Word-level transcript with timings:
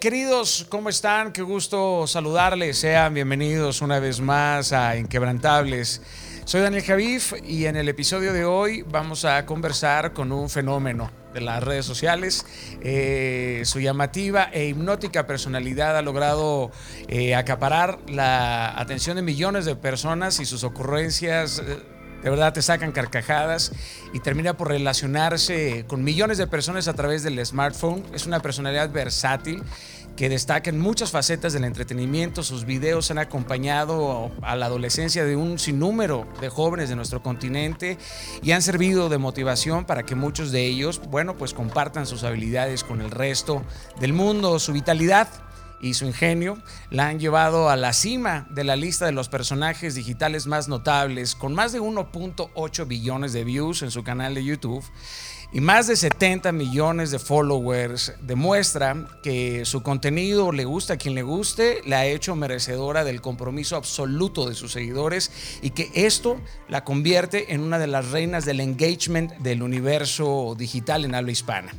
Queridos, 0.00 0.66
¿cómo 0.68 0.88
están? 0.88 1.32
Qué 1.32 1.42
gusto 1.42 2.06
saludarles. 2.06 2.78
Sean 2.78 3.14
bienvenidos 3.14 3.80
una 3.80 3.98
vez 3.98 4.20
más 4.20 4.72
a 4.72 4.96
Inquebrantables. 4.96 6.02
Soy 6.44 6.60
Daniel 6.60 6.82
Javif 6.82 7.32
y 7.46 7.66
en 7.66 7.76
el 7.76 7.88
episodio 7.88 8.32
de 8.32 8.44
hoy 8.44 8.82
vamos 8.82 9.24
a 9.24 9.46
conversar 9.46 10.12
con 10.12 10.32
un 10.32 10.50
fenómeno 10.50 11.10
de 11.32 11.40
las 11.40 11.62
redes 11.62 11.86
sociales. 11.86 12.44
Eh, 12.82 13.62
su 13.64 13.80
llamativa 13.80 14.50
e 14.52 14.66
hipnótica 14.66 15.26
personalidad 15.26 15.96
ha 15.96 16.02
logrado 16.02 16.70
eh, 17.08 17.34
acaparar 17.34 17.98
la 18.08 18.78
atención 18.78 19.16
de 19.16 19.22
millones 19.22 19.64
de 19.64 19.76
personas 19.76 20.40
y 20.40 20.46
sus 20.46 20.64
ocurrencias. 20.64 21.62
Eh, 21.66 21.95
de 22.22 22.30
verdad 22.30 22.52
te 22.52 22.62
sacan 22.62 22.92
carcajadas 22.92 23.72
y 24.12 24.20
termina 24.20 24.56
por 24.56 24.68
relacionarse 24.68 25.84
con 25.86 26.02
millones 26.02 26.38
de 26.38 26.46
personas 26.46 26.88
a 26.88 26.94
través 26.94 27.22
del 27.22 27.44
smartphone. 27.44 28.04
Es 28.12 28.26
una 28.26 28.40
personalidad 28.40 28.90
versátil 28.90 29.62
que 30.16 30.28
destaca 30.30 30.70
en 30.70 30.80
muchas 30.80 31.10
facetas 31.10 31.52
del 31.52 31.64
entretenimiento. 31.64 32.42
Sus 32.42 32.64
videos 32.64 33.10
han 33.10 33.18
acompañado 33.18 34.32
a 34.42 34.56
la 34.56 34.66
adolescencia 34.66 35.24
de 35.24 35.36
un 35.36 35.58
sinnúmero 35.58 36.26
de 36.40 36.48
jóvenes 36.48 36.88
de 36.88 36.96
nuestro 36.96 37.22
continente 37.22 37.98
y 38.42 38.52
han 38.52 38.62
servido 38.62 39.08
de 39.08 39.18
motivación 39.18 39.84
para 39.84 40.04
que 40.04 40.14
muchos 40.14 40.50
de 40.50 40.64
ellos, 40.64 41.00
bueno, 41.10 41.36
pues 41.36 41.52
compartan 41.52 42.06
sus 42.06 42.24
habilidades 42.24 42.82
con 42.82 43.02
el 43.02 43.10
resto 43.10 43.62
del 44.00 44.14
mundo. 44.14 44.58
Su 44.58 44.72
vitalidad 44.72 45.28
y 45.80 45.94
su 45.94 46.06
ingenio 46.06 46.58
la 46.90 47.08
han 47.08 47.20
llevado 47.20 47.68
a 47.68 47.76
la 47.76 47.92
cima 47.92 48.46
de 48.50 48.64
la 48.64 48.76
lista 48.76 49.06
de 49.06 49.12
los 49.12 49.28
personajes 49.28 49.94
digitales 49.94 50.46
más 50.46 50.68
notables, 50.68 51.34
con 51.34 51.54
más 51.54 51.72
de 51.72 51.80
1.8 51.80 52.86
billones 52.86 53.32
de 53.32 53.44
views 53.44 53.82
en 53.82 53.90
su 53.90 54.02
canal 54.02 54.34
de 54.34 54.44
YouTube 54.44 54.84
y 55.52 55.60
más 55.60 55.86
de 55.86 55.96
70 55.96 56.50
millones 56.52 57.10
de 57.10 57.18
followers, 57.18 58.14
demuestra 58.20 59.06
que 59.22 59.64
su 59.64 59.82
contenido 59.82 60.50
le 60.50 60.64
gusta 60.64 60.94
a 60.94 60.96
quien 60.96 61.14
le 61.14 61.22
guste, 61.22 61.82
la 61.86 62.00
ha 62.00 62.06
hecho 62.06 62.34
merecedora 62.34 63.04
del 63.04 63.20
compromiso 63.20 63.76
absoluto 63.76 64.48
de 64.48 64.54
sus 64.54 64.72
seguidores 64.72 65.30
y 65.62 65.70
que 65.70 65.90
esto 65.94 66.40
la 66.68 66.84
convierte 66.84 67.54
en 67.54 67.60
una 67.60 67.78
de 67.78 67.86
las 67.86 68.10
reinas 68.10 68.44
del 68.44 68.60
engagement 68.60 69.32
del 69.38 69.62
universo 69.62 70.56
digital 70.58 71.04
en 71.04 71.14
habla 71.14 71.30
hispana. 71.30 71.72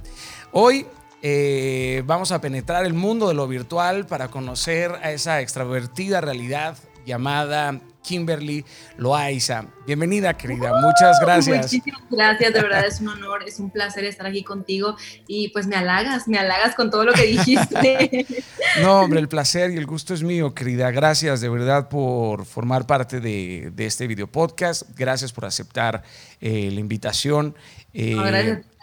Hoy 0.53 0.87
eh, 1.21 2.03
vamos 2.05 2.31
a 2.31 2.41
penetrar 2.41 2.85
el 2.85 2.93
mundo 2.93 3.27
de 3.27 3.33
lo 3.33 3.47
virtual 3.47 4.05
para 4.05 4.27
conocer 4.29 4.91
a 5.01 5.11
esa 5.11 5.41
extravertida 5.41 6.21
realidad 6.21 6.77
llamada 7.07 7.79
Kimberly 8.03 8.63
Loaiza. 8.97 9.65
Bienvenida, 9.85 10.35
querida. 10.35 10.79
Muchas 10.79 11.19
gracias. 11.21 11.73
Muchísimas 11.73 12.01
gracias, 12.09 12.53
de 12.53 12.61
verdad 12.61 12.85
es 12.85 13.01
un 13.01 13.09
honor, 13.09 13.43
es 13.47 13.59
un 13.59 13.69
placer 13.69 14.05
estar 14.05 14.27
aquí 14.27 14.43
contigo 14.43 14.95
y 15.27 15.47
pues 15.49 15.67
me 15.67 15.75
halagas, 15.75 16.27
me 16.27 16.37
halagas 16.37 16.75
con 16.75 16.91
todo 16.91 17.05
lo 17.05 17.13
que 17.13 17.23
dijiste. 17.23 18.25
no, 18.81 19.01
hombre, 19.01 19.19
el 19.19 19.27
placer 19.27 19.71
y 19.71 19.77
el 19.77 19.85
gusto 19.85 20.13
es 20.13 20.21
mío, 20.21 20.53
querida. 20.53 20.91
Gracias 20.91 21.41
de 21.41 21.49
verdad 21.49 21.89
por 21.89 22.45
formar 22.45 22.85
parte 22.85 23.19
de, 23.19 23.73
este 23.77 24.05
video 24.05 24.27
podcast. 24.27 24.83
Gracias 24.95 25.33
por 25.33 25.45
aceptar 25.45 26.03
eh, 26.39 26.69
la 26.71 26.79
invitación. 26.79 27.55
gracias 27.93 28.76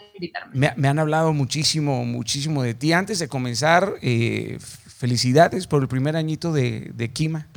me, 0.53 0.87
han 0.87 0.99
hablado 0.99 1.33
muchísimo, 1.33 2.05
muchísimo 2.05 2.63
de 2.63 2.73
ti. 2.73 2.93
Antes 2.93 3.19
de 3.19 3.27
comenzar, 3.27 3.95
eh, 4.01 4.57
felicidades 4.59 5.67
por 5.67 5.81
el 5.81 5.87
primer 5.87 6.15
añito 6.15 6.53
de, 6.53 6.91
de 6.93 7.09
Kima. 7.09 7.47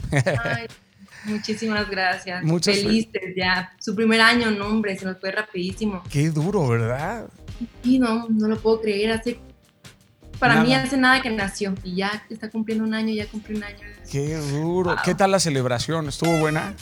muchísimas 1.24 1.88
gracias. 1.88 2.44
Felices 2.64 3.22
ya. 3.36 3.72
Su 3.78 3.94
primer 3.94 4.20
año, 4.20 4.50
no, 4.50 4.66
hombre, 4.66 4.96
se 4.98 5.04
nos 5.04 5.18
fue 5.18 5.30
rapidísimo. 5.30 6.02
Qué 6.10 6.30
duro, 6.30 6.66
¿verdad? 6.68 7.28
Sí, 7.82 7.98
no, 7.98 8.28
no 8.28 8.48
lo 8.48 8.58
puedo 8.58 8.80
creer. 8.80 9.12
Hace, 9.12 9.38
para 10.38 10.62
mí 10.62 10.74
hace 10.74 10.96
nada 10.96 11.22
que 11.22 11.30
nació 11.30 11.74
y 11.82 11.96
ya 11.96 12.24
está 12.30 12.50
cumpliendo 12.50 12.84
un 12.84 12.94
año, 12.94 13.14
ya 13.14 13.26
cumplió 13.26 13.56
un 13.56 13.64
año. 13.64 13.78
Qué 14.10 14.36
duro. 14.36 14.96
¿Qué 15.04 15.14
tal 15.14 15.30
la 15.30 15.40
celebración? 15.40 16.08
¿Estuvo 16.08 16.38
buena? 16.38 16.74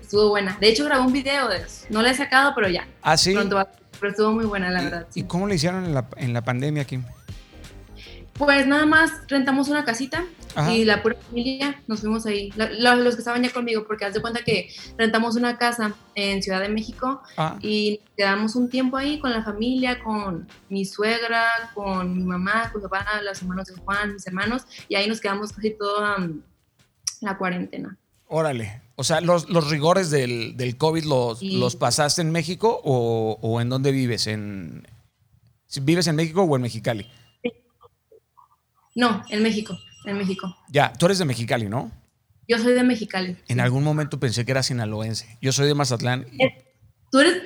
Estuvo 0.00 0.28
buena. 0.28 0.56
De 0.60 0.68
hecho, 0.68 0.84
grabé 0.84 1.02
un 1.02 1.12
video 1.12 1.48
de 1.48 1.58
eso. 1.58 1.86
No 1.88 2.02
lo 2.02 2.08
he 2.08 2.14
sacado, 2.14 2.52
pero 2.54 2.68
ya. 2.68 2.86
Ah, 3.02 3.16
sí. 3.16 3.32
Pronto 3.32 3.56
va 3.56 3.70
pero 4.00 4.10
estuvo 4.10 4.32
muy 4.32 4.44
buena, 4.44 4.70
la 4.70 4.82
verdad. 4.82 5.06
¿Y 5.14 5.24
cómo 5.24 5.46
le 5.46 5.54
hicieron 5.54 5.84
en 5.84 5.94
la, 5.94 6.08
en 6.16 6.32
la 6.32 6.42
pandemia, 6.42 6.84
Kim? 6.84 7.04
Pues 8.34 8.66
nada 8.66 8.84
más 8.84 9.12
rentamos 9.28 9.68
una 9.68 9.84
casita 9.84 10.24
y 10.72 10.84
la 10.84 11.02
pura 11.02 11.16
familia 11.28 11.80
nos 11.86 12.00
fuimos 12.00 12.26
ahí. 12.26 12.52
los 12.56 13.14
que 13.14 13.20
estaban 13.20 13.42
ya 13.42 13.50
conmigo, 13.50 13.86
porque 13.86 14.04
haz 14.04 14.14
de 14.14 14.20
cuenta 14.20 14.42
que 14.42 14.70
rentamos 14.98 15.36
una 15.36 15.56
casa 15.56 15.94
en 16.16 16.42
Ciudad 16.42 16.60
de 16.60 16.68
México 16.68 17.22
ah. 17.36 17.58
y 17.60 18.00
quedamos 18.16 18.56
un 18.56 18.68
tiempo 18.68 18.96
ahí 18.96 19.20
con 19.20 19.30
la 19.30 19.44
familia, 19.44 20.02
con 20.02 20.48
mi 20.68 20.84
suegra, 20.84 21.44
con 21.74 22.16
mi 22.16 22.24
mamá, 22.24 22.70
con 22.72 22.82
mi 22.82 22.88
papá, 22.88 23.20
los 23.22 23.40
hermanos 23.40 23.66
de 23.68 23.74
Juan, 23.74 24.14
mis 24.14 24.26
hermanos, 24.26 24.66
y 24.88 24.96
ahí 24.96 25.08
nos 25.08 25.20
quedamos 25.20 25.52
casi 25.52 25.70
toda 25.70 26.16
um, 26.16 26.40
la 27.20 27.38
cuarentena. 27.38 27.96
Órale. 28.26 28.83
O 28.96 29.02
sea, 29.02 29.20
los, 29.20 29.46
rigores 29.70 30.10
del, 30.10 30.56
del 30.56 30.76
COVID 30.76 31.04
los, 31.04 31.42
los, 31.42 31.76
pasaste 31.76 32.22
en 32.22 32.30
México 32.30 32.80
o, 32.84 33.60
en 33.60 33.68
dónde 33.68 33.90
vives? 33.90 34.26
¿En, 34.26 34.86
¿Vives 35.82 36.06
en 36.06 36.16
México 36.16 36.42
o 36.42 36.56
en 36.56 36.62
Mexicali? 36.62 37.06
No, 38.94 39.24
en 39.28 39.42
México, 39.42 39.76
en 40.04 40.18
México. 40.18 40.56
Ya, 40.68 40.92
tú 40.92 41.06
eres 41.06 41.18
de 41.18 41.24
Mexicali, 41.24 41.68
¿no? 41.68 41.90
Yo 42.46 42.58
soy 42.58 42.74
de 42.74 42.84
Mexicali. 42.84 43.36
En 43.48 43.58
algún 43.58 43.82
momento 43.82 44.20
pensé 44.20 44.44
que 44.44 44.52
era 44.52 44.62
sinaloense. 44.62 45.38
Yo 45.40 45.50
soy 45.50 45.66
de 45.66 45.74
Mazatlán. 45.74 46.26
¿Tú 47.10 47.18
eres? 47.18 47.42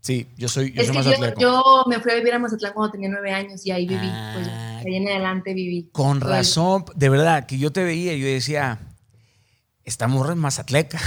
Sí, 0.00 0.28
yo 0.36 0.48
soy, 0.48 0.72
yo 0.72 0.84
Yo, 1.36 1.84
me 1.88 1.98
fui 1.98 2.12
a 2.12 2.14
vivir 2.14 2.34
a 2.34 2.38
Mazatlán 2.38 2.74
cuando 2.74 2.92
tenía 2.92 3.08
nueve 3.08 3.32
años 3.32 3.66
y 3.66 3.72
ahí 3.72 3.88
viví. 3.88 4.06
pues 4.06 4.46
ah. 4.48 4.78
ahí 4.86 4.94
en 4.94 5.08
adelante 5.08 5.52
viví. 5.52 5.88
Con 5.90 6.20
razón, 6.20 6.84
de 6.94 7.08
verdad, 7.08 7.46
que 7.46 7.58
yo 7.58 7.72
te 7.72 7.82
veía 7.82 8.12
y 8.12 8.20
yo 8.20 8.26
decía, 8.26 8.78
esta 9.86 10.08
morra 10.08 10.32
es 10.32 10.36
mazatleca. 10.36 10.98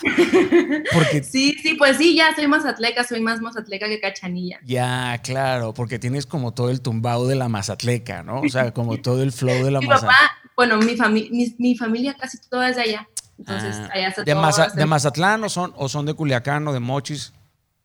porque, 0.92 1.24
sí, 1.24 1.56
sí, 1.60 1.74
pues 1.74 1.96
sí, 1.96 2.14
ya 2.14 2.34
soy 2.36 2.46
mazatleca, 2.46 3.02
soy 3.02 3.20
más 3.20 3.40
mazatleca 3.40 3.88
que 3.88 3.98
cachanilla. 3.98 4.60
Ya, 4.64 5.18
claro, 5.24 5.74
porque 5.74 5.98
tienes 5.98 6.26
como 6.26 6.52
todo 6.54 6.70
el 6.70 6.80
tumbado 6.80 7.26
de 7.26 7.34
la 7.34 7.48
mazatleca, 7.48 8.22
¿no? 8.22 8.42
O 8.42 8.48
sea, 8.48 8.72
como 8.72 8.98
todo 9.02 9.22
el 9.22 9.32
flow 9.32 9.64
de 9.64 9.70
la 9.72 9.80
mazatleca. 9.80 10.12
Mi 10.12 10.12
papá, 10.12 10.50
bueno, 10.54 10.78
mi, 10.78 11.54
mi, 11.58 11.76
familia 11.76 12.14
casi 12.14 12.38
toda 12.48 12.68
es 12.68 12.76
de 12.76 12.82
allá. 12.82 13.08
Entonces, 13.38 13.76
ah, 13.76 13.88
allá 13.92 14.08
está 14.08 14.22
de, 14.24 14.32
todo 14.32 14.76
¿De 14.76 14.86
Mazatlán 14.86 15.44
o 15.44 15.48
son, 15.48 15.72
o 15.76 15.88
son 15.88 16.04
de 16.04 16.14
Culiacán 16.14 16.68
o 16.68 16.72
de 16.72 16.80
Mochis? 16.80 17.32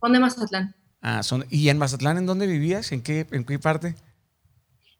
Son 0.02 0.12
de 0.12 0.20
Mazatlán. 0.20 0.76
Ah, 1.02 1.24
son, 1.24 1.46
¿y 1.50 1.70
en 1.70 1.78
Mazatlán 1.78 2.18
en 2.18 2.26
dónde 2.26 2.48
vivías? 2.48 2.92
¿En 2.92 3.02
qué, 3.02 3.26
en 3.32 3.46
qué 3.46 3.59
parte? 3.59 3.96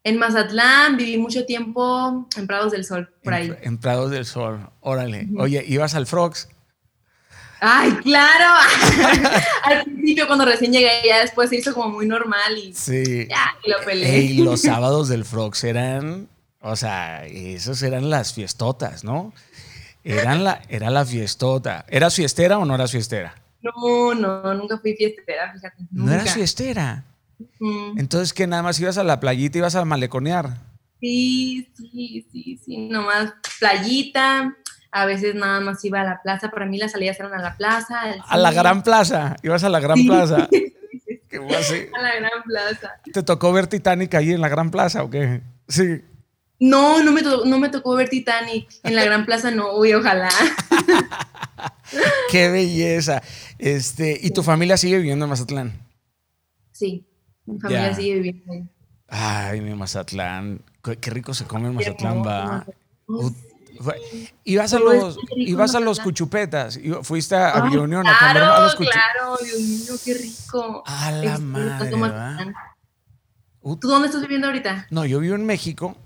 En 0.06 0.18
Mazatlán 0.18 0.98
viví 0.98 1.16
mucho 1.16 1.46
tiempo 1.46 2.28
en 2.36 2.46
Prados 2.46 2.72
del 2.72 2.84
Sol, 2.84 3.10
por 3.22 3.32
ahí. 3.32 3.50
En 3.62 3.78
Prados 3.78 4.10
del 4.10 4.26
Sol, 4.26 4.68
órale. 4.80 5.26
Oye, 5.38 5.64
¿ibas 5.66 5.94
al 5.94 6.06
Frogs? 6.06 6.48
Ay, 7.58 7.90
claro. 8.02 8.60
al 9.64 9.84
principio 9.84 10.26
cuando 10.26 10.44
recién 10.44 10.72
llegué, 10.72 10.90
ya 11.06 11.22
después 11.22 11.48
se 11.48 11.56
hizo 11.56 11.72
como 11.72 11.88
muy 11.88 12.04
normal 12.04 12.58
y 12.58 12.74
sí. 12.74 13.26
ya, 13.30 13.56
y 13.64 13.70
lo 13.70 13.78
peleé. 13.82 14.20
Y 14.20 14.44
los 14.44 14.60
sábados 14.62 15.08
del 15.08 15.24
Frogs 15.24 15.64
eran, 15.64 16.28
o 16.60 16.76
sea, 16.76 17.24
esos 17.24 17.82
eran 17.82 18.10
las 18.10 18.34
fiestotas, 18.34 19.04
¿no? 19.04 19.32
Eran 20.04 20.44
la, 20.44 20.60
era 20.68 20.90
la 20.90 21.06
fiestota. 21.06 21.86
¿Eras 21.88 22.14
fiestera 22.14 22.58
o 22.58 22.66
no 22.66 22.74
eras 22.74 22.92
fiestera? 22.92 23.34
No, 23.62 24.14
no, 24.14 24.52
nunca 24.52 24.76
fui 24.76 24.94
fiestera, 24.94 25.50
fíjate. 25.50 25.82
¿No 25.92 26.12
eras 26.12 26.34
fiestera? 26.34 27.04
Entonces, 27.96 28.32
que 28.32 28.46
nada 28.46 28.62
más 28.62 28.78
ibas 28.80 28.98
a 28.98 29.04
la 29.04 29.20
playita, 29.20 29.58
ibas 29.58 29.74
a 29.74 29.84
maleconear. 29.84 30.58
Sí, 31.00 31.68
sí, 31.76 32.26
sí, 32.32 32.60
sí, 32.64 32.88
nomás 32.88 33.34
playita, 33.58 34.56
a 34.90 35.06
veces 35.06 35.34
nada 35.34 35.60
más 35.60 35.84
iba 35.84 36.00
a 36.00 36.04
la 36.04 36.22
plaza, 36.22 36.50
para 36.50 36.66
mí 36.66 36.78
las 36.78 36.92
salidas 36.92 37.18
eran 37.20 37.34
a 37.34 37.42
la 37.42 37.56
plaza. 37.56 38.00
A 38.26 38.36
la 38.38 38.52
gran 38.52 38.82
plaza, 38.82 39.36
ibas 39.42 39.64
a 39.64 39.68
la 39.68 39.80
gran 39.80 40.06
plaza. 40.06 40.48
¿Qué 41.28 41.90
a 41.92 42.02
la 42.02 42.14
gran 42.14 42.42
plaza. 42.44 42.92
¿Te 43.12 43.22
tocó 43.24 43.52
ver 43.52 43.66
Titanic 43.66 44.14
ahí 44.14 44.32
en 44.32 44.40
la 44.40 44.48
gran 44.48 44.70
plaza 44.70 45.02
o 45.02 45.10
qué? 45.10 45.42
Sí. 45.66 46.00
No, 46.60 47.02
no 47.02 47.10
me, 47.10 47.22
no 47.22 47.58
me 47.58 47.68
tocó 47.68 47.96
ver 47.96 48.08
Titanic. 48.08 48.68
En 48.84 48.94
la 48.94 49.04
gran 49.04 49.26
plaza 49.26 49.50
no, 49.50 49.76
uy, 49.76 49.92
ojalá. 49.94 50.30
qué 52.30 52.48
belleza. 52.50 53.20
Este, 53.58 54.18
¿y 54.22 54.30
tu 54.30 54.42
familia 54.42 54.76
sigue 54.76 54.98
viviendo 54.98 55.24
en 55.24 55.30
Mazatlán? 55.30 55.72
Sí. 56.70 57.04
Mi 57.46 57.58
familia 57.58 57.94
sigue 57.94 58.14
viviendo 58.14 58.52
ahí. 58.52 58.68
Ay, 59.08 59.60
mi 59.60 59.74
Mazatlán. 59.74 60.62
Qué, 60.82 61.10
rico 61.10 61.34
se 61.34 61.44
come 61.44 61.68
en 61.68 61.74
Mazatlán, 61.74 62.22
va. 62.22 62.66
Ibas 64.44 64.72
a 64.72 64.78
los, 64.78 65.18
ibas 65.36 65.74
a 65.74 65.80
los 65.80 66.00
cuchupetas, 66.00 66.78
fuiste 67.02 67.34
a 67.34 67.64
Ay, 67.64 67.76
Unión 67.76 68.06
a 68.06 68.18
comer 68.18 68.42
a 68.42 68.60
los 68.60 68.74
cuchupetas. 68.74 69.02
Claro, 69.14 69.36
Dios 69.42 69.60
mío, 69.60 69.94
qué 70.04 70.14
rico. 70.14 70.82
A 70.86 71.10
la 71.10 71.38
madre, 71.38 71.90
¿Tú 73.62 73.88
dónde 73.88 74.08
estás 74.08 74.20
viviendo 74.20 74.46
ahorita? 74.46 74.86
No, 74.90 75.06
yo 75.06 75.20
vivo 75.20 75.34
en 75.34 75.46
México. 75.46 75.96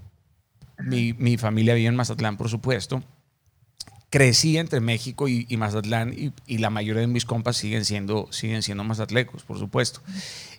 Mi, 0.78 1.12
mi, 1.12 1.36
familia 1.36 1.74
vive 1.74 1.88
en 1.88 1.96
Mazatlán, 1.96 2.36
por 2.36 2.48
supuesto. 2.48 3.02
Crecí 4.10 4.56
entre 4.56 4.80
México 4.80 5.28
y, 5.28 5.44
Mazatlán 5.56 6.14
y, 6.16 6.32
y, 6.46 6.58
la 6.58 6.70
mayoría 6.70 7.00
de 7.00 7.08
mis 7.08 7.24
compas 7.24 7.56
siguen 7.56 7.84
siendo, 7.84 8.28
siguen 8.30 8.62
siendo 8.62 8.84
mazatlecos, 8.84 9.42
por 9.42 9.58
supuesto. 9.58 10.00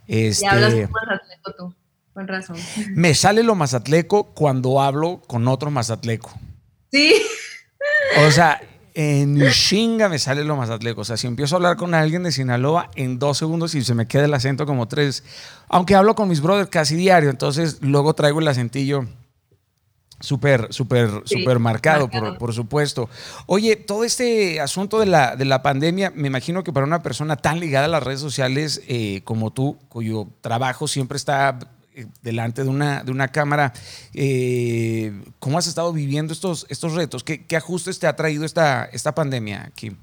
Este, 0.09 0.47
hablas 0.47 0.73
mazatleco 0.73 1.53
tú? 1.55 1.75
con 2.13 2.27
razón. 2.27 2.57
Me 2.95 3.13
sale 3.13 3.43
lo 3.43 3.53
mazatleco 3.53 4.33
cuando 4.33 4.81
hablo 4.81 5.21
con 5.27 5.47
otro 5.47 5.69
mazatleco. 5.69 6.33
Sí. 6.91 7.13
O 8.25 8.31
sea, 8.31 8.59
en 8.95 9.39
chinga 9.51 10.09
me 10.09 10.17
sale 10.17 10.43
lo 10.43 10.55
mazatleco. 10.55 11.01
O 11.01 11.05
sea, 11.05 11.15
si 11.15 11.27
empiezo 11.27 11.55
a 11.55 11.57
hablar 11.57 11.77
con 11.77 11.93
alguien 11.93 12.23
de 12.23 12.31
Sinaloa, 12.31 12.89
en 12.95 13.19
dos 13.19 13.37
segundos 13.37 13.75
y 13.75 13.83
se 13.83 13.93
me 13.93 14.07
queda 14.07 14.25
el 14.25 14.33
acento 14.33 14.65
como 14.65 14.87
tres. 14.87 15.23
Aunque 15.67 15.93
hablo 15.93 16.15
con 16.15 16.27
mis 16.27 16.41
brothers 16.41 16.69
casi 16.69 16.95
diario, 16.95 17.29
entonces 17.29 17.77
luego 17.81 18.15
traigo 18.15 18.39
el 18.39 18.47
acentillo 18.47 19.05
súper, 20.19 20.67
súper, 20.71 21.09
súper 21.25 21.59
marcado, 21.59 22.09
por, 22.09 22.53
supuesto. 22.53 23.09
Oye, 23.45 23.75
todo 23.75 24.03
este 24.03 24.59
asunto 24.59 24.99
de 24.99 25.05
la, 25.05 25.35
de 25.35 25.45
la 25.45 25.61
pandemia, 25.61 26.11
me 26.15 26.27
imagino 26.27 26.63
que 26.63 26.73
para 26.73 26.85
una 26.85 27.01
persona 27.01 27.37
tan 27.37 27.59
ligada 27.59 27.85
a 27.85 27.89
las 27.89 28.03
redes 28.03 28.19
sociales 28.19 28.81
eh, 28.87 29.21
como 29.23 29.51
tú, 29.51 29.77
cuyo 29.87 30.27
trabajo 30.41 30.87
siempre 30.87 31.17
está 31.17 31.59
eh, 31.95 32.05
delante 32.21 32.63
de 32.63 32.69
una, 32.69 33.03
de 33.03 33.11
una 33.11 33.29
cámara, 33.29 33.73
eh, 34.13 35.23
¿cómo 35.39 35.57
has 35.57 35.67
estado 35.67 35.91
viviendo 35.93 36.33
estos, 36.33 36.65
estos 36.69 36.93
retos? 36.93 37.23
¿Qué, 37.23 37.55
ajustes 37.55 37.99
te 37.99 38.07
ha 38.07 38.15
traído 38.15 38.45
esta, 38.45 38.85
esta 38.85 39.15
pandemia, 39.15 39.71
Kim? 39.75 39.97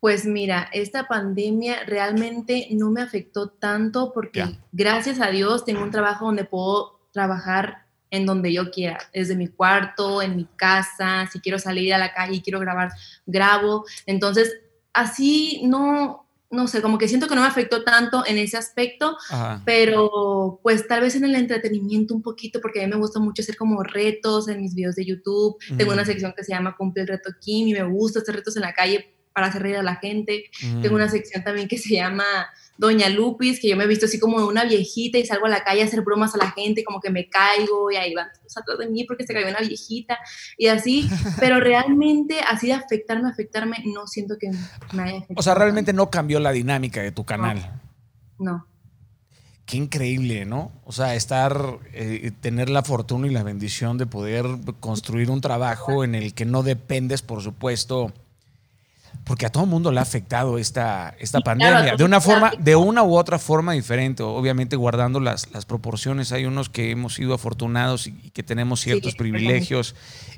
Pues 0.00 0.26
mira, 0.26 0.68
esta 0.72 1.08
pandemia 1.08 1.82
realmente 1.84 2.68
no 2.70 2.90
me 2.90 3.02
afectó 3.02 3.48
tanto 3.48 4.12
porque 4.12 4.44
gracias 4.70 5.20
a 5.20 5.30
Dios 5.30 5.64
tengo 5.64 5.82
un 5.82 5.90
trabajo 5.90 6.26
donde 6.26 6.44
puedo 6.44 7.00
trabajar 7.12 7.87
en 8.10 8.26
donde 8.26 8.52
yo 8.52 8.70
quiera, 8.70 8.98
desde 9.12 9.36
mi 9.36 9.48
cuarto, 9.48 10.22
en 10.22 10.36
mi 10.36 10.46
casa, 10.56 11.28
si 11.30 11.40
quiero 11.40 11.58
salir 11.58 11.92
a 11.94 11.98
la 11.98 12.12
calle 12.12 12.36
y 12.36 12.42
quiero 12.42 12.60
grabar, 12.60 12.90
grabo. 13.26 13.84
Entonces, 14.06 14.52
así 14.92 15.60
no, 15.64 16.26
no 16.50 16.66
sé, 16.66 16.80
como 16.80 16.96
que 16.96 17.08
siento 17.08 17.28
que 17.28 17.34
no 17.34 17.42
me 17.42 17.46
afectó 17.46 17.84
tanto 17.84 18.24
en 18.26 18.38
ese 18.38 18.56
aspecto, 18.56 19.16
pero 19.64 20.60
pues 20.62 20.86
tal 20.88 21.02
vez 21.02 21.14
en 21.16 21.24
el 21.24 21.34
entretenimiento 21.34 22.14
un 22.14 22.22
poquito, 22.22 22.60
porque 22.60 22.82
a 22.82 22.86
mí 22.86 22.90
me 22.90 22.98
gusta 22.98 23.20
mucho 23.20 23.42
hacer 23.42 23.56
como 23.56 23.82
retos 23.82 24.48
en 24.48 24.60
mis 24.60 24.74
videos 24.74 24.96
de 24.96 25.04
YouTube. 25.04 25.56
Tengo 25.76 25.92
una 25.92 26.04
sección 26.04 26.32
que 26.36 26.44
se 26.44 26.52
llama 26.52 26.76
Cumple 26.76 27.02
el 27.02 27.08
Reto 27.08 27.30
Kim 27.40 27.68
y 27.68 27.74
me 27.74 27.82
gusta 27.82 28.20
hacer 28.20 28.36
retos 28.36 28.56
en 28.56 28.62
la 28.62 28.72
calle 28.72 29.14
para 29.34 29.48
hacer 29.48 29.62
reír 29.62 29.76
a 29.76 29.82
la 29.82 29.96
gente. 29.96 30.50
Tengo 30.82 30.96
una 30.96 31.08
sección 31.08 31.44
también 31.44 31.68
que 31.68 31.78
se 31.78 31.94
llama 31.94 32.24
Doña 32.78 33.08
Lupis, 33.08 33.58
que 33.60 33.68
yo 33.68 33.76
me 33.76 33.84
he 33.84 33.86
visto 33.88 34.06
así 34.06 34.20
como 34.20 34.46
una 34.46 34.64
viejita 34.64 35.18
y 35.18 35.26
salgo 35.26 35.46
a 35.46 35.48
la 35.48 35.64
calle 35.64 35.82
a 35.82 35.84
hacer 35.84 36.02
bromas 36.02 36.34
a 36.36 36.38
la 36.38 36.52
gente, 36.52 36.84
como 36.84 37.00
que 37.00 37.10
me 37.10 37.28
caigo 37.28 37.90
y 37.90 37.96
ahí 37.96 38.14
van 38.14 38.28
atrás 38.28 38.78
de 38.78 38.88
mí 38.88 39.04
porque 39.04 39.26
se 39.26 39.34
cayó 39.34 39.48
una 39.48 39.58
viejita 39.58 40.16
y 40.56 40.68
así, 40.68 41.08
pero 41.40 41.58
realmente 41.58 42.40
así 42.40 42.68
de 42.68 42.74
afectarme, 42.74 43.28
afectarme, 43.28 43.78
no 43.84 44.06
siento 44.06 44.36
que 44.38 44.50
me 44.92 45.02
haya 45.02 45.18
afectado. 45.18 45.40
O 45.40 45.42
sea, 45.42 45.54
realmente 45.56 45.92
no 45.92 46.08
cambió 46.08 46.38
la 46.38 46.52
dinámica 46.52 47.02
de 47.02 47.10
tu 47.10 47.24
canal. 47.24 47.80
No. 48.38 48.64
Qué 49.66 49.76
increíble, 49.76 50.46
¿no? 50.46 50.70
O 50.84 50.92
sea, 50.92 51.16
estar, 51.16 51.80
eh, 51.92 52.30
tener 52.40 52.70
la 52.70 52.84
fortuna 52.84 53.26
y 53.26 53.30
la 53.30 53.42
bendición 53.42 53.98
de 53.98 54.06
poder 54.06 54.46
construir 54.78 55.30
un 55.30 55.40
trabajo 55.40 56.04
en 56.04 56.14
el 56.14 56.32
que 56.32 56.46
no 56.46 56.62
dependes, 56.62 57.22
por 57.22 57.42
supuesto, 57.42 58.14
porque 59.28 59.44
a 59.44 59.50
todo 59.50 59.64
el 59.64 59.68
mundo 59.68 59.92
le 59.92 59.98
ha 59.98 60.02
afectado 60.02 60.56
esta, 60.56 61.14
esta 61.18 61.42
pandemia, 61.42 61.96
de 61.96 62.04
una 62.04 62.18
forma, 62.18 62.50
de 62.58 62.74
una 62.76 63.02
u 63.02 63.14
otra 63.14 63.38
forma 63.38 63.74
diferente, 63.74 64.22
obviamente 64.22 64.74
guardando 64.74 65.20
las, 65.20 65.52
las 65.52 65.66
proporciones. 65.66 66.32
Hay 66.32 66.46
unos 66.46 66.70
que 66.70 66.90
hemos 66.90 67.14
sido 67.14 67.34
afortunados 67.34 68.06
y, 68.06 68.12
que 68.30 68.42
tenemos 68.42 68.80
ciertos 68.80 69.14
privilegios 69.16 69.94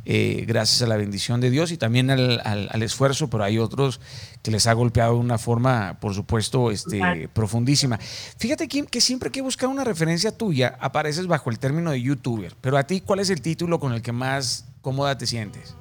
eh, 0.06 0.44
gracias 0.44 0.82
a 0.82 0.88
la 0.88 0.96
bendición 0.96 1.40
de 1.40 1.50
Dios 1.50 1.70
y 1.70 1.76
también 1.76 2.10
al, 2.10 2.40
al, 2.44 2.82
esfuerzo, 2.82 3.30
pero 3.30 3.44
hay 3.44 3.58
otros 3.58 4.00
que 4.42 4.50
les 4.50 4.66
ha 4.66 4.72
golpeado 4.72 5.12
de 5.12 5.20
una 5.20 5.38
forma, 5.38 5.98
por 6.00 6.12
supuesto, 6.12 6.72
este, 6.72 7.28
profundísima. 7.32 7.96
Fíjate, 8.38 8.66
Kim, 8.66 8.86
que 8.86 9.00
siempre 9.00 9.30
que 9.30 9.38
he 9.38 9.42
buscado 9.42 9.70
una 9.70 9.84
referencia 9.84 10.36
tuya, 10.36 10.76
apareces 10.80 11.28
bajo 11.28 11.48
el 11.50 11.60
término 11.60 11.92
de 11.92 12.02
youtuber, 12.02 12.56
pero 12.60 12.76
a 12.76 12.82
ti, 12.82 13.00
¿cuál 13.00 13.20
es 13.20 13.30
el 13.30 13.40
título 13.40 13.78
con 13.78 13.92
el 13.92 14.02
que 14.02 14.10
más 14.10 14.64
cómoda 14.82 15.16
te 15.16 15.28
sientes? 15.28 15.76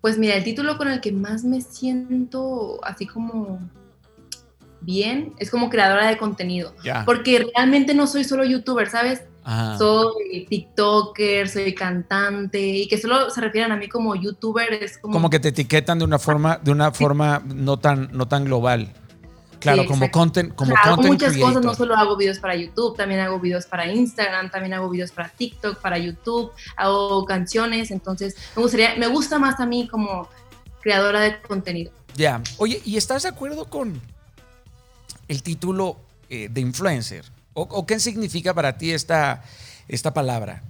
Pues 0.00 0.18
mira, 0.18 0.36
el 0.36 0.44
título 0.44 0.78
con 0.78 0.88
el 0.88 1.00
que 1.00 1.12
más 1.12 1.44
me 1.44 1.60
siento 1.60 2.78
así 2.84 3.06
como 3.06 3.58
bien 4.80 5.34
es 5.38 5.50
como 5.50 5.70
creadora 5.70 6.06
de 6.06 6.16
contenido. 6.16 6.72
Porque 7.04 7.46
realmente 7.54 7.94
no 7.94 8.06
soy 8.06 8.24
solo 8.24 8.44
youtuber, 8.44 8.88
¿sabes? 8.88 9.22
Soy 9.78 10.46
TikToker, 10.48 11.48
soy 11.48 11.74
cantante 11.74 12.60
y 12.60 12.86
que 12.86 12.98
solo 12.98 13.30
se 13.30 13.40
refieren 13.40 13.72
a 13.72 13.76
mí 13.76 13.88
como 13.88 14.14
youtuber 14.14 14.74
es 14.74 14.98
como 14.98 15.14
como 15.14 15.30
que 15.30 15.40
te 15.40 15.48
etiquetan 15.48 15.98
de 15.98 16.04
una 16.04 16.18
forma 16.18 16.58
de 16.62 16.70
una 16.70 16.92
forma 16.92 17.42
no 17.46 17.78
tan 17.78 18.10
no 18.12 18.28
tan 18.28 18.44
global. 18.44 18.92
Claro, 19.60 19.86
como 19.86 20.10
content, 20.10 20.54
como 20.54 20.74
hago 20.76 21.02
muchas 21.02 21.36
cosas, 21.36 21.64
no 21.64 21.74
solo 21.74 21.96
hago 21.96 22.16
videos 22.16 22.38
para 22.38 22.54
YouTube, 22.54 22.96
también 22.96 23.20
hago 23.20 23.40
videos 23.40 23.66
para 23.66 23.90
Instagram, 23.92 24.50
también 24.50 24.74
hago 24.74 24.88
videos 24.88 25.10
para 25.10 25.28
TikTok, 25.28 25.80
para 25.80 25.98
YouTube, 25.98 26.52
hago 26.76 27.24
canciones, 27.24 27.90
entonces 27.90 28.36
me 28.54 28.62
gustaría, 28.62 28.94
me 28.96 29.08
gusta 29.08 29.38
más 29.38 29.58
a 29.58 29.66
mí 29.66 29.88
como 29.88 30.28
creadora 30.80 31.20
de 31.20 31.40
contenido. 31.40 31.92
Ya, 32.14 32.40
oye, 32.58 32.80
¿y 32.84 32.96
estás 32.96 33.24
de 33.24 33.30
acuerdo 33.30 33.68
con 33.68 34.00
el 35.26 35.42
título 35.42 35.98
eh, 36.30 36.48
de 36.50 36.60
influencer? 36.60 37.24
¿O, 37.54 37.84
qué 37.86 37.98
significa 37.98 38.54
para 38.54 38.78
ti 38.78 38.92
esta, 38.92 39.42
esta 39.88 40.14
palabra? 40.14 40.62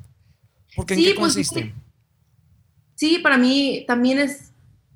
Porque 0.75 0.95
¿en 0.95 1.01
qué 1.01 1.15
pues, 1.15 1.35
consiste? 1.35 1.75
sí, 2.95 3.19
para 3.19 3.37
mí 3.37 3.85
también 3.87 4.19
es, 4.19 4.53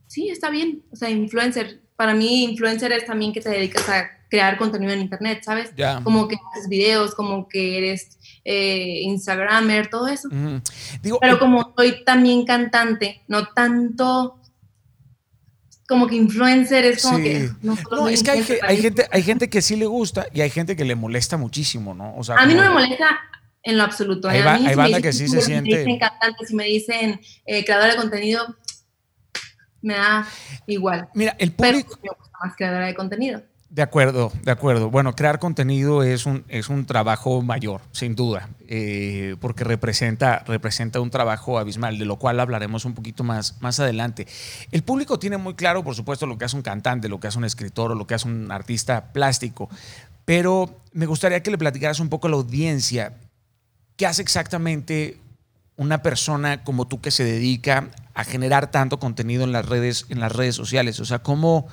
sí, 0.06 0.30
está 0.30 0.48
bien, 0.48 0.82
o 0.90 0.96
sea, 0.96 1.10
influencer 1.10 1.81
para 1.96 2.14
mí 2.14 2.44
influencer 2.44 2.92
es 2.92 3.06
también 3.06 3.32
que 3.32 3.40
te 3.40 3.50
dedicas 3.50 3.88
a 3.88 4.10
crear 4.28 4.56
contenido 4.56 4.92
en 4.92 5.00
internet, 5.02 5.42
¿sabes? 5.44 5.72
Como 6.02 6.26
que 6.26 6.36
haces 6.52 6.68
videos, 6.68 7.14
como 7.14 7.48
que 7.48 7.78
eres 7.78 8.18
eh, 8.44 9.02
Instagramer, 9.02 9.88
todo 9.88 10.08
eso. 10.08 10.28
Pero 10.30 11.34
eh, 11.34 11.38
como 11.38 11.72
soy 11.76 12.02
también 12.04 12.44
cantante, 12.46 13.22
no 13.28 13.48
tanto 13.48 14.38
como 15.86 16.06
que 16.06 16.16
influencer 16.16 16.86
es 16.86 17.02
como 17.02 17.18
que 17.18 17.50
no, 17.60 18.08
es 18.08 18.22
que 18.22 18.30
hay, 18.30 18.42
gente 18.78 19.06
hay 19.10 19.22
gente 19.22 19.50
que 19.50 19.60
sí 19.60 19.76
le 19.76 19.84
gusta 19.84 20.26
y 20.32 20.40
hay 20.40 20.48
gente 20.48 20.74
que 20.74 20.86
le 20.86 20.94
molesta 20.94 21.36
muchísimo 21.36 21.92
no 21.92 22.16
o 22.16 22.24
sea, 22.24 22.36
a 22.36 22.46
mí 22.46 22.54
no 22.54 22.62
me 22.62 22.70
molesta 22.70 23.20
en 23.62 23.76
lo 23.76 23.82
absoluto 23.82 24.28
hay, 24.28 24.40
a 24.40 24.58
mí, 24.58 24.74
banda 24.74 25.02
que 25.02 25.12
sí 25.12 25.28
se 25.28 25.42
siente 25.42 25.70
me 25.70 25.78
dicen 25.78 25.98
cantantes 25.98 26.48
si 26.48 26.54
me 26.54 26.64
dicen 26.64 27.20
eh, 27.44 27.64
creador 27.66 27.90
de 27.90 27.96
contenido 27.96 28.56
me 29.82 29.94
da 29.94 30.26
igual. 30.66 31.08
Mira, 31.14 31.36
el 31.38 31.52
público... 31.52 31.98
me 32.02 32.08
gusta 32.08 32.38
más 32.42 32.56
creadora 32.56 32.86
de 32.86 32.94
contenido. 32.94 33.42
De 33.72 33.80
acuerdo, 33.80 34.30
de 34.42 34.50
acuerdo. 34.50 34.90
Bueno, 34.90 35.14
crear 35.14 35.38
contenido 35.38 36.02
es 36.02 36.26
un, 36.26 36.44
es 36.48 36.68
un 36.68 36.84
trabajo 36.84 37.40
mayor, 37.40 37.80
sin 37.90 38.14
duda, 38.14 38.50
eh, 38.68 39.36
porque 39.40 39.64
representa, 39.64 40.44
representa 40.46 41.00
un 41.00 41.08
trabajo 41.08 41.58
abismal, 41.58 41.98
de 41.98 42.04
lo 42.04 42.16
cual 42.16 42.38
hablaremos 42.38 42.84
un 42.84 42.92
poquito 42.92 43.24
más, 43.24 43.62
más 43.62 43.80
adelante. 43.80 44.26
El 44.72 44.82
público 44.82 45.18
tiene 45.18 45.38
muy 45.38 45.54
claro, 45.54 45.82
por 45.82 45.94
supuesto, 45.94 46.26
lo 46.26 46.36
que 46.36 46.44
hace 46.44 46.56
un 46.56 46.60
cantante, 46.60 47.08
lo 47.08 47.18
que 47.18 47.28
hace 47.28 47.38
un 47.38 47.46
escritor 47.46 47.92
o 47.92 47.94
lo 47.94 48.06
que 48.06 48.12
hace 48.12 48.28
un 48.28 48.52
artista 48.52 49.10
plástico, 49.10 49.70
pero 50.26 50.82
me 50.92 51.06
gustaría 51.06 51.42
que 51.42 51.50
le 51.50 51.56
platicaras 51.56 51.98
un 51.98 52.10
poco 52.10 52.26
a 52.26 52.30
la 52.30 52.36
audiencia 52.36 53.14
qué 53.96 54.06
hace 54.06 54.20
exactamente 54.20 55.18
una 55.76 56.02
persona 56.02 56.64
como 56.64 56.86
tú 56.86 57.00
que 57.00 57.10
se 57.10 57.24
dedica 57.24 57.90
a 58.14 58.24
generar 58.24 58.70
tanto 58.70 58.98
contenido 58.98 59.44
en 59.44 59.52
las 59.52 59.66
redes, 59.66 60.06
en 60.08 60.20
las 60.20 60.32
redes 60.32 60.54
sociales? 60.54 61.00
O 61.00 61.04
sea, 61.04 61.20
¿cómo, 61.20 61.66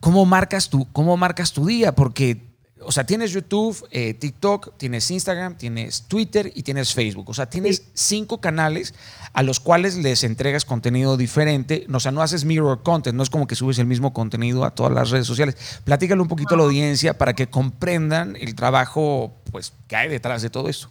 cómo, 0.00 0.26
marcas, 0.26 0.68
tu, 0.68 0.90
cómo 0.92 1.16
marcas 1.16 1.52
tu 1.52 1.66
día? 1.66 1.94
Porque, 1.94 2.42
o 2.80 2.92
sea, 2.92 3.04
tienes 3.04 3.32
YouTube, 3.32 3.86
eh, 3.90 4.14
TikTok, 4.14 4.76
tienes 4.76 5.10
Instagram, 5.10 5.56
tienes 5.56 6.02
Twitter 6.02 6.52
y 6.54 6.62
tienes 6.62 6.94
Facebook. 6.94 7.30
O 7.30 7.34
sea, 7.34 7.46
tienes 7.46 7.84
cinco 7.94 8.40
canales 8.40 8.94
a 9.32 9.42
los 9.42 9.60
cuales 9.60 9.96
les 9.96 10.22
entregas 10.24 10.64
contenido 10.64 11.16
diferente. 11.16 11.86
O 11.92 12.00
sea, 12.00 12.12
no 12.12 12.22
haces 12.22 12.44
mirror 12.44 12.82
content, 12.82 13.16
no 13.16 13.22
es 13.22 13.30
como 13.30 13.46
que 13.46 13.54
subes 13.54 13.78
el 13.78 13.86
mismo 13.86 14.12
contenido 14.12 14.64
a 14.64 14.74
todas 14.74 14.92
las 14.92 15.10
redes 15.10 15.26
sociales. 15.26 15.56
Platícale 15.84 16.20
un 16.20 16.28
poquito 16.28 16.54
a 16.54 16.58
la 16.58 16.64
audiencia 16.64 17.16
para 17.18 17.34
que 17.34 17.48
comprendan 17.48 18.36
el 18.36 18.54
trabajo 18.54 19.34
pues, 19.50 19.72
que 19.88 19.96
hay 19.96 20.08
detrás 20.08 20.42
de 20.42 20.50
todo 20.50 20.68
esto. 20.68 20.88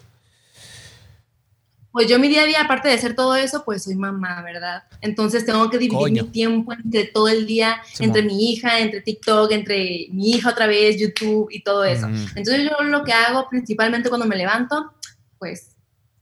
Pues 1.95 2.09
yo 2.09 2.19
mi 2.19 2.27
día 2.27 2.41
a 2.41 2.45
día, 2.45 2.61
aparte 2.63 2.89
de 2.89 2.95
hacer 2.95 3.15
todo 3.15 3.35
eso, 3.35 3.63
pues 3.63 3.85
soy 3.85 3.95
mamá, 3.95 4.41
¿verdad? 4.41 4.83
Entonces 4.99 5.45
tengo 5.45 5.69
que 5.69 5.77
dividir 5.77 6.11
mi 6.11 6.29
tiempo 6.29 6.73
entre 6.73 7.05
todo 7.05 7.29
el 7.29 7.45
día, 7.45 7.81
entre 7.99 8.21
mi 8.21 8.51
hija, 8.51 8.79
entre 8.79 8.99
TikTok, 8.99 9.49
entre 9.53 10.07
mi 10.11 10.31
hija 10.31 10.49
otra 10.49 10.67
vez, 10.67 10.99
YouTube 10.99 11.47
y 11.51 11.63
todo 11.63 11.85
eso. 11.85 12.07
Entonces 12.07 12.69
yo 12.69 12.83
lo 12.83 13.05
que 13.05 13.13
hago 13.13 13.47
principalmente 13.49 14.09
cuando 14.09 14.27
me 14.27 14.35
levanto, 14.35 14.91
pues 15.39 15.74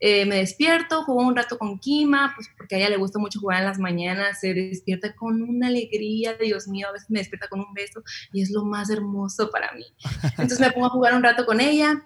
eh, 0.06 0.26
me 0.26 0.36
despierto, 0.36 1.02
juego 1.04 1.22
un 1.22 1.34
rato 1.34 1.56
con 1.56 1.78
Kima, 1.78 2.34
pues 2.36 2.50
porque 2.58 2.74
a 2.74 2.78
ella 2.78 2.90
le 2.90 2.98
gusta 2.98 3.18
mucho 3.18 3.40
jugar 3.40 3.60
en 3.60 3.64
las 3.64 3.78
mañanas, 3.78 4.38
se 4.38 4.52
despierta 4.52 5.16
con 5.16 5.40
una 5.40 5.68
alegría, 5.68 6.34
Dios 6.34 6.68
mío, 6.68 6.88
a 6.88 6.92
veces 6.92 7.08
me 7.08 7.20
despierta 7.20 7.48
con 7.48 7.60
un 7.60 7.72
beso 7.72 8.02
y 8.30 8.42
es 8.42 8.50
lo 8.50 8.66
más 8.66 8.90
hermoso 8.90 9.50
para 9.50 9.72
mí. 9.72 9.86
Entonces 10.32 10.60
me 10.60 10.70
pongo 10.72 10.88
a 10.88 10.90
jugar 10.90 11.14
un 11.14 11.22
rato 11.22 11.46
con 11.46 11.58
ella. 11.58 12.02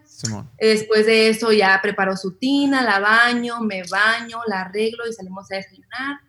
Después 0.60 1.06
de 1.06 1.30
eso 1.30 1.50
ya 1.50 1.80
preparo 1.82 2.16
su 2.16 2.38
tina, 2.38 2.84
la 2.84 3.00
baño, 3.00 3.62
me 3.62 3.82
baño, 3.82 4.42
la 4.46 4.60
arreglo 4.60 5.04
y 5.08 5.12
salimos 5.12 5.50
a 5.50 5.56
desayunar. 5.56 6.20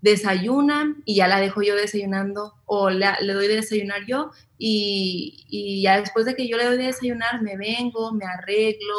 desayuna 0.00 0.96
y 1.04 1.14
ya 1.14 1.28
la 1.28 1.38
dejo 1.38 1.62
yo 1.62 1.76
desayunando 1.76 2.54
o 2.64 2.90
le, 2.90 3.06
doy 3.32 3.46
de 3.46 3.54
desayunar 3.54 4.04
yo 4.08 4.32
y, 4.58 5.46
y, 5.48 5.82
ya 5.82 6.00
después 6.00 6.26
de 6.26 6.34
que 6.34 6.48
yo 6.48 6.56
le 6.56 6.64
doy 6.64 6.78
de 6.78 6.86
desayunar 6.86 7.42
me 7.42 7.56
vengo, 7.56 8.12
me 8.12 8.24
arreglo, 8.24 8.96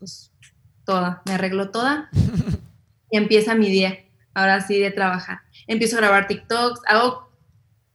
pues 0.00 0.33
toda, 0.84 1.22
me 1.26 1.34
arreglo 1.34 1.70
toda 1.70 2.10
y 3.10 3.16
empieza 3.16 3.54
mi 3.54 3.70
día, 3.70 3.98
ahora 4.34 4.60
sí, 4.60 4.78
de 4.78 4.90
trabajar. 4.90 5.40
Empiezo 5.66 5.96
a 5.96 6.00
grabar 6.00 6.26
TikToks, 6.26 6.80
hago, 6.86 7.30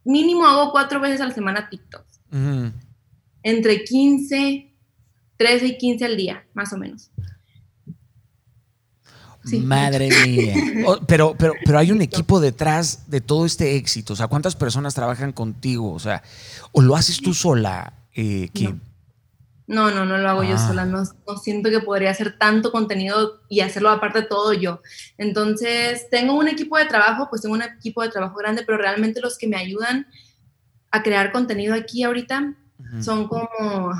mínimo 0.03 0.45
hago 0.45 0.71
cuatro 0.71 0.99
veces 0.99 1.21
a 1.21 1.27
la 1.27 1.33
semana 1.33 1.69
TikToks. 1.69 2.21
Entre 3.43 3.83
15, 3.83 4.73
13 5.37 5.65
y 5.65 5.77
15 5.77 6.05
al 6.05 6.17
día, 6.17 6.45
más 6.53 6.73
o 6.73 6.77
menos. 6.77 7.11
Madre 9.43 10.09
mía. 10.25 10.55
pero, 11.07 11.35
pero, 11.37 11.53
pero 11.65 11.79
hay 11.79 11.91
un 11.91 12.01
equipo 12.01 12.39
detrás 12.39 13.09
de 13.09 13.21
todo 13.21 13.45
este 13.45 13.75
éxito. 13.77 14.13
O 14.13 14.15
sea, 14.15 14.27
¿cuántas 14.27 14.55
personas 14.55 14.93
trabajan 14.93 15.31
contigo? 15.31 15.93
O 15.93 15.99
sea, 15.99 16.21
¿o 16.71 16.81
lo 16.81 16.95
haces 16.95 17.21
tú 17.21 17.33
sola, 17.33 17.93
eh, 18.13 18.49
Kim? 18.53 18.71
No. 18.71 18.88
No, 19.69 19.91
no, 19.91 20.17
lo 20.17 20.27
hago 20.27 20.43
yo 20.43 20.55
ah. 20.55 20.67
sola. 20.67 20.85
No, 20.85 21.05
siento 21.37 21.69
que 21.69 21.79
podría 21.79 22.09
hacer 22.09 22.39
tanto 22.39 22.71
contenido 22.71 23.41
y 23.49 23.59
hacerlo 23.59 23.89
aparte 23.89 24.23
todo 24.23 24.51
yo. 24.51 24.81
Entonces, 25.15 26.09
tengo 26.09 26.33
un 26.33 26.47
equipo 26.47 26.75
de 26.75 26.85
trabajo, 26.85 27.27
pues 27.29 27.43
tengo 27.43 27.53
un 27.53 27.61
equipo 27.61 28.01
de 28.01 28.09
trabajo 28.09 28.35
grande, 28.35 28.63
pero 28.65 28.79
realmente 28.79 29.21
los 29.21 29.37
que 29.37 29.47
me 29.47 29.57
ayudan 29.57 30.07
a 30.89 31.03
crear 31.03 31.31
contenido 31.31 31.75
aquí 31.75 32.01
ahorita 32.01 32.55
son 32.99 33.27
como... 33.27 33.91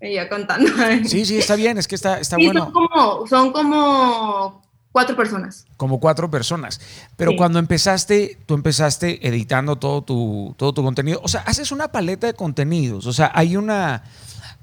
me 0.00 0.12
iba 0.12 0.28
contando. 0.28 0.70
Sí, 1.06 1.24
sí, 1.24 1.38
está 1.38 1.56
bien, 1.56 1.76
es 1.76 1.88
que 1.88 1.96
está, 1.96 2.20
está 2.20 2.36
bueno. 2.36 2.66
Son 2.66 2.72
como, 2.72 3.26
son 3.26 3.52
como 3.52 4.67
cuatro 4.98 5.14
personas. 5.14 5.64
Como 5.76 6.00
cuatro 6.00 6.28
personas. 6.28 6.80
Pero 7.16 7.36
cuando 7.36 7.60
empezaste, 7.60 8.36
tú 8.46 8.54
empezaste 8.54 9.28
editando 9.28 9.76
todo 9.76 10.02
tu, 10.02 10.56
todo 10.58 10.72
tu 10.72 10.82
contenido. 10.82 11.20
O 11.22 11.28
sea, 11.28 11.42
haces 11.42 11.70
una 11.70 11.92
paleta 11.92 12.26
de 12.26 12.34
contenidos. 12.34 13.06
O 13.06 13.12
sea, 13.12 13.30
hay 13.32 13.56
una 13.56 14.02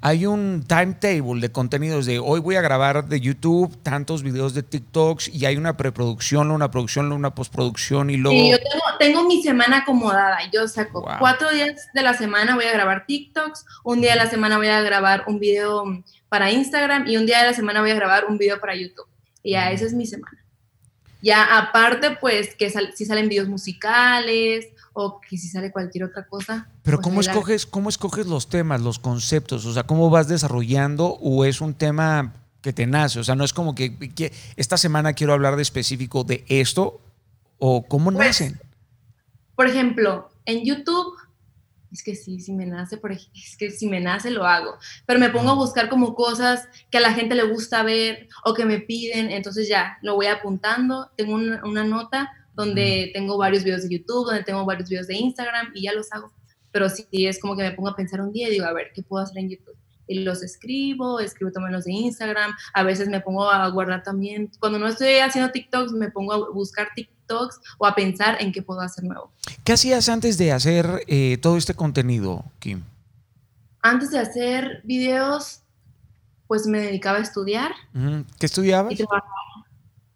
hay 0.01 0.25
un 0.25 0.65
timetable 0.67 1.39
de 1.39 1.53
contenidos 1.53 2.05
de 2.05 2.19
hoy 2.19 2.41
voy 2.41 2.57
a 2.57 2.61
grabar 2.61 3.07
de 3.07 3.21
YouTube 3.21 3.81
tantos 3.81 4.23
videos 4.23 4.53
de 4.53 4.61
TikToks 4.61 5.29
y 5.29 5.45
hay 5.45 5.55
una 5.55 5.77
preproducción, 5.77 6.51
una 6.51 6.69
producción, 6.69 7.13
una 7.13 7.33
postproducción 7.33 8.09
y 8.09 8.17
luego... 8.17 8.37
Sí, 8.37 8.51
yo 8.51 8.57
tengo, 8.99 9.23
mi 9.23 9.41
semana 9.41 9.77
acomodada. 9.77 10.37
Yo 10.51 10.67
saco 10.67 11.07
cuatro 11.17 11.49
días 11.49 11.87
de 11.93 12.01
la 12.01 12.13
semana 12.13 12.55
voy 12.55 12.65
a 12.65 12.73
grabar 12.73 13.05
TikToks, 13.07 13.65
un 13.85 14.01
día 14.01 14.11
de 14.11 14.17
la 14.17 14.29
semana 14.29 14.57
voy 14.57 14.67
a 14.67 14.81
grabar 14.81 15.23
un 15.27 15.39
video 15.39 15.85
para 16.27 16.51
Instagram 16.51 17.07
y 17.07 17.15
un 17.15 17.25
día 17.25 17.39
de 17.39 17.47
la 17.47 17.53
semana 17.53 17.79
voy 17.79 17.91
a 17.91 17.95
grabar 17.95 18.25
un 18.25 18.37
video 18.37 18.59
para 18.59 18.75
YouTube. 18.75 19.07
Y 19.45 19.51
ya 19.51 19.71
esa 19.71 19.85
es 19.85 19.93
mi 19.93 20.07
semana. 20.07 20.43
Ya 21.21 21.57
aparte, 21.59 22.17
pues, 22.19 22.55
que 22.55 22.73
si 22.95 23.05
salen 23.05 23.29
videos 23.29 23.47
musicales, 23.47 24.67
o 24.97 25.19
que 25.19 25.37
si 25.37 25.49
sale 25.49 25.71
cualquier 25.71 26.05
otra 26.05 26.25
cosa. 26.25 26.67
Pero 26.81 26.97
pues 26.97 27.03
¿cómo 27.03 27.21
escoges, 27.21 27.65
cómo 27.65 27.89
escoges 27.89 28.25
los 28.25 28.47
temas, 28.47 28.81
los 28.81 28.97
conceptos? 28.97 29.65
O 29.65 29.73
sea, 29.73 29.83
¿cómo 29.83 30.09
vas 30.09 30.27
desarrollando 30.27 31.17
o 31.21 31.45
es 31.45 31.61
un 31.61 31.75
tema 31.75 32.33
que 32.61 32.73
te 32.73 32.87
nace? 32.87 33.19
O 33.19 33.23
sea, 33.23 33.35
no 33.35 33.43
es 33.43 33.53
como 33.53 33.75
que, 33.75 34.33
esta 34.55 34.77
semana 34.77 35.13
quiero 35.13 35.33
hablar 35.33 35.57
de 35.57 35.61
específico 35.61 36.23
de 36.23 36.43
esto 36.47 37.01
o 37.59 37.85
cómo 37.85 38.11
pues, 38.11 38.27
nacen. 38.27 38.59
Por 39.55 39.67
ejemplo, 39.67 40.29
en 40.45 40.63
YouTube, 40.65 41.13
es 41.95 42.03
que 42.03 42.13
sí, 42.13 42.41
si 42.41 42.53
me 42.53 42.65
nace, 42.65 42.97
por 42.97 43.13
es 43.13 43.55
que 43.57 43.71
si 43.71 43.87
me 43.87 44.01
nace 44.01 44.29
lo 44.29 44.45
hago, 44.45 44.77
pero 45.05 45.17
me 45.17 45.29
pongo 45.29 45.51
a 45.51 45.55
buscar 45.55 45.87
como 45.87 46.13
cosas 46.13 46.67
que 46.91 46.97
a 46.97 47.01
la 47.01 47.13
gente 47.13 47.35
le 47.35 47.43
gusta 47.43 47.83
ver 47.83 48.27
o 48.43 48.53
que 48.53 48.65
me 48.65 48.79
piden, 48.79 49.31
entonces 49.31 49.69
ya, 49.69 49.97
lo 50.01 50.15
voy 50.15 50.27
apuntando, 50.27 51.09
tengo 51.15 51.35
una, 51.35 51.63
una 51.63 51.85
nota 51.85 52.31
donde 52.53 53.11
tengo 53.13 53.37
varios 53.37 53.63
videos 53.63 53.83
de 53.83 53.97
YouTube, 53.97 54.25
donde 54.25 54.43
tengo 54.43 54.65
varios 54.65 54.89
videos 54.89 55.07
de 55.07 55.15
Instagram 55.15 55.71
y 55.73 55.83
ya 55.83 55.93
los 55.93 56.11
hago. 56.11 56.31
Pero 56.71 56.89
sí 56.89 57.07
es 57.11 57.39
como 57.39 57.55
que 57.55 57.63
me 57.63 57.71
pongo 57.71 57.89
a 57.89 57.95
pensar 57.95 58.19
un 58.19 58.33
día 58.33 58.49
y 58.49 58.51
digo, 58.51 58.65
a 58.65 58.73
ver, 58.73 58.91
¿qué 58.93 59.01
puedo 59.01 59.23
hacer 59.23 59.37
en 59.37 59.49
YouTube? 59.49 59.77
Y 60.07 60.19
los 60.19 60.43
escribo, 60.43 61.21
escribo 61.21 61.51
también 61.51 61.73
los 61.73 61.85
de 61.85 61.93
Instagram, 61.93 62.53
a 62.73 62.83
veces 62.83 63.07
me 63.07 63.21
pongo 63.21 63.49
a 63.49 63.67
guardar 63.69 64.03
también, 64.03 64.51
cuando 64.59 64.77
no 64.79 64.87
estoy 64.87 65.15
haciendo 65.15 65.51
TikToks, 65.51 65.93
me 65.93 66.11
pongo 66.11 66.33
a 66.33 66.49
buscar 66.51 66.89
TikToks 66.93 67.14
o 67.77 67.85
a 67.85 67.95
pensar 67.95 68.37
en 68.39 68.51
qué 68.51 68.61
puedo 68.61 68.81
hacer 68.81 69.03
nuevo. 69.03 69.31
¿Qué 69.63 69.73
hacías 69.73 70.09
antes 70.09 70.37
de 70.37 70.51
hacer 70.51 71.03
eh, 71.07 71.37
todo 71.41 71.57
este 71.57 71.73
contenido, 71.73 72.43
Kim? 72.59 72.83
Antes 73.81 74.11
de 74.11 74.19
hacer 74.19 74.81
videos, 74.83 75.61
pues 76.47 76.67
me 76.67 76.79
dedicaba 76.79 77.19
a 77.19 77.21
estudiar. 77.21 77.71
¿Qué 78.39 78.45
estudiabas? 78.45 78.93
Y 78.93 79.03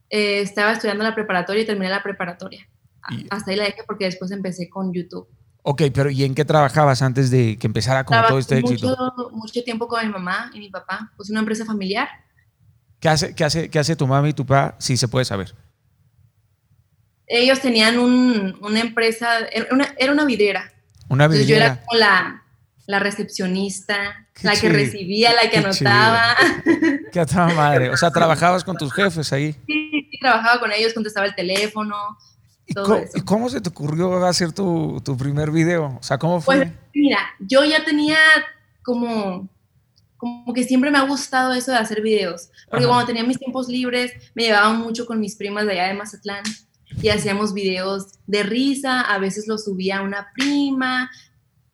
eh, 0.10 0.42
estaba 0.42 0.72
estudiando 0.72 1.04
la 1.04 1.14
preparatoria 1.14 1.64
y 1.64 1.66
terminé 1.66 1.90
la 1.90 2.04
preparatoria. 2.04 2.68
Hasta 3.30 3.52
ahí 3.52 3.58
la 3.58 3.64
dejé 3.64 3.84
porque 3.88 4.06
después 4.06 4.32
empecé 4.32 4.70
con 4.70 4.94
YouTube. 4.94 5.28
Ok, 5.64 5.84
pero 5.94 6.10
¿y 6.10 6.24
en 6.24 6.36
qué 6.36 6.46
trabajabas 6.46 7.02
antes 7.02 7.30
de 7.32 7.58
que 7.58 7.68
empezara 7.68 8.06
con 8.06 8.18
todo 8.28 8.40
este 8.40 8.58
éxito? 8.58 8.88
Mucho, 8.88 9.30
mucho 9.32 9.64
tiempo 9.64 9.88
con 9.88 10.06
mi 10.06 10.12
mamá 10.12 10.52
y 10.54 10.60
mi 10.60 10.70
papá, 10.70 11.12
pues 11.18 11.30
una 11.30 11.40
empresa 11.40 11.66
familiar. 11.66 12.08
¿Qué 13.00 13.10
hace, 13.10 13.36
qué 13.36 13.44
hace, 13.44 13.70
qué 13.70 13.80
hace 13.80 13.96
tu 13.96 14.08
mamá 14.08 14.28
y 14.30 14.34
tu 14.34 14.46
papá, 14.46 14.76
si 14.80 14.98
se 14.98 15.08
puede 15.08 15.26
saber? 15.26 15.54
Ellos 17.32 17.62
tenían 17.62 18.00
un, 18.00 18.58
una 18.60 18.80
empresa, 18.80 19.38
era 19.52 19.68
una, 19.72 19.94
era 19.98 20.12
una 20.12 20.26
videra. 20.26 20.74
Una 21.10 21.28
videra. 21.28 21.46
yo 21.46 21.56
era 21.56 21.86
como 21.86 22.00
la, 22.00 22.44
la 22.88 22.98
recepcionista, 22.98 24.28
la 24.42 24.56
que 24.56 24.68
recibía, 24.68 25.32
la 25.34 25.48
que 25.48 25.60
anotaba. 25.60 26.36
Qué 27.12 27.24
toda 27.28 27.54
madre. 27.54 27.92
O 27.92 27.98
sea, 27.98 28.10
trabajabas 28.10 28.64
con 28.64 28.76
tus 28.78 28.92
jefes 28.92 29.32
ahí. 29.32 29.54
Sí, 29.68 29.92
sí, 29.92 30.20
trabajaba 30.20 30.60
con 30.60 30.72
ellos, 30.72 30.92
contestaba 30.96 31.28
el 31.28 31.36
teléfono. 31.36 31.96
¿Y 32.66 32.74
cómo, 33.22 33.48
se 33.48 33.62
te 33.62 33.70
ocurrió 33.70 34.26
hacer 34.26 34.52
tu, 34.52 35.00
tu, 35.06 35.16
primer 35.16 35.52
video? 35.52 35.98
O 36.00 36.04
sea, 36.04 36.18
¿cómo 36.18 36.42
fue? 36.42 36.58
Pues 36.58 36.72
mira, 36.96 37.20
yo 37.40 37.64
ya 37.64 37.86
tenía 37.86 38.18
como, 38.84 39.48
como 40.18 40.52
que 40.52 40.64
siempre 40.64 40.90
me 40.90 40.98
ha 40.98 41.04
gustado 41.04 41.54
eso 41.54 41.72
de 41.72 41.78
hacer 41.78 42.02
videos. 42.02 42.50
Porque 42.72 42.88
cuando 42.88 43.06
tenía 43.06 43.24
mis 43.24 43.38
tiempos 43.38 43.68
libres, 43.68 44.14
me 44.34 44.44
llevaba 44.44 44.74
mucho 44.74 45.06
con 45.06 45.20
mis 45.20 45.36
primas 45.36 45.68
de 45.68 45.74
allá 45.74 45.88
de 45.90 45.94
Mazatlán 45.94 46.44
y 47.02 47.10
hacíamos 47.10 47.54
videos 47.54 48.08
de 48.28 48.44
risa. 48.44 49.02
A 49.02 49.20
veces 49.20 49.48
los 49.48 49.66
subía 49.66 50.00
a 50.00 50.02
una 50.02 50.32
prima, 50.34 51.10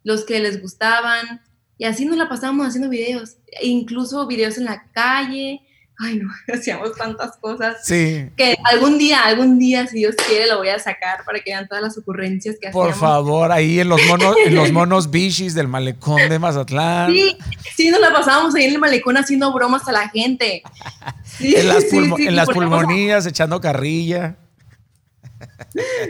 los 0.03 0.23
que 0.25 0.39
les 0.39 0.61
gustaban. 0.61 1.41
Y 1.77 1.85
así 1.85 2.05
nos 2.05 2.17
la 2.17 2.29
pasábamos 2.29 2.67
haciendo 2.67 2.89
videos, 2.89 3.37
e 3.59 3.67
incluso 3.67 4.25
videos 4.27 4.57
en 4.57 4.65
la 4.65 4.85
calle. 4.93 5.61
Ay, 5.97 6.17
no, 6.17 6.29
hacíamos 6.53 6.95
tantas 6.95 7.37
cosas. 7.37 7.77
Sí. 7.83 8.29
Que 8.35 8.55
algún 8.65 8.97
día, 8.97 9.23
algún 9.23 9.59
día, 9.59 9.87
si 9.87 9.99
Dios 9.99 10.15
quiere, 10.27 10.47
lo 10.47 10.57
voy 10.57 10.69
a 10.69 10.79
sacar 10.79 11.23
para 11.25 11.39
que 11.39 11.51
vean 11.51 11.67
todas 11.67 11.83
las 11.83 11.97
ocurrencias 11.97 12.57
que 12.59 12.67
hacíamos. 12.67 12.87
Por 12.87 12.97
favor, 12.97 13.51
ahí 13.51 13.79
en 13.79 13.89
los 13.89 14.01
monos, 14.07 14.35
en 14.45 14.55
los 14.55 14.71
monos 14.73 15.09
bichis 15.09 15.53
del 15.53 15.67
malecón 15.67 16.29
de 16.29 16.39
Mazatlán. 16.39 17.11
Sí, 17.11 17.37
sí, 17.75 17.89
nos 17.89 17.99
la 17.99 18.13
pasábamos 18.13 18.55
ahí 18.55 18.65
en 18.65 18.73
el 18.73 18.79
malecón 18.79 19.17
haciendo 19.17 19.51
bromas 19.53 19.87
a 19.87 19.91
la 19.91 20.09
gente. 20.09 20.63
en 21.39 21.67
las, 21.67 21.83
en 21.91 22.35
las 22.35 22.49
pulmonías, 22.49 23.25
echando 23.25 23.59
carrilla. 23.59 24.37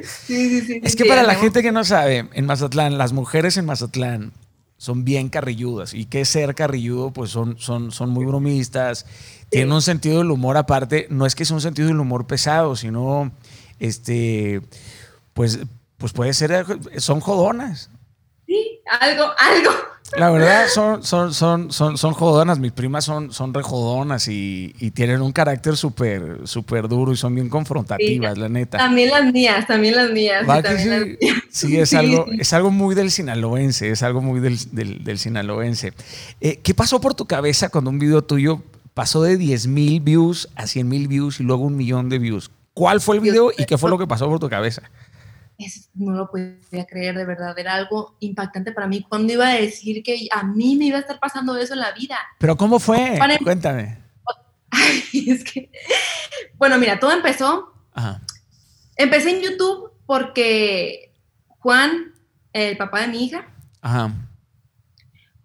Sí, 0.03 0.49
sí, 0.49 0.61
sí. 0.61 0.81
Es 0.83 0.95
que 0.95 1.05
para 1.05 1.23
la 1.23 1.35
gente 1.35 1.61
que 1.61 1.71
no 1.71 1.83
sabe, 1.83 2.29
en 2.33 2.45
Mazatlán, 2.45 2.97
las 2.97 3.13
mujeres 3.13 3.57
en 3.57 3.65
Mazatlán 3.65 4.33
son 4.77 5.05
bien 5.05 5.29
carrilludas. 5.29 5.93
Y 5.93 6.05
que 6.05 6.25
ser 6.25 6.55
carrilludo, 6.55 7.11
pues 7.11 7.31
son, 7.31 7.57
son, 7.57 7.91
son 7.91 8.09
muy 8.09 8.25
bromistas. 8.25 9.05
Tienen 9.49 9.71
un 9.71 9.81
sentido 9.81 10.19
del 10.19 10.31
humor 10.31 10.57
aparte. 10.57 11.07
No 11.09 11.25
es 11.25 11.35
que 11.35 11.45
sea 11.45 11.55
un 11.55 11.61
sentido 11.61 11.87
del 11.87 11.99
humor 11.99 12.27
pesado, 12.27 12.75
sino, 12.75 13.31
este, 13.79 14.61
pues, 15.33 15.59
pues 15.97 16.13
puede 16.13 16.33
ser, 16.33 16.65
son 16.97 17.19
jodonas. 17.19 17.89
Sí, 18.45 18.79
algo, 19.01 19.25
algo. 19.37 19.71
La 20.13 20.29
verdad, 20.29 20.67
son, 20.67 21.03
son, 21.03 21.33
son, 21.33 21.71
son, 21.71 21.97
son 21.97 22.13
jodonas. 22.13 22.59
Mis 22.59 22.71
primas 22.71 23.05
son, 23.05 23.33
son 23.33 23.53
rejodonas 23.53 24.27
y, 24.27 24.75
y 24.79 24.91
tienen 24.91 25.21
un 25.21 25.31
carácter 25.31 25.75
súper 25.75 26.47
súper 26.47 26.88
duro 26.88 27.12
y 27.12 27.17
son 27.17 27.33
bien 27.33 27.50
confrontativas, 27.50 28.38
la 28.38 28.47
neta. 28.47 28.77
También 28.77 29.09
las 29.09 29.33
mías, 29.33 29.65
también 29.65 29.95
las 29.95 30.12
mías. 30.12 30.45
sí? 31.50 31.77
es, 31.79 31.93
algo, 31.93 32.27
es 32.39 32.53
algo 32.53 32.71
muy 32.71 32.93
del 32.93 33.09
sinaloense, 33.09 33.89
es 33.89 34.03
algo 34.03 34.21
muy 34.21 34.39
del, 34.39 34.57
del, 34.71 35.17
sinaloense. 35.17 35.93
Eh, 36.39 36.59
¿Qué 36.63 36.74
pasó 36.74 37.01
por 37.01 37.15
tu 37.15 37.25
cabeza 37.25 37.69
cuando 37.69 37.89
un 37.89 37.97
video 37.97 38.21
tuyo 38.24 38.62
pasó 38.93 39.24
de 39.24 39.38
10 39.38 39.67
mil 39.67 40.01
views 40.01 40.50
a 40.55 40.67
100 40.67 40.88
mil 40.88 41.07
views 41.07 41.39
y 41.39 41.43
luego 41.43 41.63
un 41.63 41.75
millón 41.75 42.09
de 42.09 42.19
views? 42.19 42.51
¿Cuál 42.75 43.01
fue 43.01 43.15
el 43.15 43.21
video 43.21 43.51
y 43.57 43.65
qué 43.65 43.77
fue 43.77 43.89
lo 43.89 43.97
que 43.97 44.05
pasó 44.05 44.29
por 44.29 44.39
tu 44.39 44.50
cabeza? 44.50 44.83
No 45.93 46.13
lo 46.13 46.29
podía 46.29 46.85
creer 46.85 47.17
de 47.17 47.25
verdad, 47.25 47.57
era 47.57 47.75
algo 47.75 48.15
impactante 48.19 48.71
para 48.71 48.88
mí. 48.88 49.05
¿Cuándo 49.07 49.33
iba 49.33 49.47
a 49.47 49.53
decir 49.55 50.03
que 50.03 50.27
a 50.31 50.43
mí 50.43 50.75
me 50.75 50.85
iba 50.85 50.97
a 50.97 51.01
estar 51.01 51.19
pasando 51.19 51.57
eso 51.57 51.74
en 51.74 51.79
la 51.79 51.91
vida? 51.91 52.17
Pero 52.39 52.57
¿cómo 52.57 52.79
fue? 52.79 53.19
Cuéntame. 53.43 53.97
es 55.13 55.43
que, 55.43 55.71
bueno, 56.57 56.77
mira, 56.77 57.00
todo 57.00 57.12
empezó. 57.12 57.74
Empecé 58.95 59.31
en 59.31 59.41
YouTube 59.41 59.91
porque 60.05 61.13
Juan, 61.59 62.13
el 62.53 62.77
papá 62.77 63.01
de 63.01 63.07
mi 63.07 63.25
hija, 63.25 63.47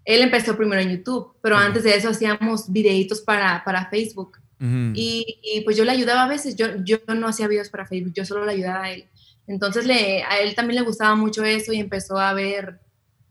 él 0.04 0.22
empezó 0.22 0.56
primero 0.56 0.82
en 0.82 0.90
YouTube, 0.90 1.34
pero 1.40 1.56
antes 1.56 1.84
de 1.84 1.94
eso 1.94 2.08
hacíamos 2.08 2.70
videitos 2.72 3.20
para, 3.20 3.62
para 3.64 3.86
Facebook. 3.86 4.38
y, 4.60 5.62
pues 5.64 5.76
yo 5.76 5.84
le 5.84 5.92
ayudaba 5.92 6.24
a 6.24 6.28
veces, 6.28 6.56
yo, 6.56 6.66
yo 6.84 6.98
no 7.14 7.28
hacía 7.28 7.48
videos 7.48 7.70
para 7.70 7.86
Facebook, 7.86 8.12
yo 8.14 8.24
solo 8.24 8.44
le 8.44 8.52
ayudaba 8.52 8.84
a 8.84 8.90
él. 8.90 9.08
Entonces 9.50 9.84
le, 9.84 10.22
a 10.22 10.38
él 10.38 10.54
también 10.54 10.80
le 10.80 10.86
gustaba 10.86 11.16
mucho 11.16 11.44
eso 11.44 11.72
y 11.72 11.80
empezó 11.80 12.18
a 12.18 12.32
ver 12.32 12.80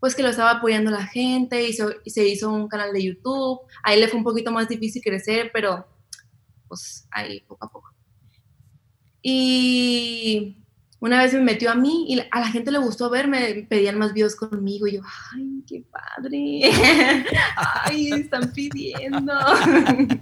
pues 0.00 0.14
que 0.14 0.22
lo 0.22 0.28
estaba 0.28 0.52
apoyando 0.52 0.90
la 0.90 1.06
gente, 1.06 1.68
y 1.68 2.10
se 2.10 2.26
hizo 2.26 2.50
un 2.50 2.68
canal 2.68 2.92
de 2.92 3.04
YouTube, 3.04 3.60
a 3.82 3.92
él 3.92 4.00
le 4.00 4.08
fue 4.08 4.18
un 4.18 4.24
poquito 4.24 4.50
más 4.50 4.66
difícil 4.66 5.02
crecer, 5.02 5.50
pero 5.52 5.86
pues 6.68 7.06
ahí 7.10 7.40
poco 7.40 7.66
a 7.66 7.70
poco. 7.70 7.90
Y 9.20 10.64
una 11.00 11.22
vez 11.22 11.34
me 11.34 11.40
metió 11.40 11.70
a 11.70 11.74
mí 11.74 12.06
y 12.08 12.18
a 12.18 12.40
la 12.40 12.48
gente 12.48 12.70
le 12.70 12.78
gustó 12.78 13.10
verme, 13.10 13.66
pedían 13.68 13.98
más 13.98 14.14
videos 14.14 14.36
conmigo 14.36 14.86
y 14.86 14.94
yo, 14.94 15.02
ay, 15.34 15.62
qué 15.66 15.84
padre, 15.90 16.70
ay, 17.84 18.12
están 18.12 18.50
pidiendo. 18.52 19.34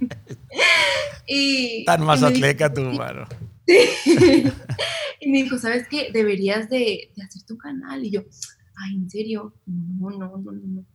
y, 1.25 1.85
Tan 1.85 2.03
más 2.03 2.21
atleca 2.21 2.73
tu 2.73 2.81
mano. 2.81 3.25
y 5.19 5.31
me 5.31 5.43
dijo, 5.43 5.57
¿sabes 5.57 5.87
qué? 5.87 6.09
Deberías 6.11 6.69
de, 6.69 7.11
hacer 7.23 7.43
tu 7.43 7.57
canal. 7.57 8.03
Y 8.03 8.11
yo, 8.11 8.23
ay, 8.75 8.95
¿en 8.95 9.09
serio? 9.09 9.53
No, 9.65 10.09
no, 10.09 10.37
no, 10.37 10.51
no. 10.51 10.85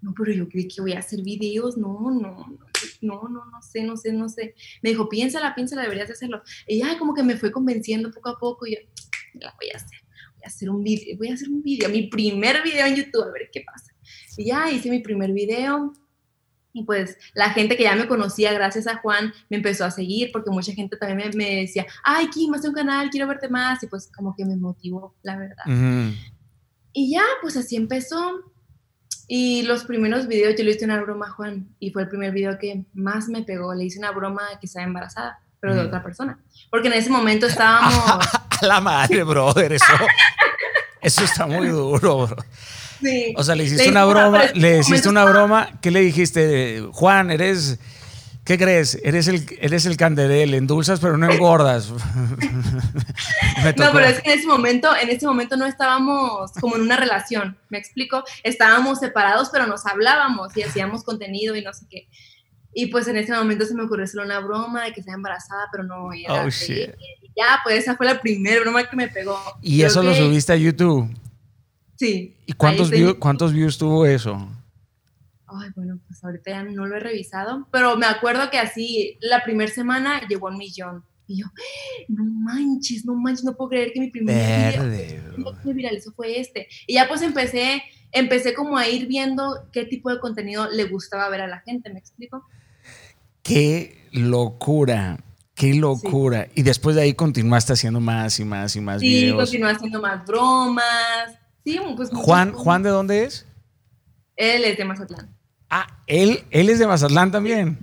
No, 0.00 0.12
pero 0.14 0.32
yo 0.32 0.46
creí 0.48 0.68
que 0.68 0.82
voy 0.82 0.92
a 0.92 0.98
hacer 0.98 1.22
videos. 1.22 1.78
No, 1.78 2.10
no, 2.10 2.58
no, 3.00 3.28
no, 3.28 3.44
no 3.46 3.62
sé, 3.62 3.82
no 3.82 3.96
sé, 3.96 4.12
no 4.12 4.28
sé. 4.28 4.54
Me 4.82 4.90
dijo, 4.90 5.08
piénsala, 5.08 5.54
piénsala, 5.54 5.82
deberías 5.82 6.08
de 6.08 6.14
hacerlo. 6.14 6.42
Y 6.66 6.78
ya 6.80 6.98
como 6.98 7.14
que 7.14 7.22
me 7.22 7.36
fue 7.36 7.50
convenciendo 7.50 8.10
poco 8.10 8.28
a 8.28 8.38
poco 8.38 8.66
y 8.66 8.74
yo, 8.74 8.80
la 9.40 9.54
voy 9.58 9.70
a 9.72 9.76
hacer. 9.76 9.98
Hacer 10.44 10.68
un 10.68 10.82
video, 10.84 11.16
voy 11.16 11.28
a 11.28 11.34
hacer 11.34 11.48
un 11.48 11.62
video, 11.62 11.88
mi 11.88 12.08
primer 12.08 12.62
video 12.62 12.84
en 12.84 12.96
YouTube, 12.96 13.22
a 13.22 13.32
ver 13.32 13.48
qué 13.50 13.62
pasa. 13.62 13.94
Y 14.36 14.44
ya 14.44 14.70
hice 14.70 14.90
mi 14.90 14.98
primer 14.98 15.32
video 15.32 15.94
y 16.74 16.82
pues 16.82 17.16
la 17.34 17.50
gente 17.50 17.76
que 17.76 17.84
ya 17.84 17.94
me 17.94 18.08
conocía 18.08 18.52
gracias 18.52 18.88
a 18.88 18.96
Juan 18.96 19.32
me 19.48 19.58
empezó 19.58 19.84
a 19.84 19.92
seguir 19.92 20.30
porque 20.32 20.50
mucha 20.50 20.72
gente 20.72 20.96
también 20.96 21.30
me, 21.36 21.60
decía, 21.60 21.86
ay, 22.02 22.28
Kim, 22.30 22.52
hace 22.52 22.68
un 22.68 22.74
canal, 22.74 23.10
quiero 23.10 23.28
verte 23.28 23.48
más. 23.48 23.80
Y 23.84 23.86
pues 23.86 24.10
como 24.14 24.34
que 24.34 24.44
me 24.44 24.56
motivó, 24.56 25.14
la 25.22 25.36
verdad. 25.36 25.64
Y 26.92 27.12
ya, 27.12 27.22
pues 27.40 27.56
así 27.56 27.76
empezó. 27.76 28.40
Y 29.28 29.62
los 29.62 29.84
primeros 29.84 30.26
videos 30.26 30.56
yo 30.58 30.64
le 30.64 30.72
hice 30.72 30.84
una 30.84 31.00
broma 31.00 31.28
a 31.28 31.30
Juan 31.30 31.68
y 31.78 31.92
fue 31.92 32.02
el 32.02 32.08
primer 32.08 32.32
video 32.32 32.58
que 32.58 32.84
más 32.92 33.28
me 33.28 33.44
pegó. 33.44 33.72
Le 33.72 33.84
hice 33.84 34.00
una 34.00 34.10
broma 34.10 34.42
de 34.50 34.58
que 34.58 34.66
estaba 34.66 34.84
embarazada, 34.84 35.38
pero 35.60 35.76
de 35.76 35.82
otra 35.82 36.02
persona. 36.02 36.40
Porque 36.70 36.88
en 36.88 36.94
ese 36.94 37.08
momento 37.08 37.46
estábamos... 37.46 37.94
a 38.60 38.66
la 38.66 38.80
madre, 38.80 39.22
brother, 39.22 39.72
eso, 39.72 39.84
eso 41.04 41.24
está 41.24 41.46
muy 41.46 41.68
duro, 41.68 42.26
bro. 42.26 42.44
O 43.36 43.44
sea, 43.44 43.54
le 43.54 43.64
hiciste 43.64 43.88
una 43.88 44.04
broma, 44.04 44.44
le 44.54 44.78
hiciste 44.78 45.08
una 45.08 45.24
broma, 45.24 45.70
¿qué 45.80 45.90
le 45.90 46.00
dijiste? 46.00 46.82
Juan, 46.92 47.30
eres, 47.30 47.78
¿qué 48.44 48.56
crees? 48.58 48.98
Eres 49.04 49.28
el, 49.28 49.46
eres 49.60 49.86
el 49.86 49.96
endulzas 50.54 51.00
pero 51.00 51.18
no 51.18 51.30
engordas. 51.30 51.90
no, 53.76 53.92
pero 53.92 54.00
es 54.00 54.20
que 54.20 54.32
en 54.32 54.38
ese 54.38 54.46
momento, 54.46 54.88
en 54.96 55.10
ese 55.10 55.26
momento 55.26 55.56
no 55.56 55.66
estábamos 55.66 56.52
como 56.52 56.76
en 56.76 56.82
una 56.82 56.96
relación, 56.96 57.58
¿me 57.68 57.78
explico? 57.78 58.24
Estábamos 58.42 59.00
separados, 59.00 59.50
pero 59.52 59.66
nos 59.66 59.86
hablábamos 59.86 60.56
y 60.56 60.62
hacíamos 60.62 61.04
contenido 61.04 61.56
y 61.56 61.62
no 61.62 61.72
sé 61.72 61.86
qué. 61.90 62.08
Y 62.72 62.86
pues 62.86 63.06
en 63.06 63.16
ese 63.16 63.32
momento 63.32 63.66
se 63.66 63.74
me 63.74 63.84
ocurrió 63.84 64.04
hacer 64.04 64.20
una 64.20 64.40
broma 64.40 64.84
de 64.84 64.92
que 64.92 65.00
estaba 65.00 65.16
embarazada, 65.16 65.68
pero 65.70 65.84
no 65.84 66.12
era. 66.12 66.44
Oh, 66.44 66.50
shit. 66.50 66.90
Ya, 67.36 67.60
pues 67.62 67.78
esa 67.78 67.96
fue 67.96 68.06
la 68.06 68.20
primera 68.20 68.60
broma 68.60 68.88
que 68.88 68.96
me 68.96 69.08
pegó. 69.08 69.38
¿Y 69.62 69.82
eso 69.82 70.02
lo 70.02 70.14
subiste 70.14 70.52
a 70.52 70.56
YouTube? 70.56 71.08
Sí. 71.96 72.36
¿Y 72.46 72.52
cuántos, 72.52 72.90
views, 72.90 73.14
cuántos 73.14 73.52
views 73.52 73.78
tuvo 73.78 74.06
eso? 74.06 74.48
Ay, 75.46 75.70
bueno, 75.76 76.00
pues 76.06 76.22
ahorita 76.24 76.50
ya 76.50 76.62
no 76.64 76.86
lo 76.86 76.96
he 76.96 77.00
revisado, 77.00 77.68
pero 77.70 77.96
me 77.96 78.06
acuerdo 78.06 78.50
que 78.50 78.58
así 78.58 79.18
la 79.20 79.44
primera 79.44 79.70
semana 79.70 80.26
llegó 80.28 80.48
a 80.48 80.50
un 80.50 80.58
millón. 80.58 81.04
Y 81.26 81.40
yo, 81.40 81.46
no 82.08 82.24
manches, 82.24 83.06
no 83.06 83.14
manches, 83.14 83.44
no 83.44 83.56
puedo 83.56 83.70
creer 83.70 83.92
que 83.94 84.00
mi 84.00 84.10
primer 84.10 84.78
video 84.78 85.58
que 85.62 85.72
viralizó 85.72 86.12
fue 86.12 86.38
este. 86.38 86.68
Y 86.86 86.94
ya 86.94 87.08
pues 87.08 87.22
empecé, 87.22 87.82
empecé 88.12 88.52
como 88.52 88.76
a 88.76 88.88
ir 88.88 89.06
viendo 89.06 89.68
qué 89.72 89.86
tipo 89.86 90.10
de 90.10 90.20
contenido 90.20 90.68
le 90.70 90.84
gustaba 90.84 91.28
ver 91.30 91.40
a 91.40 91.46
la 91.46 91.60
gente, 91.60 91.90
¿me 91.90 91.98
explico? 91.98 92.44
Qué 93.42 94.06
locura. 94.12 95.18
Qué 95.54 95.74
locura. 95.74 96.48
Y 96.54 96.62
después 96.62 96.96
de 96.96 97.02
ahí 97.02 97.14
continuaste 97.14 97.72
haciendo 97.72 98.00
más 98.00 98.40
y 98.40 98.44
más 98.44 98.74
y 98.74 98.80
más 98.80 99.00
videos. 99.00 99.50
Sí, 99.50 99.56
continué 99.56 99.72
haciendo 99.72 100.00
más 100.00 100.26
bromas. 100.26 101.38
Pues, 101.96 102.10
Juan, 102.12 102.52
¿Juan 102.52 102.82
de 102.82 102.90
dónde 102.90 103.24
es? 103.24 103.46
Él 104.36 104.64
es 104.64 104.76
de 104.76 104.84
Mazatlán. 104.84 105.34
Ah, 105.70 105.86
él, 106.06 106.44
él 106.50 106.68
es 106.68 106.78
de 106.78 106.86
Mazatlán 106.86 107.30
también. 107.30 107.78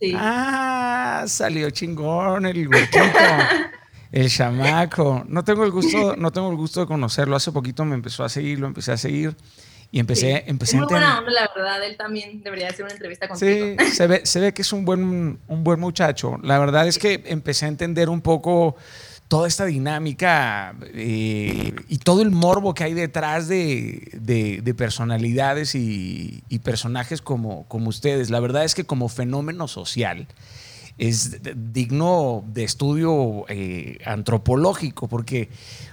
Sí. 0.00 0.14
Ah, 0.16 1.24
salió 1.26 1.70
chingón 1.70 2.46
el 2.46 2.66
huequito. 2.66 2.98
el 4.12 4.28
chamaco. 4.28 5.24
No 5.28 5.44
tengo 5.44 5.64
el 5.64 5.70
gusto, 5.70 6.16
no 6.16 6.32
tengo 6.32 6.50
el 6.50 6.56
gusto 6.56 6.80
de 6.80 6.86
conocerlo. 6.86 7.36
Hace 7.36 7.52
poquito 7.52 7.84
me 7.84 7.94
empezó 7.94 8.24
a 8.24 8.28
seguir, 8.28 8.58
lo 8.58 8.66
empecé 8.66 8.92
a 8.92 8.96
seguir. 8.96 9.36
Y 9.92 9.98
empecé, 9.98 10.44
empecé 10.46 10.76
muy 10.76 10.86
buena 10.86 11.18
onda, 11.18 11.32
la 11.32 11.50
verdad. 11.54 11.84
Él 11.84 11.96
también 11.96 12.42
debería 12.42 12.68
hacer 12.68 12.84
una 12.84 12.92
entrevista 12.92 13.26
contigo. 13.26 13.76
Sí, 13.78 13.90
se 13.92 14.06
ve, 14.06 14.20
se 14.24 14.40
ve 14.40 14.54
que 14.54 14.62
es 14.62 14.72
un 14.72 14.84
buen, 14.84 15.40
un 15.48 15.64
buen 15.64 15.80
muchacho. 15.80 16.38
La 16.42 16.58
verdad 16.58 16.86
es 16.86 16.98
que 16.98 17.24
empecé 17.26 17.64
a 17.64 17.68
entender 17.68 18.08
un 18.08 18.20
poco 18.20 18.76
toda 19.30 19.46
esta 19.46 19.64
dinámica 19.64 20.74
eh, 20.92 21.72
y 21.88 21.98
todo 21.98 22.20
el 22.20 22.32
morbo 22.32 22.74
que 22.74 22.82
hay 22.82 22.94
detrás 22.94 23.46
de, 23.46 24.74
personalidades 24.76 25.76
y, 25.76 26.42
personajes 26.64 27.22
como, 27.22 27.64
como 27.68 27.90
ustedes. 27.90 28.30
La 28.30 28.40
verdad 28.40 28.64
es 28.64 28.74
que 28.74 28.82
como 28.82 29.08
fenómeno 29.08 29.68
social 29.68 30.26
es 30.98 31.38
digno 31.72 32.42
de 32.48 32.64
estudio 32.64 33.44
eh, 33.48 33.98
antropológico, 34.04 35.06
porque, 35.06 35.48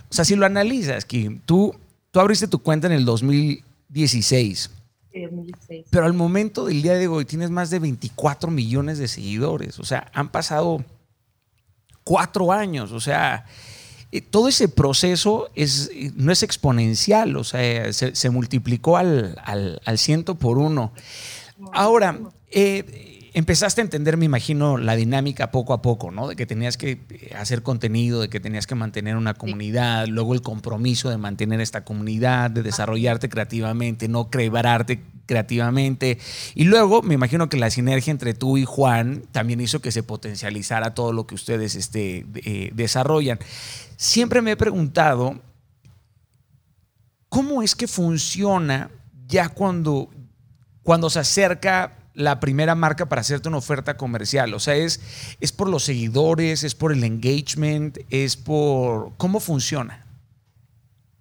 o 0.10 0.14
sea, 0.16 0.26
si 0.26 0.36
lo 0.36 0.48
analizas, 0.48 1.06
que 1.06 1.40
tú, 1.46 1.76
tú 2.10 2.20
abriste 2.20 2.48
tu 2.48 2.58
cuenta 2.64 2.88
en 2.88 2.94
el 2.94 3.06
2016. 3.90 4.72
2016. 5.14 5.86
Pero 5.90 6.06
al 6.06 6.14
momento 6.14 6.66
del 6.66 6.82
día 6.82 6.94
de 6.94 7.08
hoy 7.08 7.26
tienes 7.26 7.50
más 7.50 7.70
de 7.70 7.80
24 7.80 8.52
millones 8.52 8.98
de 8.98 9.08
seguidores. 9.08 9.80
O 9.80 9.84
sea, 9.84 10.12
han 10.14 10.30
pasado 10.30 10.84
cuatro 12.04 12.52
años, 12.52 12.92
o 12.92 13.00
sea, 13.00 13.46
eh, 14.12 14.22
todo 14.22 14.48
ese 14.48 14.70
proceso 14.70 15.50
es, 15.56 15.92
no 16.16 16.32
es 16.32 16.42
exponencial, 16.44 17.36
o 17.36 17.44
sea, 17.44 17.92
se, 17.92 18.30
multiplicó 18.30 18.96
al, 18.96 19.38
al, 19.44 19.98
ciento 19.98 20.36
por 20.36 20.58
uno. 20.58 20.94
Ahora, 21.74 22.18
eh, 22.50 23.17
empezaste 23.38 23.82
a 23.82 23.84
entender, 23.84 24.18
me 24.18 24.26
imagino, 24.26 24.78
la 24.78 24.96
dinámica 24.96 25.52
poco 25.52 25.74
a 25.74 25.84
poco, 25.84 26.10
¿no? 26.10 26.28
De 26.28 26.36
que 26.36 26.48
tenías 26.48 26.76
que 26.76 27.00
eh, 27.10 27.36
hacer 27.38 27.62
contenido, 27.62 28.22
de 28.22 28.30
que 28.30 28.40
tenías 28.40 28.66
que 28.66 28.74
mantener 28.74 29.16
una 29.16 29.36
comunidad, 29.36 30.08
luego 30.08 30.34
el 30.34 30.42
compromiso 30.42 31.12
de 31.12 31.18
mantener 31.18 31.62
esta 31.62 31.86
comunidad, 31.86 32.50
de 32.50 32.64
desarrollarte 32.64 33.30
creativamente, 33.30 34.08
no 34.08 34.32
crebrarte 34.32 35.04
creativamente. 35.28 36.18
Y 36.56 36.64
luego 36.64 37.04
me 37.04 37.14
imagino 37.14 37.48
que 37.48 37.58
la 37.58 37.70
sinergia 37.70 38.10
entre 38.10 38.34
tú 38.34 38.58
y 38.58 38.66
Juan 38.66 39.22
también 39.32 39.62
hizo 39.62 39.82
que 39.82 39.92
se 39.92 40.02
potencializara 40.02 40.96
todo 40.96 41.14
lo 41.14 41.28
que 41.28 41.36
ustedes 41.36 41.76
este, 41.76 42.26
eh, 42.44 42.72
desarrollan. 42.74 43.38
Siempre 43.98 44.42
me 44.42 44.54
he 44.54 44.58
preguntado, 44.58 45.40
¿cómo 47.30 47.62
es 47.62 47.76
que 47.76 47.88
funciona 47.88 48.90
ya 49.28 49.50
cuando, 49.50 50.10
cuando 50.82 51.12
se 51.12 51.20
acerca 51.20 51.94
la 52.18 52.40
primera 52.40 52.76
marca 52.76 53.08
para 53.08 53.22
hacerte 53.22 53.48
una 53.48 53.58
oferta 53.58 53.96
comercial? 53.96 54.54
O 54.54 54.60
sea, 54.60 54.76
es, 54.76 55.00
es 55.40 55.52
por 55.52 55.70
los 55.70 55.84
seguidores, 55.84 56.64
es 56.64 56.76
por 56.76 56.92
el 56.92 57.04
engagement, 57.04 58.00
es 58.10 58.36
por... 58.36 59.14
¿Cómo 59.18 59.40
funciona? 59.40 60.06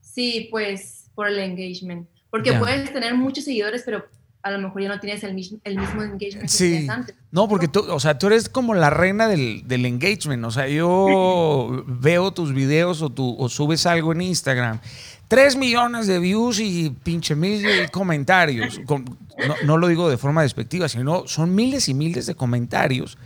Sí, 0.00 0.48
pues 0.50 1.10
por 1.14 1.28
el 1.28 1.38
engagement. 1.38 2.08
Porque 2.30 2.52
puedes 2.54 2.92
tener 2.92 3.14
muchos 3.14 3.44
seguidores, 3.44 3.82
pero 3.84 4.04
a 4.42 4.50
lo 4.50 4.60
mejor 4.60 4.82
ya 4.82 4.88
no 4.88 5.00
tienes 5.00 5.24
el 5.24 5.34
mismo, 5.34 5.58
el 5.64 5.76
mismo 5.76 6.02
engagement 6.02 6.48
sí. 6.48 6.86
No, 7.32 7.48
porque 7.48 7.66
tú, 7.66 7.80
o 7.90 7.98
sea, 7.98 8.16
tú 8.16 8.28
eres 8.28 8.48
como 8.48 8.74
la 8.74 8.90
reina 8.90 9.26
del, 9.26 9.64
engagement. 9.68 10.44
O 10.44 10.50
sea, 10.50 10.68
yo 10.68 11.84
veo 11.86 12.32
tus 12.32 12.54
videos 12.54 13.02
o, 13.02 13.10
tú, 13.10 13.34
o 13.38 13.48
subes 13.48 13.86
algo 13.86 14.12
en 14.12 14.22
Instagram. 14.22 14.80
Tres 15.28 15.56
millones 15.56 16.06
de 16.06 16.18
views 16.20 16.60
y 16.60 16.90
pinche 16.90 17.34
mil 17.34 17.90
comentarios. 17.90 18.80
No, 18.88 19.54
no, 19.64 19.76
lo 19.76 19.88
digo 19.88 20.08
de 20.08 20.16
forma 20.16 20.42
despectiva, 20.42 20.88
sino 20.88 21.26
son 21.26 21.54
miles 21.54 21.88
y 21.88 21.94
miles 21.94 22.26
de 22.26 22.34
comentarios. 22.34 23.18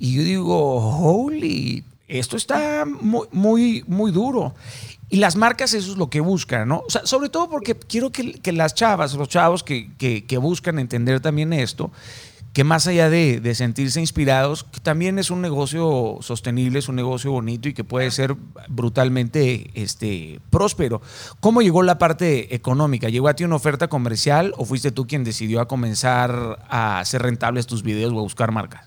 Y 0.00 0.16
yo 0.16 0.22
digo, 0.22 0.98
holy, 0.98 1.84
esto 2.08 2.36
está 2.36 2.84
muy, 2.84 3.28
muy, 3.32 3.84
muy 3.86 4.10
duro. 4.10 4.54
Y 5.10 5.18
las 5.18 5.36
marcas 5.36 5.74
eso 5.74 5.92
es 5.92 5.96
lo 5.96 6.10
que 6.10 6.20
buscan, 6.20 6.68
¿no? 6.68 6.82
O 6.86 6.90
sea, 6.90 7.06
sobre 7.06 7.28
todo 7.28 7.48
porque 7.48 7.76
quiero 7.76 8.10
que, 8.10 8.52
las 8.52 8.74
chavas, 8.74 9.14
los 9.14 9.28
chavos 9.28 9.62
que, 9.62 10.38
buscan 10.40 10.78
entender 10.78 11.20
también 11.20 11.52
esto, 11.52 11.90
que 12.54 12.62
más 12.62 12.86
allá 12.86 13.10
de, 13.10 13.54
sentirse 13.56 13.98
inspirados, 13.98 14.62
que 14.62 14.78
también 14.78 15.18
es 15.18 15.30
un 15.30 15.42
negocio 15.42 16.18
sostenible, 16.20 16.78
es 16.78 16.88
un 16.88 16.94
negocio 16.94 17.32
bonito 17.32 17.68
y 17.68 17.74
que 17.74 17.82
puede 17.82 18.12
ser 18.12 18.36
brutalmente 18.68 19.72
este, 19.74 20.40
próspero. 20.50 21.02
¿Cómo 21.40 21.62
llegó 21.62 21.82
la 21.82 21.98
parte 21.98 22.54
económica? 22.54 23.08
¿Llegó 23.08 23.26
a 23.26 23.34
ti 23.34 23.42
una 23.42 23.56
oferta 23.56 23.88
comercial 23.88 24.54
o 24.56 24.64
fuiste 24.64 24.92
tú 24.92 25.08
quien 25.08 25.24
decidió 25.24 25.60
a 25.60 25.66
comenzar 25.66 26.64
a 26.68 27.00
hacer 27.00 27.22
rentables 27.22 27.66
tus 27.66 27.82
videos 27.82 28.12
o 28.12 28.20
a 28.20 28.22
buscar 28.22 28.52
marcas? 28.52 28.86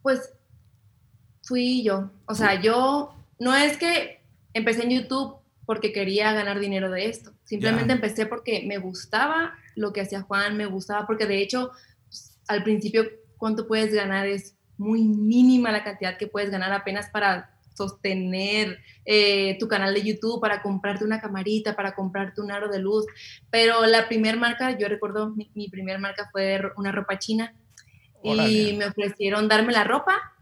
Pues 0.00 0.32
fui 1.42 1.82
yo. 1.82 2.08
O 2.24 2.34
sea, 2.34 2.58
yo 2.58 3.14
no 3.38 3.54
es 3.54 3.76
que 3.76 4.22
empecé 4.54 4.84
en 4.84 4.90
YouTube 4.92 5.36
porque 5.66 5.92
quería 5.92 6.32
ganar 6.32 6.60
dinero 6.60 6.90
de 6.90 7.06
esto. 7.06 7.32
Simplemente 7.44 7.92
empecé 7.92 8.24
porque 8.26 8.64
me 8.66 8.78
gustaba 8.78 9.54
lo 9.74 9.92
que 9.92 10.00
hacía 10.00 10.22
Juan, 10.22 10.56
me 10.56 10.66
gustaba 10.66 11.06
porque 11.06 11.26
de 11.26 11.42
hecho 11.42 11.72
pues, 12.08 12.38
al 12.48 12.62
principio 12.62 13.04
cuánto 13.36 13.66
puedes 13.66 13.92
ganar 13.92 14.26
es 14.26 14.56
muy 14.78 15.02
mínima 15.02 15.72
la 15.72 15.84
cantidad 15.84 16.16
que 16.16 16.26
puedes 16.26 16.50
ganar 16.50 16.72
apenas 16.72 17.10
para 17.10 17.50
sostener 17.74 18.78
eh, 19.04 19.58
tu 19.58 19.68
canal 19.68 19.92
de 19.92 20.02
YouTube, 20.02 20.40
para 20.40 20.62
comprarte 20.62 21.04
una 21.04 21.20
camarita, 21.20 21.76
para 21.76 21.94
comprarte 21.94 22.40
un 22.40 22.50
aro 22.50 22.68
de 22.68 22.78
luz. 22.78 23.04
Pero 23.50 23.84
la 23.86 24.08
primera 24.08 24.36
marca, 24.38 24.78
yo 24.78 24.88
recuerdo, 24.88 25.30
mi, 25.30 25.50
mi 25.54 25.68
primera 25.68 25.98
marca 25.98 26.28
fue 26.32 26.60
una 26.76 26.92
ropa 26.92 27.18
china 27.18 27.54
y 28.22 28.74
me 28.76 28.86
ofrecieron 28.86 29.46
darme 29.46 29.72
la 29.72 29.84
ropa 29.84 30.35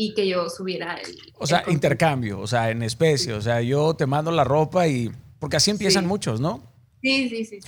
y 0.00 0.14
que 0.14 0.28
yo 0.28 0.48
subiera 0.48 0.94
el... 0.94 1.18
O 1.38 1.46
sea, 1.48 1.64
intercambio, 1.66 2.38
o 2.38 2.46
sea, 2.46 2.70
en 2.70 2.84
especie, 2.84 3.32
o 3.32 3.42
sea, 3.42 3.60
yo 3.62 3.94
te 3.94 4.06
mando 4.06 4.30
la 4.30 4.44
ropa 4.44 4.86
y... 4.86 5.10
Porque 5.40 5.56
así 5.56 5.72
empiezan 5.72 6.06
muchos, 6.06 6.40
¿no? 6.40 6.62
Sí, 7.02 7.28
sí, 7.28 7.44
sí. 7.44 7.58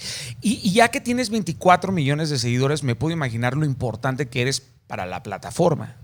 Y, 0.40 0.72
ya 0.72 0.92
que 0.92 1.00
tienes 1.00 1.28
24 1.30 1.90
millones 1.90 2.30
de 2.30 2.38
seguidores, 2.38 2.84
me 2.84 2.94
puedo 2.94 3.12
imaginar 3.12 3.56
lo 3.56 3.64
importante 3.64 4.28
que 4.28 4.42
eres 4.42 4.60
para 4.86 5.06
la 5.06 5.24
plataforma. 5.24 5.96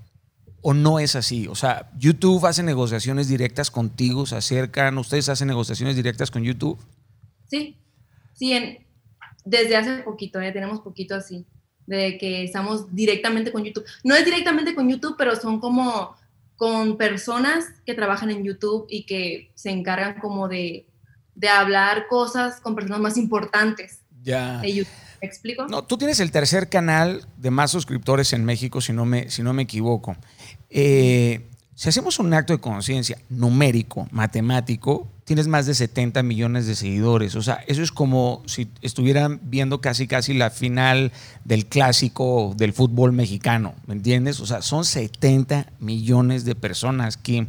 ¿O 0.62 0.75
no 0.75 0.99
es 0.99 1.15
así? 1.15 1.47
O 1.47 1.55
sea, 1.55 1.93
YouTube 1.97 2.45
hace 2.45 2.65
negociaciones 2.65 3.29
directas 3.29 3.71
contigo, 3.71 4.27
se 4.27 4.35
acercan, 4.35 4.99
ustedes 4.99 5.29
hacen 5.29 5.47
negociaciones 5.47 5.95
directas 5.95 6.33
con 6.33 6.43
YouTube. 6.43 6.77
Sí, 7.49 7.77
sí, 8.35 8.53
desde 9.45 9.77
hace 9.77 9.99
poquito, 10.03 10.43
ya 10.43 10.53
tenemos 10.53 10.81
poquito 10.81 11.15
así 11.15 11.47
de 11.87 12.18
que 12.18 12.44
estamos 12.44 12.94
directamente 12.94 13.53
con 13.53 13.64
YouTube. 13.64 13.85
No 14.05 14.14
es 14.14 14.25
directamente 14.25 14.75
con 14.75 14.88
YouTube, 14.88 15.14
pero 15.16 15.37
son 15.37 15.61
como 15.61 16.16
con 16.57 16.96
personas 16.96 17.66
que 17.85 17.94
trabajan 17.94 18.31
en 18.31 18.42
YouTube 18.42 18.87
y 18.88 19.05
que 19.05 19.51
se 19.55 19.70
encargan 19.70 20.20
como 20.20 20.49
de, 20.49 20.87
de 21.35 21.49
hablar 21.49 22.07
cosas 22.09 22.61
con 22.61 22.75
personas 22.75 23.01
más 23.01 23.16
importantes 23.16 24.01
ya. 24.22 24.59
de 24.59 24.75
YouTube. 24.75 24.92
¿Me 25.20 25.29
explico? 25.29 25.66
No, 25.68 25.85
tú 25.85 25.96
tienes 25.96 26.20
el 26.20 26.31
tercer 26.31 26.68
canal 26.68 27.27
de 27.37 27.51
más 27.51 27.70
suscriptores 27.70 28.33
en 28.33 28.44
México, 28.44 28.81
si 28.81 28.92
no 28.92 29.05
me, 29.05 29.31
si 29.31 29.42
no 29.42 29.53
me 29.53 29.62
equivoco. 29.62 30.16
Eh, 30.68 31.49
si 31.75 31.88
hacemos 31.88 32.18
un 32.18 32.33
acto 32.35 32.53
de 32.53 32.59
conciencia 32.59 33.18
numérico, 33.29 34.09
matemático, 34.11 35.09
tienes 35.27 35.49
más 35.49 35.67
de 35.67 35.75
70 35.75 36.23
millones 36.23 36.67
de 36.67 36.75
seguidores. 36.75 37.35
O 37.35 37.43
sea, 37.43 37.57
eso 37.67 37.83
es 37.83 37.93
como 37.93 38.43
si 38.47 38.69
estuvieran 38.81 39.41
viendo 39.43 39.81
casi 39.81 40.07
casi 40.07 40.33
la 40.33 40.51
final 40.51 41.12
del 41.45 41.67
clásico 41.67 42.55
del 42.57 42.73
fútbol 42.73 43.12
mexicano, 43.12 43.75
¿me 43.87 43.95
entiendes? 43.95 44.41
O 44.41 44.47
sea, 44.47 44.62
son 44.62 44.85
70 44.85 45.73
millones 45.81 46.45
de 46.45 46.55
personas, 46.55 47.17
Kim. 47.17 47.49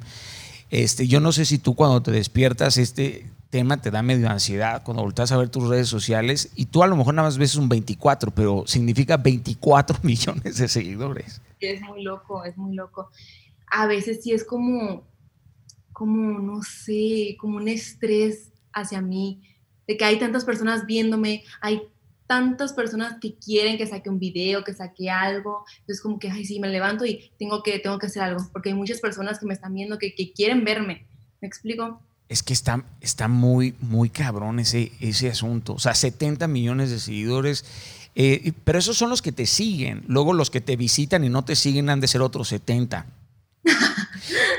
Este, 0.72 1.08
yo 1.08 1.20
no 1.20 1.32
sé 1.32 1.46
si 1.46 1.60
tú 1.60 1.76
cuando 1.76 2.02
te 2.02 2.12
despiertas 2.12 2.78
este 2.78 3.26
tema 3.50 3.82
te 3.82 3.92
da 3.92 4.02
medio 4.02 4.30
ansiedad 4.30 4.84
cuando 4.84 5.04
volteas 5.04 5.32
a 5.32 5.38
ver 5.38 5.48
tus 5.48 5.70
redes 5.70 5.88
sociales 5.88 6.50
y 6.56 6.66
tú 6.66 6.84
a 6.84 6.88
lo 6.88 6.98
mejor 6.98 7.14
nada 7.14 7.30
más 7.30 7.38
ves 7.38 7.56
un 7.56 7.70
24, 7.70 8.32
pero 8.32 8.66
significa 8.68 9.16
24 9.16 10.00
millones 10.04 10.58
de 10.58 10.68
seguidores. 10.68 11.42
Es 11.62 11.80
muy 11.82 12.04
loco, 12.04 12.44
es 12.44 12.58
muy 12.58 12.76
loco 12.76 13.10
a 13.70 13.88
veces 13.88 14.24
sí 14.24 14.32
es 14.32 14.44
como, 14.44 15.04
como, 15.98 16.38
no 16.38 16.62
sé, 16.62 17.36
como 17.40 17.58
un 17.58 17.68
estrés 17.68 18.52
hacia 18.72 19.02
mí, 19.02 19.42
de 19.88 19.98
que 19.98 20.06
hay 20.06 20.20
tantas 20.20 20.46
personas 20.46 20.86
viéndome, 20.86 21.44
hay 21.60 21.82
tantas 22.28 22.72
personas 22.74 23.16
que 23.20 23.34
quieren 23.34 23.80
que 23.80 23.88
saque 23.88 24.08
un 24.08 24.20
video, 24.20 24.64
que 24.64 24.76
saque 24.76 25.10
algo, 25.10 25.66
entonces 25.80 26.04
como 26.04 26.20
que, 26.20 26.30
ay, 26.30 26.46
sí, 26.46 26.60
me 26.60 26.70
levanto 26.70 27.04
y 27.04 27.32
tengo 27.40 27.64
que, 27.64 27.80
tengo 27.80 27.98
que 27.98 28.06
hacer 28.06 28.22
algo, 28.22 28.48
porque 28.54 28.70
hay 28.70 28.76
muchas 28.76 29.00
personas 29.00 29.40
que 29.40 29.48
me 29.48 29.56
están 29.56 29.74
viendo 29.74 29.98
que, 29.98 30.14
quieren 30.36 30.64
verme, 30.64 31.08
¿me 31.42 31.48
explico? 31.48 32.00
Es 32.30 32.44
que 32.44 32.54
está, 32.54 32.84
está 33.02 33.28
muy, 33.28 33.74
muy 33.82 34.12
cabrón 34.12 34.60
ese, 34.60 34.92
ese 35.00 35.30
asunto, 35.30 35.74
o 35.74 35.80
sea, 35.80 35.96
70 35.96 36.48
millones 36.48 36.92
de 36.92 37.00
seguidores, 37.00 37.66
eh, 38.14 38.54
pero 38.64 38.78
esos 38.78 39.00
son 39.00 39.10
los 39.10 39.24
que 39.24 39.32
te 39.32 39.48
siguen, 39.48 40.04
luego 40.08 40.34
los 40.34 40.52
que 40.52 40.62
te 40.62 40.76
visitan 40.76 41.24
y 41.24 41.30
no 41.30 41.44
te 41.44 41.56
siguen 41.56 41.90
han 41.90 42.02
de 42.02 42.08
ser 42.08 42.22
otros 42.22 42.50
70. 42.50 43.08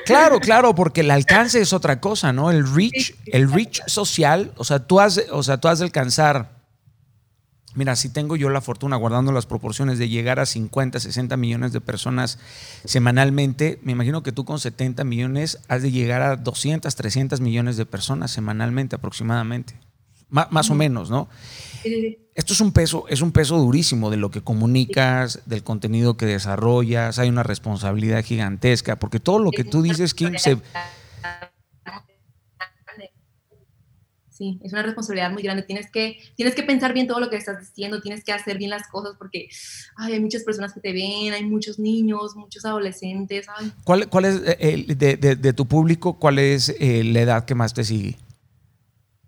Claro, 0.05 0.41
claro, 0.41 0.75
porque 0.75 1.01
el 1.03 1.11
alcance 1.11 1.61
es 1.61 1.73
otra 1.73 2.01
cosa, 2.01 2.33
¿no? 2.33 2.51
El 2.51 2.73
reach, 2.73 3.15
el 3.27 3.51
reach 3.51 3.81
social, 3.87 4.53
o 4.57 4.65
sea, 4.65 4.81
tú 4.81 5.01
has, 5.01 5.23
o 5.31 5.43
sea, 5.43 5.59
tú 5.59 5.69
has 5.69 5.79
de 5.79 5.85
alcanzar. 5.85 6.59
Mira, 7.75 7.95
si 7.95 8.09
tengo 8.09 8.35
yo 8.35 8.49
la 8.49 8.61
fortuna, 8.61 8.97
guardando 8.97 9.31
las 9.31 9.47
proporciones, 9.47 9.99
de 9.99 10.09
llegar 10.09 10.41
a 10.41 10.47
50, 10.47 10.99
60 10.99 11.37
millones 11.37 11.73
de 11.73 11.81
personas 11.81 12.39
semanalmente, 12.85 13.79
me 13.83 13.93
imagino 13.93 14.23
que 14.23 14.33
tú 14.33 14.45
con 14.45 14.59
70 14.59 15.05
millones 15.05 15.59
has 15.69 15.83
de 15.83 15.91
llegar 15.91 16.23
a 16.23 16.37
200, 16.37 16.95
300 16.95 17.41
millones 17.41 17.77
de 17.77 17.87
personas 17.87 18.31
semanalmente 18.33 18.97
aproximadamente. 18.97 19.75
Más 20.31 20.71
o 20.71 20.75
menos, 20.75 21.11
¿no? 21.11 21.29
Esto 22.35 22.53
es 22.53 22.61
un 22.61 22.73
peso, 22.73 23.07
es 23.09 23.21
un 23.21 23.33
peso 23.33 23.59
durísimo 23.59 24.11
de 24.11 24.17
lo 24.17 24.31
que 24.31 24.43
comunicas, 24.43 25.41
del 25.47 25.62
contenido 25.62 26.17
que 26.17 26.27
desarrollas, 26.27 27.19
hay 27.19 27.29
una 27.29 27.43
responsabilidad 27.43 28.25
gigantesca, 28.25 28.97
porque 28.97 29.21
todo 29.21 29.38
lo 29.38 29.51
que 29.51 29.64
tú 29.64 29.83
dices, 29.83 30.14
Kim, 30.14 30.37
se... 30.38 30.59
Sí, 34.31 34.61
es 34.62 34.73
una 34.73 34.85
responsabilidad 34.85 35.33
muy 35.33 35.43
grande. 35.43 35.64
Tienes 35.64 35.91
que, 35.91 36.17
tienes 36.37 36.55
que 36.55 36.62
pensar 36.62 36.95
bien 36.95 37.09
todo 37.09 37.19
lo 37.19 37.29
que 37.29 37.35
estás 37.35 37.59
diciendo, 37.59 38.01
tienes 38.01 38.23
que 38.23 38.31
hacer 38.31 38.57
bien 38.57 38.71
las 38.71 38.87
cosas 38.87 39.17
porque 39.19 39.49
hay 39.97 40.21
muchas 40.21 40.45
personas 40.45 40.73
que 40.73 40.79
te 40.79 40.93
ven, 40.93 41.33
hay 41.33 41.45
muchos 41.45 41.81
niños, 41.81 42.37
muchos 42.37 42.64
adolescentes. 42.64 43.49
¿Cuál, 43.83 44.09
¿Cuál, 44.09 44.27
es, 44.27 44.41
eh, 44.61 44.85
de, 44.97 45.53
tu 45.55 45.67
público, 45.67 46.21
cuál 46.21 46.38
es 46.38 46.73
eh, 46.79 47.03
la 47.03 47.23
edad 47.23 47.45
que 47.47 47.57
más 47.57 47.75
te 47.75 47.83
sigue? 47.83 48.17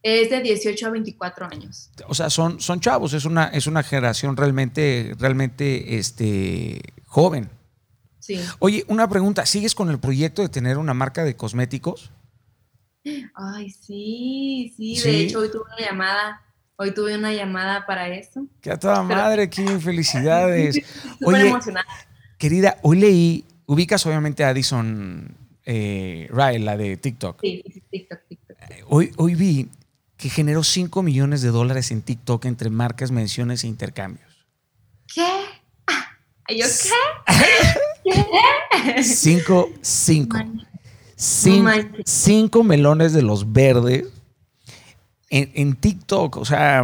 Es 0.02 0.30
de 0.30 0.40
18 0.40 0.86
a 0.86 0.90
24 0.90 1.46
años. 1.46 1.90
O 2.08 2.14
sea, 2.14 2.30
son, 2.30 2.60
son 2.60 2.80
chavos, 2.80 3.12
es 3.12 3.26
una, 3.26 3.48
es 3.48 3.66
una 3.66 3.82
generación 3.82 4.36
realmente, 4.36 5.14
realmente 5.18 5.98
este, 5.98 6.80
joven. 7.06 7.50
Sí. 8.18 8.40
Oye, 8.60 8.84
una 8.88 9.08
pregunta, 9.08 9.44
¿sigues 9.44 9.74
con 9.74 9.90
el 9.90 9.98
proyecto 9.98 10.40
de 10.42 10.48
tener 10.48 10.78
una 10.78 10.94
marca 10.94 11.24
de 11.24 11.36
cosméticos? 11.36 12.10
Ay, 13.34 13.70
sí, 13.70 14.72
sí, 14.76 14.98
de 15.02 15.20
hecho 15.20 15.40
hoy 15.40 15.50
tuve 15.50 15.62
una 15.62 15.86
llamada, 15.86 16.42
hoy 16.76 16.92
tuve 16.92 17.16
una 17.16 17.32
llamada 17.32 17.86
para 17.86 18.08
eso. 18.08 18.46
Que 18.60 18.70
a 18.70 18.78
toda 18.78 19.02
madre, 19.02 19.48
qué 19.48 19.66
felicidades. 19.78 20.80
Oye, 21.24 21.48
emocionada. 21.48 21.86
querida, 22.38 22.78
hoy 22.82 23.00
leí, 23.00 23.44
ubicas 23.66 24.04
obviamente 24.04 24.44
a 24.44 24.48
Addison 24.48 25.34
eh, 25.64 26.28
Ryle, 26.30 26.64
la 26.64 26.76
de 26.76 26.96
TikTok. 26.96 27.40
Sí, 27.40 27.62
TikTok, 27.90 28.20
TikTok. 28.28 28.56
Hoy, 28.88 29.12
hoy 29.16 29.34
vi 29.34 29.68
que 30.20 30.28
generó 30.28 30.62
5 30.62 31.02
millones 31.02 31.40
de 31.40 31.48
dólares 31.48 31.90
en 31.90 32.02
TikTok 32.02 32.44
entre 32.44 32.68
marcas, 32.68 33.10
menciones 33.10 33.64
e 33.64 33.68
intercambios. 33.68 34.28
¿Qué? 35.12 35.26
¿Yo 36.54 36.66
qué? 36.66 37.32
¿Qué? 38.94 39.02
Cinco, 39.02 39.70
cinco. 39.80 40.38
Cinco, 41.16 42.64
melones 42.64 43.12
de 43.12 43.22
los 43.22 43.52
verdes 43.52 44.08
en, 45.30 45.74
TikTok. 45.76 46.36
O 46.36 46.44
sea, 46.44 46.82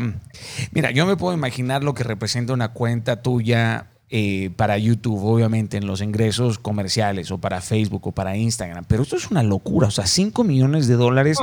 mira, 0.73 0.91
yo 0.93 1.05
me 1.05 1.17
puedo 1.17 1.35
imaginar 1.35 1.85
lo 1.85 1.95
que 1.95 2.05
representa 2.05 2.53
una 2.53 2.73
cuenta 2.73 3.23
tuya 3.23 3.91
eh, 4.09 4.51
para 4.57 4.79
YouTube, 4.79 5.23
obviamente, 5.25 5.77
en 5.77 5.87
los 5.87 6.01
ingresos 6.01 6.59
comerciales, 6.59 7.31
o 7.31 7.39
para 7.39 7.61
Facebook, 7.61 8.07
o 8.07 8.13
para 8.13 8.37
Instagram. 8.37 8.85
Pero 8.89 9.03
esto 9.03 9.17
es 9.17 9.31
una 9.31 9.43
locura. 9.43 9.89
O 9.89 9.91
sea, 9.91 10.07
5 10.07 10.45
millones 10.45 10.87
de 10.87 10.95
dólares. 10.95 11.39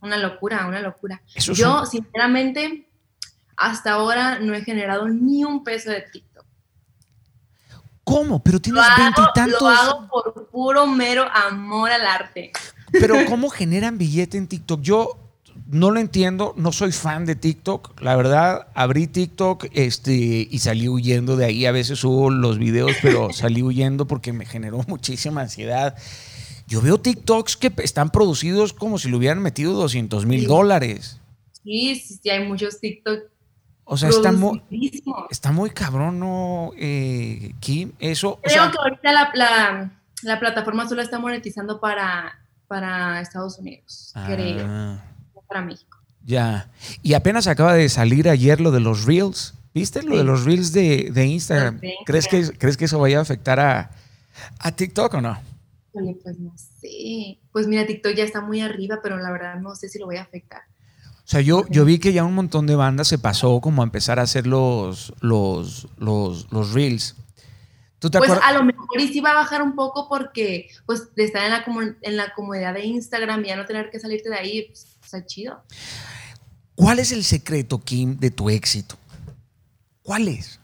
Una 0.00 0.16
locura, 0.16 0.66
una 0.66 0.80
locura. 0.80 1.22
Yo, 1.36 1.86
sinceramente, 1.86 2.88
hasta 3.56 3.92
ahora 3.92 4.38
no 4.38 4.54
he 4.54 4.62
generado 4.62 5.08
ni 5.08 5.44
un 5.44 5.64
peso 5.64 5.90
de 5.90 6.02
TikTok. 6.02 6.44
¿Cómo? 8.04 8.42
Pero 8.42 8.60
tienes 8.60 8.84
veintitantos. 8.96 9.60
Lo 9.60 9.68
hago 9.68 10.08
por 10.08 10.48
puro 10.48 10.86
mero 10.86 11.24
amor 11.32 11.90
al 11.90 12.06
arte. 12.06 12.52
Pero 12.92 13.16
¿cómo 13.26 13.50
generan 13.50 13.98
billete 13.98 14.38
en 14.38 14.46
TikTok? 14.46 14.80
Yo 14.80 15.26
no 15.66 15.90
lo 15.90 15.98
entiendo, 15.98 16.54
no 16.56 16.70
soy 16.70 16.92
fan 16.92 17.26
de 17.26 17.34
TikTok. 17.34 18.00
La 18.00 18.14
verdad, 18.14 18.68
abrí 18.74 19.06
TikTok 19.06 19.66
este, 19.72 20.12
y 20.12 20.58
salí 20.60 20.88
huyendo 20.88 21.36
de 21.36 21.46
ahí. 21.46 21.66
A 21.66 21.72
veces 21.72 21.98
subo 21.98 22.30
los 22.30 22.58
videos, 22.58 22.92
pero 23.02 23.32
salí 23.32 23.62
huyendo 23.62 24.06
porque 24.06 24.32
me 24.32 24.46
generó 24.46 24.82
muchísima 24.86 25.40
ansiedad. 25.40 25.96
Yo 26.66 26.80
veo 26.82 26.98
TikToks 26.98 27.56
que 27.56 27.72
están 27.78 28.10
producidos 28.10 28.72
como 28.72 28.98
si 28.98 29.08
le 29.08 29.16
hubieran 29.16 29.40
metido 29.40 29.72
200 29.74 30.26
mil 30.26 30.46
dólares. 30.46 31.20
Sí, 31.62 31.94
sí, 31.94 32.28
hay 32.28 32.44
muchos 32.46 32.80
TikToks 32.80 33.24
O 33.84 33.96
sea, 33.96 34.08
está 34.08 34.32
muy, 34.32 34.62
está 35.30 35.52
muy 35.52 35.70
cabrón, 35.70 36.18
¿no, 36.18 36.72
eh, 36.76 37.52
Kim? 37.60 37.92
Eso. 38.00 38.40
Creo 38.42 38.70
que 38.70 38.78
ahorita 38.78 39.12
la, 40.22 40.38
plataforma 40.40 40.88
solo 40.88 41.02
está 41.02 41.20
monetizando 41.20 41.80
para, 41.80 42.36
para 42.66 43.20
Estados 43.20 43.58
Unidos, 43.58 44.12
creo. 44.26 44.66
Ah. 44.68 45.04
Para 45.48 45.62
México. 45.62 45.96
Ya. 46.24 46.68
Y 47.04 47.14
apenas 47.14 47.46
acaba 47.46 47.74
de 47.74 47.88
salir 47.88 48.28
ayer 48.28 48.60
lo 48.60 48.72
de 48.72 48.80
los 48.80 49.04
Reels. 49.04 49.54
¿Viste 49.72 50.02
lo 50.02 50.16
de 50.16 50.24
los 50.24 50.44
Reels 50.44 50.72
de, 50.72 51.24
Instagram? 51.24 51.80
¿Crees 52.04 52.26
que, 52.26 52.50
¿Crees 52.58 52.76
que 52.76 52.86
eso 52.86 52.98
vaya 52.98 53.18
a 53.18 53.22
afectar 53.22 53.60
a, 53.60 53.90
a 54.58 54.72
TikTok 54.72 55.14
o 55.14 55.20
no? 55.20 55.38
Pues 56.22 56.38
no 56.38 56.52
sé. 56.56 57.38
Pues 57.52 57.66
mira, 57.66 57.86
TikTok 57.86 58.14
ya 58.14 58.24
está 58.24 58.40
muy 58.40 58.60
arriba, 58.60 59.00
pero 59.02 59.16
la 59.18 59.30
verdad 59.30 59.60
no 59.60 59.74
sé 59.74 59.88
si 59.88 59.98
lo 59.98 60.06
voy 60.06 60.16
a 60.16 60.22
afectar. 60.22 60.62
O 61.26 61.28
sea, 61.28 61.40
yo, 61.40 61.66
yo 61.68 61.84
vi 61.84 61.98
que 61.98 62.12
ya 62.12 62.24
un 62.24 62.34
montón 62.34 62.66
de 62.66 62.76
bandas 62.76 63.08
se 63.08 63.18
pasó 63.18 63.60
como 63.60 63.82
a 63.82 63.84
empezar 63.84 64.18
a 64.18 64.22
hacer 64.22 64.46
los, 64.46 65.12
los, 65.20 65.88
los, 65.98 66.52
los 66.52 66.72
reels. 66.72 67.16
¿Tú 67.98 68.10
te 68.10 68.18
pues 68.18 68.30
a 68.30 68.52
lo 68.52 68.62
mejor 68.62 69.00
y 69.00 69.08
sí 69.08 69.20
va 69.20 69.30
a 69.30 69.34
bajar 69.34 69.62
un 69.62 69.74
poco 69.74 70.08
porque 70.08 70.68
pues 70.84 71.14
de 71.14 71.24
estar 71.24 71.44
en 71.44 71.50
la, 71.50 71.64
en 72.02 72.16
la 72.16 72.32
comodidad 72.34 72.74
de 72.74 72.84
Instagram 72.84 73.44
y 73.44 73.48
ya 73.48 73.56
no 73.56 73.64
tener 73.64 73.90
que 73.90 73.98
salirte 73.98 74.28
de 74.28 74.36
ahí, 74.36 74.66
pues 74.68 74.86
está 75.02 75.24
chido. 75.24 75.62
¿Cuál 76.76 76.98
es 76.98 77.10
el 77.10 77.24
secreto, 77.24 77.82
Kim, 77.82 78.18
de 78.18 78.30
tu 78.30 78.50
éxito? 78.50 78.96
¿Cuál 80.02 80.28
es? 80.28 80.60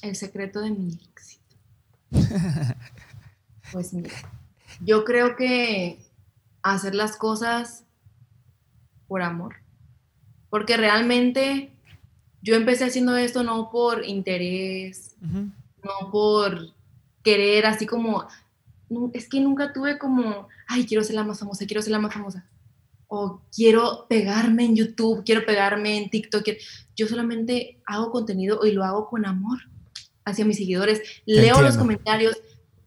El 0.00 0.16
secreto 0.16 0.60
de 0.60 0.70
mi. 0.70 0.98
pues 3.72 3.92
mira, 3.92 4.10
yo 4.80 5.04
creo 5.04 5.36
que 5.36 5.98
hacer 6.62 6.94
las 6.94 7.16
cosas 7.16 7.84
por 9.06 9.22
amor. 9.22 9.56
Porque 10.50 10.76
realmente 10.76 11.72
yo 12.42 12.54
empecé 12.54 12.84
haciendo 12.84 13.16
esto 13.16 13.42
no 13.42 13.70
por 13.70 14.04
interés, 14.04 15.16
no 15.20 16.10
por 16.10 16.72
querer 17.22 17.66
así 17.66 17.86
como, 17.86 18.26
es 19.12 19.28
que 19.28 19.40
nunca 19.40 19.72
tuve 19.72 19.98
como, 19.98 20.48
ay, 20.68 20.86
quiero 20.86 21.02
ser 21.02 21.16
la 21.16 21.24
más 21.24 21.40
famosa, 21.40 21.66
quiero 21.66 21.82
ser 21.82 21.92
la 21.92 21.98
más 21.98 22.14
famosa. 22.14 22.46
O 23.08 23.40
quiero 23.54 24.06
pegarme 24.08 24.64
en 24.64 24.76
YouTube, 24.76 25.24
quiero 25.24 25.44
pegarme 25.44 25.98
en 25.98 26.10
TikTok. 26.10 26.44
Yo 26.96 27.06
solamente 27.06 27.80
hago 27.86 28.10
contenido 28.10 28.64
y 28.64 28.72
lo 28.72 28.84
hago 28.84 29.08
con 29.08 29.26
amor 29.26 29.58
hacia 30.24 30.44
mis 30.44 30.56
seguidores. 30.56 31.02
Leo 31.26 31.60
los 31.60 31.76
comentarios, 31.76 32.36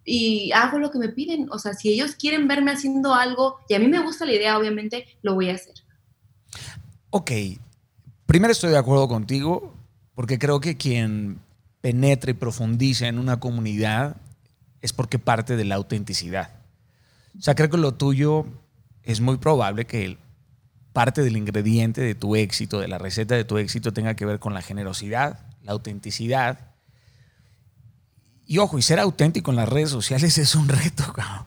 y 0.08 0.54
hago 0.54 0.80
lo 0.80 0.90
que 0.90 0.98
me 0.98 1.10
piden. 1.10 1.48
O 1.52 1.60
sea, 1.60 1.74
si 1.74 1.90
ellos 1.90 2.16
quieren 2.16 2.48
verme 2.48 2.72
haciendo 2.72 3.14
algo 3.14 3.60
y 3.68 3.76
a 3.76 3.80
mí 3.80 3.88
me 3.88 4.00
gusta 4.00 4.26
la 4.26 4.34
idea, 4.34 4.58
obviamente 4.58 5.06
lo 5.22 5.36
voy 5.36 5.50
a 5.50 5.56
hacer. 5.56 5.76
Ok, 7.10 7.32
primero 8.26 8.54
estoy 8.54 8.72
de 8.72 8.78
acuerdo 8.78 9.08
contigo 9.10 9.76
porque 10.16 10.40
creo 10.40 10.62
que 10.62 10.78
quien 10.78 11.40
penetra 11.82 12.32
y 12.32 12.36
profundiza 12.36 13.08
en 13.08 13.20
una 13.20 13.40
comunidad 13.40 14.16
es 14.82 14.94
porque 14.94 15.20
parte 15.20 15.58
de 15.58 15.66
la 15.66 15.76
autenticidad. 15.76 16.52
O 17.38 17.42
sea, 17.42 17.54
creo 17.54 17.70
que 17.70 17.78
lo 17.78 17.94
tuyo 17.94 18.46
es 19.04 19.20
muy 19.20 19.38
probable 19.38 19.86
que 19.86 20.18
parte 20.94 21.22
del 21.22 21.36
ingrediente 21.36 22.02
de 22.02 22.16
tu 22.16 22.36
éxito, 22.38 22.80
de 22.80 22.88
la 22.88 22.98
receta 22.98 23.36
de 23.36 23.44
tu 23.44 23.58
éxito, 23.58 23.92
tenga 23.92 24.16
que 24.16 24.26
ver 24.26 24.40
con 24.40 24.54
la 24.54 24.62
generosidad, 24.62 25.46
la 25.64 25.74
autenticidad 25.74 26.67
y 28.48 28.58
ojo, 28.60 28.78
y 28.78 28.82
ser 28.82 29.00
auténtico 29.00 29.52
en 29.52 29.58
las 29.58 29.68
redes 29.68 29.90
sociales 29.90 30.38
es 30.38 30.56
un 30.56 30.70
reto, 30.70 31.12
cabrón. 31.14 31.46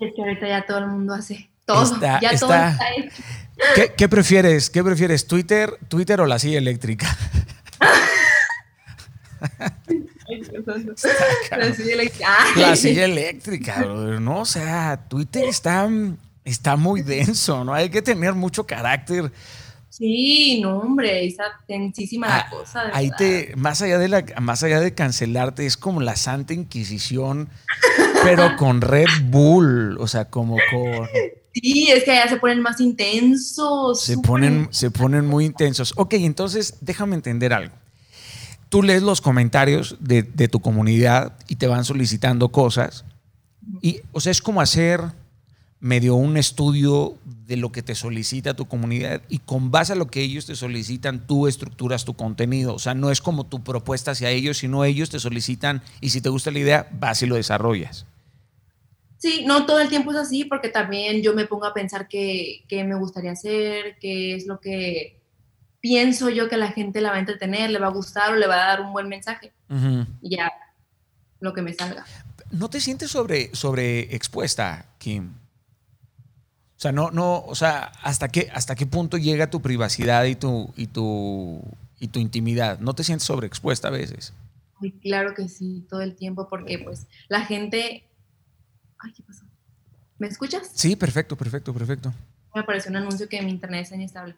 Es 0.00 0.12
que 0.14 0.22
ahorita 0.22 0.48
ya 0.48 0.64
todo 0.64 0.78
el 0.78 0.86
mundo 0.86 1.12
hace 1.14 1.50
todo. 1.64 2.00
ya 2.00 2.20
todo 2.38 2.54
está 2.54 2.88
hecho. 2.96 3.22
¿Qué, 3.96 4.08
prefieres? 4.08 4.70
¿Qué 4.70 4.82
prefieres? 4.82 5.26
¿Twitter, 5.26 5.78
Twitter 5.88 6.20
o 6.20 6.26
la 6.26 6.38
silla 6.38 6.58
eléctrica? 6.58 7.06
la 11.50 11.74
silla 11.74 11.94
eléctrica. 11.94 12.28
La 12.56 12.76
silla 12.76 13.04
eléctrica, 13.04 13.80
¿no? 13.80 14.40
O 14.40 14.44
sea, 14.44 15.04
Twitter 15.08 15.44
está, 15.44 15.88
está 16.44 16.76
muy 16.76 17.02
denso, 17.02 17.64
¿no? 17.64 17.74
Hay 17.74 17.90
que 17.90 18.02
tener 18.02 18.34
mucho 18.34 18.66
carácter 18.66 19.32
Sí, 19.92 20.58
no, 20.62 20.78
hombre, 20.78 21.26
está 21.26 21.44
tensísima 21.66 22.26
la 22.26 22.38
ah, 22.38 22.46
cosa. 22.48 22.84
ahí 22.94 23.10
te, 23.18 23.52
más 23.56 23.82
allá 23.82 23.98
de 23.98 24.08
la, 24.08 24.24
más 24.40 24.62
allá 24.62 24.80
de 24.80 24.94
cancelarte, 24.94 25.66
es 25.66 25.76
como 25.76 26.00
la 26.00 26.16
Santa 26.16 26.54
Inquisición, 26.54 27.50
pero 28.24 28.56
con 28.56 28.80
Red 28.80 29.10
Bull, 29.24 29.98
o 30.00 30.08
sea, 30.08 30.30
como 30.30 30.56
con. 30.70 31.06
Sí, 31.52 31.90
es 31.90 32.04
que 32.04 32.12
allá 32.12 32.30
se 32.30 32.38
ponen 32.38 32.62
más 32.62 32.80
intensos. 32.80 34.00
Se 34.00 34.16
ponen, 34.16 34.68
se 34.70 34.90
ponen 34.90 35.26
muy 35.26 35.44
intensos. 35.44 35.92
Ok, 35.98 36.14
entonces 36.14 36.78
déjame 36.80 37.14
entender 37.14 37.52
algo. 37.52 37.74
Tú 38.70 38.82
lees 38.82 39.02
los 39.02 39.20
comentarios 39.20 39.98
de, 40.00 40.22
de 40.22 40.48
tu 40.48 40.60
comunidad 40.60 41.34
y 41.48 41.56
te 41.56 41.66
van 41.66 41.84
solicitando 41.84 42.48
cosas. 42.48 43.04
Y, 43.82 44.00
o 44.12 44.20
sea, 44.22 44.30
es 44.30 44.40
como 44.40 44.62
hacer 44.62 45.02
medio 45.82 46.14
un 46.14 46.36
estudio 46.36 47.18
de 47.24 47.56
lo 47.56 47.72
que 47.72 47.82
te 47.82 47.96
solicita 47.96 48.54
tu 48.54 48.66
comunidad 48.66 49.20
y 49.28 49.40
con 49.40 49.72
base 49.72 49.92
a 49.92 49.96
lo 49.96 50.06
que 50.06 50.20
ellos 50.20 50.46
te 50.46 50.54
solicitan, 50.54 51.26
tú 51.26 51.48
estructuras 51.48 52.04
tu 52.04 52.14
contenido. 52.14 52.72
O 52.72 52.78
sea, 52.78 52.94
no 52.94 53.10
es 53.10 53.20
como 53.20 53.46
tu 53.46 53.64
propuesta 53.64 54.12
hacia 54.12 54.30
ellos, 54.30 54.58
sino 54.58 54.84
ellos 54.84 55.10
te 55.10 55.18
solicitan 55.18 55.82
y 56.00 56.10
si 56.10 56.20
te 56.20 56.28
gusta 56.28 56.52
la 56.52 56.60
idea, 56.60 56.88
vas 56.92 57.20
y 57.22 57.26
lo 57.26 57.34
desarrollas. 57.34 58.06
Sí, 59.18 59.44
no 59.44 59.66
todo 59.66 59.80
el 59.80 59.88
tiempo 59.88 60.12
es 60.12 60.18
así 60.18 60.44
porque 60.44 60.68
también 60.68 61.20
yo 61.20 61.34
me 61.34 61.46
pongo 61.46 61.66
a 61.66 61.74
pensar 61.74 62.06
qué, 62.06 62.64
me 62.70 62.94
gustaría 62.94 63.32
hacer, 63.32 63.96
qué 64.00 64.36
es 64.36 64.46
lo 64.46 64.60
que 64.60 65.20
pienso 65.80 66.30
yo 66.30 66.48
que 66.48 66.56
la 66.56 66.70
gente 66.70 67.00
la 67.00 67.10
va 67.10 67.16
a 67.16 67.20
entretener, 67.20 67.70
le 67.70 67.80
va 67.80 67.88
a 67.88 67.90
gustar 67.90 68.32
o 68.32 68.36
le 68.36 68.46
va 68.46 68.54
a 68.54 68.68
dar 68.68 68.82
un 68.82 68.92
buen 68.92 69.08
mensaje. 69.08 69.50
Y 70.22 70.36
ya, 70.36 70.52
lo 71.40 71.52
que 71.52 71.62
me 71.62 71.74
salga. 71.74 72.04
¿No 72.52 72.70
te 72.70 72.78
sientes 72.78 73.10
sobre, 73.10 73.52
sobre 73.52 74.14
expuesta, 74.14 74.86
Kim? 74.98 75.41
O 76.82 76.82
sea, 76.82 76.90
no, 76.90 77.12
no, 77.12 77.44
o 77.46 77.54
sea, 77.54 77.92
¿hasta 78.02 78.26
qué, 78.26 78.50
hasta 78.52 78.74
qué 78.74 78.86
punto 78.86 79.16
llega 79.16 79.48
tu 79.48 79.62
privacidad 79.62 80.24
y 80.24 80.34
tu, 80.34 80.74
y 80.76 80.88
tu, 80.88 81.62
y 82.00 82.08
tu 82.08 82.18
intimidad? 82.18 82.80
¿No 82.80 82.92
te 82.92 83.04
sientes 83.04 83.24
sobreexpuesta 83.24 83.86
a 83.86 83.92
veces? 83.92 84.32
claro 85.00 85.32
que 85.32 85.48
sí, 85.48 85.86
todo 85.88 86.00
el 86.00 86.16
tiempo, 86.16 86.48
porque 86.48 86.80
pues 86.80 87.06
la 87.28 87.44
gente... 87.44 88.02
Ay, 88.98 89.12
¿qué 89.12 89.22
pasó? 89.22 89.44
¿Me 90.18 90.26
escuchas? 90.26 90.72
Sí, 90.74 90.96
perfecto, 90.96 91.36
perfecto, 91.36 91.72
perfecto. 91.72 92.12
Me 92.52 92.62
apareció 92.62 92.90
un 92.90 92.96
anuncio 92.96 93.28
que 93.28 93.40
mi 93.42 93.52
internet 93.52 93.86
es 93.86 93.92
inestable. 93.92 94.34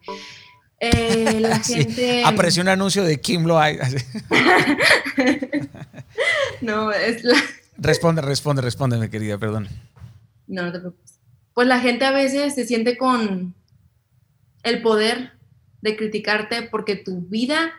Eh, 0.81 1.41
la 1.41 1.59
gente... 1.61 2.25
Apareció 2.27 2.63
un 2.63 2.69
anuncio 2.69 3.05
de 3.05 3.23
Kim 3.23 3.47
Lo 3.47 3.59
hay. 3.59 3.79
no, 6.61 6.93
es 6.93 7.25
la... 7.25 7.39
Responde, 7.79 8.21
responde, 8.21 8.61
responde, 8.61 9.09
querida, 9.09 9.39
perdón. 9.39 9.67
No, 10.47 10.61
no 10.61 10.73
te 10.73 10.81
preocupes 10.81 11.14
pues 11.55 11.69
la 11.69 11.81
gente 11.81 12.05
a 12.05 12.11
veces 12.11 12.55
se 12.55 12.67
siente 12.67 12.99
con 12.99 13.55
el 14.65 14.83
poder 14.83 15.33
de 15.81 15.97
criticarte 15.97 16.63
porque 16.63 16.97
tu 16.97 17.21
vida 17.21 17.73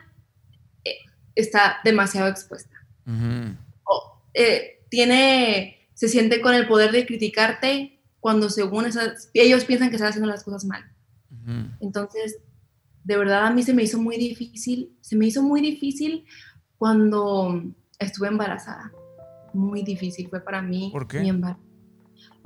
eh, 0.84 0.96
está 1.34 1.78
demasiado 1.84 2.28
expuesta. 2.28 2.74
o, 3.84 4.22
eh, 4.34 4.80
tiene, 4.88 5.88
se 5.94 6.08
siente 6.08 6.40
con 6.40 6.54
el 6.54 6.66
poder 6.66 6.92
de 6.92 7.04
criticarte 7.04 8.00
cuando 8.20 8.48
según 8.48 8.86
esas, 8.86 9.30
ellos 9.34 9.64
piensan 9.64 9.90
que 9.90 9.96
están 9.96 10.08
haciendo 10.08 10.30
las 10.30 10.42
cosas 10.42 10.64
mal. 10.64 10.84
Entonces, 11.80 12.38
de 13.04 13.16
verdad 13.16 13.46
a 13.46 13.52
mí 13.52 13.62
se 13.62 13.72
me 13.72 13.84
hizo 13.84 14.00
muy 14.00 14.16
difícil, 14.16 14.96
se 15.00 15.14
me 15.14 15.26
hizo 15.26 15.42
muy 15.42 15.60
difícil 15.60 16.24
cuando 16.76 17.62
estuve 18.00 18.28
embarazada. 18.28 18.92
Muy 19.52 19.82
difícil 19.82 20.28
fue 20.28 20.40
para 20.40 20.60
mí 20.60 20.90
¿Por 20.92 21.06
qué? 21.06 21.20
mi 21.20 21.28
embarazo 21.28 21.65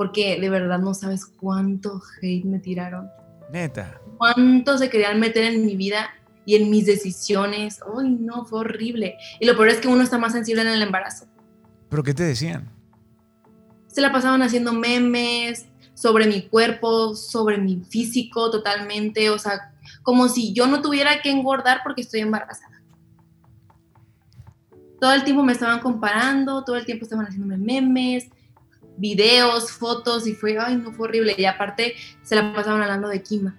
porque 0.01 0.41
de 0.41 0.49
verdad 0.49 0.79
no 0.79 0.95
sabes 0.95 1.27
cuánto 1.27 2.01
hate 2.23 2.47
me 2.47 2.59
tiraron. 2.59 3.11
Neta. 3.53 4.01
Cuánto 4.17 4.79
se 4.79 4.89
querían 4.89 5.21
meter 5.21 5.45
en 5.45 5.67
mi 5.67 5.77
vida 5.77 6.09
y 6.47 6.55
en 6.55 6.71
mis 6.71 6.87
decisiones. 6.87 7.81
Ay, 7.83 8.09
no, 8.09 8.47
fue 8.47 8.61
horrible. 8.61 9.19
Y 9.41 9.45
lo 9.45 9.55
peor 9.57 9.69
es 9.69 9.77
que 9.77 9.89
uno 9.89 10.03
está 10.03 10.17
más 10.17 10.33
sensible 10.33 10.63
en 10.63 10.69
el 10.69 10.81
embarazo. 10.81 11.27
¿Pero 11.91 12.03
qué 12.03 12.15
te 12.15 12.23
decían? 12.23 12.73
Se 13.89 14.01
la 14.01 14.11
pasaban 14.11 14.41
haciendo 14.41 14.73
memes 14.73 15.67
sobre 15.93 16.27
mi 16.27 16.49
cuerpo, 16.49 17.15
sobre 17.15 17.59
mi 17.59 17.85
físico 17.85 18.51
totalmente, 18.51 19.29
o 19.29 19.39
sea, 19.39 19.75
como 20.03 20.31
si 20.31 20.55
yo 20.55 20.67
no 20.67 20.81
tuviera 20.81 21.21
que 21.21 21.31
engordar 21.31 21.83
porque 21.85 22.01
estoy 22.01 22.21
embarazada. 22.21 22.81
Todo 24.99 25.13
el 25.13 25.25
tiempo 25.25 25.43
me 25.43 25.53
estaban 25.53 25.81
comparando, 25.81 26.65
todo 26.65 26.77
el 26.77 26.87
tiempo 26.87 27.05
estaban 27.05 27.27
haciéndome 27.27 27.59
memes, 27.59 28.31
videos, 29.01 29.73
fotos 29.73 30.27
y 30.27 30.35
fue, 30.35 30.59
ay, 30.59 30.77
no 30.77 30.93
fue 30.93 31.09
horrible. 31.09 31.35
Y 31.37 31.47
aparte 31.47 31.95
se 32.23 32.37
la 32.37 32.53
pasaban 32.53 32.83
hablando 32.83 33.09
de 33.09 33.23
Kima. 33.23 33.59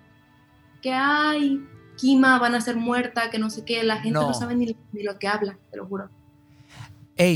Que, 0.81 0.93
ay, 0.93 1.65
Kima 1.97 2.39
van 2.39 2.55
a 2.55 2.61
ser 2.61 2.75
muerta, 2.75 3.29
que 3.29 3.39
no 3.39 3.49
sé 3.49 3.65
qué, 3.65 3.83
la 3.83 3.97
gente 3.97 4.19
no, 4.19 4.33
sabe 4.33 4.55
ni, 4.55 4.75
lo 5.03 5.19
que 5.19 5.27
habla, 5.27 5.57
te 5.69 5.77
lo 5.77 5.85
juro. 5.85 6.09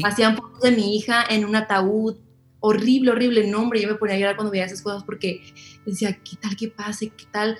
Hacían 0.03 0.35
fotos 0.35 0.61
de 0.61 0.71
mi 0.71 0.95
hija 0.95 1.23
en 1.29 1.45
un 1.45 1.55
ataúd, 1.55 2.15
horrible, 2.59 3.11
horrible 3.11 3.47
nombre. 3.47 3.81
Yo 3.81 3.87
me 3.87 3.95
ponía 3.95 4.15
a 4.15 4.19
llorar 4.19 4.35
cuando 4.35 4.51
veía 4.51 4.65
esas 4.65 4.81
cosas 4.81 5.03
porque 5.03 5.41
decía, 5.85 6.17
¿qué 6.23 6.37
tal 6.37 6.55
que 6.55 6.69
pase? 6.69 7.09
¿Qué 7.09 7.25
tal? 7.31 7.57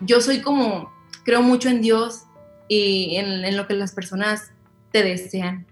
yo 0.00 0.20
soy 0.20 0.40
como, 0.40 0.92
creo 1.24 1.42
mucho 1.42 1.68
en 1.68 1.80
Dios 1.80 2.24
y 2.68 3.16
en, 3.16 3.44
en 3.44 3.56
lo 3.56 3.66
que 3.66 3.74
las 3.74 3.92
personas 3.92 4.50
te 4.92 5.02
desean. 5.02 5.66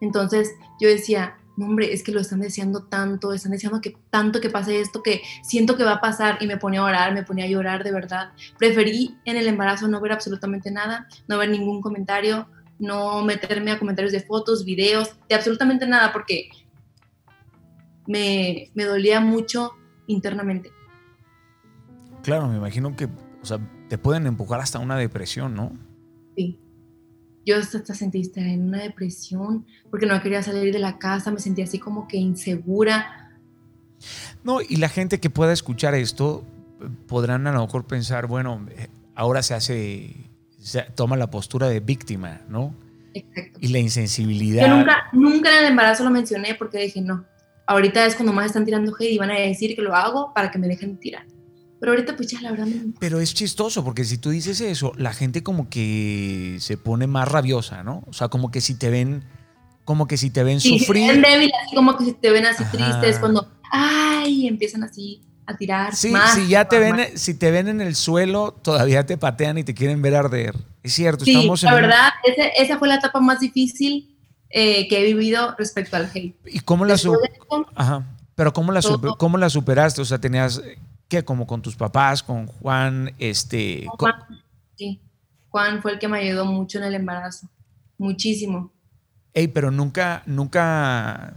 Entonces 0.00 0.50
yo 0.80 0.88
decía, 0.88 1.37
no, 1.58 1.66
hombre, 1.66 1.92
es 1.92 2.04
que 2.04 2.12
lo 2.12 2.20
están 2.20 2.38
deseando 2.38 2.84
tanto, 2.84 3.32
están 3.32 3.50
deseando 3.50 3.80
que 3.80 3.96
tanto 4.10 4.40
que 4.40 4.48
pase 4.48 4.80
esto 4.80 5.02
que 5.02 5.22
siento 5.42 5.76
que 5.76 5.82
va 5.82 5.94
a 5.94 6.00
pasar 6.00 6.38
y 6.40 6.46
me 6.46 6.56
ponía 6.56 6.78
a 6.78 6.84
orar, 6.84 7.12
me 7.12 7.24
ponía 7.24 7.46
a 7.46 7.48
llorar 7.48 7.82
de 7.82 7.90
verdad. 7.90 8.30
Preferí 8.58 9.16
en 9.24 9.36
el 9.36 9.48
embarazo 9.48 9.88
no 9.88 10.00
ver 10.00 10.12
absolutamente 10.12 10.70
nada, 10.70 11.08
no 11.26 11.36
ver 11.36 11.48
ningún 11.48 11.82
comentario, 11.82 12.46
no 12.78 13.24
meterme 13.24 13.72
a 13.72 13.78
comentarios 13.80 14.12
de 14.12 14.20
fotos, 14.20 14.64
videos, 14.64 15.16
de 15.28 15.34
absolutamente 15.34 15.84
nada 15.84 16.12
porque 16.12 16.48
me, 18.06 18.70
me 18.74 18.84
dolía 18.84 19.20
mucho 19.20 19.72
internamente. 20.06 20.70
Claro, 22.22 22.46
me 22.46 22.56
imagino 22.56 22.94
que, 22.94 23.06
o 23.42 23.44
sea, 23.44 23.58
te 23.88 23.98
pueden 23.98 24.28
empujar 24.28 24.60
hasta 24.60 24.78
una 24.78 24.96
depresión, 24.96 25.56
¿no? 25.56 25.72
Sí 26.36 26.60
yo 27.48 27.56
hasta 27.56 27.94
sentiste 27.94 28.40
en 28.40 28.68
una 28.68 28.82
depresión 28.82 29.64
porque 29.90 30.06
no 30.06 30.20
quería 30.22 30.42
salir 30.42 30.72
de 30.72 30.78
la 30.78 30.98
casa, 30.98 31.30
me 31.30 31.40
sentía 31.40 31.64
así 31.64 31.78
como 31.78 32.06
que 32.06 32.18
insegura. 32.18 33.32
No, 34.44 34.60
y 34.60 34.76
la 34.76 34.88
gente 34.88 35.18
que 35.18 35.30
pueda 35.30 35.52
escuchar 35.52 35.94
esto 35.94 36.44
podrán 37.06 37.46
a 37.46 37.52
lo 37.52 37.62
mejor 37.62 37.86
pensar, 37.86 38.26
bueno, 38.26 38.66
ahora 39.14 39.42
se 39.42 39.54
hace, 39.54 40.14
se 40.58 40.82
toma 40.94 41.16
la 41.16 41.30
postura 41.30 41.68
de 41.68 41.80
víctima, 41.80 42.42
¿no? 42.48 42.74
Exacto. 43.14 43.58
Y 43.60 43.68
la 43.68 43.78
insensibilidad. 43.78 44.68
Yo 44.68 44.76
nunca, 44.76 45.08
nunca 45.12 45.50
en 45.50 45.64
el 45.64 45.70
embarazo 45.70 46.04
lo 46.04 46.10
mencioné 46.10 46.54
porque 46.54 46.78
dije, 46.78 47.00
no, 47.00 47.24
ahorita 47.66 48.04
es 48.04 48.14
cuando 48.14 48.32
más 48.32 48.46
están 48.46 48.64
tirando 48.64 48.94
hate 48.94 49.12
y 49.12 49.18
van 49.18 49.30
a 49.30 49.38
decir 49.38 49.74
que 49.74 49.82
lo 49.82 49.94
hago 49.94 50.32
para 50.34 50.50
que 50.50 50.58
me 50.58 50.68
dejen 50.68 50.98
tirar. 50.98 51.24
Pero 51.80 51.92
ahorita 51.92 52.16
pues 52.16 52.28
ya 52.28 52.40
la 52.40 52.50
verdad 52.50 52.66
Pero 52.98 53.20
es 53.20 53.34
chistoso 53.34 53.84
porque 53.84 54.04
si 54.04 54.18
tú 54.18 54.30
dices 54.30 54.60
eso, 54.60 54.92
la 54.96 55.12
gente 55.12 55.42
como 55.42 55.68
que 55.68 56.56
se 56.60 56.76
pone 56.76 57.06
más 57.06 57.28
rabiosa, 57.28 57.82
¿no? 57.82 58.02
O 58.08 58.12
sea, 58.12 58.28
como 58.28 58.50
que 58.50 58.60
si 58.60 58.74
te 58.74 58.90
ven, 58.90 59.24
como 59.84 60.08
que 60.08 60.16
si 60.16 60.30
te 60.30 60.42
ven 60.42 60.60
sí, 60.60 60.78
sufrir. 60.78 61.12
Si 61.12 61.20
débil, 61.20 61.52
así 61.64 61.76
como 61.76 61.96
que 61.96 62.04
si 62.04 62.12
te 62.14 62.30
ven 62.30 62.46
así 62.46 62.64
tristes, 62.72 63.18
cuando, 63.18 63.48
ay, 63.70 64.48
empiezan 64.48 64.82
así 64.82 65.22
a 65.46 65.56
tirar. 65.56 65.94
Sí, 65.94 66.12
si 66.34 66.48
ya 66.48 66.66
te 66.66 66.78
ven, 66.78 67.16
si 67.16 67.34
te 67.34 67.50
ven 67.50 67.68
en 67.68 67.80
el 67.80 67.94
suelo, 67.94 68.52
todavía 68.60 69.06
te 69.06 69.16
patean 69.16 69.58
y 69.58 69.64
te 69.64 69.74
quieren 69.74 70.02
ver 70.02 70.16
arder. 70.16 70.56
Es 70.82 70.94
cierto, 70.94 71.24
sí, 71.24 71.32
estamos 71.32 71.62
en 71.62 71.70
la 71.70 71.74
verdad, 71.74 72.08
esa 72.56 72.78
fue 72.78 72.88
la 72.88 72.96
etapa 72.96 73.20
más 73.20 73.40
difícil 73.40 74.16
eh, 74.50 74.88
que 74.88 75.00
he 75.00 75.04
vivido 75.04 75.54
respecto 75.58 75.96
al 75.96 76.10
hate. 76.12 76.34
¿Y 76.46 76.60
cómo 76.60 76.84
la, 76.84 76.96
Ajá. 77.76 78.04
Pero 78.34 78.52
¿cómo 78.52 78.72
la, 78.72 78.80
¿cómo 79.18 79.38
la 79.38 79.50
superaste? 79.50 80.00
O 80.00 80.04
sea, 80.04 80.20
tenías 80.20 80.62
¿Qué? 81.08 81.24
Como 81.24 81.46
con 81.46 81.62
tus 81.62 81.74
papás, 81.74 82.22
con 82.22 82.46
Juan, 82.46 83.14
este... 83.18 83.86
Juan, 83.98 84.14
sí. 84.76 85.00
Juan 85.48 85.80
fue 85.80 85.92
el 85.92 85.98
que 85.98 86.06
me 86.06 86.18
ayudó 86.18 86.44
mucho 86.44 86.78
en 86.78 86.84
el 86.84 86.94
embarazo. 86.94 87.48
Muchísimo. 87.96 88.70
Ey, 89.32 89.48
pero 89.48 89.70
nunca, 89.70 90.22
nunca... 90.26 91.32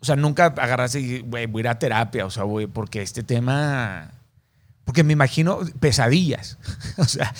O 0.00 0.04
sea, 0.04 0.14
nunca 0.14 0.46
agarraste 0.46 1.00
y, 1.00 1.18
güey, 1.20 1.46
voy 1.46 1.60
a 1.60 1.62
ir 1.62 1.68
a 1.68 1.78
terapia, 1.78 2.24
o 2.24 2.30
sea, 2.30 2.44
güey, 2.44 2.68
porque 2.68 3.02
este 3.02 3.24
tema... 3.24 4.12
Porque 4.84 5.02
me 5.02 5.12
imagino 5.12 5.58
pesadillas. 5.80 6.56
o 6.98 7.04
sea... 7.04 7.34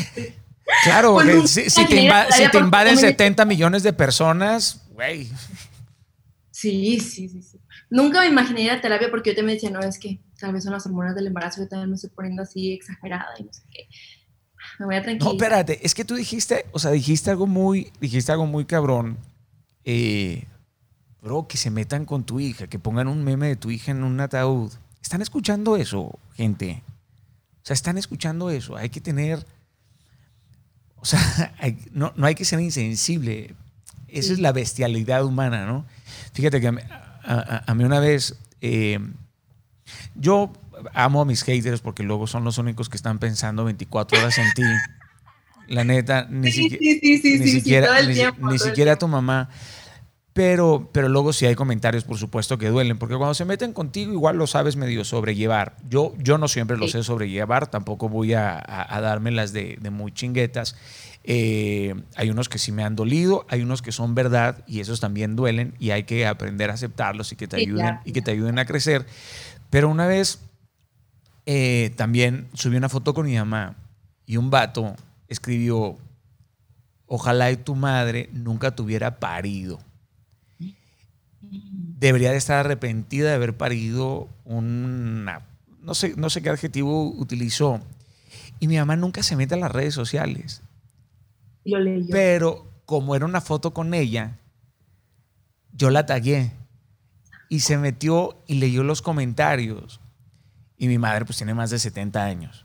claro, 0.84 1.14
pues 1.14 1.50
si, 1.50 1.86
te, 1.86 2.58
invaden 2.58 2.98
70 2.98 3.46
millones 3.46 3.82
de 3.82 3.94
personas, 3.94 4.82
güey. 4.90 5.30
Sí, 6.50 7.00
sí, 7.00 7.28
sí, 7.28 7.42
sí 7.42 7.59
nunca 7.90 8.20
me 8.20 8.28
imaginé 8.28 8.62
ir 8.62 8.70
a 8.70 8.80
terapia 8.80 9.10
porque 9.10 9.30
yo 9.30 9.36
también 9.36 9.56
decía, 9.56 9.70
no, 9.70 9.80
es 9.80 9.98
que 9.98 10.20
tal 10.38 10.52
vez 10.52 10.64
son 10.64 10.72
las 10.72 10.86
hormonas 10.86 11.14
del 11.14 11.26
embarazo, 11.26 11.60
yo 11.60 11.68
también 11.68 11.90
me 11.90 11.96
estoy 11.96 12.10
poniendo 12.10 12.42
así 12.42 12.72
exagerada 12.72 13.34
y 13.38 13.44
no 13.44 13.52
sé 13.52 13.62
qué. 13.70 13.88
Me 14.78 14.86
voy 14.86 14.94
a 14.94 15.02
tranquilizar. 15.02 15.32
No, 15.32 15.38
espérate, 15.38 15.84
es 15.84 15.94
que 15.94 16.04
tú 16.04 16.14
dijiste, 16.14 16.66
o 16.72 16.78
sea, 16.78 16.90
dijiste 16.92 17.30
algo 17.30 17.46
muy, 17.46 17.92
dijiste 18.00 18.32
algo 18.32 18.46
muy 18.46 18.64
cabrón. 18.64 19.18
Eh, 19.84 20.44
bro, 21.22 21.46
que 21.48 21.56
se 21.56 21.70
metan 21.70 22.04
con 22.04 22.24
tu 22.24 22.40
hija, 22.40 22.66
que 22.66 22.78
pongan 22.78 23.08
un 23.08 23.24
meme 23.24 23.48
de 23.48 23.56
tu 23.56 23.70
hija 23.70 23.90
en 23.90 24.04
un 24.04 24.20
ataúd. 24.20 24.72
¿Están 25.02 25.22
escuchando 25.22 25.76
eso, 25.76 26.18
gente? 26.34 26.82
O 27.62 27.66
sea, 27.66 27.74
están 27.74 27.98
escuchando 27.98 28.50
eso. 28.50 28.76
Hay 28.76 28.90
que 28.90 29.00
tener, 29.00 29.44
o 30.96 31.04
sea, 31.04 31.20
no, 31.92 32.12
no, 32.16 32.26
hay 32.26 32.34
que 32.34 32.44
ser 32.44 32.60
insensible. 32.60 33.54
Esa 34.08 34.32
es 34.32 34.38
la 34.40 34.52
bestialidad 34.52 35.24
humana, 35.24 35.66
¿no? 35.66 35.84
Fíjate 36.32 36.60
que 36.60 36.68
a, 36.68 37.09
mí 37.74 37.84
una 37.84 38.00
vez, 38.00 38.38
eh, 38.60 38.98
yo 40.14 40.52
amo 40.94 41.22
a 41.22 41.24
mis 41.24 41.42
haters 41.42 41.80
porque 41.80 42.02
luego 42.02 42.26
son 42.26 42.44
los 42.44 42.58
únicos 42.58 42.88
que 42.88 42.96
están 42.96 43.18
pensando 43.18 43.64
24 43.64 44.18
horas 44.18 44.38
en 44.38 44.52
ti. 44.54 44.62
La 45.68 45.84
neta, 45.84 46.26
ni, 46.28 46.50
siquiera, 46.50 48.02
ni, 48.02 48.58
siquiera 48.58 48.96
tu 48.96 49.06
mamá. 49.06 49.48
Pero, 50.32 50.88
pero 50.92 51.08
luego 51.08 51.32
sí 51.32 51.46
hay 51.46 51.54
comentarios, 51.54 52.04
por 52.04 52.16
supuesto, 52.16 52.56
que 52.56 52.68
duelen, 52.68 52.98
porque 52.98 53.16
cuando 53.16 53.34
se 53.34 53.44
meten 53.44 53.72
contigo 53.72 54.12
igual 54.12 54.36
lo 54.36 54.46
sabes 54.46 54.76
medio 54.76 55.04
sobrellevar. 55.04 55.76
Yo, 55.88 56.14
yo 56.18 56.38
no 56.38 56.48
siempre 56.48 56.76
lo 56.76 56.86
sé 56.88 57.02
sobrellevar, 57.02 57.68
tampoco 57.68 58.08
voy 58.08 58.34
a, 58.34 58.62
a, 58.64 59.00
dármelas 59.00 59.52
de, 59.52 59.76
de, 59.80 59.90
muy 59.90 60.12
chinguetas. 60.12 60.76
Eh, 61.22 61.94
hay 62.16 62.30
unos 62.30 62.48
que 62.48 62.58
sí 62.58 62.72
me 62.72 62.82
han 62.82 62.96
dolido, 62.96 63.44
hay 63.48 63.62
unos 63.62 63.82
que 63.82 63.92
son 63.92 64.14
verdad 64.14 64.64
y 64.66 64.80
esos 64.80 65.00
también 65.00 65.36
duelen 65.36 65.74
y 65.78 65.90
hay 65.90 66.04
que 66.04 66.26
aprender 66.26 66.70
a 66.70 66.74
aceptarlos 66.74 67.32
y 67.32 67.36
que 67.36 67.46
te 67.46 67.56
ayuden, 67.56 67.98
y 68.04 68.12
que 68.12 68.22
te 68.22 68.30
ayuden 68.30 68.58
a 68.58 68.64
crecer. 68.64 69.06
Pero 69.68 69.88
una 69.88 70.06
vez 70.06 70.40
eh, 71.46 71.92
también 71.96 72.48
subí 72.54 72.76
una 72.76 72.88
foto 72.88 73.12
con 73.12 73.26
mi 73.26 73.36
mamá 73.36 73.76
y 74.24 74.36
un 74.36 74.50
vato 74.50 74.96
escribió, 75.28 75.98
ojalá 77.06 77.50
y 77.50 77.56
tu 77.56 77.74
madre 77.74 78.30
nunca 78.32 78.74
tuviera 78.74 79.18
parido. 79.18 79.78
Debería 81.40 82.30
de 82.30 82.38
estar 82.38 82.58
arrepentida 82.58 83.28
de 83.28 83.34
haber 83.34 83.56
parido 83.56 84.28
una, 84.44 85.42
no 85.82 85.94
sé, 85.94 86.14
no 86.16 86.30
sé 86.30 86.40
qué 86.40 86.50
adjetivo 86.50 87.10
utilizó. 87.10 87.80
Y 88.58 88.68
mi 88.68 88.76
mamá 88.76 88.96
nunca 88.96 89.22
se 89.22 89.36
mete 89.36 89.54
a 89.54 89.58
las 89.58 89.72
redes 89.72 89.94
sociales. 89.94 90.62
Pero 92.10 92.70
como 92.86 93.14
era 93.14 93.24
una 93.24 93.40
foto 93.40 93.72
con 93.72 93.94
ella, 93.94 94.38
yo 95.72 95.90
la 95.90 96.06
tagué 96.06 96.52
y 97.48 97.60
se 97.60 97.78
metió 97.78 98.42
y 98.46 98.54
leyó 98.54 98.82
los 98.84 99.02
comentarios. 99.02 100.00
Y 100.76 100.88
mi 100.88 100.98
madre 100.98 101.24
pues 101.24 101.36
tiene 101.36 101.54
más 101.54 101.70
de 101.70 101.78
70 101.78 102.24
años. 102.24 102.64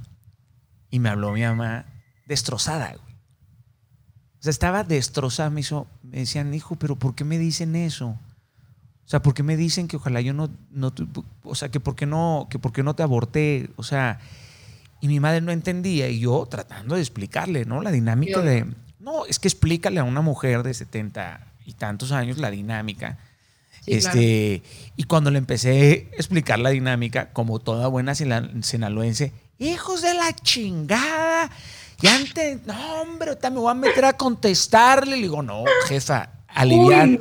Y 0.90 1.00
me 1.00 1.10
habló 1.10 1.34
mi 1.34 1.42
mamá 1.42 1.86
destrozada, 2.28 2.90
güey. 2.94 3.16
O 4.40 4.44
sea, 4.46 4.52
estaba 4.52 4.84
destrozada. 4.84 5.50
Me, 5.50 5.62
hizo, 5.62 5.88
me 6.04 6.20
decían, 6.20 6.54
hijo, 6.54 6.76
pero 6.76 6.96
¿por 6.96 7.16
qué 7.16 7.24
me 7.24 7.38
dicen 7.38 7.76
eso? 7.76 8.08
O 8.08 9.08
sea, 9.08 9.22
¿por 9.22 9.34
qué 9.34 9.44
me 9.44 9.58
dicen 9.58 9.88
que 9.88 9.98
ojalá 9.98 10.22
yo 10.22 10.34
no, 10.34 10.50
no 10.72 10.94
o 11.44 11.56
sea, 11.56 11.70
que 11.70 11.80
por 11.80 11.96
qué 11.96 12.06
no, 12.06 12.48
que 12.50 12.58
por 12.58 12.72
qué 12.72 12.84
no 12.84 12.96
te 12.96 13.04
aborté? 13.04 13.70
O 13.76 13.84
sea, 13.84 14.20
y 15.02 15.08
mi 15.08 15.20
madre 15.20 15.42
no 15.42 15.52
entendía 15.52 16.10
y 16.10 16.20
yo 16.20 16.48
tratando 16.50 16.96
de 16.96 17.02
explicarle, 17.02 17.66
¿no? 17.66 17.82
La 17.82 17.92
dinámica 17.92 18.42
de, 18.42 18.66
no, 19.06 19.28
es 19.28 19.38
que 19.38 19.48
explícale 19.48 20.00
a 20.00 20.04
una 20.04 20.22
mujer 20.22 20.64
de 20.64 20.74
70 20.74 21.40
y 21.64 21.74
tantos 21.74 22.12
años 22.12 22.40
la 22.40 22.50
dinámica. 22.50 23.20
este, 23.86 24.64
Y 24.96 25.04
cuando 25.04 25.30
le 25.30 25.38
empecé 25.38 26.10
a 26.12 26.16
explicar 26.16 26.58
la 26.58 26.72
dinámica, 26.72 27.32
como 27.32 27.60
toda 27.60 27.88
buena 27.88 28.16
sinaloense, 28.16 29.32
hijos 29.60 30.02
de 30.02 30.16
la 30.16 30.34
chingada, 30.34 31.52
ya 32.02 32.16
antes, 32.16 32.66
no, 32.66 33.02
hombre, 33.02 33.38
me 33.44 33.50
voy 33.52 33.70
a 33.70 33.76
meter 33.76 34.06
a 34.06 34.14
contestarle. 34.14 35.18
Le 35.18 35.22
digo, 35.22 35.44
no, 35.44 35.64
jefa, 35.88 36.32
alivian, 36.48 37.20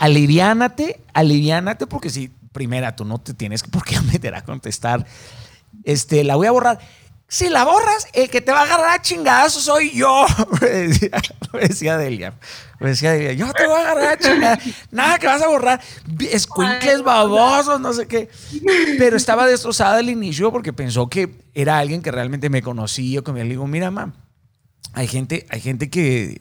aliviánate, 0.00 1.00
aliviánate, 1.14 1.86
porque 1.86 2.10
si, 2.10 2.26
primera, 2.50 2.96
tú 2.96 3.04
no 3.04 3.20
te 3.20 3.34
tienes 3.34 3.62
por 3.62 3.84
qué 3.84 4.00
meter 4.12 4.34
a 4.34 4.42
contestar. 4.42 5.06
Este, 5.84 6.24
la 6.24 6.34
voy 6.34 6.48
a 6.48 6.50
borrar. 6.50 6.80
Si 7.32 7.48
la 7.48 7.64
borras, 7.64 8.08
el 8.12 8.28
que 8.28 8.40
te 8.40 8.50
va 8.50 8.62
a 8.62 8.64
agarrar 8.64 8.98
a 8.98 9.02
chingazo 9.02 9.60
soy 9.60 9.92
yo. 9.92 10.26
Me 10.60 10.68
decía, 10.68 11.10
me 11.52 11.60
decía 11.60 11.96
Delia. 11.96 12.34
Me 12.80 12.88
decía 12.88 13.12
Delia, 13.12 13.32
yo 13.34 13.52
te 13.52 13.68
voy 13.68 13.76
a 13.76 13.82
agarrar 13.82 14.12
a 14.14 14.18
chingazo. 14.18 14.70
Nada 14.90 15.16
que 15.20 15.28
vas 15.28 15.40
a 15.40 15.46
borrar. 15.46 15.80
Escuincles 16.32 17.04
babosos, 17.04 17.80
no 17.80 17.92
sé 17.92 18.08
qué. 18.08 18.28
Pero 18.98 19.16
estaba 19.16 19.46
destrozada 19.46 19.98
al 19.98 20.10
inicio 20.10 20.50
porque 20.50 20.72
pensó 20.72 21.08
que 21.08 21.30
era 21.54 21.78
alguien 21.78 22.02
que 22.02 22.10
realmente 22.10 22.50
me 22.50 22.62
conocía. 22.62 23.22
Que 23.22 23.30
me 23.30 23.44
digo, 23.44 23.64
mira, 23.68 23.92
mamá, 23.92 24.12
hay 24.94 25.06
gente, 25.06 25.46
hay 25.50 25.60
gente 25.60 25.88
que, 25.88 26.40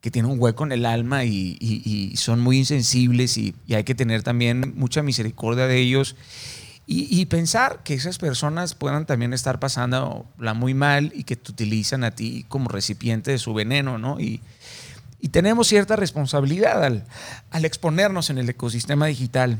que 0.00 0.10
tiene 0.10 0.26
un 0.28 0.40
hueco 0.40 0.64
en 0.64 0.72
el 0.72 0.86
alma 0.86 1.24
y, 1.24 1.58
y, 1.60 2.16
son 2.16 2.40
muy 2.40 2.56
insensibles 2.56 3.36
y, 3.36 3.54
y 3.66 3.74
hay 3.74 3.84
que 3.84 3.94
tener 3.94 4.22
también 4.22 4.72
mucha 4.74 5.02
misericordia 5.02 5.66
de 5.66 5.76
ellos 5.76 6.16
y, 6.92 7.24
pensar 7.26 7.84
que 7.84 7.94
esas 7.94 8.18
personas 8.18 8.74
puedan 8.74 9.06
también 9.06 9.32
estar 9.32 9.60
pasándola 9.60 10.54
muy 10.54 10.74
mal 10.74 11.12
y 11.14 11.22
que 11.22 11.36
te 11.36 11.52
utilizan 11.52 12.02
a 12.02 12.10
ti 12.10 12.44
como 12.48 12.68
recipiente 12.68 13.30
de 13.30 13.38
su 13.38 13.54
veneno, 13.54 13.96
¿no? 13.96 14.18
Y, 14.18 14.40
tenemos 15.30 15.68
cierta 15.68 15.94
responsabilidad 15.94 16.82
al, 16.82 17.04
al, 17.52 17.64
exponernos 17.64 18.28
en 18.30 18.38
el 18.38 18.48
ecosistema 18.48 19.06
digital. 19.06 19.58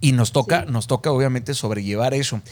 Y 0.00 0.12
nos 0.12 0.32
toca, 0.32 0.66
nos 0.66 0.86
toca 0.86 1.10
obviamente 1.10 1.54
sobrellevar 1.54 2.12
eso. 2.12 2.42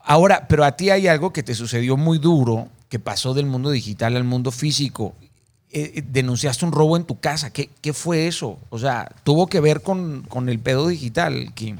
Ahora, 0.00 0.46
pero 0.46 0.64
a 0.64 0.72
ti 0.72 0.90
hay 0.90 1.08
algo 1.08 1.32
que 1.32 1.42
te 1.42 1.54
sucedió 1.54 1.96
muy 1.96 2.18
duro, 2.18 2.68
que 2.90 2.98
pasó 2.98 3.32
del 3.32 3.46
mundo 3.46 3.70
digital 3.70 4.16
al 4.16 4.24
mundo 4.24 4.50
físico. 4.50 5.14
Eh, 5.70 5.92
eh, 5.94 6.04
denunciaste 6.06 6.66
un 6.66 6.72
robo 6.72 6.98
en 6.98 7.04
tu 7.04 7.18
casa. 7.18 7.50
¿Qué, 7.50 7.70
¿Qué, 7.80 7.94
fue 7.94 8.26
eso? 8.26 8.58
O 8.68 8.78
sea, 8.78 9.10
tuvo 9.24 9.46
que 9.46 9.60
ver 9.60 9.80
con, 9.80 10.22
con, 10.28 10.50
el 10.50 10.58
pedo 10.58 10.88
digital, 10.88 11.54
Kim. 11.54 11.78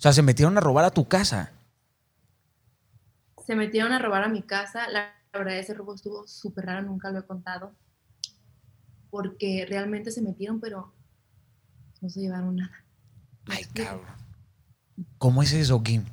O 0.00 0.02
sea, 0.02 0.14
se 0.14 0.22
metieron 0.22 0.56
a 0.56 0.62
robar 0.62 0.86
a 0.86 0.90
tu 0.90 1.06
casa. 1.06 1.52
Se 3.46 3.54
metieron 3.54 3.92
a 3.92 3.98
robar 3.98 4.22
a 4.22 4.28
mi 4.28 4.40
casa. 4.40 4.88
La 4.88 5.12
verdad, 5.30 5.58
ese 5.58 5.74
robo 5.74 5.94
estuvo 5.94 6.26
súper 6.26 6.64
raro, 6.64 6.86
nunca 6.86 7.10
lo 7.10 7.18
he 7.18 7.26
contado. 7.26 7.74
Porque 9.10 9.66
realmente 9.68 10.10
se 10.10 10.22
metieron, 10.22 10.58
pero 10.58 10.94
no 12.00 12.08
se 12.08 12.20
llevaron 12.20 12.56
nada. 12.56 12.82
Ay, 13.46 13.64
cabrón. 13.74 14.06
¿Cómo 15.18 15.42
es 15.42 15.52
eso, 15.52 15.82
Kim? 15.82 16.06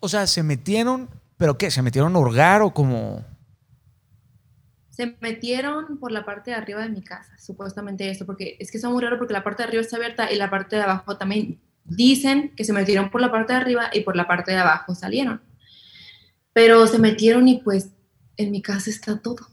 O 0.00 0.08
sea, 0.08 0.26
se 0.26 0.42
metieron, 0.42 1.08
pero 1.36 1.56
¿qué? 1.56 1.70
¿Se 1.70 1.82
metieron 1.82 2.16
a 2.16 2.18
hurgar 2.18 2.62
o 2.62 2.74
como.? 2.74 3.24
Se 4.90 5.16
metieron 5.20 5.98
por 5.98 6.10
la 6.10 6.24
parte 6.24 6.50
de 6.50 6.56
arriba 6.56 6.82
de 6.82 6.88
mi 6.88 7.02
casa, 7.02 7.38
supuestamente 7.38 8.10
esto, 8.10 8.26
porque 8.26 8.56
es 8.58 8.72
que 8.72 8.78
es 8.78 8.84
muy 8.86 9.00
raro 9.00 9.18
porque 9.18 9.34
la 9.34 9.44
parte 9.44 9.62
de 9.62 9.68
arriba 9.68 9.82
está 9.82 9.98
abierta 9.98 10.32
y 10.32 10.34
la 10.34 10.50
parte 10.50 10.74
de 10.74 10.82
abajo 10.82 11.16
también. 11.16 11.60
Dicen 11.88 12.54
que 12.56 12.64
se 12.64 12.72
metieron 12.72 13.10
por 13.10 13.20
la 13.20 13.30
parte 13.30 13.52
de 13.52 13.58
arriba 13.58 13.90
y 13.92 14.00
por 14.00 14.14
la 14.14 14.28
parte 14.28 14.52
de 14.52 14.58
abajo 14.58 14.94
salieron. 14.94 15.42
Pero 16.52 16.86
se 16.86 16.98
metieron 16.98 17.48
y 17.48 17.60
pues 17.60 17.90
en 18.36 18.50
mi 18.50 18.62
casa 18.62 18.90
está 18.90 19.18
todo. 19.20 19.46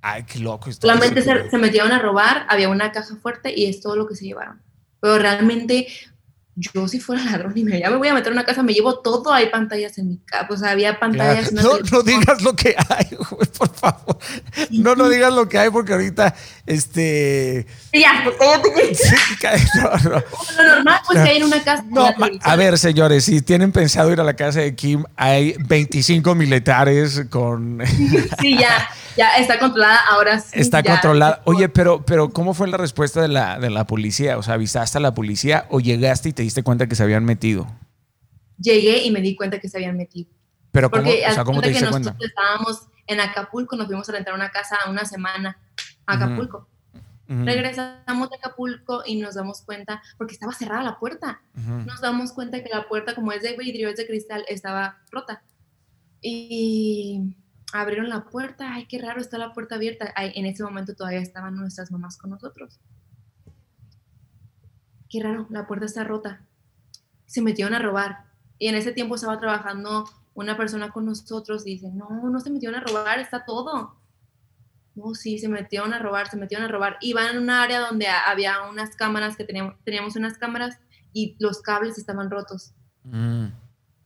Ay, 0.00 0.24
qué 0.24 0.38
loco. 0.38 0.70
Solamente 0.72 1.22
se, 1.22 1.50
se, 1.50 1.58
metieron 1.58 1.92
a 1.92 1.98
robar, 1.98 2.46
había 2.48 2.68
una 2.68 2.92
caja 2.92 3.16
fuerte 3.16 3.52
y 3.56 3.66
es 3.66 3.80
todo 3.80 3.96
lo 3.96 4.06
que 4.06 4.14
se 4.14 4.24
llevaron. 4.24 4.62
Pero 5.00 5.18
realmente 5.18 5.88
yo 6.56 6.88
si 6.88 7.00
fuera 7.00 7.22
ladrón 7.30 7.52
y 7.54 7.64
me, 7.64 7.78
ya 7.78 7.90
me 7.90 7.96
voy 7.96 8.08
a 8.08 8.14
meter 8.14 8.28
en 8.28 8.38
una 8.38 8.44
casa, 8.44 8.62
me 8.62 8.72
llevo 8.72 8.98
todo, 9.00 9.32
hay 9.32 9.50
pantallas 9.50 9.98
en 9.98 10.08
mi 10.08 10.18
casa, 10.18 10.48
pues 10.48 10.62
había 10.62 10.98
pantallas. 10.98 11.52
No, 11.52 11.78
no 11.92 12.02
digas 12.02 12.42
lo 12.42 12.56
que 12.56 12.74
hay, 12.88 13.06
por 13.58 13.74
favor. 13.74 14.18
No, 14.70 14.96
no 14.96 15.08
digas 15.08 15.32
lo 15.32 15.48
que 15.48 15.58
hay 15.58 15.70
porque 15.70 15.92
ahorita, 15.92 16.34
este... 16.64 17.66
Ya, 17.92 18.24
no, 18.24 20.10
no. 20.10 20.22
Lo 20.56 20.74
normal, 20.76 21.00
pues 21.06 21.22
que 21.22 21.30
hay 21.30 21.36
en 21.36 21.44
una 21.44 21.62
casa. 21.62 21.84
No, 21.88 22.08
a 22.40 22.56
ver, 22.56 22.78
señores, 22.78 23.24
si 23.24 23.42
tienen 23.42 23.72
pensado 23.72 24.10
ir 24.12 24.20
a 24.20 24.24
la 24.24 24.34
casa 24.34 24.60
de 24.60 24.74
Kim, 24.74 25.04
hay 25.16 25.54
25 25.58 26.34
militares 26.34 27.24
con... 27.30 27.82
Sí, 28.40 28.56
ya. 28.58 28.88
Ya 29.16 29.36
está 29.36 29.58
controlada, 29.58 29.98
ahora 30.10 30.40
sí. 30.40 30.58
Está 30.58 30.82
controlada. 30.82 31.42
Oye, 31.44 31.68
pero, 31.68 32.04
pero 32.04 32.30
¿cómo 32.30 32.54
fue 32.54 32.68
la 32.68 32.76
respuesta 32.76 33.22
de 33.22 33.28
la, 33.28 33.58
de 33.58 33.70
la 33.70 33.86
policía? 33.86 34.38
O 34.38 34.42
sea, 34.42 34.54
¿avisaste 34.54 34.98
a 34.98 35.00
la 35.00 35.14
policía 35.14 35.66
o 35.70 35.80
llegaste 35.80 36.28
y 36.28 36.32
te 36.32 36.42
diste 36.42 36.62
cuenta 36.62 36.86
que 36.86 36.94
se 36.94 37.02
habían 37.02 37.24
metido? 37.24 37.66
Llegué 38.58 39.04
y 39.04 39.10
me 39.10 39.20
di 39.20 39.36
cuenta 39.36 39.58
que 39.58 39.68
se 39.68 39.78
habían 39.78 39.96
metido. 39.96 40.30
Pero 40.72 40.90
¿cómo, 40.90 41.08
o 41.10 41.32
sea, 41.32 41.44
¿cómo 41.44 41.62
te 41.62 41.68
diste 41.70 41.88
cuenta? 41.88 42.10
Nosotros 42.10 42.28
estábamos 42.28 42.88
en 43.06 43.20
Acapulco, 43.20 43.76
nos 43.76 43.86
fuimos 43.86 44.08
a 44.08 44.12
rentar 44.12 44.34
una 44.34 44.50
casa 44.50 44.76
una 44.88 45.04
semana 45.04 45.58
a 46.06 46.14
Acapulco. 46.14 46.68
Regresamos 47.28 48.30
de 48.30 48.36
Acapulco 48.36 49.02
y 49.04 49.16
nos 49.16 49.34
damos 49.34 49.62
cuenta, 49.62 50.00
porque 50.16 50.34
estaba 50.34 50.52
cerrada 50.52 50.82
la 50.82 50.98
puerta, 50.98 51.40
nos 51.54 52.00
damos 52.00 52.32
cuenta 52.32 52.62
que 52.62 52.68
la 52.68 52.86
puerta, 52.88 53.14
como 53.14 53.32
es 53.32 53.42
de 53.42 53.56
vidrio, 53.56 53.88
es 53.88 53.96
de 53.96 54.06
cristal, 54.06 54.44
estaba 54.48 54.98
rota. 55.10 55.42
Y 56.20 57.34
abrieron 57.72 58.08
la 58.08 58.24
puerta, 58.24 58.74
ay, 58.74 58.86
qué 58.86 59.00
raro, 59.00 59.20
está 59.20 59.38
la 59.38 59.52
puerta 59.52 59.74
abierta. 59.74 60.12
en 60.16 60.46
ese 60.46 60.62
momento 60.62 60.94
todavía 60.94 61.20
estaban 61.20 61.56
nuestras 61.56 61.90
mamás 61.90 62.16
con 62.16 62.30
nosotros. 62.30 62.78
Qué 65.08 65.22
raro, 65.22 65.46
la 65.50 65.66
puerta 65.66 65.86
está 65.86 66.04
rota. 66.04 66.42
Se 67.26 67.42
metieron 67.42 67.74
a 67.74 67.78
robar. 67.78 68.26
Y 68.58 68.68
en 68.68 68.74
ese 68.74 68.92
tiempo 68.92 69.14
estaba 69.14 69.38
trabajando 69.38 70.08
una 70.34 70.56
persona 70.56 70.90
con 70.90 71.06
nosotros 71.06 71.66
y 71.66 71.72
dice, 71.72 71.90
no, 71.90 72.08
no 72.30 72.40
se 72.40 72.50
metieron 72.50 72.78
a 72.78 72.84
robar, 72.84 73.18
está 73.18 73.44
todo. 73.44 73.96
No, 74.94 75.14
sí, 75.14 75.38
se 75.38 75.48
metieron 75.48 75.92
a 75.92 75.98
robar, 75.98 76.28
se 76.28 76.36
metieron 76.36 76.66
a 76.66 76.70
robar. 76.70 76.96
Iban 77.00 77.36
en 77.36 77.42
un 77.42 77.50
área 77.50 77.80
donde 77.80 78.08
había 78.08 78.62
unas 78.62 78.96
cámaras, 78.96 79.36
que 79.36 79.44
teníamos, 79.44 79.74
teníamos 79.84 80.16
unas 80.16 80.38
cámaras 80.38 80.78
y 81.12 81.36
los 81.38 81.60
cables 81.60 81.98
estaban 81.98 82.30
rotos. 82.30 82.72
Mm. 83.04 83.46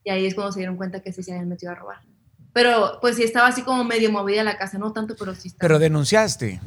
Y 0.03 0.09
ahí 0.09 0.25
es 0.25 0.35
cuando 0.35 0.51
se 0.51 0.59
dieron 0.59 0.77
cuenta 0.77 1.01
que 1.01 1.13
sí 1.13 1.23
se 1.23 1.31
habían 1.31 1.49
metido 1.49 1.71
a 1.71 1.75
robar. 1.75 2.10
Pero 2.53 2.99
pues 3.01 3.15
sí 3.15 3.23
estaba 3.23 3.47
así 3.47 3.61
como 3.61 3.83
medio 3.83 4.11
movida 4.11 4.43
la 4.43 4.57
casa, 4.57 4.77
no 4.77 4.91
tanto, 4.91 5.15
pero 5.17 5.33
sí 5.35 5.49
estaba. 5.49 5.67
Pero 5.67 5.79
denunciaste. 5.79 6.59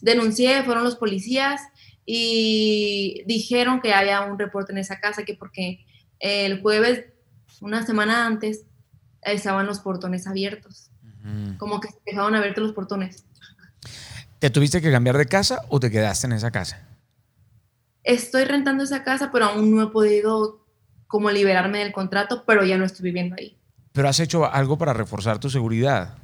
Denuncié, 0.00 0.62
fueron 0.64 0.84
los 0.84 0.96
policías 0.96 1.60
y 2.04 3.22
dijeron 3.26 3.80
que 3.80 3.94
había 3.94 4.22
un 4.22 4.38
reporte 4.38 4.72
en 4.72 4.78
esa 4.78 5.00
casa, 5.00 5.24
que 5.24 5.34
porque 5.34 5.86
el 6.18 6.60
jueves, 6.60 7.06
una 7.60 7.86
semana 7.86 8.26
antes, 8.26 8.64
estaban 9.22 9.66
los 9.66 9.80
portones 9.80 10.26
abiertos. 10.26 10.90
Como 11.56 11.80
que 11.80 11.88
se 11.88 11.98
dejaban 12.04 12.34
abiertos 12.34 12.64
los 12.64 12.72
portones. 12.74 13.24
¿Te 14.38 14.50
tuviste 14.50 14.82
que 14.82 14.90
cambiar 14.90 15.16
de 15.16 15.24
casa 15.24 15.62
o 15.68 15.80
te 15.80 15.90
quedaste 15.90 16.26
en 16.26 16.34
esa 16.34 16.50
casa? 16.50 16.86
Estoy 18.02 18.44
rentando 18.44 18.84
esa 18.84 19.04
casa, 19.04 19.30
pero 19.32 19.46
aún 19.46 19.74
no 19.74 19.82
he 19.82 19.86
podido 19.86 20.66
como 21.06 21.30
liberarme 21.30 21.78
del 21.78 21.92
contrato, 21.92 22.44
pero 22.46 22.62
ya 22.64 22.76
no 22.76 22.84
estoy 22.84 23.04
viviendo 23.04 23.36
ahí. 23.38 23.56
¿Pero 23.94 24.08
has 24.08 24.18
hecho 24.18 24.44
algo 24.44 24.76
para 24.76 24.92
reforzar 24.92 25.38
tu 25.38 25.48
seguridad? 25.48 26.18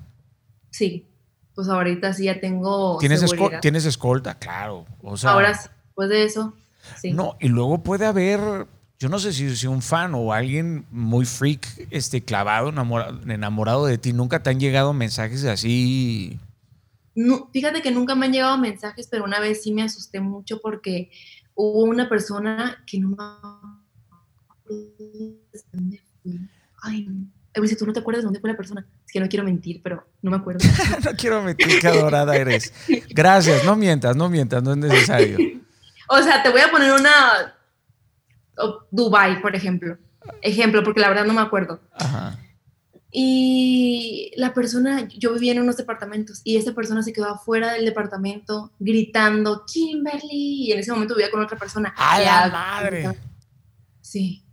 Sí, 0.70 1.06
pues 1.54 1.68
ahorita 1.68 2.12
sí 2.12 2.24
ya 2.24 2.40
tengo. 2.40 2.98
¿Tienes, 2.98 3.24
¿tienes 3.62 3.84
escolta? 3.84 4.34
Claro. 4.34 4.86
Ahora, 5.22 5.50
después 5.50 6.08
de 6.08 6.24
eso, 6.24 6.52
sí. 7.00 7.12
No, 7.12 7.36
y 7.38 7.46
luego 7.46 7.80
puede 7.84 8.06
haber, 8.06 8.66
yo 8.98 9.08
no 9.08 9.20
sé 9.20 9.32
si, 9.32 9.44
es 9.44 9.62
un 9.62 9.82
fan 9.82 10.16
o 10.16 10.32
alguien 10.32 10.84
muy 10.90 11.24
freak, 11.24 11.86
este, 11.90 12.22
clavado, 12.22 12.70
enamorado, 12.70 13.20
enamorado 13.30 13.86
de 13.86 13.98
ti. 13.98 14.12
¿Nunca 14.12 14.42
te 14.42 14.50
han 14.50 14.58
llegado 14.58 14.92
mensajes 14.92 15.44
así? 15.44 16.40
No, 17.14 17.50
fíjate 17.52 17.82
que 17.82 17.92
nunca 17.92 18.16
me 18.16 18.26
han 18.26 18.32
llegado 18.32 18.58
mensajes, 18.58 19.06
pero 19.08 19.22
una 19.22 19.38
vez 19.38 19.62
sí 19.62 19.72
me 19.72 19.84
asusté 19.84 20.18
mucho 20.18 20.60
porque 20.60 21.12
hubo 21.54 21.84
una 21.84 22.08
persona 22.08 22.82
que 22.84 22.98
no 22.98 23.10
me... 23.10 23.16
Ay, 26.82 27.06
dice, 27.61 27.76
¿tú 27.76 27.86
no 27.86 27.92
te 27.92 28.01
acuerdas 28.01 28.22
de 28.22 28.26
dónde 28.26 28.40
fue 28.40 28.51
la 28.51 28.57
persona? 28.57 28.86
Es 29.07 29.12
que 29.12 29.20
no 29.20 29.28
quiero 29.28 29.44
mentir, 29.44 29.80
pero 29.82 30.07
no 30.22 30.30
me 30.30 30.36
acuerdo. 30.36 30.61
no 31.05 31.11
quiero 31.16 31.42
mentir, 31.42 31.80
qué 31.80 31.88
adorada 31.88 32.36
eres. 32.36 32.72
Gracias, 33.11 33.64
no 33.64 33.76
mientas, 33.76 34.16
no 34.16 34.28
mientas, 34.28 34.62
no 34.62 34.72
es 34.72 34.76
necesario. 34.78 35.38
o 36.09 36.22
sea, 36.22 36.42
te 36.42 36.51
voy 36.51 36.61
a 36.61 36.70
poner 36.70 36.92
una... 36.92 37.55
Dubai, 38.90 39.40
por 39.40 39.57
ejemplo. 39.57 39.96
Ejemplo, 40.42 40.84
porque 40.84 41.01
la 41.01 41.09
verdad 41.09 41.24
no 41.24 41.32
me 41.32 41.40
acuerdo. 41.40 41.80
Ajá. 41.92 42.38
Y 43.12 44.32
la 44.36 44.55
persona, 44.55 45.09
yo 45.09 45.32
vivía 45.32 45.53
en 45.53 45.62
unos 45.62 45.76
departamentos 45.76 46.42
y 46.44 46.57
esa 46.57 46.72
persona 46.72 47.03
se 47.03 47.12
quedó 47.12 47.28
afuera 47.28 47.72
del 47.72 47.84
departamento 47.84 48.70
gritando, 48.78 49.64
Kimberly, 49.66 50.66
y 50.66 50.72
en 50.72 50.78
ese 50.78 50.92
momento 50.92 51.14
vivía 51.14 51.30
con 51.30 51.42
otra 51.42 51.59
persona. 51.59 51.92
¡A 51.96 52.20
la 52.20 52.48
madre! 52.48 53.18
Sí. 54.01 54.44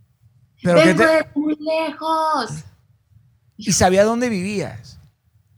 ¿Pero 0.62 0.80
Vengo 0.80 1.04
de 1.04 1.26
muy 1.36 1.56
lejos. 1.56 2.64
¿Y 3.58 3.72
sabía 3.72 4.04
dónde 4.04 4.28
vivías? 4.28 4.98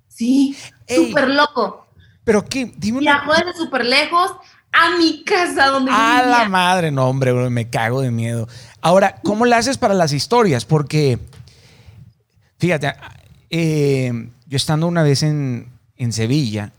Sí, 0.09 0.57
súper 0.89 1.29
loco. 1.29 1.87
¿Pero 2.25 2.45
qué? 2.45 2.73
Dime 2.77 2.99
una... 2.99 3.25
Viajó 3.25 3.33
desde 3.35 3.59
súper 3.59 3.85
lejos 3.85 4.33
a 4.73 4.97
mi 4.97 5.23
casa 5.23 5.67
donde 5.67 5.91
A 5.93 6.23
la 6.23 6.49
madre, 6.49 6.91
no, 6.91 7.07
hombre, 7.07 7.33
me 7.51 7.69
cago 7.69 8.01
de 8.01 8.11
miedo. 8.11 8.49
Ahora, 8.81 9.21
¿cómo 9.23 9.45
le 9.45 9.55
haces 9.55 9.79
para 9.79 9.95
las 9.95 10.13
historias? 10.13 10.65
Porque, 10.65 11.19
fíjate, 12.59 12.95
eh, 13.51 14.31
yo 14.47 14.57
estando 14.57 14.87
una 14.87 15.03
vez 15.03 15.23
en, 15.23 15.69
en 15.97 16.13
Sevilla, 16.13 16.73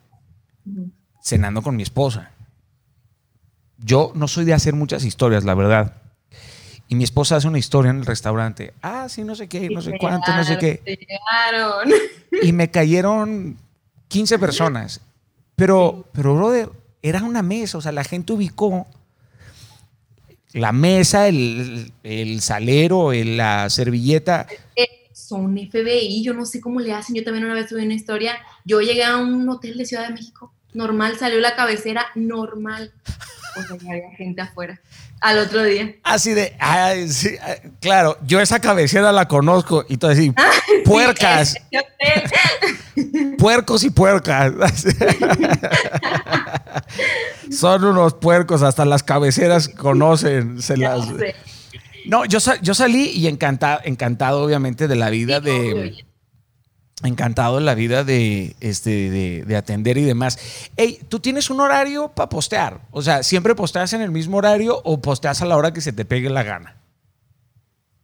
cenando 1.23 1.61
con 1.61 1.75
mi 1.75 1.83
esposa, 1.83 2.31
yo 3.77 4.11
no 4.15 4.27
soy 4.27 4.45
de 4.45 4.53
hacer 4.53 4.73
muchas 4.73 5.03
historias, 5.03 5.43
la 5.43 5.53
verdad. 5.53 6.00
Y 6.91 6.95
mi 6.95 7.05
esposa 7.05 7.37
hace 7.37 7.47
una 7.47 7.57
historia 7.57 7.89
en 7.91 7.99
el 7.99 8.05
restaurante. 8.05 8.73
Ah, 8.81 9.07
sí, 9.07 9.23
no 9.23 9.33
sé 9.33 9.47
qué, 9.47 9.69
no 9.69 9.81
sé 9.81 9.93
cuánto, 9.97 10.35
no 10.35 10.43
sé 10.43 10.57
qué. 10.57 10.99
Y 12.41 12.51
me 12.51 12.69
cayeron 12.69 13.57
15 14.09 14.37
personas. 14.37 14.99
Pero, 15.55 16.09
pero, 16.11 16.35
brother, 16.35 16.69
era 17.01 17.23
una 17.23 17.43
mesa. 17.43 17.77
O 17.77 17.81
sea, 17.81 17.93
la 17.93 18.03
gente 18.03 18.33
ubicó 18.33 18.87
la 20.51 20.73
mesa, 20.73 21.29
el, 21.29 21.93
el 22.03 22.41
salero, 22.41 23.13
la 23.13 23.69
servilleta. 23.69 24.47
Son 25.13 25.57
FBI, 25.57 26.21
yo 26.21 26.33
no 26.33 26.45
sé 26.45 26.59
cómo 26.59 26.81
le 26.81 26.91
hacen. 26.91 27.15
Yo 27.15 27.23
también 27.23 27.45
una 27.45 27.53
vez 27.53 27.69
tuve 27.69 27.85
una 27.85 27.93
historia. 27.93 28.37
Yo 28.65 28.81
llegué 28.81 29.05
a 29.05 29.15
un 29.15 29.47
hotel 29.47 29.77
de 29.77 29.85
Ciudad 29.85 30.09
de 30.09 30.13
México. 30.13 30.51
Normal, 30.73 31.17
salió 31.17 31.39
la 31.39 31.55
cabecera, 31.55 32.07
normal. 32.15 32.91
O 33.55 33.61
sea, 33.63 33.77
había 33.89 34.11
gente 34.17 34.41
afuera 34.41 34.79
al 35.19 35.39
otro 35.39 35.63
día. 35.63 35.95
Así 36.03 36.33
de, 36.33 36.55
sí, 37.09 37.35
claro, 37.79 38.17
yo 38.25 38.39
esa 38.39 38.59
cabecera 38.59 39.11
la 39.11 39.27
conozco 39.27 39.85
y 39.87 39.97
todo 39.97 40.11
así, 40.11 40.33
puercas. 40.85 41.55
Puercos 43.37 43.83
y 43.83 43.89
puercas. 43.89 44.53
Son 47.51 47.83
unos 47.83 48.13
puercos, 48.15 48.61
hasta 48.61 48.85
las 48.85 49.01
cabeceras 49.01 49.69
conocen, 49.69 50.61
se 50.61 50.77
las... 50.77 51.07
No, 52.05 52.25
yo, 52.25 52.39
yo 52.61 52.73
salí 52.73 53.09
y 53.09 53.27
encantado, 53.27 53.79
encantado 53.83 54.43
obviamente 54.43 54.87
de 54.87 54.95
la 54.95 55.09
vida 55.09 55.39
de... 55.39 56.05
Encantado 57.03 57.57
de 57.57 57.63
la 57.63 57.73
vida 57.73 58.03
de, 58.03 58.55
este, 58.59 59.09
de, 59.09 59.55
atender 59.55 59.97
y 59.97 60.03
demás. 60.03 60.37
Hey, 60.77 60.99
¿tú 61.09 61.19
tienes 61.19 61.49
un 61.49 61.59
horario 61.59 62.09
para 62.09 62.29
postear? 62.29 62.81
O 62.91 63.01
sea, 63.01 63.23
¿siempre 63.23 63.55
posteas 63.55 63.93
en 63.93 64.01
el 64.01 64.11
mismo 64.11 64.37
horario 64.37 64.79
o 64.83 65.01
posteas 65.01 65.41
a 65.41 65.45
la 65.45 65.57
hora 65.57 65.73
que 65.73 65.81
se 65.81 65.93
te 65.93 66.05
pegue 66.05 66.29
la 66.29 66.43
gana? 66.43 66.77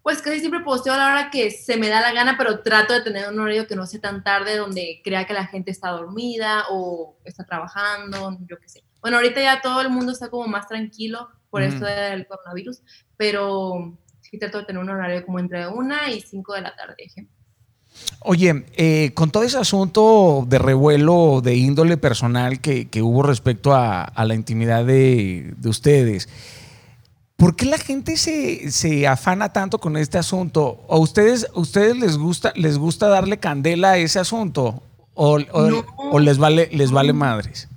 Pues 0.01 0.21
casi 0.21 0.39
siempre 0.39 0.61
posteo 0.61 0.93
a 0.93 0.97
la 0.97 1.07
hora 1.11 1.29
que 1.29 1.51
se 1.51 1.77
me 1.77 1.89
da 1.89 2.01
la 2.01 2.13
gana, 2.13 2.37
pero 2.37 2.61
trato 2.61 2.93
de 2.93 3.01
tener 3.01 3.29
un 3.29 3.39
horario 3.39 3.67
que 3.67 3.75
no 3.75 3.85
sea 3.85 3.99
tan 3.99 4.23
tarde, 4.23 4.55
donde 4.55 5.01
crea 5.03 5.27
que 5.27 5.33
la 5.33 5.45
gente 5.45 5.69
está 5.69 5.89
dormida 5.89 6.63
o 6.71 7.17
está 7.25 7.43
trabajando, 7.43 8.37
yo 8.49 8.57
qué 8.57 8.69
sé. 8.69 8.83
Bueno, 9.01 9.17
ahorita 9.17 9.41
ya 9.41 9.61
todo 9.61 9.81
el 9.81 9.89
mundo 9.89 10.11
está 10.11 10.29
como 10.29 10.47
más 10.47 10.67
tranquilo 10.67 11.29
por 11.49 11.61
esto 11.61 11.85
del 11.85 12.25
coronavirus, 12.25 12.81
pero 13.15 13.97
sí 14.21 14.39
trato 14.39 14.59
de 14.59 14.65
tener 14.65 14.81
un 14.81 14.89
horario 14.89 15.25
como 15.25 15.39
entre 15.39 15.67
una 15.67 16.09
y 16.09 16.21
cinco 16.21 16.53
de 16.53 16.61
la 16.61 16.75
tarde, 16.75 16.95
ejemplo. 16.97 17.36
Oye, 18.19 18.65
eh, 18.75 19.11
con 19.13 19.31
todo 19.31 19.43
ese 19.43 19.57
asunto 19.57 20.45
de 20.47 20.59
revuelo 20.59 21.41
de 21.41 21.55
índole 21.55 21.97
personal 21.97 22.59
que, 22.59 22.89
hubo 23.01 23.23
respecto 23.23 23.73
a, 23.73 24.11
la 24.25 24.35
intimidad 24.35 24.83
de, 24.85 25.55
ustedes, 25.63 26.27
¿por 27.37 27.55
qué 27.55 27.65
la 27.65 27.77
gente 27.77 28.17
se, 28.17 29.07
afana 29.07 29.53
tanto 29.53 29.79
con 29.79 29.95
este 29.95 30.17
asunto? 30.17 30.83
¿O 30.87 30.99
ustedes, 30.99 31.47
ustedes 31.53 31.95
les 31.97 32.17
gusta, 32.17 32.51
les 32.55 32.77
gusta 32.77 33.07
darle 33.07 33.37
candela 33.37 33.91
a 33.91 33.97
ese 33.97 34.19
asunto? 34.19 34.83
¿O, 35.13 35.39
les 36.19 36.37
vale, 36.37 36.69
les 36.73 36.91
vale 36.91 37.13
madres? 37.13 37.69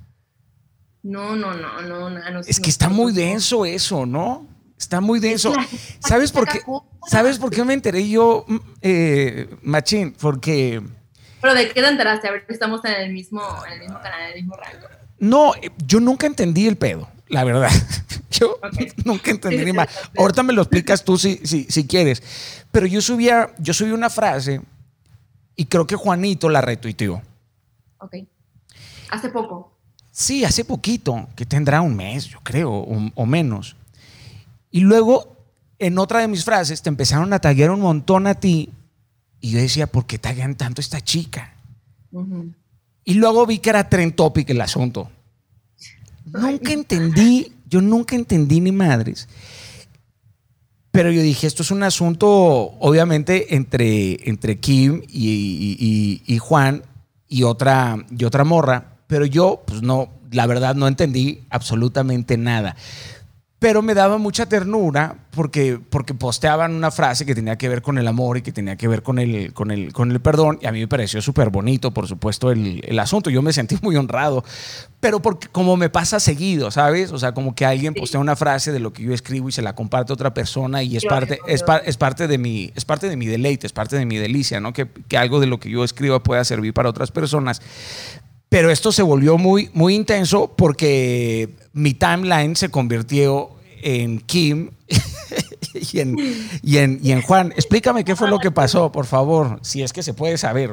No, 1.03 1.37
no, 1.37 1.55
no, 1.55 1.83
no. 1.83 2.11
no 2.11 2.41
es 2.41 2.61
que 2.61 2.71
está 2.71 2.89
muy 2.89 3.13
denso 3.13 3.65
eso, 3.65 4.05
¿no? 4.05 4.50
Está 4.81 5.03
muy 5.03 5.21
denso. 5.21 5.53
¿Sabes 5.99 6.33
por 6.33 6.49
qué? 6.49 6.63
¿Sabes 7.07 7.39
por 7.39 7.51
qué 7.51 7.63
me 7.65 7.75
enteré 7.75 8.09
yo, 8.09 8.47
mm, 8.49 8.57
eh, 8.81 9.57
Machín? 9.63 10.17
Porque... 10.19 10.83
¿Pero 11.43 11.55
de 11.55 11.69
qué 11.69 11.83
te 11.83 11.87
enteraste? 11.87 12.29
A 12.29 12.33
ver, 12.33 12.47
estamos 12.49 12.83
en 12.87 12.93
el 12.95 13.13
mismo, 13.13 13.43
en 13.67 13.75
el 13.75 13.81
mismo 13.81 14.01
canal, 14.01 14.23
en 14.23 14.29
el 14.29 14.35
mismo 14.37 14.57
rango. 14.57 14.89
No, 15.19 15.53
yo 15.87 16.01
nunca 16.01 16.27
entendí 16.27 16.67
el 16.67 16.77
pedo, 16.77 17.09
la 17.29 17.45
verdad. 17.45 17.71
Yo 18.31 18.59
nunca 19.05 19.33
entendí 19.33 19.65
ni 19.65 19.73
más. 19.73 19.89
Ahorita 20.17 20.45
me 20.45 20.53
lo 20.53 20.63
explicas 20.63 21.05
tú 21.05 21.19
si, 21.19 21.41
si, 21.45 21.65
si 21.65 21.87
quieres. 21.87 22.23
Pero 22.71 22.87
yo 22.87 23.03
subía, 23.03 23.53
yo 23.59 23.75
subí 23.75 23.91
una 23.91 24.09
frase 24.09 24.63
y 25.57 25.67
creo 25.67 25.85
que 25.85 25.97
Juanito 25.97 26.49
la 26.49 26.61
retuiteó. 26.61 27.21
Ok. 27.99 28.15
Hace 29.11 29.31
poco. 29.31 29.77
Sí, 30.13 30.45
hace 30.45 30.65
poquito, 30.65 31.29
que 31.35 31.45
tendrá 31.45 31.83
un 31.83 31.97
mes, 31.97 32.27
yo 32.27 32.39
creo, 32.43 32.71
o 32.71 33.27
menos. 33.27 33.77
Y 34.71 34.81
luego, 34.81 35.37
en 35.79 35.99
otra 35.99 36.21
de 36.21 36.29
mis 36.29 36.45
frases, 36.45 36.83
te 36.83 36.89
empezaron 36.89 37.33
a 37.33 37.41
taguear 37.41 37.71
un 37.71 37.81
montón 37.81 38.27
a 38.27 38.35
ti. 38.35 38.71
Y 39.41 39.51
yo 39.51 39.59
decía, 39.59 39.87
¿por 39.87 40.07
qué 40.07 40.19
taguean 40.19 40.55
tanto 40.55 40.81
a 40.81 40.83
esta 40.85 41.01
chica? 41.01 41.55
Y 43.05 43.15
luego 43.15 43.47
vi 43.47 43.59
que 43.59 43.71
era 43.71 43.89
trend 43.89 44.15
topic 44.15 44.51
el 44.51 44.61
asunto. 44.61 45.11
Nunca 46.27 46.73
entendí, 46.73 47.53
yo 47.69 47.81
nunca 47.81 48.15
entendí 48.15 48.61
ni 48.61 48.71
madres. 48.71 49.29
Pero 50.93 51.11
yo 51.11 51.23
dije, 51.23 51.47
esto 51.47 51.63
es 51.63 51.71
un 51.71 51.83
asunto, 51.83 52.29
obviamente, 52.29 53.55
entre, 53.55 54.29
entre 54.29 54.59
Kim 54.59 55.03
y, 55.09 56.21
y, 56.27 56.39
Juan 56.39 56.83
y 57.29 57.45
otra, 57.45 58.05
y 58.17 58.25
otra 58.25 58.45
morra. 58.45 58.99
Pero 59.07 59.25
yo, 59.25 59.63
pues 59.67 59.83
no, 59.83 60.11
la 60.31 60.47
verdad 60.47 60.75
no 60.75 60.89
entendí 60.89 61.43
absolutamente 61.49 62.37
nada 62.37 62.77
pero 63.61 63.83
me 63.83 63.93
daba 63.93 64.17
mucha 64.17 64.47
ternura 64.47 65.17
porque, 65.33 65.79
porque 65.91 66.15
posteaban 66.15 66.75
una 66.75 66.91
frase 66.91 67.27
que 67.27 67.35
tenía 67.35 67.59
que 67.59 67.69
ver 67.69 67.83
con 67.83 67.99
el 67.99 68.09
amor 68.09 68.39
y 68.39 68.43
que 68.43 68.53
tenía 68.53 68.77
que 68.77 68.89
ver 68.89 69.03
con 69.03 69.19
el, 69.19 69.53
con 69.53 69.71
el, 69.71 69.93
con 69.93 70.11
el 70.11 70.19
perdón. 70.21 70.59
Y 70.63 70.67
a 70.67 70.73
mí 70.73 70.81
me 70.81 70.89
pareció 70.89 71.21
súper 71.21 71.51
bonito, 71.51 71.91
por 71.93 72.09
supuesto, 72.09 72.51
el, 72.51 72.83
el, 72.87 72.99
asunto. 72.99 73.29
Yo 73.29 73.43
me 73.43 73.53
sentí 73.53 73.77
muy 73.83 73.97
honrado, 73.97 74.43
pero 74.99 75.21
porque 75.21 75.49
como 75.49 75.77
me 75.77 75.91
pasa 75.91 76.21
seguido, 76.21 76.71
¿sabes? 76.71 77.13
O 77.13 77.19
sea, 77.19 77.33
como 77.33 77.55
que 77.55 77.67
alguien 77.67 77.93
postea 77.93 78.19
una 78.19 78.35
frase 78.35 78.73
de 78.73 78.81
lo 78.81 78.95
que 78.95 79.03
yo 79.03 79.13
escribo 79.13 79.51
y 79.51 79.53
se 79.53 79.61
la 79.61 79.75
comparte 79.75 80.11
a 80.11 80.15
otra 80.15 80.33
persona 80.33 80.83
y 80.83 80.97
es 80.97 81.05
parte, 81.05 81.39
es, 81.47 81.63
es, 81.85 81.97
parte, 81.99 82.29
de 82.29 82.39
mi, 82.39 82.73
es 82.75 82.87
parte 82.87 83.11
de 83.11 83.17
mi 83.19 83.27
deleite, 83.27 83.67
es 83.67 83.75
parte 83.75 83.99
de 83.99 84.07
mi 84.07 84.17
delicia, 84.17 84.59
¿no? 84.61 84.73
Que, 84.73 84.89
que 85.07 85.19
algo 85.19 85.39
de 85.39 85.47
lo 85.47 85.61
que 85.61 85.69
yo 85.69 85.85
escribo 85.85 86.19
pueda 86.21 86.43
servir 86.45 86.73
para 86.73 86.89
otras 86.89 87.11
personas. 87.11 87.61
Pero 88.51 88.71
esto 88.71 88.91
se 88.91 89.03
volvió 89.03 89.39
muy, 89.39 89.71
muy 89.75 89.95
intenso 89.95 90.55
porque 90.57 91.57
mi 91.73 91.95
timeline 91.95 92.57
se 92.57 92.69
convirtió 92.69 93.51
en 93.81 94.19
Kim 94.19 94.73
y, 95.75 96.01
en, 96.01 96.19
y, 97.01 97.13
en, 97.13 97.23
Juan. 97.23 97.53
Explícame 97.53 98.05
qué 98.05 98.17
fue 98.17 98.29
lo 98.29 98.41
que 98.41 98.51
pasó, 98.51 98.91
por 98.91 99.07
favor, 99.07 99.61
si 99.63 99.85
es 99.85 99.93
que 99.93 100.03
se 100.03 100.15
puede 100.15 100.37
saber. 100.37 100.73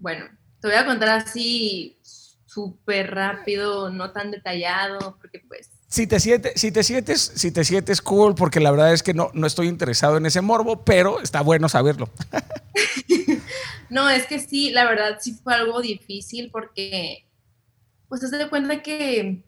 Bueno, 0.00 0.26
te 0.60 0.66
voy 0.68 0.76
a 0.76 0.84
contar 0.84 1.10
así 1.10 2.00
súper 2.02 3.14
rápido, 3.14 3.90
no 3.90 4.10
tan 4.10 4.32
detallado, 4.32 5.16
porque 5.20 5.40
pues... 5.46 5.70
Si 5.86 6.08
te, 6.08 6.18
sientes, 6.18 6.60
si, 6.60 6.72
te 6.72 6.82
sientes, 6.82 7.32
si 7.36 7.52
te 7.52 7.64
sientes 7.64 8.02
cool, 8.02 8.34
porque 8.34 8.58
la 8.58 8.72
verdad 8.72 8.92
es 8.92 9.04
que 9.04 9.14
no, 9.14 9.30
no 9.34 9.46
estoy 9.46 9.68
interesado 9.68 10.16
en 10.16 10.26
ese 10.26 10.40
morbo, 10.40 10.84
pero 10.84 11.20
está 11.20 11.42
bueno 11.42 11.68
saberlo. 11.68 12.10
No, 13.94 14.10
es 14.10 14.26
que 14.26 14.40
sí, 14.40 14.70
la 14.70 14.86
verdad 14.86 15.18
sí 15.20 15.34
fue 15.34 15.54
algo 15.54 15.80
difícil 15.80 16.50
porque, 16.50 17.28
pues 18.08 18.20
te 18.20 18.36
das 18.36 18.48
cuenta 18.48 18.82
que 18.82 19.44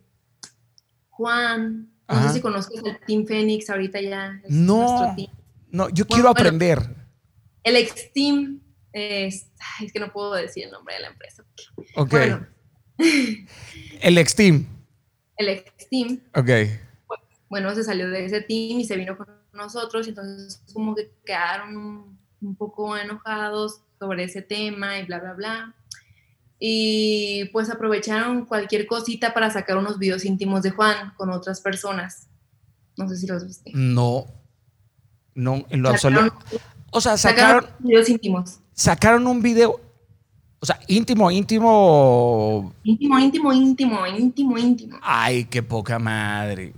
Juan, 1.10 1.90
no 2.08 2.28
sé 2.28 2.34
si 2.34 2.40
conozcas 2.40 2.80
el 2.84 2.96
Team 3.00 3.26
Phoenix, 3.26 3.68
ahorita 3.68 4.00
ya. 4.00 4.40
no, 4.48 5.16
no, 5.72 5.88
yo 5.88 6.06
quiero 6.06 6.28
aprender. 6.28 6.78
el 7.64 7.74
ex 7.74 8.12
Team, 8.12 8.60
es, 8.92 9.50
es, 9.82 9.92
que 9.92 9.98
no 9.98 10.12
puedo 10.12 10.34
decir 10.34 10.66
el 10.66 10.70
nombre 10.70 10.94
de 10.94 11.00
la 11.00 11.08
empresa. 11.08 11.44
Ok. 11.96 12.14
el 14.00 14.16
ex 14.16 14.36
Team. 14.36 14.64
El 15.38 15.48
ex 15.48 15.88
Team. 15.88 16.20
Ok. 16.36 16.50
Bueno, 17.48 17.74
se 17.74 17.82
salió 17.82 18.08
de 18.08 18.24
ese 18.24 18.42
team 18.42 18.78
y 18.78 18.84
se 18.84 18.94
vino 18.94 19.16
con 19.16 19.26
nosotros, 19.52 20.06
entonces 20.06 20.62
como 20.72 20.94
que 20.94 21.10
quedaron 21.24 22.16
un 22.40 22.56
poco 22.56 22.96
enojados 22.96 23.80
sobre 23.98 24.24
ese 24.24 24.42
tema 24.42 24.98
y 24.98 25.06
bla, 25.06 25.18
bla, 25.18 25.32
bla. 25.34 25.74
Y 26.58 27.46
pues 27.52 27.70
aprovecharon 27.70 28.46
cualquier 28.46 28.86
cosita 28.86 29.34
para 29.34 29.50
sacar 29.50 29.76
unos 29.76 29.98
videos 29.98 30.24
íntimos 30.24 30.62
de 30.62 30.70
Juan 30.70 31.12
con 31.16 31.30
otras 31.30 31.60
personas. 31.60 32.28
No 32.96 33.08
sé 33.08 33.16
si 33.16 33.26
los 33.26 33.46
viste. 33.46 33.70
No, 33.74 34.26
no, 35.34 35.66
en 35.68 35.82
lo 35.82 35.90
absoluto. 35.90 36.34
O 36.90 37.00
sea, 37.00 37.18
sacaron, 37.18 37.62
sacaron 37.62 37.86
videos 37.86 38.08
íntimos. 38.08 38.60
Sacaron 38.72 39.26
un 39.26 39.42
video, 39.42 39.80
o 40.60 40.66
sea, 40.66 40.80
íntimo, 40.86 41.30
íntimo. 41.30 42.72
Íntimo, 42.84 43.18
íntimo, 43.18 43.52
íntimo, 43.52 44.06
íntimo, 44.06 44.58
íntimo. 44.58 44.98
Ay, 45.02 45.44
qué 45.44 45.62
poca 45.62 45.98
madre. 45.98 46.72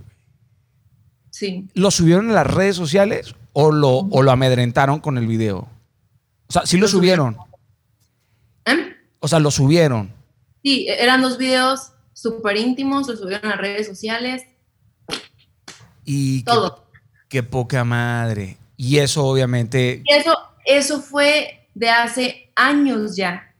Sí. 1.29 1.69
¿Lo 1.73 1.89
subieron 1.89 2.27
en 2.27 2.35
las 2.35 2.47
redes 2.47 2.75
sociales 2.75 3.33
o 3.53 3.71
lo, 3.71 3.99
o 3.99 4.21
lo 4.23 4.31
amedrentaron 4.31 4.99
con 4.99 5.17
el 5.17 5.25
video? 5.25 5.69
O 6.49 6.53
sea, 6.53 6.65
sí 6.65 6.77
lo, 6.77 6.87
subieron. 6.87 7.37
¿Eh? 8.65 8.95
O 9.19 9.27
sea, 9.27 9.39
lo 9.39 9.51
subieron. 9.51 10.11
Sí, 10.63 10.87
e-, 10.87 11.03
eran 11.03 11.21
dos 11.21 11.37
videos 11.37 11.91
súper 12.13 12.57
íntimos, 12.57 13.07
lo 13.07 13.15
subieron 13.15 13.51
a 13.51 13.55
redes 13.55 13.87
sociales. 13.87 14.43
Y 16.03 16.43
todo. 16.43 16.85
Qué, 17.27 17.43
poca 17.43 17.83
madre. 17.83 18.57
Y 18.75 18.97
eso 18.97 19.25
obviamente... 19.25 20.01
eso, 20.05 20.35
eso 20.65 21.01
fue 21.01 21.67
de 21.75 21.89
hace 21.89 22.51
años 22.55 23.15
ya. 23.15 23.53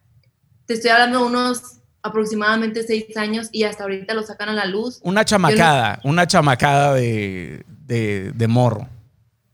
Te 0.66 0.74
estoy 0.74 0.90
hablando 0.90 1.20
de 1.20 1.26
unos 1.26 1.80
aproximadamente 2.02 2.84
seis 2.84 3.16
años 3.18 3.50
y 3.52 3.64
hasta 3.64 3.84
ahorita 3.84 4.14
lo 4.14 4.24
sacan 4.24 4.50
a 4.50 4.54
la 4.54 4.66
luz. 4.66 5.00
Una 5.04 5.24
chamacada, 5.26 6.00
una 6.04 6.26
chamacada 6.26 6.96
de, 6.96 8.46
morro. 8.48 8.88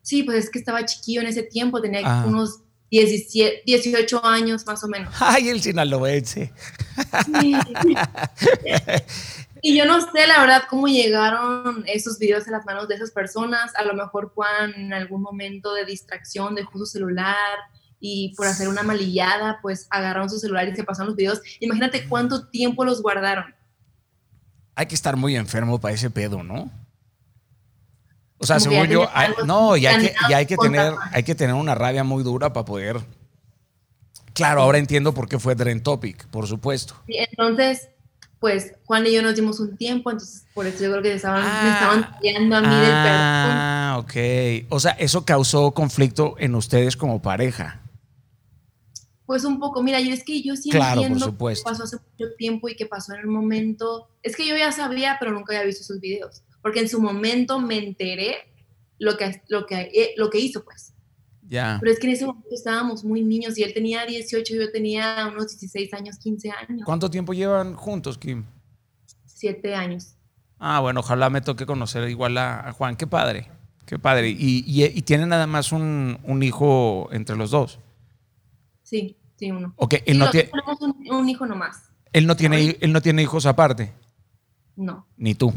Sí, 0.01 0.23
pues 0.23 0.45
es 0.45 0.49
que 0.49 0.59
estaba 0.59 0.85
chiquillo 0.85 1.21
en 1.21 1.27
ese 1.27 1.43
tiempo, 1.43 1.81
tenía 1.81 2.01
ah. 2.03 2.25
unos 2.27 2.61
17, 2.91 3.63
18 3.65 4.25
años 4.25 4.65
más 4.65 4.83
o 4.83 4.87
menos. 4.87 5.13
Ay, 5.19 5.49
el 5.49 5.61
sinaloense. 5.61 6.53
y 9.61 9.77
yo 9.77 9.85
no 9.85 9.99
sé, 10.01 10.27
la 10.27 10.39
verdad, 10.39 10.63
cómo 10.69 10.87
llegaron 10.87 11.83
esos 11.87 12.19
videos 12.19 12.47
a 12.47 12.51
las 12.51 12.65
manos 12.65 12.87
de 12.87 12.95
esas 12.95 13.11
personas. 13.11 13.75
A 13.75 13.83
lo 13.83 13.93
mejor 13.93 14.31
Juan 14.33 14.73
en 14.75 14.93
algún 14.93 15.21
momento 15.21 15.73
de 15.73 15.85
distracción 15.85 16.55
dejó 16.55 16.77
su 16.77 16.85
celular 16.85 17.35
y 17.99 18.33
por 18.35 18.47
hacer 18.47 18.67
una 18.67 18.83
malillada, 18.83 19.59
pues 19.61 19.87
agarraron 19.89 20.29
su 20.29 20.37
celular 20.37 20.67
y 20.69 20.75
se 20.75 20.83
pasaron 20.83 21.07
los 21.07 21.15
videos. 21.15 21.41
Imagínate 21.59 22.07
cuánto 22.07 22.47
tiempo 22.49 22.85
los 22.85 23.01
guardaron. 23.01 23.55
Hay 24.75 24.85
que 24.85 24.95
estar 24.95 25.15
muy 25.15 25.35
enfermo 25.35 25.79
para 25.79 25.93
ese 25.93 26.09
pedo, 26.09 26.43
¿no? 26.43 26.69
O 28.37 28.45
sea, 28.45 28.59
según 28.59 28.87
yo, 28.87 29.09
no, 29.45 29.77
y 29.77 29.85
hay, 29.85 30.07
que, 30.07 30.13
hay, 30.33 30.45
que 30.45 30.57
tener, 30.57 30.93
hay 31.11 31.23
que 31.23 31.35
tener 31.35 31.55
una 31.55 31.73
rabia 31.73 32.03
muy 32.03 32.23
dura 32.23 32.51
para 32.51 32.65
poder. 32.65 33.01
Claro, 34.33 34.61
ahora 34.61 34.77
entiendo 34.77 35.13
por 35.13 35.29
qué 35.29 35.39
fue 35.39 35.55
Dren 35.55 35.81
Topic, 35.81 36.27
por 36.27 36.45
supuesto. 36.45 36.95
entonces, 37.07 37.87
pues 38.39 38.73
Juan 38.85 39.07
y 39.07 39.13
yo 39.13 39.21
nos 39.21 39.35
dimos 39.35 39.59
un 39.61 39.77
tiempo, 39.77 40.11
entonces 40.11 40.45
por 40.53 40.67
eso 40.67 40.83
yo 40.83 40.91
creo 40.91 41.01
que 41.01 41.13
estaban, 41.13 41.41
me 41.41 41.71
estaban 41.71 42.15
guiando 42.21 42.57
a 42.57 42.61
mí 42.61 42.67
del 42.67 42.85
perdón. 42.85 43.55
Ah, 43.57 43.97
ok. 43.99 44.13
O 44.69 44.79
sea, 44.79 44.91
eso 44.91 45.23
causó 45.23 45.71
conflicto 45.71 46.35
en 46.37 46.53
ustedes 46.55 46.97
como 46.97 47.21
pareja. 47.21 47.81
Pues 49.25 49.43
un 49.43 49.59
poco, 49.59 49.81
mira, 49.81 49.99
y 49.99 50.11
es 50.11 50.23
que 50.23 50.43
yo 50.43 50.55
sí 50.55 50.69
entiendo 50.71 51.35
que 51.37 51.55
pasó 51.63 51.83
hace 51.83 51.97
mucho 51.97 52.35
tiempo 52.37 52.69
y 52.69 52.75
que 52.75 52.85
pasó 52.85 53.13
en 53.13 53.21
el 53.21 53.27
momento. 53.27 54.09
Es 54.21 54.35
que 54.35 54.45
yo 54.45 54.55
ya 54.55 54.71
sabía, 54.71 55.17
pero 55.19 55.31
nunca 55.31 55.53
había 55.53 55.65
visto 55.65 55.83
sus 55.83 55.99
videos, 55.99 56.43
porque 56.65 56.79
en 56.79 56.89
su 56.89 56.99
momento 56.99 57.59
me 57.59 57.77
enteré 57.77 58.37
lo 58.97 59.17
que, 59.17 59.39
lo 59.49 59.67
que, 59.67 59.81
eh, 59.81 60.15
lo 60.17 60.31
que 60.31 60.39
hizo, 60.39 60.65
pues. 60.65 60.95
Ya. 61.47 61.77
Pero 61.79 61.91
es 61.91 61.99
que 61.99 62.07
en 62.07 62.13
ese 62.13 62.25
momento 62.25 62.49
estábamos 62.51 63.03
muy 63.03 63.21
niños 63.21 63.55
y 63.59 63.61
él 63.61 63.71
tenía 63.71 64.03
18 64.03 64.51
y 64.51 64.57
yo 64.57 64.71
tenía 64.71 65.29
unos 65.31 65.49
16 65.49 65.93
años, 65.93 66.17
15 66.17 66.49
años. 66.49 66.81
¿Cuánto 66.83 67.11
tiempo 67.11 67.35
llevan 67.35 67.75
juntos, 67.75 68.17
Kim? 68.17 68.45
Siete 69.25 69.75
años. 69.75 70.15
Ah, 70.57 70.79
bueno, 70.79 71.01
ojalá 71.01 71.29
me 71.29 71.41
toque 71.41 71.67
conocer 71.67 72.09
igual 72.09 72.35
a, 72.39 72.71
Juan. 72.71 72.95
Qué 72.95 73.05
padre, 73.05 73.47
qué 73.85 73.99
padre. 73.99 74.29
¿Y, 74.29 74.63
y, 74.65 75.01
tienen 75.03 75.29
nada 75.29 75.45
más 75.45 75.71
un, 75.71 76.17
un 76.23 76.41
hijo 76.41 77.09
entre 77.11 77.35
los 77.35 77.51
dos? 77.51 77.77
Sí, 78.81 79.15
sí, 79.37 79.51
uno. 79.51 79.75
Ok, 79.75 79.97
él 80.07 80.17
no 80.17 80.31
tiene. 80.31 80.49
Un, 81.11 81.29
hijo 81.29 81.45
nomás. 81.45 81.91
Él 82.11 82.25
no, 82.25 82.35
tiene, 82.35 82.75
él 82.81 82.91
no 82.91 83.03
tiene 83.03 83.21
hijos 83.21 83.45
aparte. 83.45 83.93
No. 84.75 85.05
Ni 85.15 85.35
tú. 85.35 85.53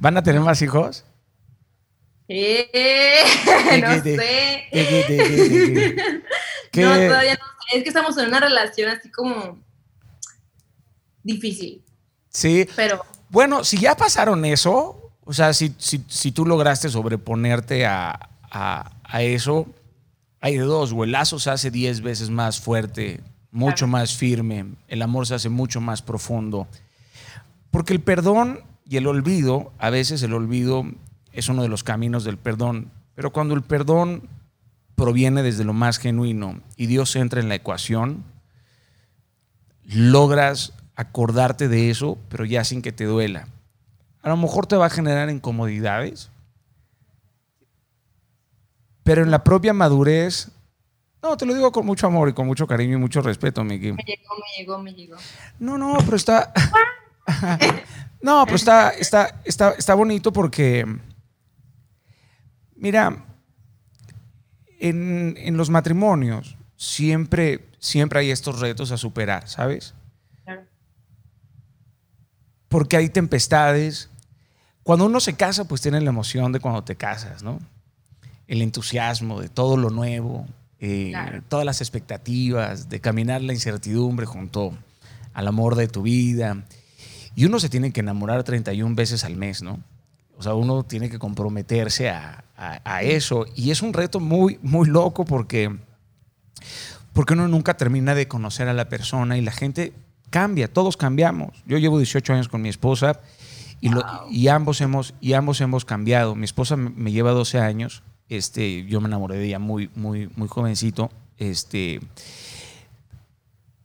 ¿Van 0.00 0.16
a 0.16 0.22
tener 0.22 0.40
más 0.40 0.60
hijos? 0.62 1.04
Eh, 2.28 3.20
no 3.80 4.02
sé. 4.02 4.68
no, 6.74 6.88
todavía 6.88 7.34
no 7.34 7.44
sé. 7.44 7.76
Es 7.76 7.82
que 7.82 7.88
estamos 7.88 8.16
en 8.18 8.28
una 8.28 8.40
relación 8.40 8.90
así 8.90 9.10
como 9.10 9.58
difícil. 11.22 11.84
Sí. 12.30 12.66
Pero. 12.76 13.04
Bueno, 13.28 13.64
si 13.64 13.78
ya 13.78 13.96
pasaron 13.96 14.44
eso, 14.44 15.12
o 15.24 15.32
sea, 15.32 15.52
si, 15.52 15.74
si, 15.78 16.04
si 16.08 16.32
tú 16.32 16.44
lograste 16.44 16.88
sobreponerte 16.88 17.86
a, 17.86 18.28
a, 18.50 18.92
a 19.04 19.22
eso, 19.22 19.66
hay 20.40 20.58
de 20.58 20.64
dos, 20.64 20.92
o 20.92 21.04
el 21.04 21.12
lazo 21.12 21.38
se 21.38 21.50
hace 21.50 21.70
diez 21.70 22.02
veces 22.02 22.28
más 22.28 22.60
fuerte, 22.60 23.20
mucho 23.50 23.86
más 23.86 24.14
firme, 24.14 24.74
el 24.88 25.00
amor 25.00 25.26
se 25.26 25.34
hace 25.34 25.48
mucho 25.48 25.80
más 25.80 26.02
profundo. 26.02 26.66
Porque 27.70 27.94
el 27.94 28.00
perdón 28.00 28.60
y 28.84 28.96
el 28.96 29.06
olvido, 29.06 29.72
a 29.78 29.90
veces 29.90 30.22
el 30.22 30.34
olvido 30.34 30.84
es 31.32 31.48
uno 31.48 31.62
de 31.62 31.68
los 31.68 31.84
caminos 31.84 32.24
del 32.24 32.36
perdón, 32.36 32.90
pero 33.14 33.32
cuando 33.32 33.54
el 33.54 33.62
perdón 33.62 34.28
proviene 34.94 35.42
desde 35.42 35.64
lo 35.64 35.72
más 35.72 35.98
genuino 35.98 36.60
y 36.76 36.86
Dios 36.86 37.16
entra 37.16 37.40
en 37.40 37.48
la 37.48 37.54
ecuación, 37.54 38.24
logras 39.84 40.74
acordarte 40.94 41.68
de 41.68 41.90
eso, 41.90 42.18
pero 42.28 42.44
ya 42.44 42.64
sin 42.64 42.82
que 42.82 42.92
te 42.92 43.04
duela. 43.04 43.48
A 44.22 44.28
lo 44.28 44.36
mejor 44.36 44.66
te 44.66 44.76
va 44.76 44.86
a 44.86 44.90
generar 44.90 45.30
incomodidades, 45.30 46.30
pero 49.02 49.22
en 49.22 49.30
la 49.30 49.42
propia 49.42 49.72
madurez, 49.72 50.50
no, 51.22 51.36
te 51.36 51.46
lo 51.46 51.54
digo 51.54 51.72
con 51.72 51.86
mucho 51.86 52.06
amor 52.06 52.28
y 52.28 52.32
con 52.32 52.46
mucho 52.46 52.66
cariño 52.66 52.96
y 52.96 53.00
mucho 53.00 53.20
respeto, 53.20 53.64
Miki. 53.64 53.92
Me 53.92 54.02
llegó, 54.04 54.34
me 54.36 54.58
llegó, 54.58 54.78
me 54.78 54.94
llegó. 54.94 55.16
No, 55.58 55.78
no, 55.78 55.96
pero 56.04 56.16
está. 56.16 56.52
no, 58.22 58.44
pero 58.44 58.56
está, 58.56 58.90
está, 58.90 59.40
está, 59.44 59.70
está 59.72 59.94
bonito 59.94 60.32
porque. 60.32 60.86
Mira, 62.76 63.24
en, 64.80 65.34
en, 65.38 65.56
los 65.56 65.70
matrimonios 65.70 66.56
siempre, 66.76 67.68
siempre 67.78 68.20
hay 68.20 68.30
estos 68.30 68.58
retos 68.58 68.90
a 68.90 68.96
superar, 68.96 69.48
¿sabes? 69.48 69.94
Claro. 70.44 70.62
Porque 72.68 72.96
hay 72.96 73.08
tempestades. 73.08 74.10
Cuando 74.82 75.06
uno 75.06 75.20
se 75.20 75.34
casa, 75.34 75.68
pues 75.68 75.80
tiene 75.80 76.00
la 76.00 76.10
emoción 76.10 76.50
de 76.50 76.58
cuando 76.58 76.82
te 76.82 76.96
casas, 76.96 77.44
¿no? 77.44 77.60
el 78.52 78.60
entusiasmo 78.60 79.40
de 79.40 79.48
todo 79.48 79.78
lo 79.78 79.88
nuevo, 79.88 80.46
eh, 80.78 81.14
todas 81.48 81.64
las 81.64 81.80
expectativas, 81.80 82.90
de 82.90 83.00
caminar 83.00 83.40
la 83.40 83.54
incertidumbre 83.54 84.26
junto 84.26 84.76
al 85.32 85.48
amor 85.48 85.74
de 85.74 85.88
tu 85.88 86.02
vida. 86.02 86.64
Y 87.34 87.44
uno 87.44 87.58
se 87.58 87.68
tiene 87.68 87.92
que 87.92 88.00
enamorar 88.00 88.42
31 88.44 88.94
veces 88.94 89.24
al 89.24 89.36
mes, 89.36 89.62
¿no? 89.62 89.80
O 90.36 90.42
sea, 90.42 90.54
uno 90.54 90.82
tiene 90.82 91.08
que 91.08 91.18
comprometerse 91.18 92.10
a, 92.10 92.44
eso. 93.02 93.46
Y 93.56 93.72
es 93.72 93.82
un 93.82 93.92
reto 93.92 94.20
muy, 94.20 94.58
muy 94.62 94.88
loco 94.88 95.24
porque, 95.24 95.76
porque 97.12 97.32
uno 97.32 97.48
nunca 97.48 97.76
termina 97.76 98.14
de 98.14 98.28
conocer 98.28 98.68
a 98.68 98.72
la 98.72 98.88
persona 98.88 99.36
y 99.36 99.40
la 99.40 99.50
gente 99.50 99.92
cambia, 100.30 100.72
todos 100.72 100.96
cambiamos. 100.96 101.62
Yo 101.66 101.78
llevo 101.78 101.98
18 101.98 102.34
años 102.34 102.48
con 102.48 102.62
mi 102.62 102.68
esposa 102.68 103.20
y, 103.80 103.90
y, 104.30 104.48
ambos, 104.48 104.80
hemos, 104.80 105.14
y 105.20 105.32
ambos 105.32 105.60
hemos 105.60 105.84
cambiado. 105.84 106.36
Mi 106.36 106.44
esposa 106.44 106.76
me 106.76 107.10
lleva 107.10 107.32
12 107.32 107.58
años 107.58 108.02
este, 108.36 108.86
yo 108.86 109.00
me 109.02 109.08
enamoré 109.08 109.36
de 109.36 109.46
ella 109.46 109.58
muy, 109.58 109.90
muy, 109.94 110.30
muy 110.36 110.48
jovencito. 110.48 111.10
Este, 111.36 112.00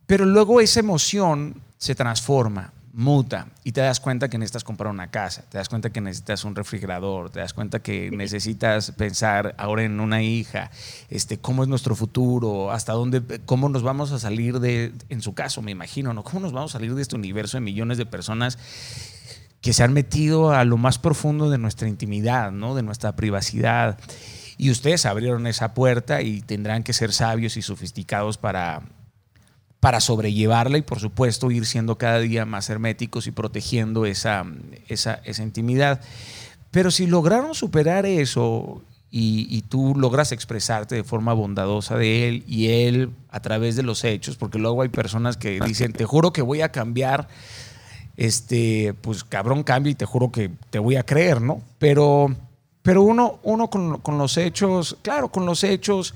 pero 0.06 0.24
luego 0.24 0.60
esa 0.60 0.80
emoción 0.80 1.60
se 1.76 1.94
transforma, 1.94 2.72
muta, 2.98 3.46
y 3.62 3.70
te 3.70 3.80
das 3.80 4.00
cuenta 4.00 4.28
que 4.28 4.38
necesitas 4.38 4.64
comprar 4.64 4.90
una 4.90 5.12
casa, 5.12 5.44
te 5.48 5.56
das 5.56 5.68
cuenta 5.68 5.90
que 5.90 6.00
necesitas 6.00 6.44
un 6.44 6.56
refrigerador, 6.56 7.30
te 7.30 7.38
das 7.38 7.54
cuenta 7.54 7.78
que 7.78 8.10
necesitas 8.10 8.90
pensar 8.90 9.54
ahora 9.56 9.84
en 9.84 10.00
una 10.00 10.20
hija, 10.20 10.72
este, 11.08 11.38
cómo 11.38 11.62
es 11.62 11.68
nuestro 11.68 11.94
futuro, 11.94 12.72
hasta 12.72 12.94
dónde, 12.94 13.40
cómo 13.46 13.68
nos 13.68 13.84
vamos 13.84 14.10
a 14.10 14.18
salir 14.18 14.58
de, 14.58 14.92
en 15.10 15.22
su 15.22 15.32
caso, 15.32 15.62
me 15.62 15.70
imagino, 15.70 16.12
¿no? 16.12 16.24
¿Cómo 16.24 16.40
nos 16.40 16.52
vamos 16.52 16.72
a 16.72 16.78
salir 16.78 16.92
de 16.96 17.02
este 17.02 17.14
universo 17.14 17.58
de 17.58 17.60
millones 17.60 17.98
de 17.98 18.06
personas 18.06 18.58
que 19.60 19.72
se 19.72 19.84
han 19.84 19.92
metido 19.92 20.50
a 20.50 20.64
lo 20.64 20.76
más 20.76 20.98
profundo 20.98 21.50
de 21.50 21.58
nuestra 21.58 21.86
intimidad, 21.86 22.50
¿no? 22.50 22.74
De 22.74 22.82
nuestra 22.82 23.14
privacidad. 23.14 23.96
Y 24.56 24.72
ustedes 24.72 25.06
abrieron 25.06 25.46
esa 25.46 25.72
puerta 25.72 26.20
y 26.20 26.40
tendrán 26.40 26.82
que 26.82 26.92
ser 26.92 27.12
sabios 27.12 27.56
y 27.56 27.62
sofisticados 27.62 28.38
para, 28.38 28.82
para 29.80 30.00
sobrellevarla 30.00 30.78
y 30.78 30.82
por 30.82 31.00
supuesto 31.00 31.50
ir 31.50 31.66
siendo 31.66 31.98
cada 31.98 32.18
día 32.18 32.44
más 32.44 32.68
herméticos 32.68 33.26
y 33.26 33.30
protegiendo 33.30 34.06
esa, 34.06 34.44
esa, 34.88 35.20
esa 35.24 35.42
intimidad. 35.42 36.00
Pero 36.70 36.90
si 36.90 37.06
lograron 37.06 37.54
superar 37.54 38.04
eso 38.04 38.82
y, 39.10 39.46
y, 39.48 39.62
tú 39.62 39.94
logras 39.96 40.32
expresarte 40.32 40.94
de 40.94 41.04
forma 41.04 41.32
bondadosa 41.32 41.96
de 41.96 42.28
él 42.28 42.44
y 42.46 42.68
él 42.68 43.10
a 43.30 43.40
través 43.40 43.74
de 43.74 43.82
los 43.82 44.04
hechos, 44.04 44.36
porque 44.36 44.58
luego 44.58 44.82
hay 44.82 44.90
personas 44.90 45.38
que 45.38 45.60
dicen, 45.60 45.92
te 45.92 46.04
juro 46.04 46.32
que 46.32 46.42
voy 46.42 46.60
a 46.60 46.70
cambiar, 46.70 47.28
este, 48.18 48.94
pues 49.00 49.24
cabrón 49.24 49.62
cambia 49.62 49.92
y 49.92 49.94
te 49.94 50.04
juro 50.04 50.30
que 50.30 50.50
te 50.68 50.78
voy 50.78 50.96
a 50.96 51.04
creer, 51.04 51.40
¿no? 51.40 51.62
Pero 51.78 52.36
pero 52.88 53.02
uno, 53.02 53.38
uno 53.42 53.68
con, 53.68 54.16
los 54.16 54.38
hechos, 54.38 54.96
claro, 55.02 55.28
con 55.28 55.44
los 55.44 55.62
hechos. 55.62 56.14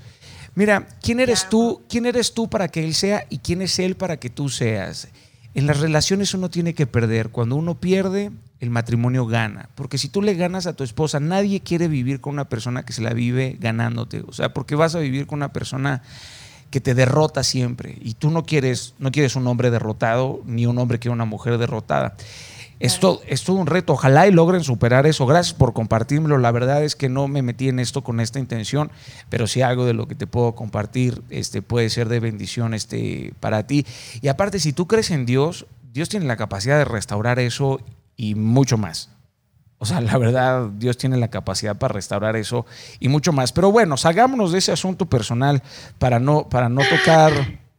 Mira, 0.55 0.87
¿quién 1.01 1.19
eres 1.19 1.49
tú? 1.49 1.81
¿Quién 1.89 2.05
eres 2.05 2.33
tú 2.33 2.49
para 2.49 2.67
que 2.67 2.83
él 2.83 2.93
sea 2.93 3.25
y 3.29 3.39
quién 3.39 3.61
es 3.61 3.79
él 3.79 3.95
para 3.95 4.17
que 4.17 4.29
tú 4.29 4.49
seas? 4.49 5.07
En 5.55 5.67
las 5.67 5.79
relaciones 5.79 6.33
uno 6.33 6.49
tiene 6.49 6.73
que 6.73 6.87
perder. 6.87 7.29
Cuando 7.29 7.55
uno 7.55 7.75
pierde, 7.75 8.31
el 8.59 8.69
matrimonio 8.69 9.25
gana. 9.25 9.69
Porque 9.75 9.97
si 9.97 10.09
tú 10.09 10.21
le 10.21 10.35
ganas 10.35 10.67
a 10.67 10.73
tu 10.73 10.83
esposa, 10.83 11.19
nadie 11.19 11.61
quiere 11.61 11.87
vivir 11.87 12.21
con 12.21 12.33
una 12.33 12.49
persona 12.49 12.83
que 12.83 12.93
se 12.93 13.01
la 13.01 13.13
vive 13.13 13.57
ganándote. 13.59 14.23
O 14.27 14.33
sea, 14.33 14.53
porque 14.53 14.75
vas 14.75 14.95
a 14.95 14.99
vivir 14.99 15.27
con 15.27 15.39
una 15.39 15.53
persona 15.53 16.01
que 16.69 16.81
te 16.81 16.95
derrota 16.95 17.43
siempre. 17.43 17.97
Y 18.01 18.13
tú 18.13 18.31
no 18.31 18.45
quieres, 18.45 18.95
no 18.99 19.11
quieres 19.11 19.35
un 19.35 19.45
hombre 19.47 19.69
derrotado, 19.69 20.41
ni 20.45 20.65
un 20.65 20.77
hombre 20.79 20.99
que 20.99 21.09
una 21.09 21.25
mujer 21.25 21.57
derrotada. 21.57 22.15
Esto 22.83 23.21
es 23.25 23.45
todo 23.45 23.55
un 23.55 23.67
reto. 23.67 23.93
Ojalá 23.93 24.27
y 24.27 24.31
logren 24.33 24.61
superar 24.61 25.07
eso. 25.07 25.25
Gracias 25.25 25.53
por 25.53 25.71
compartírmelo. 25.71 26.37
La 26.37 26.51
verdad 26.51 26.83
es 26.83 26.97
que 26.97 27.07
no 27.07 27.29
me 27.29 27.41
metí 27.41 27.69
en 27.69 27.79
esto 27.79 28.03
con 28.03 28.19
esta 28.19 28.39
intención, 28.39 28.91
pero 29.29 29.47
si 29.47 29.61
algo 29.61 29.85
de 29.85 29.93
lo 29.93 30.05
que 30.05 30.15
te 30.15 30.27
puedo 30.27 30.53
compartir 30.53 31.23
este, 31.29 31.61
puede 31.61 31.89
ser 31.89 32.09
de 32.09 32.19
bendición 32.19 32.73
este, 32.73 33.33
para 33.39 33.65
ti. 33.67 33.85
Y 34.21 34.27
aparte, 34.27 34.59
si 34.59 34.73
tú 34.73 34.85
crees 34.85 35.11
en 35.11 35.25
Dios, 35.25 35.65
Dios 35.93 36.09
tiene 36.09 36.25
la 36.25 36.35
capacidad 36.35 36.77
de 36.77 36.83
restaurar 36.83 37.39
eso 37.39 37.79
y 38.17 38.35
mucho 38.35 38.77
más. 38.77 39.11
O 39.77 39.85
sea, 39.85 40.01
la 40.01 40.17
verdad, 40.17 40.67
Dios 40.77 40.97
tiene 40.97 41.15
la 41.15 41.29
capacidad 41.29 41.77
para 41.77 41.93
restaurar 41.93 42.35
eso 42.35 42.65
y 42.99 43.07
mucho 43.07 43.31
más. 43.31 43.53
Pero 43.53 43.71
bueno, 43.71 43.95
salgámonos 43.95 44.51
de 44.51 44.57
ese 44.57 44.73
asunto 44.73 45.05
personal 45.05 45.63
para 45.99 46.19
no, 46.19 46.49
para 46.49 46.67
no 46.67 46.81
tocar 46.89 47.31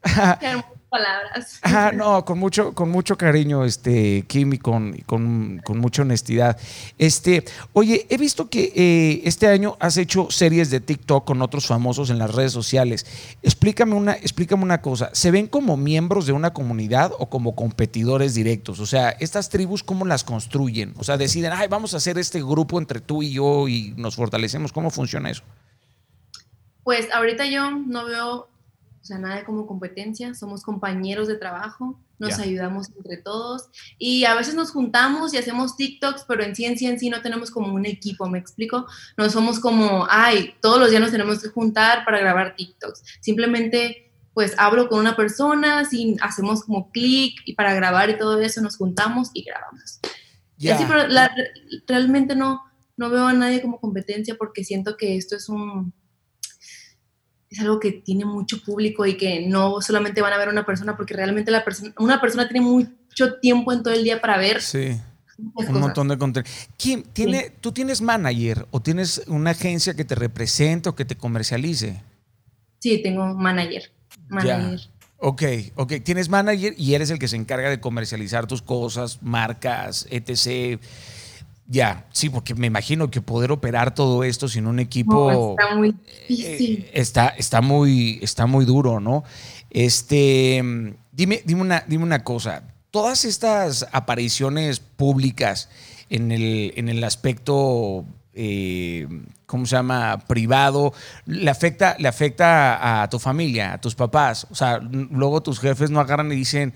palabras. 0.95 1.61
Ah, 1.77 1.91
no, 1.93 2.25
con 2.25 2.39
mucho, 2.39 2.73
con 2.73 2.89
mucho 2.89 3.19
cariño, 3.19 3.65
este, 3.65 4.25
Kim, 4.29 4.53
y 4.53 4.59
con, 4.59 4.97
con, 5.07 5.61
mucha 5.81 6.03
honestidad. 6.03 6.57
Este, 6.99 7.45
oye, 7.73 8.07
he 8.11 8.17
visto 8.17 8.49
que 8.49 8.73
eh, 8.77 9.23
este 9.25 9.49
año 9.49 9.77
has 9.81 9.97
hecho 9.97 10.29
series 10.31 10.71
de 10.71 10.79
TikTok 10.79 11.25
con 11.25 11.43
otros 11.43 11.67
famosos 11.67 12.11
en 12.11 12.19
las 12.19 12.33
redes 12.33 12.53
sociales. 12.53 13.07
Explícame 13.43 13.95
una, 13.95 14.13
explícame 14.13 14.63
una 14.63 14.81
cosa. 14.83 15.11
¿Se 15.15 15.33
ven 15.33 15.49
como 15.49 15.77
miembros 15.77 16.27
de 16.27 16.33
una 16.33 16.53
comunidad 16.53 17.11
o 17.19 17.29
como 17.29 17.57
competidores 17.57 18.35
directos? 18.35 18.79
O 18.79 18.87
sea, 18.87 19.11
estas 19.11 19.49
tribus, 19.49 19.83
¿cómo 19.83 20.05
las 20.05 20.23
construyen? 20.23 20.95
O 20.97 21.03
sea, 21.03 21.17
deciden, 21.17 21.53
ay, 21.53 21.67
vamos 21.67 21.95
a 21.95 21.97
hacer 21.97 22.19
este 22.19 22.41
grupo 22.41 22.79
entre 22.79 23.01
tú 23.01 23.25
y 23.25 23.33
yo 23.33 23.67
y 23.67 23.95
nos 23.97 24.15
fortalecemos. 24.15 24.73
¿Cómo 24.73 24.91
funciona 24.91 25.31
eso? 25.31 25.43
Pues 26.85 27.11
ahorita 27.13 27.47
yo 27.47 27.71
no 27.73 28.05
veo 28.05 28.49
o 29.05 29.07
sea, 29.07 29.19
nada 29.19 29.45
como 29.45 29.67
competencia, 29.67 30.33
somos 30.33 30.63
compañeros 30.63 31.29
de 31.29 31.37
trabajo 31.37 32.01
nos 32.19 32.39
ayudamos 32.39 32.89
entre 32.97 33.19
todos 33.19 33.69
y 33.99 34.25
a 34.25 34.35
veces 34.35 34.55
nos 34.55 34.71
juntamos 34.71 35.35
y 35.35 35.37
hacemos 35.37 35.77
TikToks, 35.77 36.25
pero 36.27 36.43
en 36.43 36.57
sí, 36.57 36.65
en 36.65 36.79
sí, 36.79 36.87
en 36.87 36.99
sí 36.99 37.11
no 37.11 37.21
tenemos 37.21 37.51
como 37.51 37.75
un 37.75 37.85
equipo, 37.85 38.27
¿me 38.29 38.39
explico? 38.39 38.87
No 39.19 39.29
somos 39.29 39.61
como, 39.61 40.07
ay, 40.09 40.55
todos 40.63 40.79
los 40.79 40.89
días 40.89 41.03
nos 41.03 41.11
tenemos 41.11 41.43
que 41.43 41.49
juntar 41.49 42.07
para 42.07 42.19
grabar 42.19 42.57
TikToks. 42.57 43.03
Simplemente, 43.21 44.11
pues 44.33 44.55
hablo 44.57 44.89
con 44.89 45.01
una 45.01 45.17
persona, 45.17 45.85
sin, 45.85 46.17
hacemos 46.23 46.65
como 46.65 46.91
clic 46.91 47.43
y 47.45 47.55
para 47.55 47.75
grabar 47.75 48.09
y 48.09 48.17
todo 48.19 48.41
eso 48.41 48.63
nos 48.63 48.79
juntamos 48.79 49.31
y 49.35 49.45
grabamos. 49.45 50.01
Y 50.57 50.69
así, 50.69 50.85
pero 50.89 51.05
realmente 51.87 52.35
no, 52.35 52.63
no 52.97 53.11
veo 53.11 53.27
a 53.27 53.35
nadie 53.35 53.61
como 53.61 53.81
competencia 53.81 54.37
porque 54.39 54.65
siento 54.65 54.97
que 54.97 55.17
esto 55.19 55.37
es 55.37 55.51
un 55.51 55.93
es 57.55 57.61
algo 57.61 57.79
que 57.79 57.93
tiene 57.93 58.25
mucho 58.25 58.61
público 58.63 59.07
y 59.07 59.17
que 59.17 59.47
no 59.47 59.81
solamente 59.81 60.21
van 60.21 60.33
a 60.33 60.39
ver 60.39 60.49
una 60.49 60.67
persona, 60.67 60.97
porque 60.97 61.15
realmente 61.15 61.51
la 61.51 61.65
persona, 61.65 61.95
una 61.99 62.21
persona 62.21 62.49
tiene 62.49 62.67
mucho 62.67 63.35
tiempo 63.41 63.73
en 63.73 63.83
todo 63.83 63.95
el 63.95 64.05
día 64.05 64.21
para 64.21 64.37
ver. 64.37 64.61
Sí. 64.61 65.01
Un 65.39 65.81
montón 65.81 66.09
de 66.09 66.19
contenido. 66.19 66.53
tiene, 67.13 67.51
¿Tú 67.61 67.73
tienes 67.73 68.01
manager 68.01 68.67
o 68.71 68.81
tienes 68.81 69.23
una 69.27 69.51
agencia 69.51 69.95
que 69.95 70.05
te 70.05 70.15
represente 70.15 70.89
o 70.89 70.95
que 70.95 71.05
te 71.05 71.17
comercialice? 71.17 72.03
Sí, 72.81 73.01
tengo 73.03 73.35
manager. 73.35 73.91
Manager. 74.29 74.81
Ok, 75.19 75.43
ok. 75.77 75.93
Tienes 76.05 76.29
manager 76.29 76.75
y 76.77 76.95
eres 76.95 77.11
el 77.11 77.19
que 77.19 77.29
se 77.29 77.37
encarga 77.37 77.71
de 77.71 77.81
comercializar 77.81 78.47
tus 78.47 78.63
cosas, 78.63 79.23
marcas, 79.23 80.07
etc. 80.11 80.81
Ya, 81.67 82.07
sí, 82.13 82.29
porque 82.29 82.55
me 82.55 82.67
imagino 82.67 83.11
que 83.11 83.23
poder 83.23 83.51
operar 83.51 83.95
todo 83.95 84.23
esto 84.23 84.49
sin 84.49 84.67
un 84.67 84.81
equipo 84.81 85.57
está 85.59 85.75
muy 85.75 85.95
difícil. 86.29 86.81
Eh, 86.81 86.91
está, 86.93 87.29
está, 87.29 87.63
muy, 87.63 88.19
está 88.23 88.47
muy 88.47 88.67
duro, 88.67 89.01
¿no? 89.01 89.25
Este, 89.71 90.63
dime, 91.13 91.43
dime, 91.45 91.61
una, 91.63 91.85
dime 91.87 92.05
una 92.05 92.23
cosa. 92.23 92.65
Todas 92.91 93.25
estas 93.25 93.87
apariciones 93.93 94.79
públicas 94.79 95.71
en 96.11 96.33
el, 96.33 96.75
en 96.77 96.91
el 96.91 97.03
aspecto, 97.03 98.05
eh, 98.35 99.09
¿cómo 99.47 99.65
se 99.65 99.77
llama? 99.77 100.23
Privado, 100.29 100.93
le 101.25 101.51
afecta, 101.51 101.97
le 101.99 102.09
afecta 102.09 103.03
a 103.03 103.09
tu 103.09 103.19
familia, 103.19 103.73
a 103.73 103.81
tus 103.81 103.95
papás. 103.95 104.47
O 104.51 104.55
sea, 104.55 104.79
luego 104.81 105.43
tus 105.43 105.61
jefes 105.61 105.91
no 105.91 105.99
agarran 105.99 106.31
y 106.31 106.37
dicen, 106.37 106.75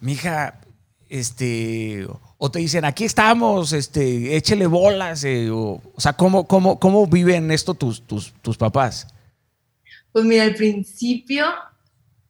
mija, 0.00 0.60
este, 1.08 2.06
o 2.38 2.50
te 2.50 2.58
dicen, 2.58 2.84
aquí 2.84 3.04
estamos, 3.04 3.72
este, 3.72 4.36
échele 4.36 4.66
bolas, 4.66 5.24
eh, 5.24 5.50
o, 5.50 5.80
sea, 5.96 6.12
¿cómo, 6.12 6.46
cómo, 6.46 6.78
cómo 6.78 7.06
viven 7.06 7.50
esto 7.50 7.74
tus, 7.74 8.02
tus, 8.06 8.32
tus 8.42 8.56
papás? 8.56 9.06
Pues 10.12 10.24
mira, 10.24 10.44
al 10.44 10.54
principio, 10.54 11.46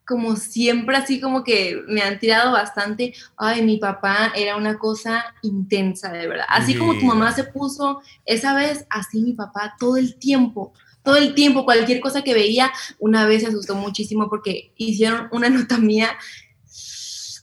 como 0.07 0.37
siempre, 0.37 0.97
así 0.97 1.21
como 1.21 1.43
que 1.43 1.83
me 1.89 2.03
han 2.03 2.19
tirado 2.21 2.53
bastante, 2.53 3.15
ay, 3.37 3.63
mi 3.63 3.79
papá 3.79 4.33
era 4.37 4.57
una 4.57 4.79
cosa 4.79 5.25
intensa, 5.43 6.13
de 6.13 6.29
verdad. 6.29 6.47
Así 6.49 6.77
como 6.77 6.95
tu 6.95 7.05
mamá 7.05 7.33
se 7.33 7.45
puso 7.45 8.01
esa 8.25 8.55
vez, 8.55 8.87
así 8.91 9.21
mi 9.21 9.33
papá 9.33 9.75
todo 9.79 9.97
el 9.97 10.17
tiempo 10.17 10.73
todo 11.03 11.19
el 11.19 11.35
tiempo, 11.37 11.65
cualquier 11.65 12.01
cosa 12.01 12.23
que 12.23 12.35
veía, 12.35 12.73
una 12.99 13.27
vez 13.27 13.43
se 13.43 13.49
asustó 13.49 13.77
muchísimo 13.77 14.29
porque 14.29 14.73
hicieron 14.77 15.29
una 15.31 15.49
nota 15.49 15.79
mía 15.79 16.19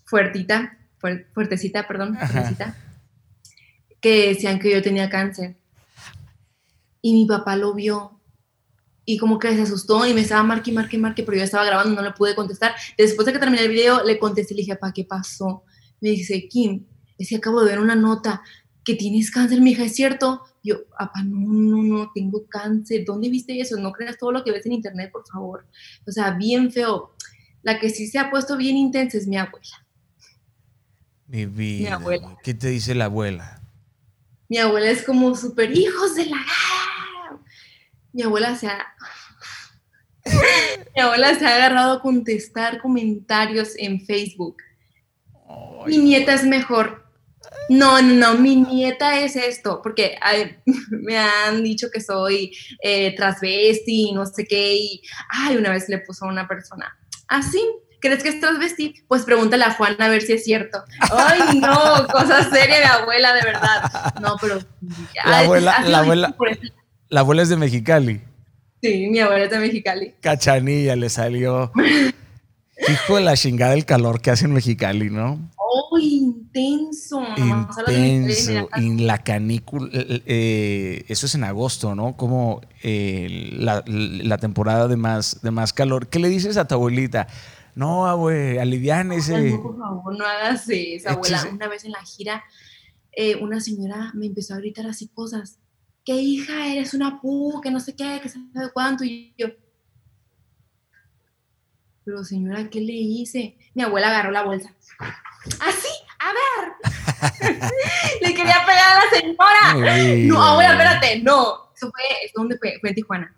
fuertita 0.03 0.77
fuertecita, 1.33 1.87
perdón, 1.87 2.17
fuertecita, 2.17 2.75
que 4.01 4.29
decían 4.29 4.59
que 4.59 4.71
yo 4.71 4.81
tenía 4.81 5.09
cáncer. 5.09 5.55
Y 7.01 7.13
mi 7.13 7.25
papá 7.25 7.55
lo 7.55 7.73
vio 7.73 8.21
y 9.05 9.17
como 9.17 9.37
que 9.37 9.53
se 9.53 9.61
asustó 9.61 10.05
y 10.05 10.13
me 10.13 10.21
estaba 10.21 10.43
marque, 10.43 10.71
marque, 10.71 10.97
marque, 10.97 11.23
pero 11.23 11.37
yo 11.37 11.43
estaba 11.43 11.65
grabando, 11.65 11.93
no 11.93 12.07
le 12.07 12.13
pude 12.13 12.35
contestar. 12.35 12.73
Después 12.97 13.25
de 13.25 13.33
que 13.33 13.39
terminé 13.39 13.63
el 13.63 13.69
video, 13.69 14.03
le 14.03 14.17
contesté 14.17 14.53
y 14.53 14.57
le 14.57 14.61
dije, 14.61 14.75
papá, 14.75 14.93
¿qué 14.93 15.03
pasó? 15.03 15.63
Me 15.99 16.09
dice, 16.09 16.47
Kim, 16.47 16.85
es 17.17 17.29
que 17.29 17.35
acabo 17.35 17.61
de 17.61 17.71
ver 17.71 17.79
una 17.79 17.95
nota 17.95 18.41
que 18.83 18.95
tienes 18.95 19.31
cáncer, 19.31 19.61
mi 19.61 19.71
hija, 19.71 19.83
¿es 19.83 19.95
cierto? 19.95 20.41
Yo, 20.63 20.85
papá, 20.97 21.23
no, 21.23 21.51
no, 21.51 21.83
no, 21.83 22.11
tengo 22.13 22.45
cáncer. 22.47 23.03
¿Dónde 23.05 23.29
viste 23.29 23.59
eso? 23.59 23.77
No 23.77 23.91
creas 23.91 24.17
todo 24.17 24.31
lo 24.31 24.43
que 24.43 24.51
ves 24.51 24.65
en 24.65 24.73
internet, 24.73 25.11
por 25.11 25.25
favor. 25.27 25.65
O 26.07 26.11
sea, 26.11 26.31
bien 26.31 26.71
feo. 26.71 27.13
La 27.61 27.79
que 27.79 27.89
sí 27.89 28.07
se 28.07 28.19
ha 28.19 28.29
puesto 28.29 28.57
bien 28.57 28.77
intensa 28.77 29.17
es 29.17 29.27
mi 29.27 29.37
abuela. 29.37 29.82
Mi 31.27 31.45
vida. 31.45 31.99
¿Qué 32.43 32.53
te 32.53 32.69
dice 32.69 32.95
la 32.95 33.05
abuela? 33.05 33.61
Mi 34.49 34.57
abuela 34.57 34.89
es 34.89 35.03
como 35.03 35.35
super 35.35 35.75
hijos 35.75 36.15
de 36.15 36.25
la 36.27 36.37
Mi 38.11 38.23
abuela 38.23 38.55
se 38.55 38.67
ha. 38.67 38.85
Mi 40.95 41.01
abuela 41.01 41.37
se 41.37 41.45
ha 41.45 41.55
agarrado 41.55 41.93
a 41.93 42.01
contestar 42.01 42.81
comentarios 42.81 43.73
en 43.77 44.05
Facebook. 44.05 44.57
mi 45.87 45.97
nieta 45.97 46.33
es 46.33 46.43
mejor. 46.43 47.03
No, 47.69 48.01
no, 48.01 48.13
no, 48.13 48.37
mi 48.37 48.55
nieta 48.55 49.19
es 49.19 49.35
esto, 49.35 49.81
porque 49.81 50.17
me 50.89 51.17
han 51.17 51.63
dicho 51.63 51.89
que 51.91 52.01
soy 52.01 52.51
eh, 52.81 53.15
transvesti 53.15 54.09
y 54.09 54.11
no 54.11 54.25
sé 54.25 54.45
qué, 54.45 54.75
y 54.75 55.01
ay, 55.29 55.57
una 55.57 55.71
vez 55.71 55.87
le 55.89 55.99
puso 55.99 56.25
a 56.25 56.29
una 56.29 56.47
persona 56.47 56.97
así, 57.27 57.61
¿crees 58.03 58.21
que 58.21 58.29
estás 58.29 58.59
vestido? 58.59 58.93
Pues 59.07 59.23
pregúntale 59.23 59.63
a 59.63 59.71
Juan 59.71 59.95
a 59.99 60.09
ver 60.09 60.21
si 60.21 60.33
es 60.33 60.43
cierto. 60.43 60.83
Ay, 60.99 61.59
no, 61.59 62.05
cosa 62.11 62.49
seria 62.49 62.79
de 62.79 62.85
abuela, 62.85 63.33
de 63.33 63.41
verdad. 63.41 64.13
No, 64.21 64.35
pero... 64.41 64.59
La 65.25 65.39
abuela, 65.39 65.79
la 65.87 65.99
abuela, 65.99 66.35
la 67.07 67.19
abuela 67.21 67.41
es 67.43 67.49
de 67.49 67.55
Mexicali. 67.55 68.21
Sí, 68.81 69.07
mi 69.09 69.19
abuela 69.19 69.45
es 69.45 69.51
de 69.51 69.59
Mexicali. 69.59 70.13
Cachanilla 70.19 70.97
le 70.97 71.09
salió. 71.09 71.71
Hijo 72.89 73.15
de 73.15 73.21
la 73.21 73.37
chingada 73.37 73.73
el 73.73 73.85
calor 73.85 74.19
que 74.19 74.31
hace 74.31 74.45
en 74.45 74.51
Mexicali, 74.51 75.09
¿no? 75.09 75.39
¡Oh, 75.55 75.97
intenso! 75.97 77.23
Intenso. 77.37 78.67
En 78.75 79.07
la 79.07 79.19
canícula. 79.19 79.89
Eh, 79.93 81.05
eso 81.07 81.25
es 81.27 81.35
en 81.35 81.45
agosto, 81.45 81.95
¿no? 81.95 82.17
Como 82.17 82.59
eh, 82.81 83.51
la, 83.53 83.81
la, 83.87 84.37
temporada 84.39 84.89
de 84.89 84.97
más, 84.97 85.41
de 85.41 85.51
más 85.51 85.71
calor. 85.71 86.07
¿Qué 86.07 86.19
le 86.19 86.27
dices 86.27 86.57
a 86.57 86.67
tu 86.67 86.75
abuelita? 86.75 87.27
No, 87.75 88.05
abue, 88.05 88.59
aliviánese. 88.59 89.51
No, 89.51 89.61
por 89.63 89.77
favor, 89.77 90.17
no 90.17 90.25
hagas 90.25 90.69
eso, 90.69 91.09
abuela. 91.09 91.47
Una 91.51 91.67
vez 91.67 91.85
en 91.85 91.91
la 91.91 92.03
gira, 92.03 92.43
eh, 93.11 93.35
una 93.35 93.59
señora 93.59 94.11
me 94.13 94.27
empezó 94.27 94.53
a 94.53 94.57
gritar 94.57 94.85
así 94.85 95.07
cosas. 95.07 95.59
¿Qué 96.05 96.13
hija 96.13 96.67
eres 96.67 96.93
una 96.93 97.21
pu? 97.21 97.61
Que 97.61 97.71
no 97.71 97.79
sé 97.79 97.95
qué, 97.95 98.19
que 98.21 98.29
sabe 98.29 98.71
cuánto. 98.73 99.03
Y 99.03 99.33
yo, 99.37 99.47
pero 102.05 102.23
señora, 102.23 102.69
¿qué 102.69 102.81
le 102.81 102.93
hice? 102.93 103.57
Mi 103.73 103.83
abuela 103.83 104.09
agarró 104.09 104.31
la 104.31 104.43
bolsa. 104.43 104.73
Así, 105.59 105.87
a 106.19 106.33
ver. 106.33 107.61
le 108.21 108.33
quería 108.33 108.57
pegar 108.65 108.91
a 108.91 109.05
la 109.05 109.19
señora. 109.19 110.15
No, 110.27 110.41
abuela, 110.41 110.71
espérate, 110.71 111.21
no. 111.21 111.71
Eso 111.73 111.89
fue, 111.91 112.03
¿dónde 112.35 112.57
fue? 112.57 112.77
Fue 112.81 112.89
en 112.89 112.95
Tijuana. 112.95 113.35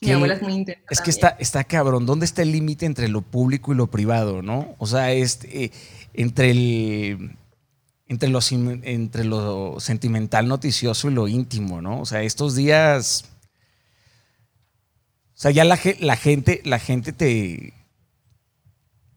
Mi 0.00 0.12
abuela 0.12 0.34
es 0.34 0.42
muy 0.42 0.54
intensa. 0.54 0.82
Es 0.88 1.00
que 1.00 1.10
está, 1.10 1.36
está 1.38 1.64
cabrón. 1.64 2.06
¿Dónde 2.06 2.24
está 2.24 2.42
el 2.42 2.52
límite 2.52 2.86
entre 2.86 3.08
lo 3.08 3.20
público 3.20 3.72
y 3.72 3.76
lo 3.76 3.90
privado, 3.90 4.40
no? 4.42 4.74
O 4.78 4.86
sea, 4.86 5.12
este, 5.12 5.72
entre 6.14 6.50
el. 6.50 7.36
Entre 8.06 8.28
lo, 8.28 8.40
entre 8.50 9.24
lo 9.24 9.78
sentimental 9.78 10.48
noticioso 10.48 11.08
y 11.08 11.14
lo 11.14 11.28
íntimo, 11.28 11.80
¿no? 11.80 12.00
O 12.00 12.06
sea, 12.06 12.22
estos 12.22 12.56
días. 12.56 13.24
O 15.34 15.42
sea, 15.42 15.50
ya 15.52 15.64
la, 15.64 15.78
la 16.00 16.16
gente, 16.16 16.60
la 16.64 16.78
gente 16.78 17.12
te, 17.12 17.72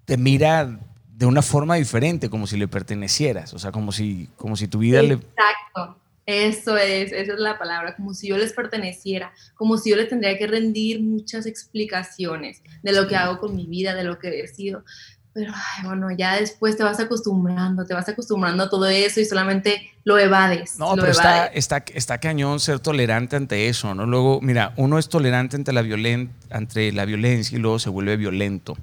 te 0.05 0.17
mira 0.17 0.79
de 1.07 1.25
una 1.25 1.41
forma 1.41 1.75
diferente, 1.75 2.29
como 2.29 2.45
si 2.45 2.57
le 2.57 2.67
pertenecieras. 2.67 3.53
O 3.53 3.59
sea, 3.59 3.71
como 3.71 3.91
si, 3.91 4.29
como 4.36 4.55
si 4.55 4.67
tu 4.67 4.79
vida 4.79 5.01
le. 5.01 5.15
Exacto. 5.15 6.03
Eso 6.26 6.78
es, 6.78 7.11
esa 7.11 7.34
es 7.34 7.39
la 7.39 7.57
palabra, 7.57 7.95
como 7.95 8.13
si 8.13 8.30
yo 8.30 8.38
les 8.38 8.53
perteneciera, 8.53 9.34
como 9.55 9.78
si 9.78 9.89
yo 9.89 9.97
les 9.97 10.07
tendría 10.07 10.38
que 10.38 10.47
rendir 10.47 11.01
muchas 11.01 11.45
explicaciones 11.45 12.61
de 12.82 12.93
lo 12.93 13.07
que 13.07 13.15
hago 13.17 13.39
con 13.39 13.55
mi 13.55 13.67
vida, 13.67 13.93
de 13.93 14.05
lo 14.05 14.19
que 14.19 14.39
he 14.39 14.47
sido. 14.47 14.86
Pero 15.34 15.51
bueno, 15.84 16.09
ya 16.15 16.36
después 16.36 16.78
te 16.78 16.84
vas 16.84 16.99
acostumbrando, 16.99 17.86
te 17.86 17.95
vas 17.95 18.07
acostumbrando 18.07 18.63
a 18.63 18.69
todo 18.69 18.86
eso 18.86 19.19
y 19.19 19.26
solamente 19.26 19.91
lo 20.03 20.19
evades. 20.19 20.78
No, 20.78 20.95
pero 20.95 21.07
Está, 21.07 21.47
está, 21.47 21.84
está, 21.93 22.19
cañón 22.19 22.59
ser 22.59 22.80
tolerante 22.80 23.36
ante 23.36 23.67
eso, 23.67 23.95
¿no? 23.95 24.05
Luego, 24.05 24.39
mira, 24.41 24.74
uno 24.78 24.99
es 24.99 25.09
tolerante 25.09 25.55
ante 25.55 25.74
la, 25.74 25.84
ante 26.51 26.91
la 26.91 27.05
violencia 27.05 27.57
y 27.57 27.59
luego 27.61 27.80
se 27.80 27.89
vuelve 27.89 28.15
violento. 28.15 28.78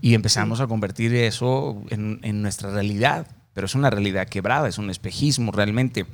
Y 0.00 0.14
empezamos 0.14 0.60
a 0.60 0.66
convertir 0.66 1.14
eso 1.14 1.82
en, 1.90 2.18
en 2.22 2.40
nuestra 2.40 2.70
realidad, 2.70 3.26
pero 3.52 3.66
es 3.66 3.74
una 3.74 3.90
realidad 3.90 4.26
quebrada, 4.26 4.68
es 4.68 4.78
un 4.78 4.88
espejismo 4.88 5.52
realmente 5.52 6.06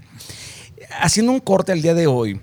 haciendo 0.90 1.32
un 1.32 1.40
corte 1.40 1.72
al 1.72 1.82
día 1.82 1.94
de 1.94 2.06
hoy, 2.06 2.40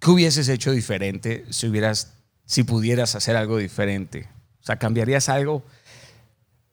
¿qué 0.00 0.10
hubieses 0.10 0.48
hecho 0.48 0.72
diferente 0.72 1.44
si 1.50 1.68
hubieras, 1.68 2.14
si 2.44 2.62
pudieras 2.62 3.14
hacer 3.14 3.36
algo 3.36 3.58
diferente? 3.58 4.28
O 4.60 4.64
sea, 4.66 4.76
¿cambiarías 4.76 5.28
algo 5.28 5.62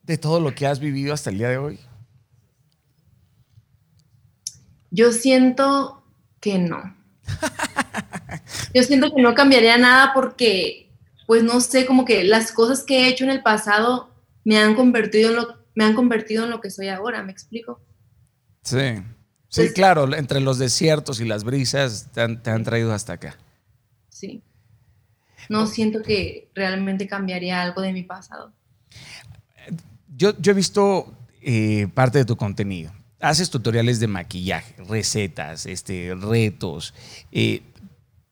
de 0.04 0.18
todo 0.18 0.40
lo 0.40 0.54
que 0.56 0.68
has 0.68 0.80
vivido 0.80 1.14
hasta 1.14 1.30
el 1.30 1.38
día 1.38 1.50
de 1.50 1.58
hoy? 1.58 1.80
Yo 4.92 5.12
siento 5.12 6.04
que 6.40 6.60
no. 6.60 6.96
Yo 8.74 8.84
siento 8.84 9.14
que 9.16 9.22
no 9.22 9.34
cambiaría 9.34 9.78
nada 9.78 10.12
porque, 10.14 10.92
pues 11.26 11.44
no 11.44 11.62
sé, 11.62 11.86
como 11.86 12.06
que 12.06 12.24
las 12.24 12.52
cosas 12.52 12.84
que 12.84 13.02
he 13.02 13.08
hecho 13.08 13.24
en 13.24 13.30
el 13.30 13.42
pasado 13.42 14.10
me 14.44 14.58
han 14.58 14.76
convertido 14.76 15.30
en 15.30 15.36
lo, 15.36 15.58
me 15.76 15.86
han 15.86 15.96
convertido 15.96 16.44
en 16.44 16.50
lo 16.50 16.62
que 16.62 16.70
soy 16.70 16.90
ahora, 16.90 17.24
¿me 17.24 17.32
explico? 17.32 17.80
Sí, 18.64 19.02
sí, 19.54 19.62
pues 19.62 19.74
claro, 19.74 20.14
entre 20.16 20.40
los 20.40 20.58
desiertos 20.58 21.20
y 21.20 21.26
las 21.26 21.44
brisas 21.44 22.10
te 22.12 22.22
han, 22.22 22.64
traído 22.64 22.92
hasta 22.94 23.14
acá. 23.14 23.38
Sí. 24.10 24.42
No 25.48 25.68
siento 25.68 26.02
que 26.02 26.50
realmente 26.56 27.08
cambiaría 27.08 27.62
algo 27.62 27.82
de 27.82 27.94
mi 27.94 28.02
pasado. 28.02 28.52
Yo, 30.16 30.36
yo 30.40 30.52
he 30.52 30.56
visto 30.56 31.14
eh, 31.42 31.88
parte 31.94 32.18
de 32.18 32.26
tu 32.26 32.36
contenido. 32.36 32.92
Haces 33.20 33.52
tutoriales 33.52 34.00
de 34.00 34.08
maquillaje, 34.08 34.76
recetas, 34.90 35.68
este, 35.68 36.16
retos. 36.16 36.94
Eh, 37.32 37.62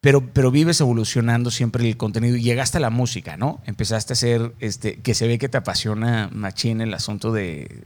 pero, 0.01 0.33
pero 0.33 0.49
vives 0.49 0.81
evolucionando 0.81 1.51
siempre 1.51 1.87
el 1.87 1.97
contenido 1.97 2.35
y 2.35 2.41
llegaste 2.41 2.77
a 2.77 2.81
la 2.81 2.89
música, 2.89 3.37
¿no? 3.37 3.61
Empezaste 3.65 4.13
a 4.13 4.15
hacer, 4.15 4.53
este, 4.59 4.95
que 4.95 5.13
se 5.13 5.27
ve 5.27 5.37
que 5.37 5.47
te 5.47 5.57
apasiona 5.57 6.29
machín 6.33 6.81
el 6.81 6.93
asunto 6.95 7.31
de, 7.31 7.83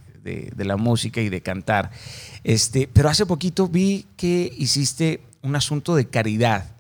la 0.57 0.77
música 0.77 1.21
y 1.21 1.29
de 1.29 1.41
cantar. 1.41 1.91
Este, 2.43 2.89
pero 2.91 3.09
hace 3.09 3.25
poquito 3.25 3.67
vi 3.67 4.05
que 4.17 4.51
hiciste 4.57 5.21
un 5.41 5.55
asunto 5.55 5.95
de 5.95 6.07
caridad. 6.07 6.75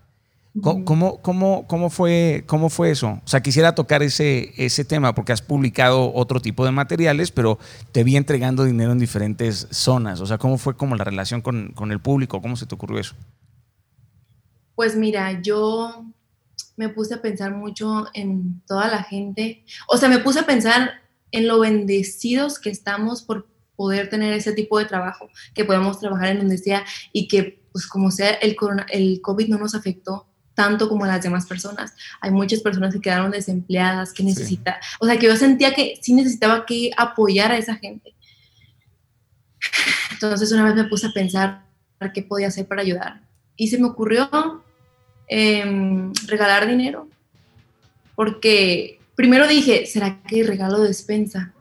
¿Cómo, 0.61 1.21
cómo, 1.21 1.67
cómo, 1.67 1.89
fue, 1.89 2.45
¿Cómo 2.47 2.69
fue 2.69 2.89
eso? 2.89 3.19
O 3.25 3.27
sea, 3.27 3.41
quisiera 3.41 3.75
tocar 3.75 4.01
ese, 4.03 4.53
ese 4.55 4.85
tema 4.85 5.13
porque 5.13 5.33
has 5.33 5.41
publicado 5.41 6.13
otro 6.13 6.39
tipo 6.39 6.63
de 6.63 6.71
materiales, 6.71 7.29
pero 7.29 7.59
te 7.91 8.05
vi 8.05 8.15
entregando 8.15 8.63
dinero 8.63 8.93
en 8.93 8.99
diferentes 8.99 9.67
zonas. 9.71 10.21
O 10.21 10.25
sea, 10.25 10.37
¿cómo 10.37 10.57
fue 10.57 10.77
como 10.77 10.95
la 10.95 11.03
relación 11.03 11.41
con, 11.41 11.73
con 11.73 11.91
el 11.91 11.99
público? 11.99 12.41
¿Cómo 12.41 12.55
se 12.55 12.65
te 12.65 12.73
ocurrió 12.73 12.99
eso? 12.99 13.15
Pues 14.75 14.95
mira, 14.95 15.41
yo 15.41 16.05
me 16.77 16.87
puse 16.87 17.15
a 17.15 17.21
pensar 17.21 17.53
mucho 17.53 18.07
en 18.13 18.61
toda 18.65 18.87
la 18.87 19.03
gente, 19.03 19.63
o 19.87 19.97
sea, 19.97 20.09
me 20.09 20.19
puse 20.19 20.39
a 20.39 20.45
pensar 20.45 21.01
en 21.35 21.47
lo 21.47 21.59
bendecidos 21.59 22.59
que 22.59 22.69
estamos 22.69 23.21
por 23.21 23.47
poder 23.75 24.09
tener 24.09 24.33
ese 24.33 24.53
tipo 24.53 24.79
de 24.79 24.85
trabajo, 24.85 25.29
que 25.53 25.65
podemos 25.65 25.99
trabajar 25.99 26.29
en 26.29 26.39
donde 26.39 26.57
sea 26.57 26.85
y 27.11 27.27
que, 27.27 27.61
pues 27.71 27.87
como 27.87 28.11
sea, 28.11 28.31
el, 28.31 28.55
el 28.89 29.21
COVID 29.21 29.49
no 29.49 29.57
nos 29.57 29.75
afectó 29.75 30.27
tanto 30.53 30.87
como 30.87 31.03
a 31.03 31.07
las 31.07 31.21
demás 31.21 31.45
personas. 31.45 31.93
Hay 32.21 32.31
muchas 32.31 32.61
personas 32.61 32.93
que 32.93 33.01
quedaron 33.01 33.31
desempleadas, 33.31 34.13
que 34.13 34.23
necesita, 34.23 34.79
o 34.99 35.05
sea, 35.05 35.19
que 35.19 35.27
yo 35.27 35.35
sentía 35.35 35.73
que 35.73 35.99
sí 36.01 36.13
necesitaba 36.13 36.65
que 36.65 36.91
apoyar 36.95 37.51
a 37.51 37.57
esa 37.57 37.75
gente. 37.75 38.15
Entonces 40.11 40.51
una 40.53 40.63
vez 40.63 40.75
me 40.75 40.85
puse 40.85 41.07
a 41.07 41.11
pensar 41.11 41.65
qué 42.13 42.21
podía 42.21 42.47
hacer 42.47 42.67
para 42.67 42.81
ayudar. 42.81 43.21
Y 43.57 43.67
se 43.67 43.77
me 43.77 43.87
ocurrió 43.87 44.29
Em, 45.27 46.13
regalar 46.27 46.67
dinero. 46.67 47.07
Porque 48.15 48.99
primero 49.15 49.47
dije, 49.47 49.85
¿será 49.85 50.21
que 50.27 50.43
regalo 50.43 50.79
despensa? 50.81 51.53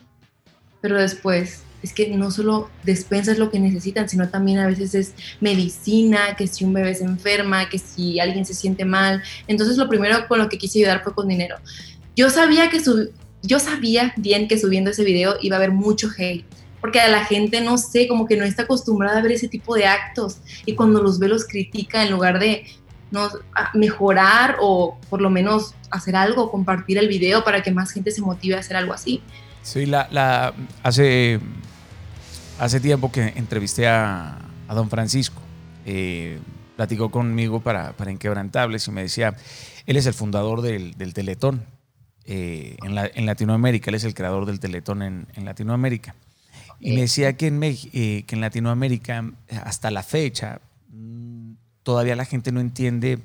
Pero 0.81 1.01
después, 1.01 1.63
es 1.85 1.93
que 1.93 2.09
no 2.09 2.31
solo 2.31 2.71
despensa 2.83 3.33
es 3.33 3.39
lo 3.39 3.51
que 3.51 3.61
necesitan, 3.61 4.09
sino 4.09 4.31
también 4.31 4.59
a 4.59 4.67
veces 4.67 4.95
es 4.95 5.15
medicina, 5.41 6.35
que 6.37 6.47
si 6.47 6.65
un 6.65 6.73
bebé 6.73 6.95
se 6.95 7.05
enferma, 7.05 7.69
que 7.69 7.79
si 7.79 8.19
alguien 8.21 8.47
se 8.47 8.55
siente 8.55 8.87
mal. 8.87 9.23
Entonces 9.49 9.77
lo 9.77 9.87
primero 9.87 10.27
con 10.27 10.39
lo 10.39 10.49
que 10.49 10.57
quise 10.57 10.79
ayudar 10.79 11.03
fue 11.05 11.15
con 11.15 11.29
dinero. 11.29 11.57
Yo 12.17 12.31
sabía 12.31 12.71
que 12.71 12.81
yo 13.43 13.59
sabía 13.59 14.15
bien 14.17 14.49
que 14.49 14.59
subiendo 14.59 14.91
ese 14.91 15.05
video 15.05 15.37
iba 15.43 15.57
a 15.57 15.59
haber 15.59 15.73
mucho 15.73 16.09
hate, 16.17 16.47
porque 16.81 17.01
a 17.01 17.09
la 17.09 17.27
gente 17.27 17.61
no 17.61 17.77
sé, 17.77 18.09
como 18.09 18.27
que 18.27 18.39
no 18.39 18.47
está 18.47 18.63
acostumbrada 18.63 19.19
a 19.19 19.23
ver 19.23 19.33
ese 19.33 19.49
tipo 19.49 19.75
de 19.75 19.85
actos 19.85 20.39
y 20.65 20.75
cuando 20.75 21.03
los 21.03 21.19
ve 21.19 21.29
los 21.29 21.45
critica 21.47 22.03
en 22.03 22.13
lugar 22.13 22.39
de 22.39 22.65
no, 23.15 23.31
mejorar 23.73 24.57
o 24.61 24.99
por 25.09 25.23
lo 25.23 25.31
menos 25.31 25.75
hacer 25.91 26.17
algo, 26.17 26.51
compartir 26.51 26.99
el 26.99 27.09
video 27.09 27.45
para 27.45 27.63
que 27.63 27.71
más 27.71 27.93
gente 27.93 28.11
se 28.11 28.21
motive 28.21 28.57
a 28.57 28.59
hacer 28.59 28.77
algo 28.77 28.93
así. 28.93 29.23
Sí, 29.63 29.87
la, 29.87 30.09
la 30.11 30.53
hace, 30.83 31.41
hace 32.59 32.81
tiempo 32.81 33.11
que 33.11 33.33
entrevisté 33.37 33.89
a, 33.89 34.39
a 34.69 34.75
don 34.75 34.91
Francisco. 34.91 35.41
Eh, 35.87 36.39
platicó 36.77 37.11
conmigo 37.11 37.61
para, 37.61 37.93
para, 37.93 38.11
Inquebrantables 38.11 38.87
y 38.89 38.91
me 38.91 39.03
decía, 39.03 39.37
él 39.87 39.97
es 39.97 40.07
el 40.07 40.15
fundador 40.15 40.61
del, 40.61 40.95
del 40.95 41.15
Teletón 41.15 41.65
eh, 42.27 42.77
en, 42.83 42.95
la, 42.95 43.09
en, 43.15 43.27
Latinoamérica, 43.27 43.91
él 43.91 43.95
es 43.95 44.05
el 44.05 44.15
creador 44.15 44.45
del 44.47 44.59
Teletón 44.59 45.03
en, 45.03 45.27
en 45.35 45.45
Latinoamérica. 45.45 46.15
Y 46.81 46.93
me 46.93 47.03
decía 47.03 47.37
que 47.37 47.47
en, 47.47 47.63
eh, 47.63 48.25
que 48.27 48.35
en 48.35 48.41
Latinoamérica, 48.41 49.31
hasta 49.65 49.91
la 49.91 50.03
fecha, 50.03 50.61
todavía 51.85 52.17
la 52.17 52.25
gente 52.25 52.51
no 52.51 52.61
entiende, 52.61 53.21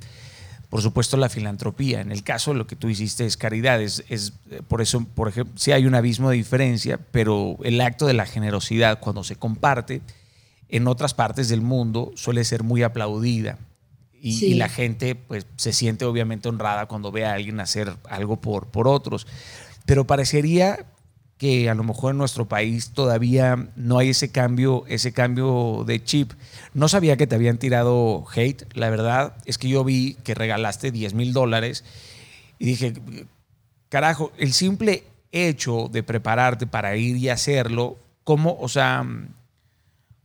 por 0.70 0.84
supuesto, 0.84 1.18
la 1.18 1.30
filantropía. 1.30 2.01
En 2.01 2.12
el 2.12 2.24
caso 2.24 2.51
de 2.51 2.57
lo 2.60 2.68
que 2.68 2.76
tú 2.76 2.89
hiciste 2.89 3.26
es 3.26 3.38
caridad, 3.38 3.82
es, 3.82 4.03
eh, 4.10 4.62
por 4.68 4.82
eso, 4.82 5.03
por 5.16 5.28
ejemplo, 5.28 5.57
sí 5.57 5.72
hay 5.72 5.88
un 5.88 5.95
abismo 5.95 6.30
de 6.30 6.38
diferencia, 6.38 6.99
pero 7.12 7.57
el 7.64 7.82
acto 7.82 8.05
de 8.05 8.14
la 8.14 8.28
generosidad 8.28 8.99
cuando 8.99 9.24
se 9.24 9.36
comparte 9.36 10.01
en 10.68 10.88
otras 10.88 11.16
partes 11.16 11.49
del 11.49 11.62
mundo 11.62 12.12
suele 12.16 12.43
ser 12.43 12.62
muy 12.62 12.84
aplaudida. 12.84 13.57
Y, 14.22 14.55
la 14.55 14.68
gente 14.68 15.16
pues, 15.16 15.47
se 15.55 15.72
siente 15.72 16.03
obviamente 16.03 16.49
honrada 16.49 16.88
cuando 16.88 17.10
ve 17.10 17.26
a 17.26 17.34
alguien 17.34 17.62
hacer 17.62 17.95
algo 18.10 18.36
por, 18.36 18.68
por 18.68 18.89
otros. 18.89 19.26
Pero 19.86 20.05
parecería 20.05 20.86
que 21.40 21.70
a 21.70 21.74
lo 21.74 21.86
mejor 21.86 22.12
en 22.12 22.18
nuestro 22.18 22.50
país 22.50 22.92
todavía 22.92 23.70
no 23.78 23.98
hay 23.98 24.10
ese 24.10 24.30
cambio, 24.30 24.84
ese 24.88 25.14
cambio 25.14 25.86
de 25.88 26.04
chip. 26.04 26.34
No 26.74 26.90
sabía 26.90 27.16
que 27.16 27.28
te 27.28 27.36
habían 27.36 27.58
tirado 27.58 28.26
hate, 28.36 28.66
la 28.74 28.90
verdad 28.90 29.38
es 29.46 29.58
que 29.58 29.70
yo 29.70 29.86
vi 29.86 30.16
que 30.26 30.36
regalaste 30.36 30.92
10 30.92 31.14
mil 31.14 31.32
dólares 31.32 31.86
y 32.60 32.66
dije, 32.66 32.94
carajo, 33.88 34.34
el 34.38 34.52
simple 34.52 35.06
hecho 35.32 35.88
de 35.90 36.04
prepararte 36.04 36.68
para 36.68 36.98
ir 36.98 37.16
y 37.16 37.30
hacerlo, 37.30 37.98
¿cómo, 38.26 38.58
o 38.60 38.68
sea, 38.68 39.08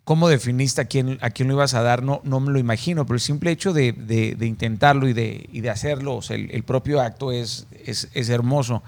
cómo 0.03 0.29
definiste 0.29 0.81
a 0.81 0.87
quién, 0.87 1.19
a 1.21 1.31
quién 1.31 1.47
lo 1.47 1.55
ibas 1.55 1.75
a 1.75 1.83
dar? 1.83 2.03
No, 2.03 2.23
no 2.25 2.41
me 2.41 2.51
lo 2.51 2.59
imagino, 2.59 3.07
pero 3.07 3.15
el 3.15 3.21
simple 3.21 3.53
hecho 3.53 3.73
de, 3.73 4.37
intentarlo 4.41 5.07
y 5.07 5.13
de, 5.13 5.49
de 5.49 5.71
hacerlo, 5.71 6.21
sea, 6.23 6.37
el, 6.37 6.65
propio 6.65 7.01
acto 7.01 7.31
es, 7.31 7.69
es, 7.85 8.09
es 8.15 8.29
hermoso. 8.31 8.83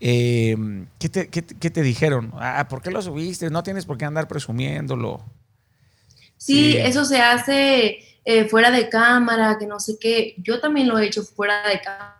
Eh, 0.00 0.56
¿qué, 0.98 1.08
te, 1.08 1.82
dijeron? 1.82 2.32
Ah, 2.34 2.66
¿Por 2.68 2.82
qué 2.82 2.90
lo 2.90 3.00
subiste? 3.00 3.50
No 3.50 3.62
tienes 3.62 3.86
por 3.86 3.96
qué 3.96 4.04
andar 4.04 4.28
presumiéndolo. 4.28 5.22
Sí, 6.36 6.76
eso 6.76 7.04
se 7.04 7.20
hace 7.20 7.98
eh, 8.24 8.44
fuera 8.44 8.70
de 8.70 8.88
cámara, 8.88 9.56
que 9.58 9.66
no 9.66 9.80
sé 9.80 9.96
qué. 9.98 10.34
Yo 10.38 10.60
también 10.60 10.88
lo 10.88 10.98
he 10.98 11.06
hecho 11.06 11.22
fuera 11.22 11.66
de 11.68 11.80
cámara. 11.80 12.16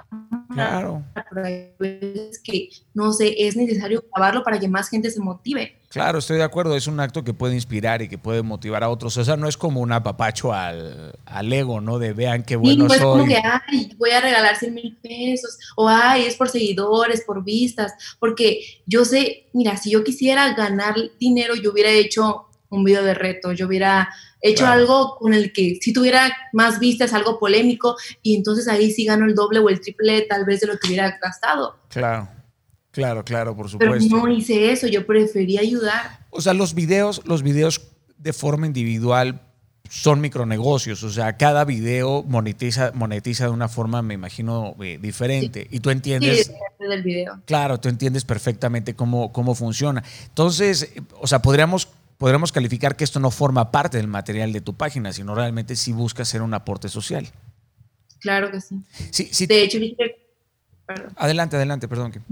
Claro. 0.52 1.04
Pero 1.30 1.44
hay 1.44 1.72
veces 1.78 2.38
que, 2.38 2.70
no 2.94 3.12
sé, 3.12 3.34
es 3.46 3.56
necesario 3.56 4.04
grabarlo 4.14 4.42
para 4.42 4.58
que 4.58 4.68
más 4.68 4.88
gente 4.88 5.10
se 5.10 5.20
motive. 5.20 5.76
Claro, 5.96 6.18
estoy 6.18 6.36
de 6.36 6.42
acuerdo. 6.42 6.76
Es 6.76 6.88
un 6.88 7.00
acto 7.00 7.24
que 7.24 7.32
puede 7.32 7.54
inspirar 7.54 8.02
y 8.02 8.08
que 8.10 8.18
puede 8.18 8.42
motivar 8.42 8.84
a 8.84 8.90
otros. 8.90 9.16
O 9.16 9.24
sea, 9.24 9.38
no 9.38 9.48
es 9.48 9.56
como 9.56 9.80
un 9.80 9.92
apapacho 9.92 10.52
al, 10.52 11.14
al 11.24 11.50
ego, 11.50 11.80
¿no? 11.80 11.98
De 11.98 12.12
vean 12.12 12.42
qué 12.42 12.56
bueno 12.56 12.84
no 12.84 12.90
soy. 12.90 12.98
es 12.98 13.02
como 13.02 13.24
que, 13.24 13.40
ay, 13.42 13.94
voy 13.96 14.10
a 14.10 14.20
regalar 14.20 14.56
100 14.56 14.74
mil 14.74 14.94
pesos. 14.98 15.56
O, 15.74 15.88
ay, 15.88 16.26
es 16.26 16.34
por 16.34 16.50
seguidores, 16.50 17.22
por 17.22 17.42
vistas. 17.42 17.94
Porque 18.20 18.82
yo 18.84 19.06
sé, 19.06 19.46
mira, 19.54 19.78
si 19.78 19.90
yo 19.90 20.04
quisiera 20.04 20.52
ganar 20.52 20.96
dinero, 21.18 21.54
yo 21.54 21.72
hubiera 21.72 21.88
hecho 21.88 22.48
un 22.68 22.84
video 22.84 23.02
de 23.02 23.14
reto. 23.14 23.52
Yo 23.52 23.66
hubiera 23.66 24.10
hecho 24.42 24.66
algo 24.66 25.16
con 25.16 25.32
el 25.32 25.50
que 25.50 25.78
si 25.80 25.94
tuviera 25.94 26.30
más 26.52 26.78
vistas, 26.78 27.14
algo 27.14 27.38
polémico, 27.38 27.96
y 28.20 28.36
entonces 28.36 28.68
ahí 28.68 28.90
sí 28.90 29.06
gano 29.06 29.24
el 29.24 29.34
doble 29.34 29.60
o 29.60 29.70
el 29.70 29.80
triple 29.80 30.26
tal 30.28 30.44
vez 30.44 30.60
de 30.60 30.66
lo 30.66 30.78
que 30.78 30.88
hubiera 30.88 31.18
gastado. 31.22 31.78
Claro, 31.88 32.28
claro, 32.96 33.24
claro, 33.24 33.54
por 33.54 33.68
supuesto. 33.68 34.08
Pero 34.10 34.26
no 34.26 34.32
hice 34.32 34.72
eso, 34.72 34.86
yo 34.86 35.06
preferí 35.06 35.58
ayudar. 35.58 36.26
O 36.30 36.40
sea, 36.40 36.54
los 36.54 36.74
videos, 36.74 37.22
los 37.26 37.42
videos 37.42 37.82
de 38.18 38.32
forma 38.32 38.66
individual 38.66 39.42
son 39.88 40.20
micronegocios, 40.20 41.02
o 41.04 41.10
sea, 41.10 41.36
cada 41.36 41.64
video 41.64 42.24
monetiza, 42.24 42.90
monetiza 42.94 43.44
de 43.44 43.50
una 43.50 43.68
forma, 43.68 44.02
me 44.02 44.14
imagino, 44.14 44.74
eh, 44.82 44.98
diferente. 45.00 45.68
Y 45.70 45.80
tú 45.80 45.90
entiendes. 45.90 46.46
Sí, 46.46 46.52
del 46.88 47.02
video. 47.02 47.40
Claro, 47.44 47.78
tú 47.78 47.88
entiendes 47.88 48.24
perfectamente 48.24 48.94
cómo, 48.94 49.32
cómo 49.32 49.54
funciona. 49.54 50.02
Entonces, 50.28 50.92
o 51.20 51.26
sea, 51.26 51.40
podríamos 51.42 51.88
podremos 52.18 52.50
calificar 52.50 52.96
que 52.96 53.04
esto 53.04 53.20
no 53.20 53.30
forma 53.30 53.70
parte 53.70 53.98
del 53.98 54.08
material 54.08 54.50
de 54.52 54.62
tu 54.62 54.74
página, 54.74 55.12
sino 55.12 55.34
realmente 55.34 55.76
sí 55.76 55.92
busca 55.92 56.22
hacer 56.22 56.40
un 56.40 56.54
aporte 56.54 56.88
social. 56.88 57.28
Claro 58.20 58.50
que 58.50 58.62
sí. 58.62 58.80
sí, 59.10 59.28
sí. 59.30 59.46
De 59.46 59.62
hecho, 59.62 59.78
dije 59.78 60.26
Adelante, 61.16 61.56
adelante, 61.56 61.88
perdón. 61.88 62.12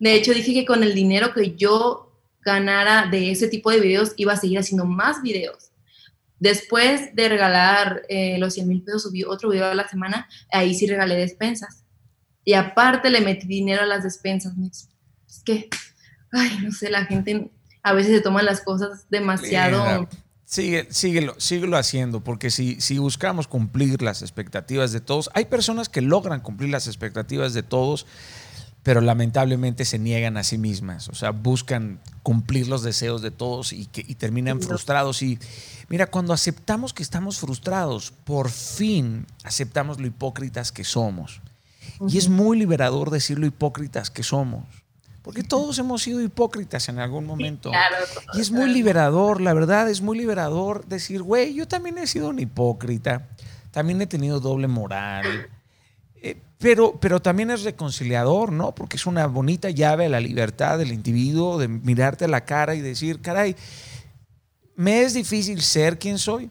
De 0.00 0.14
hecho, 0.14 0.34
dije 0.34 0.52
que 0.52 0.64
con 0.64 0.82
el 0.82 0.94
dinero 0.94 1.32
que 1.32 1.54
yo 1.54 2.10
ganara 2.42 3.06
de 3.06 3.30
ese 3.30 3.48
tipo 3.48 3.70
de 3.70 3.80
videos, 3.80 4.14
iba 4.16 4.32
a 4.32 4.36
seguir 4.36 4.58
haciendo 4.58 4.86
más 4.86 5.22
videos. 5.22 5.70
Después 6.38 7.14
de 7.14 7.28
regalar 7.28 8.02
eh, 8.08 8.38
los 8.38 8.54
100 8.54 8.66
mil 8.66 8.82
pesos, 8.82 9.02
subí 9.02 9.24
otro 9.24 9.50
video 9.50 9.66
a 9.66 9.74
la 9.74 9.86
semana, 9.86 10.26
ahí 10.50 10.74
sí 10.74 10.86
regalé 10.86 11.16
despensas. 11.16 11.84
Y 12.44 12.54
aparte 12.54 13.10
le 13.10 13.20
metí 13.20 13.46
dinero 13.46 13.82
a 13.82 13.86
las 13.86 14.02
despensas. 14.02 14.54
Es 15.28 15.42
que, 15.44 15.68
ay, 16.32 16.60
no 16.62 16.72
sé, 16.72 16.88
la 16.88 17.04
gente 17.04 17.50
a 17.82 17.92
veces 17.92 18.16
se 18.16 18.22
toman 18.22 18.46
las 18.46 18.62
cosas 18.62 19.06
demasiado... 19.10 20.08
Sigue, 20.46 20.88
síguelo, 20.90 21.36
síguelo 21.38 21.76
haciendo, 21.76 22.24
porque 22.24 22.50
si, 22.50 22.80
si 22.80 22.98
buscamos 22.98 23.46
cumplir 23.46 24.02
las 24.02 24.20
expectativas 24.20 24.90
de 24.90 25.00
todos, 25.00 25.30
hay 25.32 25.44
personas 25.44 25.88
que 25.88 26.00
logran 26.00 26.40
cumplir 26.40 26.70
las 26.70 26.88
expectativas 26.88 27.54
de 27.54 27.62
todos, 27.62 28.04
pero 28.82 29.00
lamentablemente 29.00 29.84
se 29.84 29.98
niegan 29.98 30.36
a 30.36 30.44
sí 30.44 30.56
mismas, 30.56 31.08
o 31.08 31.14
sea, 31.14 31.30
buscan 31.30 32.00
cumplir 32.22 32.68
los 32.68 32.82
deseos 32.82 33.20
de 33.20 33.30
todos 33.30 33.72
y, 33.72 33.86
que, 33.86 34.02
terminan 34.14 34.62
frustrados. 34.62 35.22
Y 35.22 35.38
mira, 35.88 36.06
cuando 36.06 36.32
aceptamos 36.32 36.94
que 36.94 37.02
estamos 37.02 37.38
frustrados, 37.38 38.12
por 38.24 38.50
fin 38.50 39.26
aceptamos 39.44 40.00
lo 40.00 40.06
hipócritas 40.06 40.72
que 40.72 40.84
somos. 40.84 41.40
Y 42.08 42.16
es 42.16 42.30
muy 42.30 42.58
liberador 42.58 43.10
decir 43.10 43.38
lo 43.38 43.46
hipócritas 43.46 44.10
que 44.10 44.22
somos. 44.22 44.64
Porque 45.22 45.42
todos 45.42 45.78
hemos 45.78 46.02
sido 46.02 46.22
hipócritas 46.22 46.88
en 46.88 46.98
algún 46.98 47.26
momento. 47.26 47.70
y 48.32 48.40
es 48.40 48.50
muy 48.50 48.70
liberador, 48.70 49.42
la 49.42 49.52
verdad, 49.52 49.90
es 49.90 50.00
muy 50.00 50.16
liberador 50.16 50.86
decir, 50.86 51.22
güey, 51.22 51.52
yo 51.52 51.68
también 51.68 51.98
he 51.98 52.06
sido 52.06 52.30
un 52.30 52.38
hipócrita, 52.38 53.28
también 53.70 54.00
he 54.00 54.06
tenido 54.06 54.40
doble 54.40 54.66
moral, 54.66 55.50
pero, 56.60 57.00
pero 57.00 57.20
también 57.20 57.50
es 57.50 57.62
reconciliador, 57.62 58.52
¿no? 58.52 58.74
Porque 58.74 58.98
es 58.98 59.06
una 59.06 59.26
bonita 59.26 59.70
llave 59.70 60.06
a 60.06 60.10
la 60.10 60.20
libertad 60.20 60.76
del 60.76 60.92
individuo, 60.92 61.58
de 61.58 61.68
mirarte 61.68 62.26
a 62.26 62.28
la 62.28 62.44
cara 62.44 62.74
y 62.74 62.82
decir, 62.82 63.20
caray, 63.22 63.56
me 64.76 65.00
es 65.00 65.14
difícil 65.14 65.62
ser 65.62 65.98
quien 65.98 66.18
soy, 66.18 66.50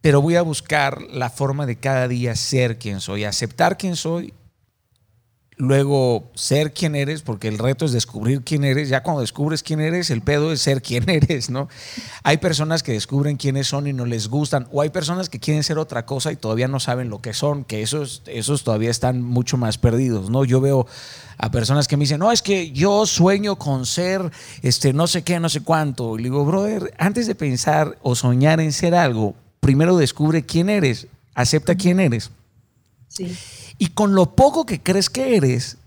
pero 0.00 0.20
voy 0.20 0.34
a 0.34 0.42
buscar 0.42 1.00
la 1.02 1.30
forma 1.30 1.64
de 1.64 1.76
cada 1.76 2.08
día 2.08 2.34
ser 2.34 2.76
quien 2.76 3.00
soy, 3.00 3.22
aceptar 3.22 3.78
quien 3.78 3.94
soy 3.94 4.34
luego 5.56 6.30
ser 6.34 6.72
quien 6.72 6.96
eres, 6.96 7.22
porque 7.22 7.48
el 7.48 7.58
reto 7.58 7.84
es 7.84 7.92
descubrir 7.92 8.42
quién 8.42 8.64
eres. 8.64 8.88
Ya 8.88 9.02
cuando 9.02 9.20
descubres 9.20 9.62
quién 9.62 9.80
eres, 9.80 10.10
el 10.10 10.20
pedo 10.20 10.52
es 10.52 10.60
ser 10.60 10.82
quien 10.82 11.08
eres, 11.08 11.50
¿no? 11.50 11.68
Hay 12.22 12.38
personas 12.38 12.82
que 12.82 12.92
descubren 12.92 13.36
quiénes 13.36 13.68
son 13.68 13.86
y 13.86 13.92
no 13.92 14.04
les 14.04 14.28
gustan, 14.28 14.66
o 14.72 14.80
hay 14.80 14.90
personas 14.90 15.28
que 15.28 15.38
quieren 15.38 15.62
ser 15.62 15.78
otra 15.78 16.06
cosa 16.06 16.32
y 16.32 16.36
todavía 16.36 16.68
no 16.68 16.80
saben 16.80 17.08
lo 17.08 17.20
que 17.20 17.34
son, 17.34 17.64
que 17.64 17.82
esos, 17.82 18.22
esos 18.26 18.64
todavía 18.64 18.90
están 18.90 19.22
mucho 19.22 19.56
más 19.56 19.78
perdidos, 19.78 20.30
¿no? 20.30 20.44
Yo 20.44 20.60
veo 20.60 20.86
a 21.38 21.50
personas 21.50 21.88
que 21.88 21.96
me 21.96 22.02
dicen, 22.02 22.20
no, 22.20 22.32
es 22.32 22.42
que 22.42 22.72
yo 22.72 23.06
sueño 23.06 23.56
con 23.56 23.86
ser 23.86 24.30
este, 24.62 24.92
no 24.92 25.06
sé 25.06 25.22
qué, 25.22 25.40
no 25.40 25.48
sé 25.48 25.60
cuánto. 25.62 26.14
Y 26.16 26.22
le 26.22 26.24
digo, 26.24 26.44
brother, 26.44 26.94
antes 26.98 27.26
de 27.26 27.34
pensar 27.34 27.98
o 28.02 28.14
soñar 28.14 28.60
en 28.60 28.72
ser 28.72 28.94
algo, 28.94 29.34
primero 29.60 29.96
descubre 29.96 30.44
quién 30.44 30.68
eres, 30.68 31.06
acepta 31.34 31.74
quién 31.74 32.00
eres. 32.00 32.30
Sí. 33.08 33.36
Y 33.78 33.88
con 33.88 34.14
lo 34.14 34.34
poco 34.34 34.66
que 34.66 34.82
crees 34.82 35.10
que 35.10 35.36
eres, 35.36 35.78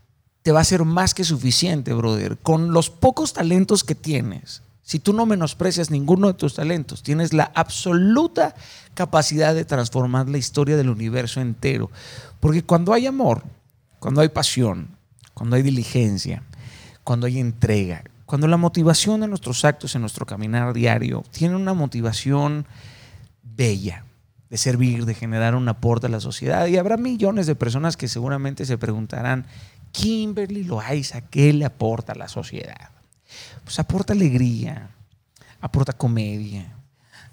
te 0.41 0.51
va 0.51 0.61
a 0.61 0.65
ser 0.65 0.85
más 0.85 1.13
que 1.13 1.23
suficiente, 1.23 1.93
brother. 1.93 2.37
Con 2.37 2.71
los 2.71 2.89
pocos 2.89 3.33
talentos 3.33 3.83
que 3.83 3.95
tienes, 3.95 4.61
si 4.81 4.99
tú 4.99 5.11
no 5.11 5.25
menosprecias 5.25 5.91
ninguno 5.91 6.27
de 6.27 6.33
tus 6.33 6.53
talentos, 6.53 7.03
tienes 7.03 7.33
la 7.33 7.51
absoluta 7.53 8.55
capacidad 8.93 9.53
de 9.53 9.65
transformar 9.65 10.29
la 10.29 10.37
historia 10.37 10.77
del 10.77 10.89
universo 10.89 11.41
entero. 11.41 11.91
Porque 12.39 12.63
cuando 12.63 12.93
hay 12.93 13.05
amor, 13.05 13.43
cuando 13.99 14.21
hay 14.21 14.29
pasión, 14.29 14.87
cuando 15.33 15.57
hay 15.57 15.61
diligencia, 15.61 16.43
cuando 17.03 17.27
hay 17.27 17.39
entrega, 17.39 18.03
cuando 18.25 18.47
la 18.47 18.55
motivación 18.55 19.19
de 19.19 19.27
nuestros 19.27 19.65
actos 19.65 19.95
en 19.95 20.01
nuestro 20.01 20.25
caminar 20.25 20.73
diario 20.73 21.25
tiene 21.31 21.57
una 21.57 21.73
motivación 21.73 22.65
bella, 23.43 24.05
de 24.49 24.57
servir, 24.57 25.05
de 25.05 25.13
generar 25.13 25.55
un 25.55 25.67
aporte 25.67 26.07
a 26.07 26.09
la 26.09 26.19
sociedad. 26.19 26.67
Y 26.67 26.77
habrá 26.77 26.97
millones 26.97 27.47
de 27.47 27.55
personas 27.55 27.97
que 27.97 28.07
seguramente 28.07 28.65
se 28.65 28.77
preguntarán, 28.77 29.45
Kimberly 29.91 30.63
Loaiza, 30.63 31.21
¿qué 31.21 31.53
le 31.53 31.65
aporta 31.65 32.13
a 32.13 32.17
la 32.17 32.27
sociedad? 32.27 32.91
Pues 33.63 33.79
aporta 33.79 34.13
alegría, 34.13 34.89
aporta 35.59 35.93
comedia, 35.93 36.73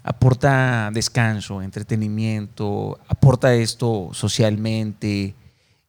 aporta 0.02 0.90
descanso, 0.92 1.62
entretenimiento, 1.62 2.98
aporta 3.08 3.54
esto 3.54 4.10
socialmente. 4.12 5.34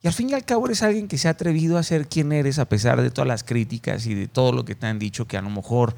Y 0.02 0.08
al 0.08 0.14
fin 0.14 0.30
y 0.30 0.34
al 0.34 0.46
cabo 0.46 0.68
eres 0.68 0.84
alguien 0.84 1.08
que 1.08 1.18
se 1.18 1.28
ha 1.28 1.32
atrevido 1.32 1.80
a 1.80 1.84
ser 1.84 2.08
quien 2.08 2.32
eres 2.32 2.60
a 2.60 2.70
pesar 2.70 3.02
de 3.02 3.10
todas 3.10 3.28
las 3.28 3.44
críticas 3.44 4.06
y 4.06 4.14
de 4.14 4.28
todo 4.28 4.52
lo 4.52 4.64
que 4.64 4.76
te 4.76 4.86
han 4.86 5.00
dicho 5.00 5.28
que 5.28 5.38
a 5.38 5.42
lo 5.42 5.50
mejor 5.50 5.96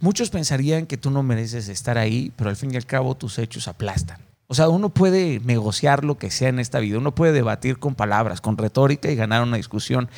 muchos 0.00 0.30
pensarían 0.30 0.86
que 0.86 0.96
tú 0.96 1.10
no 1.10 1.22
mereces 1.22 1.68
estar 1.68 1.96
ahí, 1.96 2.32
pero 2.34 2.50
al 2.50 2.56
fin 2.56 2.74
y 2.74 2.76
al 2.76 2.86
cabo 2.86 3.14
tus 3.14 3.38
hechos 3.38 3.68
aplastan. 3.68 4.33
O 4.54 4.56
sea, 4.56 4.68
uno 4.68 4.90
puede 4.90 5.40
negociar 5.40 6.04
lo 6.04 6.16
que 6.16 6.30
sea 6.30 6.48
en 6.48 6.60
esta 6.60 6.78
vida, 6.78 6.98
uno 6.98 7.12
puede 7.12 7.32
debatir 7.32 7.80
con 7.80 7.96
palabras, 7.96 8.40
con 8.40 8.56
retórica 8.56 9.10
y 9.10 9.16
ganar 9.16 9.42
una 9.42 9.56
discusión, 9.56 10.08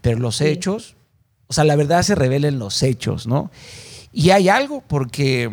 pero 0.00 0.18
los 0.18 0.40
hechos, 0.40 0.96
o 1.46 1.52
sea, 1.52 1.62
la 1.62 1.76
verdad 1.76 2.02
se 2.02 2.16
revela 2.16 2.48
en 2.48 2.58
los 2.58 2.82
hechos, 2.82 3.28
¿no? 3.28 3.52
Y 4.10 4.30
hay 4.30 4.48
algo 4.48 4.82
porque, 4.84 5.48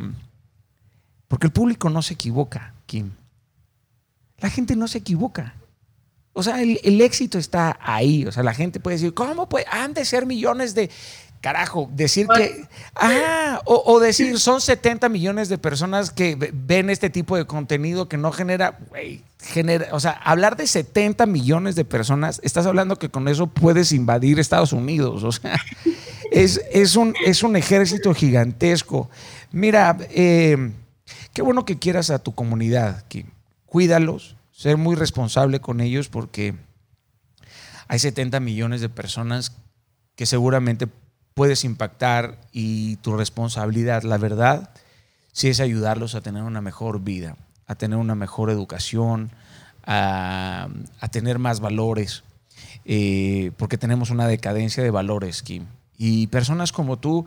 porque 1.27 1.45
el 1.45 1.53
público 1.53 1.91
no 1.91 2.01
se 2.01 2.15
equivoca, 2.15 2.73
Kim. 2.87 3.11
La 4.39 4.49
gente 4.49 4.75
no 4.75 4.87
se 4.87 4.97
equivoca. 4.97 5.53
O 6.33 6.41
sea, 6.41 6.63
el, 6.63 6.79
el, 6.83 6.99
éxito 7.01 7.37
está 7.37 7.77
ahí. 7.79 8.25
O 8.25 8.31
sea, 8.31 8.41
la 8.41 8.55
gente 8.55 8.79
puede 8.79 8.97
decir, 8.97 9.13
¿cómo 9.13 9.47
puede? 9.49 9.67
Han 9.69 9.93
de 9.93 10.03
ser 10.03 10.25
millones 10.25 10.73
de, 10.73 10.89
Carajo, 11.41 11.89
decir 11.91 12.27
que. 12.27 12.67
Ah, 12.95 13.61
o, 13.65 13.99
decir, 13.99 14.37
son 14.39 14.61
70 14.61 15.09
millones 15.09 15.49
de 15.49 15.57
personas 15.57 16.11
que 16.11 16.37
ven 16.53 16.91
este 16.91 17.09
tipo 17.09 17.35
de 17.35 17.45
contenido 17.45 18.07
que 18.07 18.17
no 18.17 18.31
genera. 18.31 18.77
genera 19.39 19.87
o 19.91 19.99
sea, 19.99 20.11
hablar 20.11 20.55
de 20.55 20.67
70 20.67 21.25
millones 21.25 21.73
de 21.75 21.83
personas, 21.83 22.39
estás 22.43 22.67
hablando 22.67 22.97
que 22.97 23.09
con 23.09 23.27
eso 23.27 23.47
puedes 23.47 23.91
invadir 23.91 24.39
Estados 24.39 24.71
Unidos. 24.71 25.23
O 25.23 25.31
sea, 25.31 25.59
es, 26.31 26.61
es, 26.71 26.95
un, 26.95 27.15
es 27.25 27.41
un 27.41 27.55
ejército 27.55 28.13
gigantesco. 28.13 29.09
Mira, 29.51 29.97
eh, 30.11 30.71
qué 31.33 31.41
bueno 31.41 31.65
que 31.65 31.79
quieras 31.79 32.11
a 32.11 32.19
tu 32.19 32.35
comunidad, 32.35 33.03
que 33.07 33.25
cuídalos, 33.65 34.35
ser 34.51 34.77
muy 34.77 34.95
responsable 34.95 35.59
con 35.59 35.81
ellos 35.81 36.07
porque 36.07 36.53
hay 37.87 37.97
70 37.97 38.39
millones 38.41 38.79
de 38.79 38.89
personas 38.89 39.53
que 40.15 40.27
seguramente 40.27 40.87
puedes 41.33 41.63
impactar 41.63 42.37
y 42.51 42.97
tu 42.97 43.15
responsabilidad, 43.15 44.03
la 44.03 44.17
verdad, 44.17 44.71
sí 45.31 45.47
es 45.49 45.59
ayudarlos 45.59 46.15
a 46.15 46.21
tener 46.21 46.43
una 46.43 46.61
mejor 46.61 47.01
vida, 47.01 47.37
a 47.67 47.75
tener 47.75 47.97
una 47.97 48.15
mejor 48.15 48.49
educación, 48.49 49.31
a, 49.85 50.69
tener 51.11 51.39
más 51.39 51.59
valores, 51.59 52.23
eh, 52.85 53.51
porque 53.57 53.77
tenemos 53.77 54.09
una 54.09 54.27
decadencia 54.27 54.83
de 54.83 54.91
valores, 54.91 55.41
Kim. 55.41 55.65
Y 55.97 56.27
personas 56.27 56.71
como 56.71 56.97
tú 56.97 57.25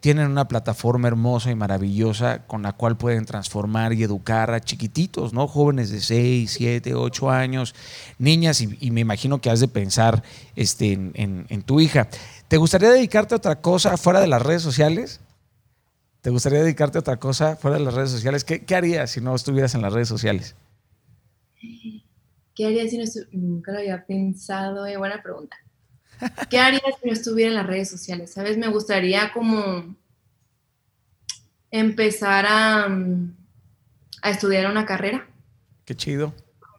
tienen 0.00 0.30
una 0.30 0.46
plataforma 0.46 1.08
hermosa 1.08 1.50
y 1.50 1.54
maravillosa 1.54 2.46
con 2.46 2.62
la 2.62 2.72
cual 2.72 2.96
pueden 2.96 3.24
transformar 3.24 3.92
y 3.92 4.02
educar 4.02 4.52
a 4.52 4.60
chiquititos, 4.60 5.32
¿no? 5.32 5.48
Jóvenes 5.48 5.90
de 5.90 6.00
6, 6.00 6.50
7, 6.50 6.94
8 6.94 7.30
años, 7.30 7.74
niñas, 8.18 8.60
y, 8.60 8.90
me 8.90 9.00
imagino 9.00 9.40
que 9.40 9.50
has 9.50 9.60
de 9.60 9.68
pensar 9.68 10.22
este, 10.54 10.92
en 10.92 11.62
tu 11.62 11.80
hija. 11.80 12.08
¿Te 12.48 12.58
gustaría 12.58 12.90
dedicarte 12.90 13.34
a 13.34 13.38
otra 13.38 13.60
cosa 13.60 13.96
fuera 13.96 14.20
de 14.20 14.28
las 14.28 14.42
redes 14.42 14.62
sociales? 14.62 15.20
¿Te 16.20 16.30
gustaría 16.30 16.60
dedicarte 16.60 16.98
a 16.98 17.00
otra 17.00 17.16
cosa 17.18 17.56
fuera 17.56 17.78
de 17.78 17.84
las 17.84 17.94
redes 17.94 18.10
sociales? 18.10 18.44
¿Qué, 18.44 18.74
harías 18.74 19.10
si 19.10 19.20
no 19.20 19.34
estuvieras 19.34 19.74
en 19.74 19.82
las 19.82 19.92
redes 19.92 20.08
sociales? 20.08 20.54
¿Qué 22.54 22.66
haría 22.66 22.88
si 22.88 22.98
no 22.98 23.04
Nunca 23.32 23.72
lo 23.72 23.78
había 23.78 24.06
pensado. 24.06 24.86
Eh, 24.86 24.96
buena 24.96 25.22
pregunta. 25.22 25.56
¿Qué 26.48 26.58
haría 26.58 26.80
si 26.80 27.08
no 27.08 27.12
estuviera 27.12 27.50
en 27.50 27.56
las 27.56 27.66
redes 27.66 27.90
sociales? 27.90 28.32
¿Sabes? 28.32 28.56
Me 28.56 28.68
gustaría 28.68 29.32
como 29.32 29.96
empezar 31.70 32.46
a, 32.46 32.86
a 34.22 34.30
estudiar 34.30 34.70
una 34.70 34.86
carrera. 34.86 35.26
Qué 35.84 35.96
chido. 35.96 36.32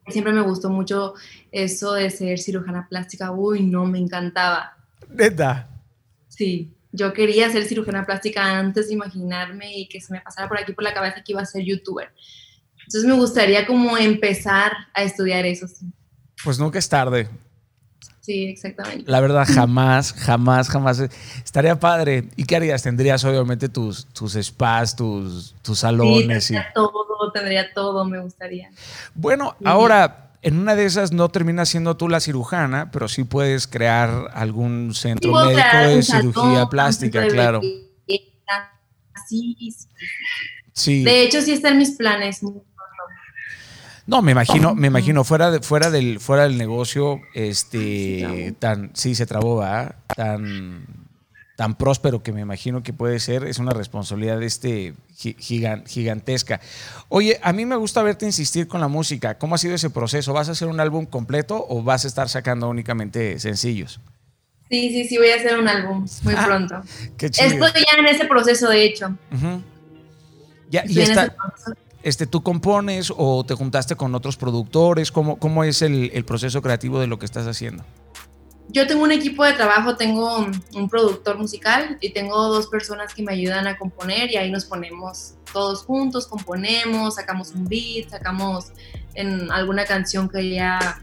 Siempre 0.08 0.32
me 0.32 0.42
gustó 0.42 0.70
mucho 0.70 1.14
eso 1.52 1.94
de 1.94 2.10
ser 2.10 2.40
cirujana 2.40 2.88
plástica. 2.88 3.32
Uy, 3.32 3.64
no, 3.64 3.86
me 3.86 4.00
encantaba. 4.00 4.77
¿Neta? 5.10 5.70
Sí, 6.28 6.74
yo 6.92 7.14
quería 7.14 7.50
ser 7.50 7.66
cirujana 7.66 8.06
plástica 8.06 8.58
antes 8.58 8.88
de 8.88 8.94
imaginarme 8.94 9.78
y 9.78 9.88
que 9.88 10.02
se 10.02 10.14
me 10.14 10.22
pasara 10.22 10.48
por 10.48 10.60
aquí 10.60 10.74
por 10.74 10.84
la 10.84 10.94
cabeza 10.94 11.24
que 11.24 11.34
iba 11.34 11.42
a 11.42 11.46
ser 11.46 11.64
youtuber. 11.64 12.12
Entonces 12.80 13.04
me 13.04 13.16
gustaría 13.16 13.66
como 13.68 13.98
empezar 13.98 14.72
a 14.94 15.04
estudiar 15.04 15.46
eso. 15.46 15.68
Pues 16.44 16.58
nunca 16.58 16.80
es 16.80 16.88
tarde. 16.88 17.28
Sí, 18.22 18.46
exactamente. 18.46 19.10
La 19.10 19.22
verdad, 19.22 19.46
jamás, 19.48 20.12
jamás, 20.14 20.70
jamás. 20.70 21.00
Estaría 21.44 21.80
padre. 21.80 22.26
¿Y 22.36 22.44
qué 22.44 22.58
harías? 22.58 22.84
Tendrías 22.84 23.24
obviamente 23.24 23.70
tus, 23.70 24.06
tus 24.08 24.34
spas, 24.34 24.96
tus, 24.96 25.56
tus 25.62 25.80
salones. 25.80 26.44
Sí, 26.44 26.54
tendría 26.54 26.74
todo, 26.74 27.32
tendría 27.34 27.74
todo, 27.74 28.06
me 28.06 28.20
gustaría. 28.20 28.70
Bueno, 29.16 29.56
ahora 29.64 30.27
en 30.48 30.60
una 30.60 30.76
de 30.76 30.86
esas 30.86 31.12
no 31.12 31.28
terminas 31.28 31.68
siendo 31.68 31.98
tú 31.98 32.08
la 32.08 32.22
cirujana, 32.22 32.90
pero 32.90 33.10
sí 33.10 33.26
puedes 33.26 33.68
crear 33.68 34.32
algún 34.34 34.96
centro 34.96 35.34
médico 35.34 35.78
de 35.78 36.02
cirugía 36.02 36.68
plástica, 36.68 37.28
claro. 37.28 37.60
Sí, 40.72 41.04
De 41.04 41.24
hecho, 41.24 41.42
sí 41.42 41.52
están 41.52 41.78
mis 41.78 41.92
planes. 41.92 42.40
No, 44.06 44.22
me 44.22 44.32
imagino, 44.32 44.74
me 44.74 44.88
imagino, 44.88 45.26
fuera, 45.26 45.52
de, 45.52 45.60
fuera, 45.60 45.92
del, 45.92 46.22
fuera 46.22 46.44
del 46.44 46.58
negocio, 46.58 47.20
este, 47.34 48.56
tan, 48.58 48.92
sí 48.94 49.16
se 49.16 49.26
trabó, 49.26 49.58
¿verdad? 49.58 49.98
Tan 50.16 51.07
tan 51.58 51.76
próspero 51.76 52.22
que 52.22 52.32
me 52.32 52.42
imagino 52.42 52.84
que 52.84 52.94
puede 52.94 53.20
ser, 53.20 53.44
es 53.44 53.58
una 53.58 53.72
responsabilidad 53.72 54.42
este 54.44 54.94
gigantesca. 55.16 56.62
Oye, 57.10 57.40
a 57.42 57.52
mí 57.52 57.66
me 57.66 57.76
gusta 57.76 58.04
verte 58.04 58.28
insistir 58.28 58.68
con 58.68 58.80
la 58.80 58.88
música. 58.88 59.40
¿Cómo 59.40 59.56
ha 59.56 59.58
sido 59.58 59.74
ese 59.74 59.90
proceso? 59.90 60.34
¿Vas 60.34 60.50
a 60.50 60.52
hacer 60.52 60.68
un 60.68 60.80
álbum 60.80 61.08
completo 61.08 61.66
o 61.68 61.82
vas 61.82 62.06
a 62.06 62.10
estar 62.10 62.30
sacando 62.30 62.70
únicamente 62.70 63.40
sencillos? 63.40 64.00
Sí, 64.70 64.90
sí, 64.90 65.06
sí, 65.06 65.18
voy 65.18 65.30
a 65.30 65.36
hacer 65.38 65.58
un 65.58 65.68
álbum 65.68 66.06
muy 66.22 66.36
ah, 66.38 66.46
pronto. 66.46 66.82
Qué 67.18 67.32
chido. 67.32 67.66
Estoy 67.66 67.82
ya 67.92 68.00
en 68.00 68.06
ese 68.06 68.26
proceso, 68.26 68.70
de 68.70 68.84
hecho. 68.84 69.18
Ya, 70.70 70.84
y 70.86 71.02
está, 71.02 71.36
este, 72.04 72.28
¿Tú 72.28 72.44
compones 72.44 73.12
o 73.18 73.44
te 73.44 73.56
juntaste 73.56 73.96
con 73.96 74.14
otros 74.14 74.38
productores? 74.38 75.12
¿Cómo, 75.12 75.40
cómo 75.40 75.64
es 75.64 75.82
el, 75.82 76.12
el, 76.14 76.24
proceso 76.24 76.62
creativo 76.62 77.00
de 77.00 77.08
lo 77.08 77.18
que 77.18 77.26
estás 77.26 77.48
haciendo? 77.48 77.84
Yo 78.70 78.86
tengo 78.86 79.04
un 79.04 79.12
equipo 79.12 79.46
de 79.46 79.54
trabajo, 79.54 79.96
tengo 79.96 80.46
un 80.74 80.90
productor 80.90 81.38
musical 81.38 81.98
y 82.02 82.12
tengo 82.12 82.50
dos 82.50 82.68
personas 82.68 83.14
que 83.14 83.24
me 83.24 83.32
ayudan 83.32 83.66
a 83.68 83.78
componer 83.78 84.30
y 84.30 84.38
ahí 84.38 84.52
nos 84.52 84.66
ponemos 84.66 85.36
todos 85.54 85.84
juntos, 85.84 86.28
componemos, 86.28 87.16
sacamos 87.16 87.52
un 87.52 87.66
beat, 87.66 88.10
sacamos 88.10 88.72
en 89.14 89.52
alguna 89.52 89.86
canción 89.86 90.30
que 90.30 90.50
ya 90.50 91.02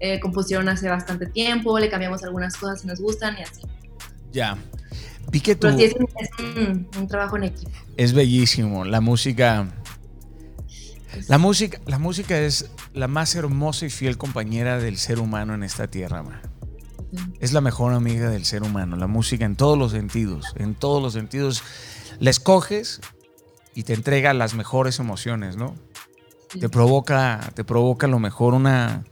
eh, 0.00 0.20
compusieron 0.20 0.68
hace 0.68 0.88
bastante 0.88 1.26
tiempo, 1.26 1.78
le 1.78 1.88
cambiamos 1.88 2.22
algunas 2.22 2.56
cosas 2.56 2.80
si 2.80 2.86
nos 2.86 3.00
gustan 3.00 3.36
y 3.38 3.42
así. 3.42 3.62
Ya. 4.32 4.56
Vi 5.30 5.40
que 5.40 5.56
tú... 5.56 5.68
es, 5.68 5.94
un, 6.38 7.08
trabajo 7.08 7.36
en 7.36 7.44
equipo. 7.44 7.70
Es 7.96 8.12
bellísimo. 8.12 8.84
La 8.84 9.00
música. 9.00 9.68
La 11.28 11.38
música, 11.38 11.80
la 11.86 11.98
música 11.98 12.38
es 12.38 12.70
la 12.92 13.08
más 13.08 13.34
hermosa 13.34 13.86
y 13.86 13.90
fiel 13.90 14.18
compañera 14.18 14.78
del 14.78 14.98
ser 14.98 15.18
humano 15.18 15.54
en 15.54 15.62
esta 15.62 15.86
tierra, 15.86 16.22
Es 17.40 17.52
la 17.52 17.60
mejor 17.60 17.92
amiga 17.92 18.30
del 18.30 18.44
ser 18.44 18.62
humano, 18.62 18.96
la 18.96 19.06
música 19.06 19.44
en 19.44 19.56
todos 19.56 19.78
los 19.78 19.92
sentidos, 19.92 20.46
en 20.56 20.74
todos 20.74 21.02
los 21.02 21.12
sentidos. 21.12 21.62
La 22.18 22.30
escoges 22.30 23.00
y 23.74 23.82
te 23.82 23.94
entrega 23.94 24.32
las 24.34 24.54
mejores 24.54 24.98
emociones, 24.98 25.56
¿no? 25.56 25.74
Te 26.58 26.68
provoca, 26.68 27.52
te 27.54 27.64
provoca 27.64 28.06
lo 28.06 28.18
mejor 28.18 28.54
una, 28.54 29.04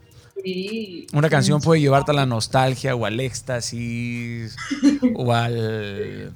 una 1.13 1.31
canción 1.31 1.61
puede 1.61 1.81
llevarte 1.81 2.11
a 2.11 2.15
la 2.15 2.27
nostalgia 2.27 2.95
o 2.95 3.07
al 3.07 3.21
éxtasis 3.21 4.57
o 5.15 5.33
al... 5.33 6.35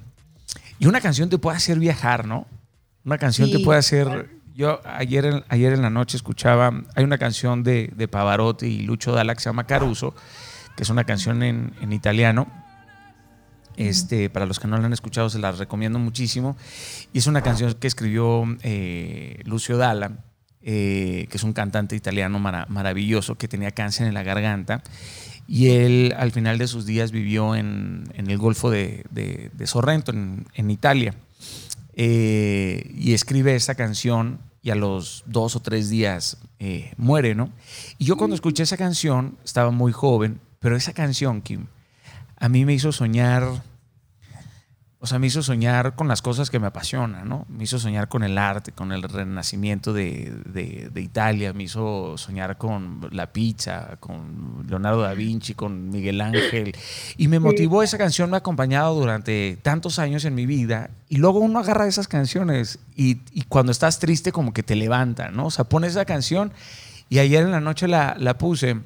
Y 0.79 0.87
una 0.87 1.01
canción 1.01 1.29
te 1.29 1.37
puede 1.37 1.57
hacer 1.57 1.77
viajar, 1.77 2.25
¿no? 2.25 2.47
Una 3.05 3.17
canción 3.17 3.51
te 3.51 3.59
puede 3.59 3.79
hacer... 3.79 4.29
Yo 4.55 4.81
ayer, 4.83 5.45
ayer 5.47 5.71
en 5.71 5.81
la 5.81 5.89
noche 5.89 6.17
escuchaba, 6.17 6.83
hay 6.93 7.03
una 7.05 7.17
canción 7.17 7.63
de, 7.63 7.91
de 7.95 8.07
Pavarotti 8.09 8.65
y 8.65 8.81
Lucho 8.81 9.13
Dalla 9.13 9.33
que 9.33 9.39
se 9.39 9.49
llama 9.49 9.65
Caruso, 9.65 10.13
que 10.79 10.83
es 10.83 10.89
una 10.89 11.03
canción 11.03 11.43
en, 11.43 11.91
italiano. 11.91 12.47
Este, 13.75 14.29
para 14.29 14.45
los 14.45 14.61
que 14.61 14.67
no 14.69 14.77
la 14.77 14.85
han 14.85 14.93
escuchado, 14.93 15.29
se 15.29 15.37
la 15.37 15.51
recomiendo 15.51 15.99
muchísimo. 15.99 16.55
Y 17.11 17.17
es 17.17 17.27
una 17.27 17.41
canción 17.41 17.73
que 17.73 17.85
escribió 17.85 18.45
eh, 18.63 19.41
Lucio 19.43 19.75
Dalla 19.75 20.13
eh, 20.61 21.27
que 21.29 21.35
es 21.35 21.43
un 21.43 21.51
cantante 21.51 21.97
italiano 21.97 22.39
maravilloso 22.39 23.35
que 23.35 23.49
tenía 23.49 23.71
cáncer 23.71 24.07
en 24.07 24.13
la 24.13 24.23
garganta. 24.23 24.83
Y 25.49 25.71
él 25.71 26.15
al 26.17 26.31
final 26.31 26.57
de 26.57 26.67
sus 26.67 26.85
días 26.85 27.11
vivió 27.11 27.55
en, 27.55 28.05
el 28.15 28.37
Golfo 28.37 28.71
de, 28.71 29.03
Sorrento, 29.65 30.13
en, 30.13 30.71
Italia. 30.71 31.13
Eh, 31.93 32.89
y 32.97 33.11
escribe 33.11 33.53
esa 33.53 33.75
canción 33.75 34.39
y 34.61 34.69
a 34.69 34.75
los 34.75 35.25
dos 35.25 35.57
o 35.57 35.59
tres 35.59 35.89
días 35.89 36.37
eh, 36.59 36.93
muere, 36.95 37.35
¿no? 37.35 37.51
Y 37.97 38.05
yo 38.05 38.15
cuando 38.15 38.35
escuché 38.35 38.63
esa 38.63 38.77
canción, 38.77 39.37
estaba 39.43 39.71
muy 39.71 39.91
joven, 39.91 40.39
pero 40.59 40.75
esa 40.75 40.93
canción, 40.93 41.41
Kim, 41.41 41.67
a 42.37 42.49
mí 42.49 42.65
me 42.65 42.73
hizo 42.73 42.91
soñar 42.91 43.61
o 45.01 45.07
sea, 45.07 45.17
me 45.17 45.27
hizo 45.27 45.41
soñar 45.41 45.95
con 45.95 46.09
las 46.09 46.21
cosas 46.21 46.49
que 46.49 46.59
me 46.59 46.67
apasionan, 46.67 47.27
¿no? 47.29 47.45
Me 47.47 47.63
hizo 47.63 47.79
soñar 47.79 48.09
con 48.09 48.21
el 48.21 48.37
arte, 48.37 48.73
con 48.73 48.91
el 48.91 49.01
renacimiento 49.03 49.93
de, 49.93 50.33
de, 50.45 51.01
Italia, 51.01 51.53
me 51.53 51.63
hizo 51.63 52.17
soñar 52.17 52.57
con 52.57 53.07
la 53.11 53.31
pizza, 53.31 53.95
con 54.01 54.65
Leonardo 54.67 55.01
da 55.03 55.13
Vinci, 55.13 55.53
con 55.53 55.89
Miguel 55.89 56.19
Ángel. 56.19 56.75
Y 57.15 57.29
me 57.29 57.39
motivó 57.39 57.81
esa 57.81 57.97
canción, 57.97 58.29
me 58.29 58.35
ha 58.35 58.39
acompañado 58.39 58.93
durante 58.93 59.57
tantos 59.61 59.99
años 59.99 60.25
en 60.25 60.35
mi 60.35 60.45
vida. 60.45 60.89
Y 61.07 61.15
luego 61.15 61.39
uno 61.39 61.59
agarra 61.59 61.87
esas 61.87 62.09
canciones 62.09 62.79
y, 62.93 63.21
y 63.31 63.43
cuando 63.43 63.71
estás 63.71 63.99
triste 63.99 64.33
como 64.33 64.51
que 64.51 64.63
te 64.63 64.75
levanta, 64.75 65.31
¿no? 65.31 65.45
O 65.45 65.51
sea, 65.51 65.63
pones 65.63 65.91
esa 65.91 66.03
canción 66.03 66.51
y 67.07 67.19
ayer 67.19 67.43
en 67.43 67.51
la 67.51 67.61
noche 67.61 67.87
la, 67.87 68.17
la 68.19 68.37
puse 68.37 68.81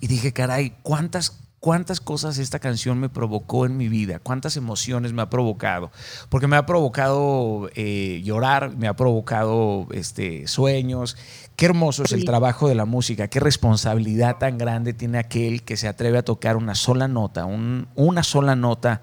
y 0.00 0.06
dije, 0.06 0.32
caray, 0.32 0.76
¿cuántas 0.82 1.46
cuántas 1.66 2.00
cosas 2.00 2.38
esta 2.38 2.60
canción 2.60 3.00
me 3.00 3.08
provocó 3.08 3.66
en 3.66 3.76
mi 3.76 3.88
vida, 3.88 4.20
cuántas 4.20 4.56
emociones 4.56 5.12
me 5.12 5.22
ha 5.22 5.28
provocado, 5.28 5.90
porque 6.28 6.46
me 6.46 6.54
ha 6.54 6.64
provocado 6.64 7.68
eh, 7.74 8.22
llorar, 8.24 8.76
me 8.76 8.86
ha 8.86 8.94
provocado 8.94 9.88
este, 9.90 10.46
sueños. 10.46 11.16
Qué 11.56 11.66
hermoso 11.66 12.04
es 12.04 12.12
el 12.12 12.24
trabajo 12.24 12.68
de 12.68 12.76
la 12.76 12.84
música, 12.84 13.26
qué 13.26 13.40
responsabilidad 13.40 14.36
tan 14.38 14.58
grande 14.58 14.92
tiene 14.92 15.18
aquel 15.18 15.64
que 15.64 15.76
se 15.76 15.88
atreve 15.88 16.18
a 16.18 16.24
tocar 16.24 16.56
una 16.56 16.76
sola 16.76 17.08
nota, 17.08 17.46
una 17.46 18.22
sola 18.22 18.54
nota. 18.54 19.02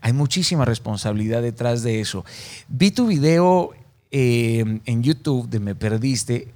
Hay 0.00 0.12
muchísima 0.12 0.64
responsabilidad 0.64 1.42
detrás 1.42 1.84
de 1.84 2.00
eso. 2.00 2.24
Vi 2.66 2.90
tu 2.90 3.06
video 3.06 3.70
eh, 4.10 4.80
en 4.84 5.02
YouTube 5.04 5.48
de 5.48 5.60
Me 5.60 5.76
Perdiste, 5.76 6.52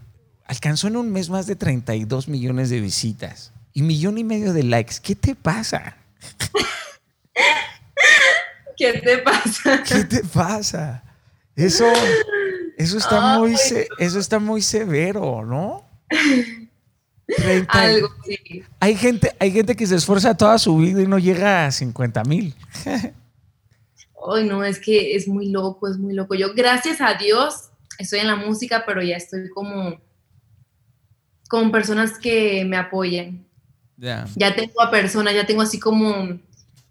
alcanzó 0.47 0.89
en 0.89 0.97
un 0.97 1.12
mes 1.12 1.30
más 1.30 1.47
de 1.47 1.55
32 1.55 2.26
millones 2.26 2.70
de 2.70 2.80
visitas 2.80 3.53
y 3.74 3.82
millón 3.82 4.16
y 4.16 4.24
medio 4.24 4.52
de 4.52 4.62
likes. 4.62 4.94
¿Qué 5.02 5.14
te 5.14 5.34
pasa? 5.34 5.96
¿Qué 8.76 8.92
te 8.94 9.18
pasa? 9.18 9.82
¿Qué 9.82 10.04
te 10.04 10.24
pasa? 10.24 11.02
Eso, 11.56 11.84
eso, 12.78 12.98
está, 12.98 13.38
muy, 13.38 13.54
eso 13.98 14.18
está 14.18 14.38
muy 14.38 14.62
severo, 14.62 15.44
¿no? 15.44 15.84
Algo, 17.68 18.08
sí. 18.24 18.64
Hay 18.80 18.96
gente, 18.96 19.34
hay 19.38 19.50
gente 19.50 19.76
que 19.76 19.86
se 19.86 19.96
esfuerza 19.96 20.36
toda 20.36 20.58
su 20.58 20.76
vida 20.76 21.02
y 21.02 21.06
no 21.06 21.18
llega 21.18 21.66
a 21.66 21.72
50 21.72 22.24
mil. 22.24 22.54
Ay, 24.26 24.48
no, 24.48 24.64
es 24.64 24.78
que 24.78 25.16
es 25.16 25.28
muy 25.28 25.50
loco, 25.50 25.88
es 25.88 25.98
muy 25.98 26.14
loco. 26.14 26.34
Yo, 26.34 26.54
gracias 26.54 27.00
a 27.00 27.14
Dios, 27.14 27.70
estoy 27.98 28.20
en 28.20 28.28
la 28.28 28.36
música, 28.36 28.84
pero 28.86 29.02
ya 29.02 29.16
estoy 29.16 29.48
como 29.50 30.00
con 31.48 31.70
personas 31.70 32.18
que 32.18 32.64
me 32.64 32.76
apoyen. 33.97 34.26
Ya 34.36 34.55
tengo 34.55 34.82
a 34.82 34.90
personas, 34.90 35.34
ya 35.34 35.47
tengo 35.47 35.62
así 35.62 35.78
como, 35.78 36.38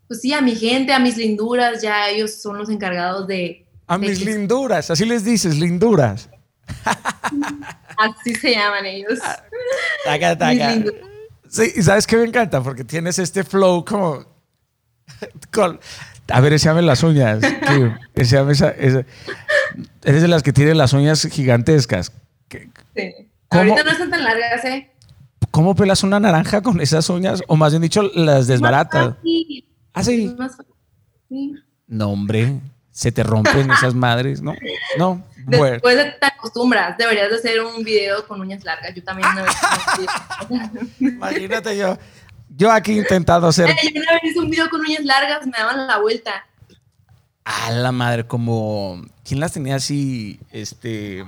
pues 0.07 0.21
sí, 0.21 0.33
a 0.33 0.41
mi 0.41 0.55
gente, 0.55 0.93
a 0.93 0.99
mis 0.99 1.17
linduras, 1.17 1.81
ya 1.81 2.09
ellos 2.09 2.41
son 2.41 2.57
los 2.57 2.69
encargados 2.69 3.27
de... 3.27 3.65
A 3.87 3.97
mis 3.97 4.23
linduras, 4.23 4.89
así 4.89 5.05
les 5.05 5.23
dices, 5.23 5.57
linduras. 5.57 6.29
Así 7.97 8.33
se 8.35 8.51
llaman 8.51 8.85
ellos. 8.85 9.19
Taca, 10.03 10.37
taca. 10.37 10.73
Sí, 11.47 11.71
y 11.75 11.83
sabes 11.83 12.07
qué 12.07 12.17
me 12.17 12.23
encanta, 12.23 12.63
porque 12.63 12.83
tienes 12.83 13.19
este 13.19 13.43
flow 13.43 13.85
como... 13.85 14.25
a 16.29 16.41
ver, 16.41 16.53
enséame 16.53 16.81
las 16.81 17.03
uñas. 17.03 17.43
Eres 18.15 20.21
de 20.21 20.27
las 20.27 20.41
que 20.41 20.53
tienen 20.53 20.77
las 20.77 20.93
uñas 20.93 21.27
gigantescas. 21.31 22.11
Sí. 22.49 23.29
Ahorita 23.49 23.83
no 23.83 23.91
están 23.91 24.09
tan 24.09 24.23
largas, 24.23 24.65
¿eh? 24.65 24.89
¿Cómo 25.53 25.75
pelas 25.75 26.01
una 26.01 26.19
naranja 26.19 26.63
con 26.63 26.81
esas 26.81 27.07
uñas? 27.11 27.43
O 27.45 27.55
más 27.55 27.71
bien 27.73 27.83
dicho, 27.83 28.01
las 28.15 28.47
desbaratas. 28.47 29.17
¿Ah, 29.93 30.03
sí? 30.03 30.35
No, 31.85 32.09
hombre, 32.09 32.59
se 32.89 33.11
te 33.11 33.21
rompen 33.21 33.69
esas 33.69 33.93
madres, 33.93 34.41
¿no? 34.41 34.55
No. 34.97 35.23
Después 35.45 35.95
te 36.19 36.25
acostumbras, 36.25 36.97
deberías 36.97 37.29
de 37.29 37.35
hacer 37.35 37.61
un 37.61 37.83
video 37.83 38.27
con 38.27 38.41
uñas 38.41 38.63
largas. 38.63 38.95
Yo 38.95 39.03
también 39.03 39.29
una 39.29 39.43
vez. 39.43 39.53
Imagínate 40.99 41.77
yo. 41.77 41.99
Yo 42.49 42.71
aquí 42.71 42.93
he 42.93 42.97
intentado 42.97 43.45
hacer. 43.45 43.67
Yo 43.67 44.01
una 44.01 44.13
vez 44.13 44.23
hice 44.23 44.39
un 44.39 44.49
video 44.49 44.67
con 44.71 44.81
uñas 44.81 45.05
largas, 45.05 45.45
me 45.45 45.53
daban 45.55 45.85
la 45.85 45.99
vuelta. 45.99 46.47
A 47.45 47.69
la 47.69 47.91
madre, 47.91 48.25
como. 48.25 49.05
¿Quién 49.23 49.39
las 49.39 49.53
tenía 49.53 49.75
así? 49.75 50.39
Este 50.49 51.23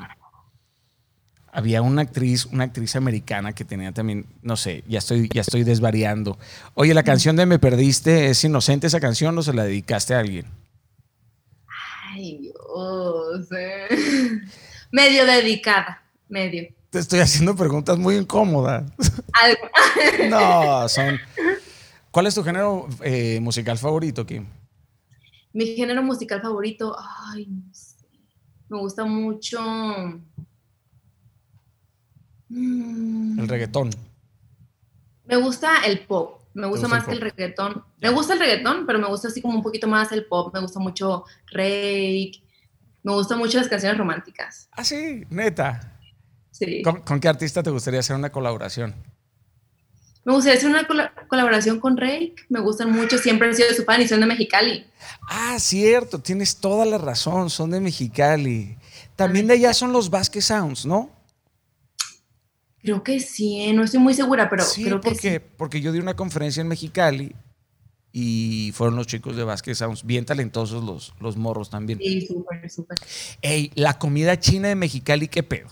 había 1.55 1.81
una 1.81 2.01
actriz, 2.01 2.45
una 2.45 2.65
actriz 2.65 2.97
americana 2.97 3.53
que 3.53 3.63
tenía 3.63 3.93
también, 3.93 4.25
no 4.41 4.57
sé, 4.57 4.83
ya 4.89 4.99
estoy, 4.99 5.29
ya 5.33 5.39
estoy 5.39 5.63
desvariando. 5.63 6.37
Oye, 6.73 6.93
la 6.93 7.03
canción 7.03 7.37
de 7.37 7.45
Me 7.45 7.59
Perdiste, 7.59 8.29
¿es 8.29 8.43
inocente 8.43 8.87
esa 8.87 8.99
canción 8.99 9.37
o 9.37 9.41
se 9.41 9.53
la 9.53 9.63
dedicaste 9.63 10.13
a 10.13 10.19
alguien? 10.19 10.47
Ay, 12.11 12.39
Dios. 12.39 13.47
medio 14.91 15.25
dedicada, 15.25 16.03
medio. 16.27 16.67
Te 16.89 16.99
estoy 16.99 17.21
haciendo 17.21 17.55
preguntas 17.55 17.97
muy 17.97 18.17
incómodas. 18.17 18.83
no, 20.29 20.89
son. 20.89 21.17
¿Cuál 22.11 22.27
es 22.27 22.35
tu 22.35 22.43
género 22.43 22.89
eh, 23.01 23.39
musical 23.39 23.77
favorito, 23.77 24.25
Kim? 24.25 24.45
Mi 25.53 25.67
género 25.67 26.03
musical 26.03 26.41
favorito, 26.41 26.97
ay, 27.31 27.45
no 27.47 27.73
sé. 27.73 27.95
Me 28.67 28.77
gusta 28.77 29.05
mucho 29.05 29.59
Mm. 32.55 33.39
El 33.39 33.47
reggaetón. 33.49 33.89
Me 35.25 35.35
gusta 35.35 35.85
el 35.85 35.99
pop. 35.99 36.41
Me 36.53 36.67
gusta 36.67 36.87
más 36.87 37.05
que 37.05 37.11
el 37.11 37.19
reggaetón. 37.19 37.83
Me 37.99 38.09
gusta 38.09 38.33
el 38.33 38.39
reggaetón, 38.39 38.85
pero 38.85 38.97
me 38.97 39.07
gusta 39.07 39.27
así 39.27 39.41
como 39.41 39.55
un 39.55 39.63
poquito 39.63 39.87
más 39.87 40.11
el 40.13 40.25
pop. 40.25 40.53
Me 40.53 40.61
gusta 40.61 40.79
mucho 40.79 41.25
Rake. 41.51 42.41
Me 43.03 43.11
gustan 43.11 43.39
mucho 43.39 43.57
las 43.57 43.67
canciones 43.67 43.97
románticas. 43.97 44.69
Ah, 44.71 44.83
sí, 44.85 45.25
neta. 45.29 45.99
Sí. 46.51 46.81
¿Con, 46.81 47.19
qué 47.19 47.27
artista 47.27 47.61
te 47.61 47.69
gustaría 47.69 47.99
hacer 47.99 48.15
una 48.15 48.31
colaboración? 48.31 48.95
Me 50.23 50.33
gustaría 50.33 50.57
hacer 50.57 50.69
una 50.69 50.87
colaboración 51.27 51.81
con 51.81 51.97
Rake. 51.97 52.35
Me 52.47 52.61
gustan 52.61 52.89
mucho, 52.89 53.17
siempre 53.17 53.49
he 53.49 53.53
sido 53.53 53.73
su 53.73 53.83
fan 53.83 54.01
y 54.01 54.07
son 54.07 54.21
de 54.21 54.25
Mexicali. 54.25 54.87
Ah, 55.27 55.57
cierto, 55.59 56.19
tienes 56.19 56.55
toda 56.55 56.85
la 56.85 56.97
razón, 56.97 57.49
son 57.49 57.71
de 57.71 57.81
Mexicali. 57.81 58.77
También 59.17 59.47
de 59.47 59.55
allá 59.55 59.73
son 59.73 59.91
los 59.91 60.09
Vasquez 60.09 60.45
Sounds, 60.45 60.85
¿no? 60.85 61.14
Creo 62.85 63.01
que 63.01 63.19
sí, 63.19 63.61
¿eh? 63.61 63.73
no 63.73 63.83
estoy 63.83 63.99
muy 63.99 64.13
segura, 64.13 64.47
pero 64.47 64.63
creo 64.75 65.01
que 65.01 65.15
sí. 65.15 65.39
Porque 65.57 65.81
yo 65.81 65.91
di 65.91 65.97
una 65.97 66.15
conferencia 66.15 66.61
en 66.61 66.67
Mexicali 66.67 67.35
y 68.11 68.71
fueron 68.75 68.95
los 68.95 69.07
chicos 69.07 69.35
de 69.35 69.73
Sounds, 69.73 70.05
bien 70.05 70.23
talentosos 70.23 70.83
los, 70.83 71.15
los 71.19 71.35
morros 71.35 71.71
también. 71.71 71.97
Sí, 71.97 72.27
súper, 72.27 72.69
súper. 72.69 72.95
Ey, 73.41 73.71
la 73.73 73.97
comida 73.97 74.39
china 74.39 74.67
de 74.67 74.75
Mexicali, 74.75 75.27
¿qué 75.27 75.41
pedo? 75.41 75.67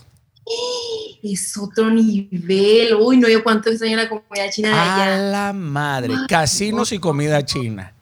Es 1.22 1.56
otro 1.56 1.88
nivel. 1.88 2.96
Uy, 2.96 3.18
no, 3.18 3.28
yo 3.28 3.44
cuánto 3.44 3.70
extraño 3.70 3.96
la 3.96 4.08
comida 4.08 4.50
china 4.50 4.70
de 4.70 4.74
allá. 4.74 5.14
A 5.14 5.18
la 5.30 5.52
madre, 5.52 6.14
casinos 6.28 6.90
y 6.90 6.98
comida 6.98 7.44
china. 7.44 7.94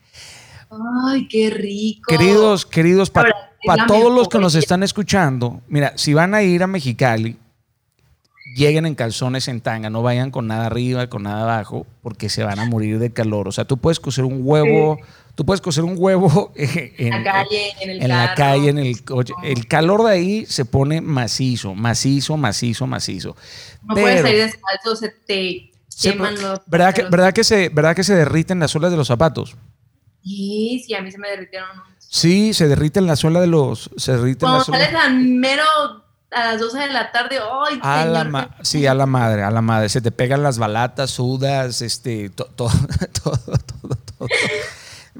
Ay, 1.07 1.29
qué 1.29 1.51
rico. 1.51 2.07
Queridos, 2.09 2.65
queridos, 2.65 3.11
para 3.11 3.87
todos 3.87 4.11
los 4.11 4.27
que 4.27 4.39
nos 4.39 4.55
están 4.55 4.83
escuchando, 4.83 5.61
mira, 5.69 5.93
si 5.99 6.15
van 6.15 6.35
a 6.35 6.43
ir 6.43 6.63
a 6.63 6.67
Mexicali, 6.67 7.37
lleguen 8.57 8.87
en 8.87 8.95
calzones 8.95 9.49
en 9.49 9.61
tanga, 9.61 9.91
no 9.91 10.03
vayan 10.03 10.31
con 10.31 10.47
nada 10.47 10.67
arriba, 10.67 11.09
con 11.09 11.23
nada 11.23 11.43
abajo, 11.43 11.87
porque 12.03 12.29
se 12.29 12.45
van 12.45 12.59
a 12.59 12.65
morir 12.65 12.99
de 12.99 13.13
calor. 13.13 13.49
O 13.49 13.53
sea, 13.53 13.65
tú 13.65 13.79
puedes 13.79 14.01
cocer 14.01 14.25
un 14.25 14.41
huevo, 14.43 14.99
tú 15.35 15.45
puedes 15.45 15.61
cocer 15.61 15.85
un 15.85 15.95
huevo 15.97 16.53
en, 16.57 17.11
la 17.11 17.23
calle, 17.23 17.73
en, 17.81 17.91
el 17.91 18.03
en 18.03 18.09
la 18.09 18.35
calle, 18.35 18.71
en 18.71 18.79
el 18.79 19.05
coche. 19.05 19.35
El 19.43 19.67
calor 19.67 20.05
de 20.05 20.13
ahí 20.13 20.47
se 20.47 20.65
pone 20.65 21.01
macizo, 21.01 21.75
macizo, 21.75 22.37
macizo, 22.37 22.87
macizo. 22.87 23.37
No 23.83 23.95
puedes 23.95 24.23
salir 24.23 24.39
descalzo, 24.39 24.97
se 24.97 25.09
te 25.09 25.73
queman 26.01 26.41
los... 26.41 26.61
¿verdad 26.67 26.95
que, 26.95 27.03
¿verdad, 27.05 27.33
que 27.33 27.45
se, 27.45 27.69
¿Verdad 27.69 27.95
que 27.95 28.05
se 28.05 28.15
derriten 28.15 28.59
las 28.59 28.71
suelas 28.71 28.91
de 28.91 28.97
los 28.97 29.09
zapatos? 29.09 29.57
Sí, 30.23 30.83
sí, 30.87 30.95
a 30.95 31.03
mí 31.03 31.11
se 31.11 31.19
me 31.19 31.29
derritieron. 31.29 31.69
Sí, 31.99 32.53
se 32.55 32.69
derriten 32.69 33.07
la 33.07 33.17
suela 33.17 33.41
de 33.41 33.47
los... 33.47 33.91
Se 33.97 34.13
derriten 34.13 34.49
Cuando 34.49 34.65
sales 34.65 34.95
a 34.95 35.09
mero 35.09 35.65
a 36.33 36.53
las 36.53 36.61
12 36.61 36.79
de 36.79 36.89
la 36.89 37.13
tarde, 37.13 37.39
¡ay, 37.39 37.79
a 37.83 38.05
la 38.05 38.57
Sí, 38.63 38.87
a 38.87 38.95
la 38.95 39.07
madre, 39.07 39.43
a 39.43 39.51
la 39.51 39.63
madre. 39.63 39.89
Se 39.89 40.01
te 40.01 40.11
pegan 40.11 40.43
las 40.43 40.59
balatas, 40.59 41.11
sudas, 41.11 41.83
este, 41.83 42.31
todo, 42.31 42.49
todo, 42.57 42.71
todo, 43.23 43.97
todo. 44.19 44.29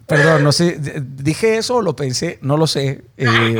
Perdón, 0.07 0.43
no 0.43 0.53
sé, 0.53 0.79
dije 1.03 1.59
eso 1.59 1.77
o 1.77 1.83
lo 1.83 1.95
pensé, 1.95 2.39
no 2.43 2.57
lo 2.57 2.67
sé. 2.67 3.05
Eh, 3.17 3.59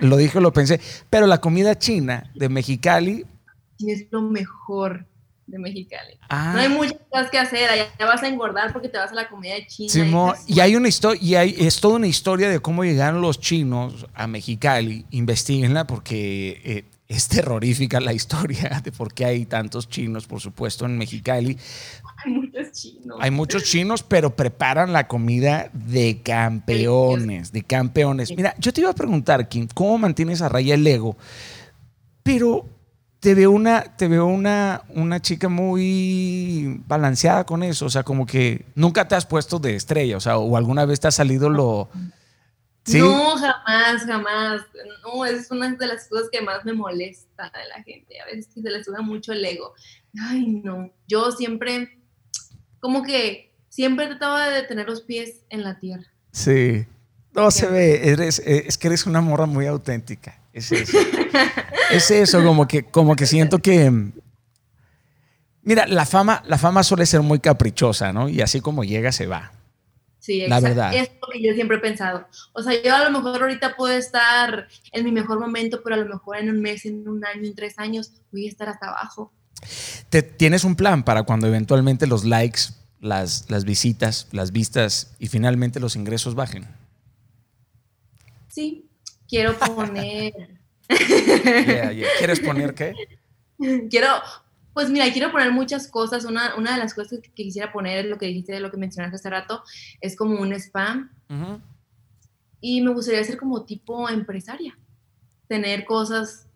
lo 0.00 0.16
dije 0.16 0.38
o 0.38 0.40
lo 0.40 0.52
pensé. 0.52 0.80
Pero 1.10 1.26
la 1.26 1.40
comida 1.40 1.78
china 1.78 2.30
de 2.34 2.48
Mexicali. 2.48 3.26
Es 3.78 4.06
lo 4.10 4.22
mejor 4.22 5.06
de 5.46 5.58
Mexicali. 5.58 6.14
No 6.30 6.58
hay 6.58 6.66
ah. 6.66 6.68
muchas 6.68 6.98
cosas 7.08 7.30
que 7.30 7.38
hacer, 7.38 7.68
allá 7.68 7.88
vas 8.00 8.22
a 8.22 8.28
engordar 8.28 8.72
porque 8.72 8.88
te 8.88 8.98
vas 8.98 9.12
a 9.12 9.14
la 9.14 9.28
comida 9.28 9.54
china. 9.66 10.34
y 10.46 10.60
hay 10.60 10.76
una 10.76 10.88
historia, 10.88 11.22
y 11.22 11.34
hay, 11.34 11.56
es 11.58 11.80
toda 11.80 11.96
una 11.96 12.06
historia 12.06 12.48
de 12.48 12.60
cómo 12.60 12.84
llegaron 12.84 13.20
los 13.20 13.40
chinos 13.40 14.06
a 14.14 14.26
Mexicali, 14.26 15.06
investiguenla 15.10 15.86
porque 15.86 16.60
eh, 16.64 16.84
es 17.08 17.28
terrorífica 17.28 18.00
la 18.00 18.12
historia 18.12 18.80
de 18.82 18.92
por 18.92 19.14
qué 19.14 19.24
hay 19.24 19.46
tantos 19.46 19.88
chinos, 19.88 20.26
por 20.26 20.40
supuesto, 20.40 20.84
en 20.84 20.98
Mexicali. 20.98 21.56
Hay 22.24 22.32
muchos 22.32 22.72
chinos. 22.72 23.18
Hay 23.20 23.30
muchos 23.30 23.64
chinos, 23.64 24.02
pero 24.02 24.34
preparan 24.34 24.92
la 24.92 25.06
comida 25.06 25.70
de 25.72 26.22
campeones, 26.22 27.52
de 27.52 27.62
campeones. 27.62 28.34
Mira, 28.36 28.54
yo 28.58 28.72
te 28.72 28.80
iba 28.80 28.90
a 28.90 28.94
preguntar, 28.94 29.48
Kim, 29.48 29.68
¿cómo 29.72 29.96
mantienes 29.98 30.42
a 30.42 30.48
raya 30.48 30.74
el 30.74 30.86
ego? 30.86 31.16
Pero 32.24 32.66
te 33.26 33.34
veo 33.34 33.50
una, 33.50 33.82
te 33.82 34.06
veo 34.06 34.26
una, 34.26 34.82
una 34.90 35.20
chica 35.20 35.48
muy 35.48 36.80
balanceada 36.86 37.42
con 37.42 37.64
eso. 37.64 37.86
O 37.86 37.90
sea, 37.90 38.04
como 38.04 38.24
que 38.24 38.64
nunca 38.76 39.08
te 39.08 39.16
has 39.16 39.26
puesto 39.26 39.58
de 39.58 39.74
estrella. 39.74 40.16
O 40.16 40.20
sea, 40.20 40.38
o 40.38 40.56
alguna 40.56 40.84
vez 40.84 41.00
te 41.00 41.08
ha 41.08 41.10
salido 41.10 41.50
lo. 41.50 41.88
No, 42.86 43.36
jamás, 43.36 44.04
jamás. 44.06 44.60
No, 45.02 45.24
es 45.24 45.50
una 45.50 45.74
de 45.74 45.86
las 45.88 46.06
cosas 46.06 46.28
que 46.30 46.40
más 46.40 46.64
me 46.64 46.72
molesta 46.72 47.46
de 47.46 47.68
la 47.76 47.82
gente. 47.82 48.20
A 48.20 48.26
veces 48.26 48.46
que 48.54 48.62
se 48.62 48.70
le 48.70 48.84
sube 48.84 49.02
mucho 49.02 49.32
el 49.32 49.44
ego. 49.44 49.74
Ay, 50.20 50.46
no. 50.62 50.92
Yo 51.08 51.32
siempre, 51.32 51.98
como 52.78 53.02
que 53.02 53.52
siempre 53.70 54.06
trataba 54.06 54.50
de 54.50 54.62
tener 54.62 54.86
los 54.88 55.00
pies 55.00 55.40
en 55.48 55.64
la 55.64 55.80
tierra. 55.80 56.06
Sí. 56.30 56.86
No 57.34 57.50
se 57.50 57.66
ve, 57.66 58.08
eres, 58.08 58.38
es 58.38 58.78
que 58.78 58.86
eres 58.86 59.04
una 59.04 59.20
morra 59.20 59.46
muy 59.46 59.66
auténtica. 59.66 60.38
Es 60.56 60.72
eso. 60.72 60.98
es 61.90 62.10
eso, 62.10 62.42
como 62.42 62.66
que, 62.66 62.82
como 62.82 63.14
que 63.14 63.26
siento 63.26 63.58
que. 63.58 63.92
Mira, 65.62 65.86
la 65.86 66.06
fama, 66.06 66.42
la 66.46 66.56
fama 66.56 66.82
suele 66.82 67.04
ser 67.04 67.20
muy 67.20 67.40
caprichosa, 67.40 68.10
¿no? 68.14 68.30
Y 68.30 68.40
así 68.40 68.62
como 68.62 68.82
llega, 68.82 69.12
se 69.12 69.26
va. 69.26 69.52
Sí, 70.18 70.46
la 70.46 70.60
verdad. 70.60 70.94
Es 70.94 71.10
lo 71.20 71.28
que 71.30 71.42
yo 71.42 71.52
siempre 71.52 71.76
he 71.76 71.80
pensado. 71.80 72.26
O 72.54 72.62
sea, 72.62 72.72
yo 72.82 72.96
a 72.96 73.04
lo 73.04 73.10
mejor 73.10 73.42
ahorita 73.42 73.76
puedo 73.76 73.92
estar 73.92 74.66
en 74.92 75.04
mi 75.04 75.12
mejor 75.12 75.38
momento, 75.38 75.82
pero 75.84 75.96
a 75.96 75.98
lo 75.98 76.06
mejor 76.06 76.38
en 76.38 76.48
un 76.48 76.62
mes, 76.62 76.86
en 76.86 77.06
un 77.06 77.22
año, 77.26 77.44
en 77.44 77.54
tres 77.54 77.78
años, 77.78 78.12
voy 78.32 78.46
a 78.46 78.48
estar 78.48 78.70
hasta 78.70 78.88
abajo. 78.88 79.30
¿Te, 80.08 80.22
¿Tienes 80.22 80.64
un 80.64 80.74
plan 80.74 81.04
para 81.04 81.24
cuando 81.24 81.48
eventualmente 81.48 82.06
los 82.06 82.24
likes, 82.24 82.60
las, 82.98 83.50
las 83.50 83.66
visitas, 83.66 84.28
las 84.32 84.52
vistas 84.52 85.14
y 85.18 85.28
finalmente 85.28 85.80
los 85.80 85.96
ingresos 85.96 86.34
bajen? 86.34 86.66
Sí, 88.48 88.85
quiero 89.28 89.56
poner... 89.58 90.32
¿Quieres 92.18 92.40
poner 92.40 92.74
qué? 92.74 92.94
Quiero, 93.90 94.08
pues 94.72 94.90
mira, 94.90 95.10
quiero 95.12 95.32
poner 95.32 95.50
muchas 95.50 95.88
cosas. 95.88 96.24
Una, 96.24 96.54
una 96.56 96.72
de 96.72 96.78
las 96.78 96.94
cosas 96.94 97.20
que 97.20 97.30
quisiera 97.30 97.72
poner 97.72 98.04
es 98.04 98.10
lo 98.10 98.18
que 98.18 98.26
dijiste, 98.26 98.60
lo 98.60 98.70
que 98.70 98.76
mencionaste 98.76 99.16
hace 99.16 99.30
rato, 99.30 99.62
es 100.00 100.16
como 100.16 100.40
un 100.40 100.52
spam. 100.52 101.10
Y 102.60 102.80
me 102.82 102.92
gustaría 102.92 103.24
ser 103.24 103.38
como 103.38 103.64
tipo 103.64 104.08
empresaria, 104.08 104.78
tener 105.48 105.84
cosas 105.84 106.46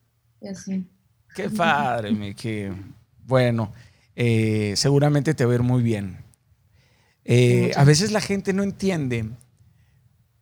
así. 0.48 0.86
Qué 1.34 1.48
padre, 1.48 2.12
mi 2.12 2.34
que 2.34 2.72
bueno, 3.26 3.72
eh, 4.16 4.74
seguramente 4.76 5.34
te 5.34 5.44
va 5.44 5.52
a 5.52 5.54
ir 5.54 5.62
muy 5.62 5.82
bien. 5.82 6.18
Eh, 7.24 7.72
a 7.76 7.84
veces 7.84 8.10
la 8.10 8.20
gente 8.20 8.52
no 8.52 8.62
entiende, 8.62 9.30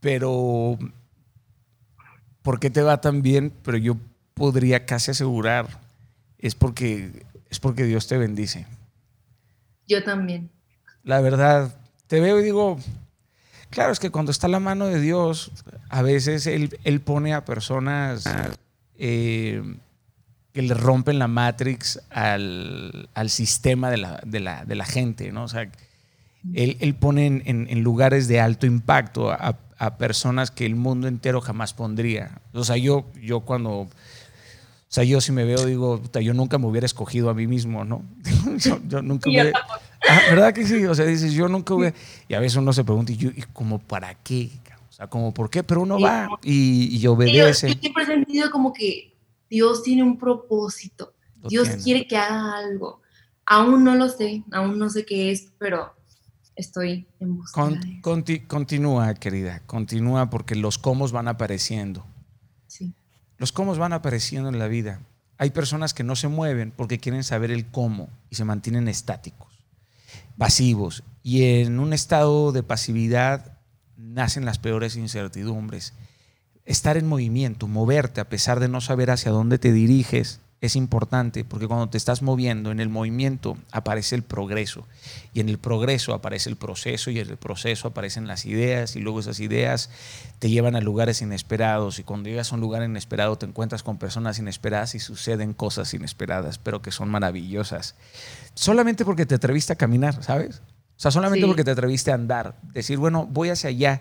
pero 0.00 0.78
¿por 2.48 2.60
qué 2.60 2.70
te 2.70 2.80
va 2.80 2.98
tan 2.98 3.20
bien? 3.20 3.52
Pero 3.62 3.76
yo 3.76 3.98
podría 4.32 4.86
casi 4.86 5.10
asegurar, 5.10 5.68
es 6.38 6.54
porque, 6.54 7.26
es 7.50 7.60
porque 7.60 7.84
Dios 7.84 8.06
te 8.06 8.16
bendice. 8.16 8.64
Yo 9.86 10.02
también. 10.02 10.48
La 11.02 11.20
verdad, 11.20 11.78
te 12.06 12.20
veo 12.20 12.40
y 12.40 12.42
digo, 12.42 12.78
claro, 13.68 13.92
es 13.92 14.00
que 14.00 14.08
cuando 14.08 14.32
está 14.32 14.48
la 14.48 14.60
mano 14.60 14.86
de 14.86 14.98
Dios, 14.98 15.52
a 15.90 16.00
veces 16.00 16.46
Él, 16.46 17.00
pone 17.04 17.34
a 17.34 17.44
personas 17.44 18.24
eh, 18.96 19.62
que 20.54 20.62
le 20.62 20.72
rompen 20.72 21.18
la 21.18 21.28
matrix 21.28 22.00
al, 22.08 23.10
sistema 23.26 23.90
de 23.90 23.98
la, 24.40 24.84
gente, 24.86 25.32
¿no? 25.32 25.44
O 25.44 25.48
sea, 25.48 25.70
Él, 26.54 26.94
pone 26.94 27.26
en, 27.44 27.82
lugares 27.82 28.26
de 28.26 28.40
alto 28.40 28.64
impacto 28.64 29.30
a, 29.30 29.58
a 29.78 29.96
personas 29.96 30.50
que 30.50 30.66
el 30.66 30.74
mundo 30.74 31.08
entero 31.08 31.40
jamás 31.40 31.72
pondría. 31.72 32.40
O 32.52 32.64
sea, 32.64 32.76
yo, 32.76 33.06
yo 33.22 33.40
cuando, 33.40 33.70
o 33.70 33.90
sea, 34.88 35.04
yo 35.04 35.20
si 35.20 35.32
me 35.32 35.44
veo, 35.44 35.64
digo, 35.64 36.02
yo 36.20 36.34
nunca 36.34 36.58
me 36.58 36.66
hubiera 36.66 36.84
escogido 36.84 37.30
a 37.30 37.34
mí 37.34 37.46
mismo, 37.46 37.84
¿no? 37.84 38.02
yo, 38.88 39.02
nunca 39.02 39.30
hubiera... 39.30 39.52
Ah, 40.08 40.20
¿Verdad 40.30 40.52
que 40.52 40.66
sí? 40.66 40.84
O 40.86 40.94
sea, 40.94 41.06
dices, 41.06 41.32
yo 41.32 41.48
nunca 41.48 41.74
hubiera... 41.74 41.94
Y 42.28 42.34
a 42.34 42.40
veces 42.40 42.56
uno 42.56 42.72
se 42.72 42.84
pregunta, 42.84 43.12
¿y, 43.12 43.16
yo, 43.16 43.30
¿y 43.30 43.42
como 43.52 43.78
para 43.78 44.14
qué? 44.14 44.50
O 44.88 44.92
sea, 44.92 45.06
como 45.06 45.32
por 45.32 45.48
qué, 45.48 45.62
pero 45.62 45.82
uno 45.82 46.00
va 46.00 46.28
y, 46.42 46.98
y 46.98 47.06
obedece. 47.06 47.68
Yo, 47.68 47.74
yo, 47.74 47.80
siempre 47.80 48.02
he 48.02 48.06
sentido 48.06 48.50
como 48.50 48.72
que 48.72 49.14
Dios 49.48 49.84
tiene 49.84 50.02
un 50.02 50.18
propósito. 50.18 51.14
Dios 51.48 51.68
quiere 51.84 52.06
que 52.06 52.16
haga 52.16 52.58
algo. 52.58 53.00
Aún 53.46 53.84
no 53.84 53.94
lo 53.94 54.08
sé, 54.08 54.42
aún 54.50 54.78
no 54.78 54.90
sé 54.90 55.06
qué 55.06 55.30
es, 55.30 55.52
pero 55.58 55.94
estoy 56.58 57.06
en 57.20 57.36
busca 57.36 57.70
Continúa, 58.02 59.14
querida, 59.14 59.62
continúa 59.66 60.28
porque 60.28 60.56
los 60.56 60.76
cómo 60.76 61.08
van 61.08 61.28
apareciendo. 61.28 62.04
Sí. 62.66 62.92
Los 63.38 63.52
cómo 63.52 63.74
van 63.76 63.92
apareciendo 63.92 64.48
en 64.48 64.58
la 64.58 64.66
vida. 64.66 65.00
Hay 65.38 65.50
personas 65.50 65.94
que 65.94 66.02
no 66.02 66.16
se 66.16 66.26
mueven 66.26 66.72
porque 66.76 66.98
quieren 66.98 67.22
saber 67.22 67.52
el 67.52 67.66
cómo 67.66 68.10
y 68.28 68.34
se 68.34 68.44
mantienen 68.44 68.88
estáticos, 68.88 69.64
pasivos. 70.36 71.04
Y 71.22 71.60
en 71.60 71.78
un 71.78 71.92
estado 71.92 72.50
de 72.50 72.64
pasividad 72.64 73.58
nacen 73.96 74.44
las 74.44 74.58
peores 74.58 74.96
incertidumbres. 74.96 75.94
Estar 76.64 76.96
en 76.96 77.06
movimiento, 77.06 77.68
moverte 77.68 78.20
a 78.20 78.28
pesar 78.28 78.58
de 78.58 78.68
no 78.68 78.80
saber 78.80 79.10
hacia 79.12 79.30
dónde 79.30 79.58
te 79.58 79.72
diriges, 79.72 80.40
es 80.60 80.74
importante 80.74 81.44
porque 81.44 81.68
cuando 81.68 81.88
te 81.88 81.98
estás 81.98 82.22
moviendo, 82.22 82.72
en 82.72 82.80
el 82.80 82.88
movimiento 82.88 83.56
aparece 83.70 84.16
el 84.16 84.22
progreso. 84.22 84.86
Y 85.32 85.40
en 85.40 85.48
el 85.48 85.58
progreso 85.58 86.14
aparece 86.14 86.50
el 86.50 86.56
proceso 86.56 87.10
y 87.10 87.20
en 87.20 87.28
el 87.28 87.36
proceso 87.36 87.88
aparecen 87.88 88.26
las 88.26 88.44
ideas 88.44 88.96
y 88.96 89.00
luego 89.00 89.20
esas 89.20 89.38
ideas 89.38 89.90
te 90.40 90.50
llevan 90.50 90.74
a 90.74 90.80
lugares 90.80 91.22
inesperados. 91.22 92.00
Y 92.00 92.04
cuando 92.04 92.28
llegas 92.28 92.50
a 92.50 92.56
un 92.56 92.60
lugar 92.60 92.82
inesperado 92.82 93.38
te 93.38 93.46
encuentras 93.46 93.84
con 93.84 93.98
personas 93.98 94.38
inesperadas 94.38 94.96
y 94.96 94.98
suceden 94.98 95.54
cosas 95.54 95.94
inesperadas, 95.94 96.58
pero 96.58 96.82
que 96.82 96.90
son 96.90 97.08
maravillosas. 97.08 97.94
Solamente 98.54 99.04
porque 99.04 99.26
te 99.26 99.36
atreviste 99.36 99.72
a 99.72 99.76
caminar, 99.76 100.22
¿sabes? 100.24 100.62
O 100.96 101.00
sea, 101.00 101.12
solamente 101.12 101.46
porque 101.46 101.62
te 101.62 101.70
atreviste 101.70 102.10
a 102.10 102.14
andar, 102.14 102.56
decir, 102.72 102.98
bueno, 102.98 103.28
voy 103.30 103.50
hacia 103.50 103.70
allá 103.70 104.00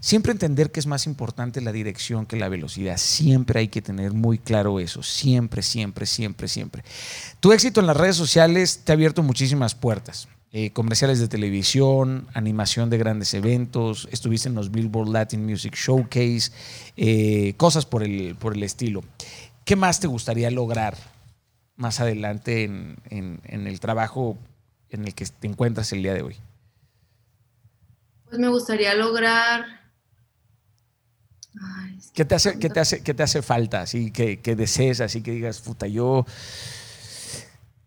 Siempre 0.00 0.32
entender 0.32 0.70
que 0.70 0.80
es 0.80 0.86
más 0.86 1.06
importante 1.06 1.60
la 1.60 1.72
dirección 1.72 2.26
que 2.26 2.36
la 2.36 2.48
velocidad. 2.48 2.98
Siempre 2.98 3.60
hay 3.60 3.68
que 3.68 3.82
tener 3.82 4.12
muy 4.12 4.38
claro 4.38 4.80
eso. 4.80 5.02
Siempre, 5.02 5.62
siempre, 5.62 6.06
siempre, 6.06 6.48
siempre. 6.48 6.84
Tu 7.40 7.52
éxito 7.52 7.80
en 7.80 7.86
las 7.86 7.96
redes 7.96 8.16
sociales 8.16 8.82
te 8.84 8.92
ha 8.92 8.94
abierto 8.94 9.22
muchísimas 9.22 9.74
puertas. 9.74 10.28
Eh, 10.50 10.70
comerciales 10.72 11.18
de 11.18 11.28
televisión, 11.28 12.26
animación 12.32 12.88
de 12.88 12.96
grandes 12.96 13.34
eventos, 13.34 14.08
estuviste 14.10 14.48
en 14.48 14.54
los 14.54 14.70
Billboard 14.70 15.10
Latin 15.10 15.44
Music 15.44 15.74
Showcase, 15.74 16.52
eh, 16.96 17.52
cosas 17.58 17.84
por 17.84 18.02
el, 18.02 18.34
por 18.36 18.54
el 18.54 18.62
estilo. 18.62 19.04
¿Qué 19.64 19.76
más 19.76 20.00
te 20.00 20.06
gustaría 20.06 20.50
lograr 20.50 20.96
más 21.76 22.00
adelante 22.00 22.64
en 22.64 23.40
el 23.66 23.78
trabajo 23.78 24.38
en 24.88 25.04
el 25.04 25.14
que 25.14 25.26
te 25.26 25.46
encuentras 25.46 25.92
el 25.92 26.02
día 26.02 26.14
de 26.14 26.22
hoy? 26.22 26.36
Pues 28.28 28.38
me 28.38 28.48
gustaría 28.48 28.94
lograr 28.94 29.64
¿Qué, 32.12 32.24
te 32.24 32.34
hace, 32.34 32.58
qué, 32.58 32.68
te 32.68 32.80
hace, 32.80 33.02
¿Qué 33.02 33.14
te 33.14 33.22
hace 33.22 33.42
falta? 33.42 33.82
Así 33.82 34.10
que, 34.10 34.40
que 34.40 34.56
desees, 34.56 35.00
así 35.00 35.22
que 35.22 35.32
digas, 35.32 35.60
puta, 35.60 35.86
yo 35.86 36.26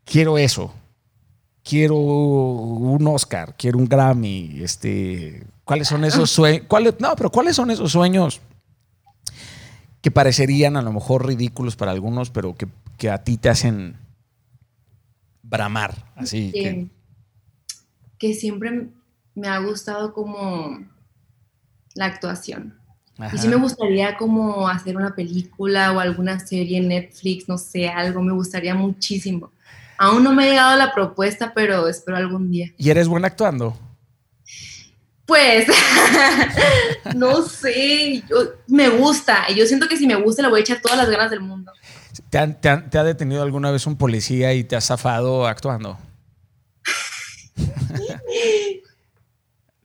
quiero 0.05 0.37
eso. 0.37 0.73
Quiero 1.63 1.95
un 1.95 3.05
Oscar, 3.07 3.55
quiero 3.57 3.77
un 3.77 3.87
Grammy. 3.87 4.61
Este, 4.61 5.45
¿Cuáles 5.63 5.87
son 5.87 6.03
esos 6.05 6.29
sueños? 6.31 6.65
no, 6.99 7.15
pero 7.15 7.29
¿cuáles 7.29 7.55
son 7.55 7.71
esos 7.71 7.91
sueños 7.91 8.41
que 10.01 10.11
parecerían 10.11 10.77
a 10.77 10.81
lo 10.81 10.91
mejor 10.91 11.27
ridículos 11.27 11.75
para 11.75 11.91
algunos, 11.91 12.31
pero 12.31 12.55
que, 12.55 12.67
que 12.97 13.09
a 13.09 13.23
ti 13.23 13.37
te 13.37 13.49
hacen 13.49 13.95
bramar? 15.43 16.11
Así 16.15 16.51
que, 16.51 16.87
que 18.17 18.33
siempre 18.33 18.89
me 19.35 19.47
ha 19.47 19.59
gustado 19.59 20.13
como 20.13 20.79
la 21.93 22.05
actuación. 22.05 22.80
Y 23.33 23.37
sí 23.37 23.47
me 23.47 23.55
gustaría 23.55 24.17
como 24.17 24.67
hacer 24.67 24.97
una 24.97 25.15
película 25.15 25.91
o 25.91 25.99
alguna 25.99 26.39
serie 26.39 26.77
en 26.77 26.87
Netflix, 26.87 27.47
no 27.47 27.57
sé, 27.57 27.87
algo, 27.87 28.21
me 28.21 28.33
gustaría 28.33 28.75
muchísimo. 28.75 29.51
Aún 29.97 30.23
no 30.23 30.33
me 30.33 30.43
ha 30.43 30.49
llegado 30.49 30.77
la 30.77 30.93
propuesta, 30.93 31.53
pero 31.53 31.87
espero 31.87 32.17
algún 32.17 32.49
día. 32.51 32.71
¿Y 32.77 32.89
eres 32.89 33.07
buena 33.07 33.27
actuando? 33.27 33.77
Pues, 35.25 35.67
no 37.15 37.41
sé, 37.43 38.23
me 38.67 38.89
gusta. 38.89 39.45
Y 39.49 39.55
yo 39.55 39.65
siento 39.65 39.87
que 39.87 39.97
si 39.97 40.07
me 40.07 40.15
gusta 40.15 40.41
le 40.41 40.49
voy 40.49 40.59
a 40.59 40.63
echar 40.63 40.81
todas 40.81 40.97
las 40.97 41.09
ganas 41.09 41.29
del 41.29 41.41
mundo. 41.41 41.71
¿Te, 42.29 42.47
te 42.47 42.97
ha 42.97 43.03
detenido 43.03 43.41
alguna 43.43 43.71
vez 43.71 43.85
un 43.87 43.97
policía 43.97 44.53
y 44.53 44.63
te 44.63 44.75
ha 44.75 44.81
zafado 44.81 45.47
actuando? 45.47 45.97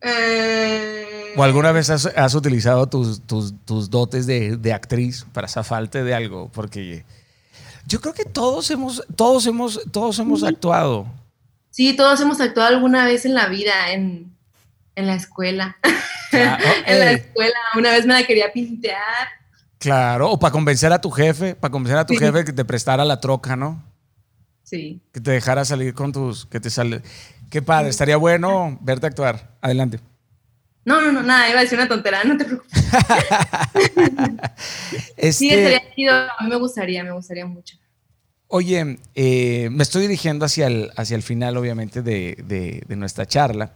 Eh, 0.08 1.05
¿O 1.36 1.42
alguna 1.42 1.72
vez 1.72 1.90
has, 1.90 2.34
utilizado 2.34 2.88
tus, 2.88 3.90
dotes 3.90 4.26
de, 4.26 4.72
actriz 4.72 5.26
para 5.32 5.48
zafarte 5.48 6.02
de 6.02 6.14
algo? 6.14 6.50
Porque 6.52 7.04
yo 7.86 8.00
creo 8.00 8.14
que 8.14 8.24
todos 8.24 8.70
hemos, 8.70 9.04
todos 9.14 9.46
hemos, 9.46 9.80
todos 9.92 10.18
hemos 10.18 10.42
actuado. 10.42 11.06
Sí, 11.70 11.94
todos 11.94 12.20
hemos 12.20 12.40
actuado 12.40 12.68
alguna 12.68 13.04
vez 13.04 13.26
en 13.26 13.34
la 13.34 13.48
vida, 13.48 13.92
en, 13.92 14.34
la 14.94 15.14
escuela. 15.14 15.76
en 16.32 16.98
la 16.98 17.12
escuela, 17.12 17.58
una 17.76 17.90
vez 17.90 18.06
me 18.06 18.14
la 18.14 18.26
quería 18.26 18.52
pintear. 18.52 19.28
Claro, 19.78 20.30
o 20.30 20.38
para 20.38 20.52
convencer 20.52 20.92
a 20.92 21.00
tu 21.00 21.10
jefe, 21.10 21.54
para 21.54 21.70
convencer 21.70 21.98
a 21.98 22.06
tu 22.06 22.14
jefe 22.14 22.44
que 22.44 22.52
te 22.52 22.64
prestara 22.64 23.04
la 23.04 23.20
troca, 23.20 23.56
¿no? 23.56 23.84
Sí. 24.62 25.02
Que 25.12 25.20
te 25.20 25.32
dejara 25.32 25.64
salir 25.64 25.92
con 25.92 26.12
tus, 26.12 26.46
que 26.46 26.60
te 26.60 26.70
sale. 26.70 27.02
Qué 27.50 27.60
padre, 27.62 27.90
estaría 27.90 28.16
bueno 28.16 28.78
verte 28.80 29.06
actuar. 29.06 29.54
Adelante. 29.60 30.00
No, 30.86 31.00
no, 31.00 31.10
no, 31.10 31.22
nada, 31.24 31.50
iba 31.50 31.58
a 31.58 31.62
decir 31.62 31.76
una 31.76 31.88
tontería, 31.88 32.22
no 32.22 32.38
te 32.38 32.44
preocupes. 32.44 32.72
este... 35.16 35.32
Sí, 35.32 35.50
estaría 35.50 35.94
chido, 35.94 36.14
a 36.14 36.44
mí 36.44 36.48
me 36.48 36.56
gustaría, 36.56 37.02
me 37.02 37.10
gustaría 37.10 37.44
mucho. 37.44 37.76
Oye, 38.46 39.00
eh, 39.16 39.68
me 39.72 39.82
estoy 39.82 40.02
dirigiendo 40.02 40.44
hacia 40.44 40.68
el, 40.68 40.92
hacia 40.96 41.16
el 41.16 41.24
final, 41.24 41.56
obviamente, 41.56 42.02
de, 42.02 42.84
nuestra 42.96 43.26
charla. 43.26 43.72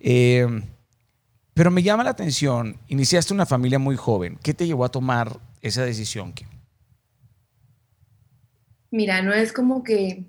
Eh, 0.00 0.44
pero 1.54 1.70
me 1.70 1.84
llama 1.84 2.02
la 2.02 2.10
atención, 2.10 2.80
iniciaste 2.88 3.32
una 3.32 3.46
familia 3.46 3.78
muy 3.78 3.94
joven. 3.94 4.36
¿Qué 4.42 4.52
te 4.52 4.66
llevó 4.66 4.84
a 4.84 4.90
tomar 4.90 5.38
esa 5.62 5.84
decisión, 5.84 6.34
Mira, 8.90 9.22
no 9.22 9.32
es 9.32 9.52
como 9.52 9.84
que 9.84 10.24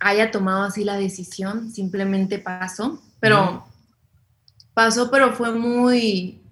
haya 0.00 0.30
tomado 0.30 0.62
así 0.62 0.84
la 0.84 0.96
decisión, 0.96 1.70
simplemente 1.70 2.38
pasó, 2.38 3.02
pero 3.20 3.66
pasó, 4.74 5.10
pero 5.10 5.32
fue 5.32 5.52
muy, 5.52 6.42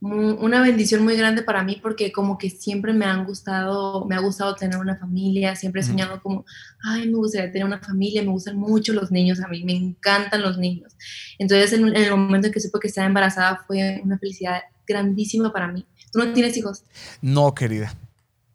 una 0.00 0.62
bendición 0.62 1.04
muy 1.04 1.16
grande 1.16 1.42
para 1.42 1.62
mí 1.62 1.78
porque 1.82 2.10
como 2.10 2.38
que 2.38 2.48
siempre 2.48 2.92
me 2.92 3.04
han 3.04 3.24
gustado, 3.24 4.06
me 4.06 4.16
ha 4.16 4.20
gustado 4.20 4.54
tener 4.54 4.78
una 4.78 4.96
familia, 4.96 5.54
siempre 5.56 5.82
he 5.82 5.84
soñado 5.84 6.22
como, 6.22 6.46
ay, 6.82 7.06
me 7.06 7.16
gustaría 7.16 7.52
tener 7.52 7.66
una 7.66 7.80
familia, 7.80 8.22
me 8.22 8.30
gustan 8.30 8.56
mucho 8.56 8.94
los 8.94 9.10
niños, 9.10 9.40
a 9.40 9.48
mí 9.48 9.62
me 9.64 9.74
encantan 9.74 10.40
los 10.40 10.56
niños. 10.56 10.96
Entonces 11.38 11.72
en, 11.74 11.94
el 11.94 12.10
momento 12.10 12.46
en 12.46 12.52
que 12.52 12.60
supe 12.60 12.78
que 12.80 12.88
estaba 12.88 13.06
embarazada 13.06 13.62
fue 13.66 14.00
una 14.02 14.18
felicidad 14.18 14.62
grandísima 14.86 15.52
para 15.52 15.68
mí. 15.68 15.84
¿Tú 16.12 16.18
no 16.18 16.32
tienes 16.32 16.56
hijos? 16.56 16.82
No, 17.20 17.54
querida. 17.54 17.94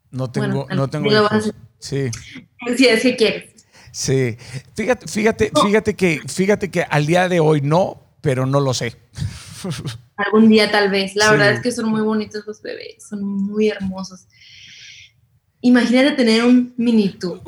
No 0.09 0.31
tengo, 0.31 0.67
no 0.69 0.89
tengo 0.89 1.11
hijos. 1.11 1.53
Sí. 1.79 2.09
Sí, 2.75 2.87
es 2.87 3.01
que 3.03 3.15
quieres. 3.15 3.55
Sí, 3.91 4.35
fíjate, 4.73 5.07
fíjate, 5.07 5.51
fíjate 5.63 5.93
que, 5.93 6.21
fíjate 6.27 6.69
que 6.69 6.81
al 6.81 7.05
día 7.05 7.29
de 7.29 7.39
hoy 7.39 7.61
no, 7.61 8.04
pero 8.25 8.47
no 8.47 8.59
lo 8.59 8.73
sé. 8.73 8.95
Algún 10.17 10.49
día 10.49 10.71
tal 10.71 10.89
vez. 10.89 11.15
La 11.15 11.29
verdad 11.29 11.51
es 11.51 11.59
que 11.61 11.71
son 11.71 11.89
muy 11.89 12.01
bonitos 12.01 12.43
los 12.47 12.59
bebés, 12.59 13.05
son 13.07 13.23
muy 13.23 13.69
hermosos. 13.69 14.25
Imagínate 15.61 16.13
tener 16.13 16.43
un 16.43 16.73
mini 16.75 17.09
tú. 17.09 17.39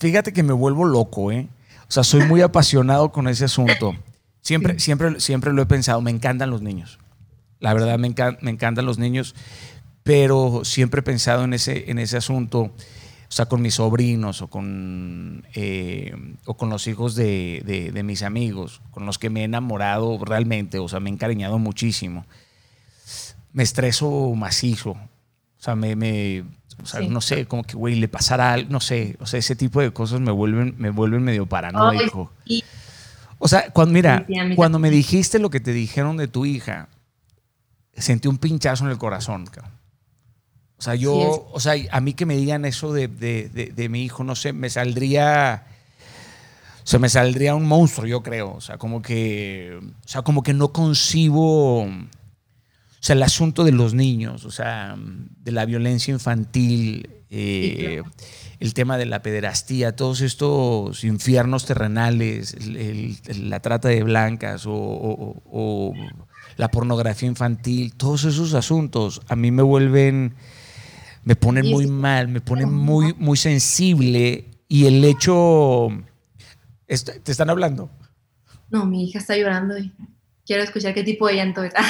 fíjate 0.00 0.32
que 0.32 0.42
me 0.42 0.52
vuelvo 0.52 0.84
loco, 0.84 1.30
¿eh? 1.30 1.48
O 1.88 1.92
sea, 1.92 2.02
soy 2.02 2.24
muy 2.24 2.40
apasionado 2.42 3.12
con 3.12 3.28
ese 3.28 3.44
asunto. 3.44 3.94
Siempre, 4.42 4.80
siempre, 4.80 5.20
siempre 5.20 5.52
lo 5.52 5.62
he 5.62 5.66
pensado. 5.66 6.00
Me 6.00 6.10
encantan 6.10 6.50
los 6.50 6.62
niños. 6.62 6.98
La 7.60 7.72
verdad, 7.72 7.96
me, 7.96 8.12
me 8.40 8.50
encantan 8.50 8.86
los 8.86 8.98
niños, 8.98 9.36
pero 10.02 10.62
siempre 10.64 10.98
he 10.98 11.04
pensado 11.04 11.44
en 11.44 11.54
ese, 11.54 11.92
en 11.92 12.00
ese 12.00 12.16
asunto 12.16 12.72
o 13.30 13.32
sea, 13.32 13.46
con 13.46 13.62
mis 13.62 13.76
sobrinos 13.76 14.42
o 14.42 14.48
con, 14.48 15.46
eh, 15.54 16.12
o 16.46 16.56
con 16.56 16.68
los 16.68 16.88
hijos 16.88 17.14
de, 17.14 18.02
mis 18.04 18.24
amigos, 18.24 18.82
con 18.90 19.06
los 19.06 19.20
que 19.20 19.30
me 19.30 19.42
he 19.42 19.44
enamorado 19.44 20.18
realmente, 20.24 20.80
o 20.80 20.88
sea, 20.88 20.98
me 20.98 21.10
he 21.10 21.12
encariñado 21.12 21.60
muchísimo. 21.60 22.26
Me 23.52 23.62
estreso 23.62 24.34
macizo. 24.34 24.90
O 24.90 25.62
sea, 25.62 25.76
me, 25.76 25.94
me 25.94 26.44
o 26.82 26.86
sea, 26.86 27.02
no 27.02 27.20
sé, 27.20 27.46
como 27.46 27.62
que, 27.62 27.76
güey, 27.76 27.94
le 27.94 28.08
pasará 28.08 28.52
algo, 28.52 28.68
no 28.72 28.80
sé, 28.80 29.16
o 29.20 29.26
sea, 29.26 29.38
ese 29.38 29.54
tipo 29.54 29.80
de 29.80 29.92
cosas 29.92 30.20
me 30.20 30.32
vuelven, 30.32 30.74
me 30.78 30.90
vuelven 30.90 31.22
medio 31.22 31.46
paranoico. 31.46 32.32
O 33.38 33.46
sea, 33.46 33.70
cuando, 33.70 33.94
mira, 33.94 34.26
cuando 34.56 34.80
me 34.80 34.90
dijiste 34.90 35.38
lo 35.38 35.50
que 35.50 35.60
te 35.60 35.72
dijeron 35.72 36.16
de 36.16 36.26
tu 36.26 36.46
hija, 36.46 36.88
sentí 37.94 38.26
un 38.26 38.38
pinchazo 38.38 38.86
en 38.86 38.90
el 38.90 38.98
corazón, 38.98 39.46
cabrón. 39.46 39.79
O 40.80 40.82
sea, 40.82 40.94
yo, 40.94 41.50
o 41.52 41.60
sea, 41.60 41.74
a 41.90 42.00
mí 42.00 42.14
que 42.14 42.24
me 42.24 42.38
digan 42.38 42.64
eso 42.64 42.94
de, 42.94 43.86
mi 43.90 44.02
hijo, 44.02 44.24
no 44.24 44.34
sé, 44.34 44.54
me 44.54 44.70
saldría, 44.70 45.66
se 46.84 46.98
me 46.98 47.10
saldría 47.10 47.54
un 47.54 47.66
monstruo, 47.68 48.06
yo 48.06 48.22
creo. 48.22 48.54
O 48.54 48.62
sea, 48.62 48.78
como 48.78 49.02
que, 49.02 49.78
o 49.78 50.08
sea, 50.08 50.22
como 50.22 50.42
que 50.42 50.54
no 50.54 50.72
concibo, 50.72 51.82
o 51.82 52.08
sea, 52.98 53.14
el 53.14 53.22
asunto 53.22 53.64
de 53.64 53.72
los 53.72 53.92
niños, 53.92 54.46
o 54.46 54.50
sea, 54.50 54.96
de 54.96 55.52
la 55.52 55.66
violencia 55.66 56.12
infantil, 56.12 57.10
eh, 57.28 58.02
el 58.58 58.72
tema 58.72 58.96
de 58.96 59.04
la 59.04 59.20
pederastía, 59.20 59.94
todos 59.94 60.22
estos 60.22 61.04
infiernos 61.04 61.66
terrenales, 61.66 62.56
la 63.38 63.60
trata 63.60 63.88
de 63.88 64.02
blancas 64.02 64.62
o 64.66 65.92
la 66.56 66.70
pornografía 66.70 67.28
infantil, 67.28 67.92
todos 67.94 68.24
esos 68.24 68.54
asuntos 68.54 69.20
a 69.28 69.36
mí 69.36 69.50
me 69.50 69.62
vuelven 69.62 70.36
me 71.24 71.36
ponen 71.36 71.66
muy 71.70 71.86
mal, 71.86 72.28
me 72.28 72.40
ponen 72.40 72.72
muy, 72.72 73.14
muy 73.14 73.36
sensible 73.36 74.46
y 74.68 74.86
el 74.86 75.04
hecho... 75.04 75.88
¿Te 76.86 77.30
están 77.30 77.50
hablando? 77.50 77.90
No, 78.70 78.84
mi 78.84 79.04
hija 79.04 79.18
está 79.18 79.36
llorando 79.36 79.78
y 79.78 79.92
quiero 80.50 80.64
escuchar 80.64 80.92
qué 80.94 81.04
tipo 81.04 81.28
de 81.28 81.34
llanto 81.36 81.62
es. 81.62 81.72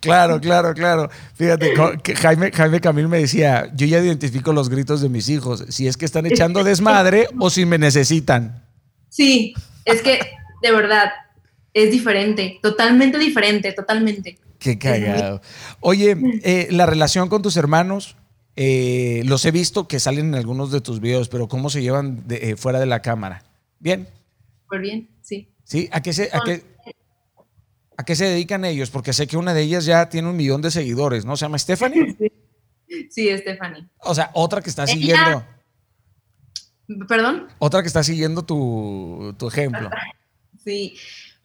claro, 0.00 0.40
claro, 0.40 0.74
claro. 0.74 1.08
Fíjate, 1.34 1.74
Jaime, 2.16 2.50
Jaime 2.52 2.80
Camil 2.80 3.08
me 3.08 3.20
decía, 3.20 3.70
yo 3.74 3.86
ya 3.86 3.98
identifico 4.00 4.52
los 4.52 4.68
gritos 4.68 5.00
de 5.00 5.08
mis 5.08 5.30
hijos, 5.30 5.64
si 5.70 5.86
es 5.86 5.96
que 5.96 6.04
están 6.04 6.26
echando 6.26 6.64
desmadre 6.64 7.28
o 7.38 7.48
si 7.48 7.64
me 7.64 7.78
necesitan. 7.78 8.62
Sí, 9.08 9.54
es 9.86 10.02
que 10.02 10.20
de 10.60 10.72
verdad 10.72 11.12
es 11.72 11.90
diferente, 11.90 12.58
totalmente 12.62 13.18
diferente, 13.18 13.72
totalmente. 13.72 14.38
Qué 14.58 14.78
cagado. 14.78 15.40
Oye, 15.80 16.16
eh, 16.42 16.68
la 16.70 16.86
relación 16.86 17.28
con 17.28 17.42
tus 17.42 17.56
hermanos, 17.56 18.16
eh, 18.56 19.22
los 19.24 19.44
he 19.44 19.50
visto 19.50 19.86
que 19.86 20.00
salen 20.00 20.28
en 20.28 20.34
algunos 20.34 20.72
de 20.72 20.80
tus 20.80 21.00
videos, 21.00 21.28
pero 21.28 21.48
¿cómo 21.48 21.70
se 21.70 21.82
llevan 21.82 22.24
eh, 22.28 22.56
fuera 22.56 22.80
de 22.80 22.86
la 22.86 23.00
cámara? 23.00 23.44
¿Bien? 23.78 24.08
Súper 24.64 24.80
bien, 24.80 25.08
sí. 25.22 25.48
¿Sí? 25.64 25.88
¿A 25.92 26.02
qué, 26.02 26.12
se, 26.12 26.30
a, 26.32 26.40
qué, 26.44 26.64
¿A 27.96 28.04
qué 28.04 28.16
se 28.16 28.24
dedican 28.24 28.64
ellos? 28.64 28.90
Porque 28.90 29.12
sé 29.12 29.26
que 29.26 29.36
una 29.36 29.54
de 29.54 29.62
ellas 29.62 29.84
ya 29.84 30.08
tiene 30.08 30.28
un 30.28 30.36
millón 30.36 30.62
de 30.62 30.70
seguidores, 30.70 31.24
¿no? 31.24 31.36
¿Se 31.36 31.44
llama 31.44 31.58
Stephanie? 31.58 32.16
Sí, 33.10 33.28
Stephanie. 33.36 33.86
O 34.00 34.14
sea, 34.14 34.30
otra 34.32 34.62
que 34.62 34.70
está 34.70 34.86
siguiendo. 34.86 35.44
¿Perdón? 37.06 37.48
Otra 37.58 37.82
que 37.82 37.88
está 37.88 38.02
siguiendo 38.02 38.42
tu, 38.42 39.34
tu 39.38 39.48
ejemplo. 39.48 39.90
Sí, 40.64 40.96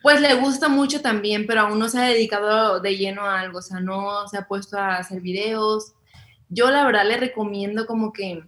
pues 0.03 0.19
le 0.19 0.33
gusta 0.35 0.67
mucho 0.67 1.01
también, 1.01 1.47
pero 1.47 1.61
aún 1.61 1.79
no 1.79 1.87
se 1.87 1.97
ha 1.97 2.03
dedicado 2.03 2.81
de 2.81 2.97
lleno 2.97 3.21
a 3.21 3.39
algo, 3.39 3.59
o 3.59 3.61
sea, 3.61 3.79
no 3.79 4.27
se 4.27 4.37
ha 4.37 4.45
puesto 4.49 4.77
a 4.77 4.97
hacer 4.97 5.21
videos. 5.21 5.93
Yo 6.49 6.69
la 6.69 6.85
verdad 6.85 7.07
le 7.07 7.15
recomiendo 7.15 7.87
como 7.87 8.11
que, 8.11 8.43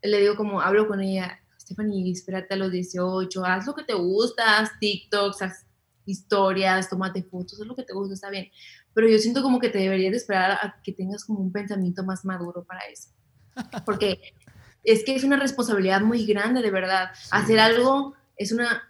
le 0.00 0.20
digo 0.20 0.36
como, 0.36 0.60
hablo 0.60 0.86
con 0.86 1.00
ella, 1.00 1.40
Stephanie, 1.60 2.12
espérate 2.12 2.54
a 2.54 2.56
los 2.56 2.70
18, 2.70 3.44
haz 3.44 3.66
lo 3.66 3.74
que 3.74 3.82
te 3.82 3.94
gusta, 3.94 4.60
haz 4.60 4.70
TikToks, 4.78 5.42
haz 5.42 5.66
historias, 6.06 6.88
tómate 6.88 7.24
fotos, 7.24 7.60
haz 7.60 7.66
lo 7.66 7.74
que 7.74 7.82
te 7.82 7.92
gusta, 7.92 8.14
está 8.14 8.30
bien. 8.30 8.48
Pero 8.94 9.08
yo 9.08 9.18
siento 9.18 9.42
como 9.42 9.58
que 9.58 9.70
te 9.70 9.78
deberías 9.78 10.12
de 10.12 10.18
esperar 10.18 10.52
a 10.52 10.80
que 10.84 10.92
tengas 10.92 11.24
como 11.24 11.40
un 11.40 11.50
pensamiento 11.50 12.04
más 12.04 12.24
maduro 12.24 12.62
para 12.62 12.82
eso. 12.82 13.10
Porque 13.84 14.20
es 14.84 15.02
que 15.02 15.16
es 15.16 15.24
una 15.24 15.36
responsabilidad 15.36 16.00
muy 16.00 16.24
grande, 16.24 16.62
de 16.62 16.70
verdad. 16.70 17.10
Hacer 17.32 17.58
algo 17.58 18.14
es 18.36 18.52
una... 18.52 18.84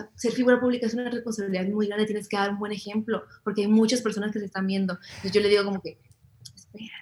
Sea, 0.00 0.10
ser 0.14 0.32
figura 0.32 0.60
pública 0.60 0.86
es 0.86 0.94
una 0.94 1.10
responsabilidad 1.10 1.66
muy 1.66 1.86
grande, 1.86 2.06
tienes 2.06 2.28
que 2.28 2.36
dar 2.36 2.50
un 2.50 2.58
buen 2.58 2.72
ejemplo, 2.72 3.22
porque 3.44 3.62
hay 3.62 3.68
muchas 3.68 4.02
personas 4.02 4.32
que 4.32 4.38
se 4.38 4.46
están 4.46 4.66
viendo. 4.66 4.98
Entonces 5.16 5.32
yo 5.32 5.40
le 5.40 5.48
digo 5.48 5.64
como 5.64 5.80
que, 5.80 5.98
espérate. 6.54 6.96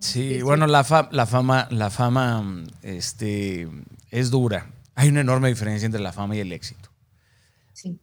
Sí, 0.00 0.42
bueno, 0.42 0.66
la, 0.66 1.08
la 1.12 1.26
fama, 1.26 1.68
la 1.70 1.90
fama, 1.90 2.64
este, 2.82 3.68
es 4.10 4.30
dura. 4.30 4.70
Hay 4.94 5.08
una 5.08 5.20
enorme 5.20 5.48
diferencia 5.48 5.86
entre 5.86 6.00
la 6.00 6.12
fama 6.12 6.36
y 6.36 6.40
el 6.40 6.52
éxito. 6.52 6.90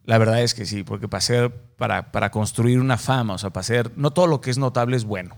La 0.04 0.18
verdad 0.18 0.42
es 0.42 0.54
que 0.54 0.64
sí, 0.64 0.82
porque 0.82 1.08
para, 1.08 1.20
ser, 1.20 1.52
para, 1.76 2.10
para 2.10 2.30
construir 2.30 2.80
una 2.80 2.96
fama, 2.96 3.34
o 3.34 3.38
sea, 3.38 3.50
para 3.50 3.64
ser, 3.64 3.92
no 3.96 4.10
todo 4.10 4.26
lo 4.26 4.40
que 4.40 4.50
es 4.50 4.58
notable 4.58 4.96
es 4.96 5.04
bueno. 5.04 5.36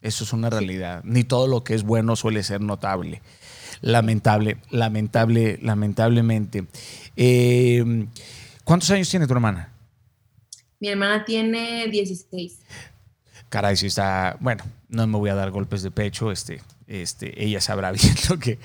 Eso 0.00 0.24
es 0.24 0.32
una 0.32 0.50
realidad. 0.50 1.02
Ni 1.04 1.24
todo 1.24 1.48
lo 1.48 1.64
que 1.64 1.74
es 1.74 1.82
bueno 1.82 2.14
suele 2.14 2.42
ser 2.42 2.60
notable. 2.60 3.22
Lamentable, 3.84 4.56
lamentable, 4.70 5.58
lamentablemente. 5.60 6.64
Eh, 7.16 8.06
¿Cuántos 8.64 8.90
años 8.90 9.10
tiene 9.10 9.26
tu 9.26 9.34
hermana? 9.34 9.74
Mi 10.80 10.88
hermana 10.88 11.22
tiene 11.26 11.86
16. 11.88 12.60
Caray, 13.50 13.76
si 13.76 13.88
está, 13.88 14.38
bueno, 14.40 14.64
no 14.88 15.06
me 15.06 15.18
voy 15.18 15.28
a 15.28 15.34
dar 15.34 15.50
golpes 15.50 15.82
de 15.82 15.90
pecho, 15.90 16.32
este, 16.32 16.62
este, 16.86 17.44
ella 17.44 17.60
sabrá 17.60 17.92
bien 17.92 18.14
lo 18.30 18.38
que... 18.38 18.58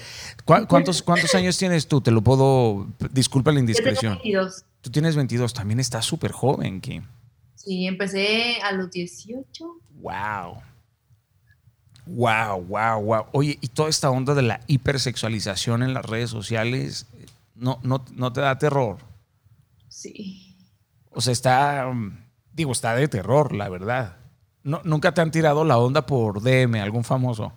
¿Cuántos, 0.45 1.03
¿Cuántos 1.03 1.35
años 1.35 1.57
tienes 1.57 1.87
tú? 1.87 1.99
Te 1.99 2.11
lo 2.11 2.21
puedo... 2.21 2.87
Disculpa 3.11 3.51
la 3.51 3.59
indiscreción. 3.59 4.13
Yo 4.13 4.21
tengo 4.21 4.39
22. 4.39 4.65
Tú 4.79 4.89
tienes 4.89 5.17
22, 5.17 5.53
también 5.53 5.81
estás 5.81 6.05
súper 6.05 6.31
joven, 6.31 6.79
Kim. 6.79 7.03
Sí, 7.55 7.85
empecé 7.87 8.61
a 8.61 8.71
los 8.71 8.89
18. 8.89 9.65
Wow. 9.99 10.61
Wow, 12.11 12.65
wow, 12.65 13.01
wow. 13.01 13.25
Oye, 13.33 13.59
y 13.61 13.67
toda 13.67 13.87
esta 13.87 14.09
onda 14.09 14.33
de 14.33 14.41
la 14.41 14.61
hipersexualización 14.65 15.83
en 15.83 15.93
las 15.93 16.03
redes 16.03 16.31
sociales, 16.31 17.05
¿no, 17.53 17.79
no, 17.83 18.03
no 18.15 18.33
te 18.33 18.41
da 18.41 18.57
terror? 18.57 18.97
Sí. 19.89 20.57
O 21.11 21.21
sea, 21.21 21.33
está, 21.33 21.85
digo, 22.51 22.71
está 22.71 22.95
de 22.95 23.07
terror, 23.07 23.53
la 23.53 23.69
verdad. 23.69 24.17
No, 24.63 24.81
¿Nunca 24.85 25.13
te 25.13 25.21
han 25.21 25.29
tirado 25.29 25.63
la 25.63 25.77
onda 25.77 26.07
por 26.07 26.41
DM, 26.41 26.81
algún 26.81 27.03
famoso? 27.03 27.53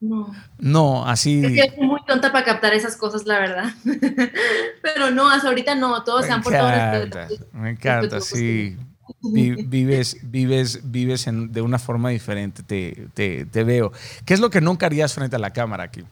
No. 0.00 0.34
No, 0.58 1.08
así. 1.08 1.42
Es 1.46 1.52
que 1.52 1.76
soy 1.76 1.86
muy 1.86 2.04
tonta 2.04 2.30
para 2.30 2.44
captar 2.44 2.74
esas 2.74 2.94
cosas, 2.94 3.24
la 3.24 3.38
verdad. 3.38 3.72
Pero 4.82 5.10
no, 5.10 5.30
hasta 5.30 5.48
ahorita 5.48 5.76
no, 5.76 6.04
todos 6.04 6.26
se 6.26 6.32
han 6.32 6.42
portado 6.42 6.68
Me 7.52 7.70
encanta, 7.70 8.20
sí. 8.20 8.76
Vives, 9.32 10.18
vives, 10.22 10.80
vives 10.90 11.26
de 11.26 11.62
una 11.62 11.78
forma 11.78 12.10
diferente, 12.10 12.62
te, 12.62 13.08
te, 13.14 13.64
veo. 13.64 13.92
¿Qué 14.24 14.34
es 14.34 14.40
lo 14.40 14.50
que 14.50 14.60
nunca 14.60 14.86
harías 14.86 15.14
frente 15.14 15.36
a 15.36 15.38
la 15.38 15.52
cámara 15.52 15.84
aquí? 15.84 16.04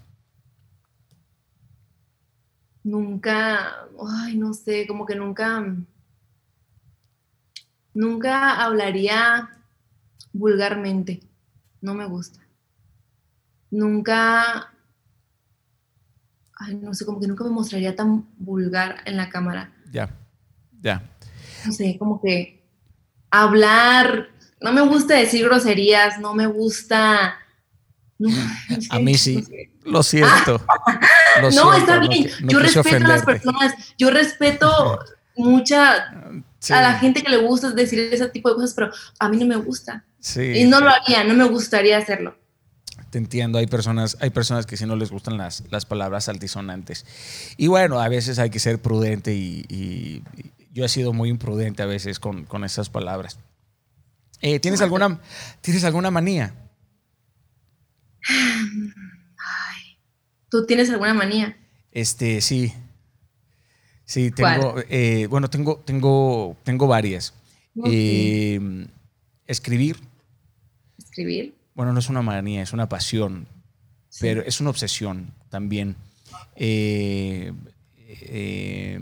Nunca, 2.85 3.87
ay, 4.25 4.37
no 4.37 4.55
sé, 4.55 4.87
como 4.87 5.07
que 5.07 5.15
nunca, 5.15 5.65
nunca 7.95 8.65
hablaría 8.65 9.51
vulgarmente. 10.33 11.21
No 11.81 11.95
me 11.95 12.07
gusta 12.07 12.43
nunca, 13.73 14.71
ay, 16.59 16.75
no 16.77 16.95
sé, 16.95 17.05
como 17.05 17.19
que 17.19 17.27
nunca 17.27 17.43
me 17.43 17.51
mostraría 17.51 17.97
tan 17.97 18.29
vulgar 18.39 18.97
en 19.07 19.17
la 19.17 19.29
cámara. 19.29 19.73
Ya, 19.91 20.15
ya. 20.81 21.11
No 21.67 21.73
sé, 21.73 21.97
como 21.99 22.21
que 22.21 22.62
hablar, 23.33 24.29
no 24.61 24.73
me 24.73 24.83
gusta 24.83 25.15
decir 25.15 25.45
groserías, 25.45 26.21
no 26.21 26.35
me 26.35 26.47
gusta... 26.47 27.39
a 28.91 28.99
mí 29.01 29.15
sí, 29.19 29.45
lo 29.85 30.03
siento. 30.03 30.65
no, 31.55 31.75
está 31.75 31.99
bien, 31.99 32.31
yo 32.43 32.61
respeto 32.61 33.05
a 33.05 33.09
las 33.09 33.25
personas, 33.25 33.75
yo 33.99 34.11
respeto 34.11 35.01
mucha 35.37 36.13
a 36.71 36.83
la 36.83 36.99
gente 36.99 37.23
que 37.23 37.31
le 37.31 37.39
gusta 37.39 37.71
decir 37.73 37.99
ese 38.13 38.29
tipo 38.29 38.49
de 38.51 38.55
cosas, 38.55 38.75
pero 38.75 38.93
a 39.19 39.29
mí 39.29 39.37
no 39.37 39.47
me 39.47 39.57
gusta. 39.57 40.05
Sí. 40.21 40.43
Y 40.43 40.65
no 40.65 40.81
lo 40.81 40.91
haría, 40.91 41.25
no 41.25 41.35
me 41.35 41.45
gustaría 41.45 41.99
hacerlo. 41.99 42.37
Te 43.11 43.19
entiendo, 43.19 43.59
hay 43.59 43.67
personas, 43.67 44.17
hay 44.21 44.31
personas 44.31 44.65
que 44.65 44.77
sí 44.77 44.87
no 44.87 44.97
les 44.97 45.11
gustan 45.11 45.37
las, 45.37 45.65
las 45.71 45.85
palabras 45.85 46.29
altisonantes. 46.29 47.05
Y 47.57 47.67
bueno, 47.67 48.01
a 48.01 48.09
veces 48.09 48.39
hay 48.39 48.49
que 48.49 48.59
ser 48.59 48.81
prudente 48.81 49.35
y, 49.35 50.23
yo 50.73 50.85
he 50.85 50.89
sido 50.89 51.13
muy 51.13 51.29
imprudente 51.29 51.83
a 51.83 51.87
veces 51.87 52.19
con, 52.19 52.45
con 52.45 52.65
esas 52.65 52.91
palabras. 52.91 53.39
Eh, 54.41 54.59
¿tienes, 54.59 54.81
alguna, 54.81 55.21
¿Tienes 55.61 55.85
alguna 55.85 56.11
manía? 56.11 56.55
¿Tú 60.51 60.67
tienes 60.67 60.91
alguna 60.91 61.15
manía? 61.15 61.57
Este, 61.93 62.41
sí. 62.41 62.75
Sí, 64.05 64.33
tengo, 64.33 64.75
eh, 64.91 65.27
bueno, 65.29 65.49
tengo, 65.49 65.77
tengo, 65.85 66.57
tengo 66.65 66.87
varias. 66.89 67.35
Eh, 67.85 68.89
escribir. 69.47 69.97
Escribir 70.99 71.55
bueno, 71.75 71.93
no 71.93 71.99
es 71.99 72.09
una 72.09 72.23
manía, 72.23 72.63
es 72.63 72.73
una 72.73 72.89
pasión, 72.89 73.47
pero 74.21 74.43
es 74.43 74.61
una 74.61 74.71
obsesión 74.71 75.33
también. 75.49 75.97
Eh, 76.57 77.53
eh, 77.97 79.01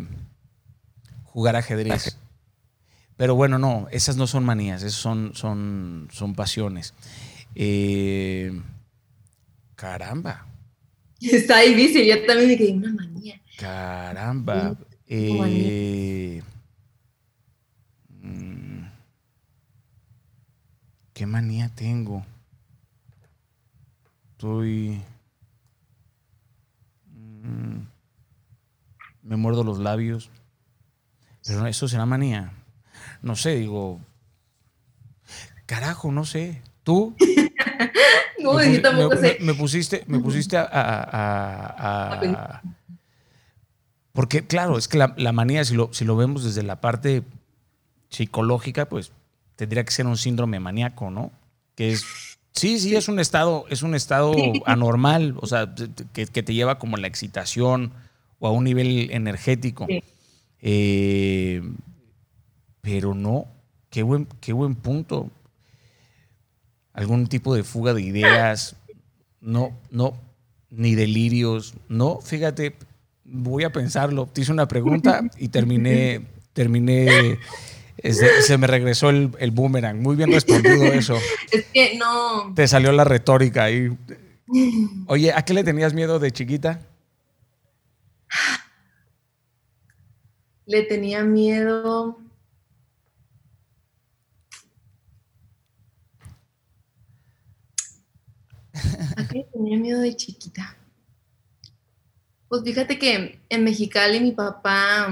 jugar 1.33 1.57
ajedrez. 1.57 2.17
Pero 3.17 3.35
bueno, 3.35 3.59
no, 3.59 3.87
esas 3.91 4.17
no 4.17 4.27
son 4.27 4.45
manías, 4.45 4.83
esas 4.83 4.99
son, 4.99 5.33
son, 5.35 6.09
son 6.11 6.35
pasiones. 6.35 6.95
Eh, 7.55 8.59
caramba. 9.77 10.47
Está 11.21 11.61
difícil, 11.61 12.07
yo 12.07 12.25
también 12.25 12.49
me 12.49 12.57
quedé 12.57 12.73
una 12.73 12.93
manía. 12.93 13.41
Caramba. 13.59 14.77
Mm, 18.23 18.85
¿Qué 21.13 21.27
manía 21.27 21.69
tengo? 21.75 22.25
Estoy... 24.33 25.03
Mm, 27.13 27.81
me 29.23 29.37
muerdo 29.37 29.63
los 29.63 29.79
labios. 29.79 30.31
Pero 31.47 31.67
eso 31.67 31.89
será 31.89 32.07
manía. 32.07 32.53
No 33.23 33.37
sé, 33.37 33.57
digo... 33.57 34.01
Carajo, 35.67 36.11
no 36.11 36.25
sé. 36.25 36.63
¿Tú? 36.83 37.15
no, 38.41 38.55
me, 38.55 38.73
yo 38.73 38.83
tampoco 38.83 39.17
sé. 39.17 39.39
Me, 39.41 39.55
pusiste, 39.55 40.05
me 40.07 40.19
pusiste 40.19 40.57
a, 40.59 42.61
porque, 44.13 44.45
claro, 44.45 44.77
es 44.77 44.89
que 44.89 44.99
la, 44.99 45.33
manía, 45.33 45.65
si 45.65 45.75
lo, 45.75 45.93
si 45.93 46.05
lo 46.05 46.17
vemos 46.17 46.43
desde 46.43 46.65
la 46.65 46.81
parte 46.81 47.23
psicológica, 48.09 48.89
pues 48.89 49.13
tendría 49.55 49.85
que 49.85 49.93
ser 49.93 50.07
un 50.07 50.17
síndrome 50.17 50.59
maníaco, 50.59 51.11
¿no? 51.11 51.31
Que 51.77 51.93
es 51.93 52.05
Sí, 52.53 52.79
sí, 52.79 52.97
es 52.97 53.09
un 53.09 53.21
estado, 53.21 53.65
es 53.71 53.83
un 53.83 53.95
estado 53.95 54.35
anormal, 54.67 55.37
o 55.41 55.47
sea, 55.47 55.73
que, 56.13 56.27
te 56.27 56.53
lleva 56.53 56.79
como 56.79 56.97
la 56.97 57.07
excitación 57.07 57.93
o 58.39 58.49
a 58.49 58.51
un 58.51 58.65
nivel 58.65 59.11
energético. 59.13 59.87
Eh, 60.63 61.63
pero 62.81 63.15
no, 63.15 63.47
qué 63.91 64.03
buen, 64.03 64.27
qué 64.41 64.53
buen 64.53 64.75
punto. 64.75 65.31
Algún 66.93 67.29
tipo 67.29 67.55
de 67.55 67.63
fuga 67.63 67.95
de 67.95 68.03
ideas, 68.03 68.77
no, 69.41 69.79
no, 69.91 70.15
ni 70.71 70.95
delirios, 70.95 71.75
no, 71.89 72.21
fíjate, 72.21 72.75
voy 73.25 73.65
a 73.65 73.73
pensarlo. 73.73 74.27
Te 74.27 74.43
hice 74.43 74.53
una 74.53 74.69
pregunta 74.69 75.23
y 75.39 75.49
terminé, 75.49 76.23
terminé, 76.53 77.39
se, 78.03 78.59
me 78.59 78.67
regresó 78.67 79.11
el, 79.11 79.31
el, 79.39 79.51
boomerang. 79.51 80.01
Muy 80.01 80.17
bien 80.17 80.33
respondido 80.33 80.85
eso. 80.85 81.17
Es 81.51 81.67
que 81.73 81.97
no. 81.97 82.53
Te 82.55 82.67
salió 82.67 82.93
la 82.93 83.05
retórica 83.05 83.65
ahí. 83.65 83.97
Oye, 85.07 85.33
¿a 85.33 85.43
qué 85.43 85.55
le 85.55 85.65
tenías 85.65 85.95
miedo 85.95 86.19
de 86.19 86.31
chiquita? 86.31 86.81
Le 90.71 90.85
tenía 90.85 91.25
miedo. 91.25 92.17
¿A 99.17 99.27
qué 99.27 99.39
le 99.39 99.45
tenía 99.53 99.77
miedo 99.77 100.01
de 100.01 100.15
chiquita? 100.15 100.77
Pues 102.47 102.63
fíjate 102.63 103.01
que 103.01 103.41
en 103.49 103.65
Mexicali 103.65 104.21
mi 104.21 104.31
papá 104.31 105.09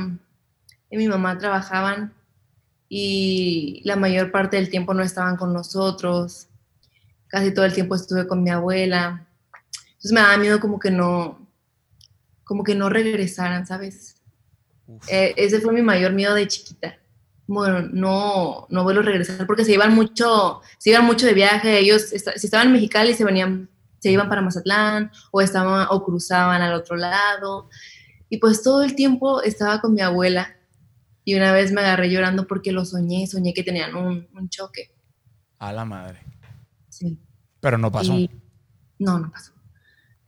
y 0.90 0.96
mi 0.96 1.08
mamá 1.08 1.36
trabajaban 1.38 2.14
y 2.88 3.82
la 3.82 3.96
mayor 3.96 4.30
parte 4.30 4.58
del 4.58 4.70
tiempo 4.70 4.94
no 4.94 5.02
estaban 5.02 5.36
con 5.36 5.52
nosotros. 5.52 6.46
Casi 7.26 7.52
todo 7.52 7.64
el 7.64 7.74
tiempo 7.74 7.96
estuve 7.96 8.28
con 8.28 8.44
mi 8.44 8.50
abuela. 8.50 9.26
Entonces 9.88 10.12
me 10.12 10.20
daba 10.20 10.36
miedo 10.36 10.60
como 10.60 10.78
que 10.78 10.92
no, 10.92 11.48
como 12.44 12.62
que 12.62 12.76
no 12.76 12.88
regresaran, 12.88 13.66
¿sabes? 13.66 14.17
Eh, 15.08 15.34
ese 15.36 15.60
fue 15.60 15.72
mi 15.72 15.82
mayor 15.82 16.12
miedo 16.12 16.34
de 16.34 16.48
chiquita. 16.48 16.98
Bueno, 17.46 17.88
no, 17.92 18.66
no 18.68 18.82
vuelvo 18.82 19.00
a 19.00 19.04
regresar 19.04 19.46
porque 19.46 19.64
se 19.64 19.72
iban 19.72 19.94
mucho, 19.94 20.60
se 20.78 20.90
iban 20.90 21.06
mucho 21.06 21.26
de 21.26 21.34
viaje. 21.34 21.78
Ellos, 21.78 22.02
si 22.02 22.16
estaban 22.16 22.68
en 22.68 22.72
Mexicali, 22.74 23.14
se 23.14 23.24
venían, 23.24 23.70
se 23.98 24.10
iban 24.10 24.28
para 24.28 24.42
Mazatlán 24.42 25.10
o 25.30 25.40
estaban 25.40 25.86
o 25.90 26.04
cruzaban 26.04 26.60
al 26.62 26.74
otro 26.74 26.96
lado. 26.96 27.68
Y 28.28 28.38
pues 28.38 28.62
todo 28.62 28.82
el 28.82 28.94
tiempo 28.94 29.42
estaba 29.42 29.80
con 29.80 29.94
mi 29.94 30.02
abuela. 30.02 30.54
Y 31.24 31.34
una 31.34 31.52
vez 31.52 31.72
me 31.72 31.80
agarré 31.80 32.10
llorando 32.10 32.46
porque 32.46 32.72
lo 32.72 32.84
soñé, 32.84 33.26
soñé 33.26 33.54
que 33.54 33.62
tenían 33.62 33.94
un, 33.94 34.28
un 34.34 34.48
choque. 34.48 34.94
A 35.58 35.72
la 35.72 35.84
madre. 35.84 36.20
Sí. 36.88 37.18
Pero 37.60 37.78
no 37.78 37.90
pasó. 37.90 38.14
no, 38.98 39.18
no 39.18 39.30
pasó 39.30 39.58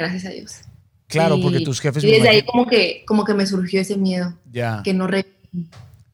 gracias 0.01 0.25
a 0.25 0.31
Dios. 0.31 0.63
Claro, 1.11 1.41
porque 1.41 1.61
tus 1.61 1.81
jefes... 1.81 2.05
Y 2.05 2.11
desde 2.11 2.29
ahí 2.29 2.43
como 2.43 2.67
que, 2.67 3.05
como 3.07 3.25
que 3.25 3.35
me 3.35 3.45
surgió 3.47 3.81
ese 3.81 3.97
miedo. 3.97 4.35
Ya. 4.51 4.83
Que 4.85 4.95
no... 4.95 5.09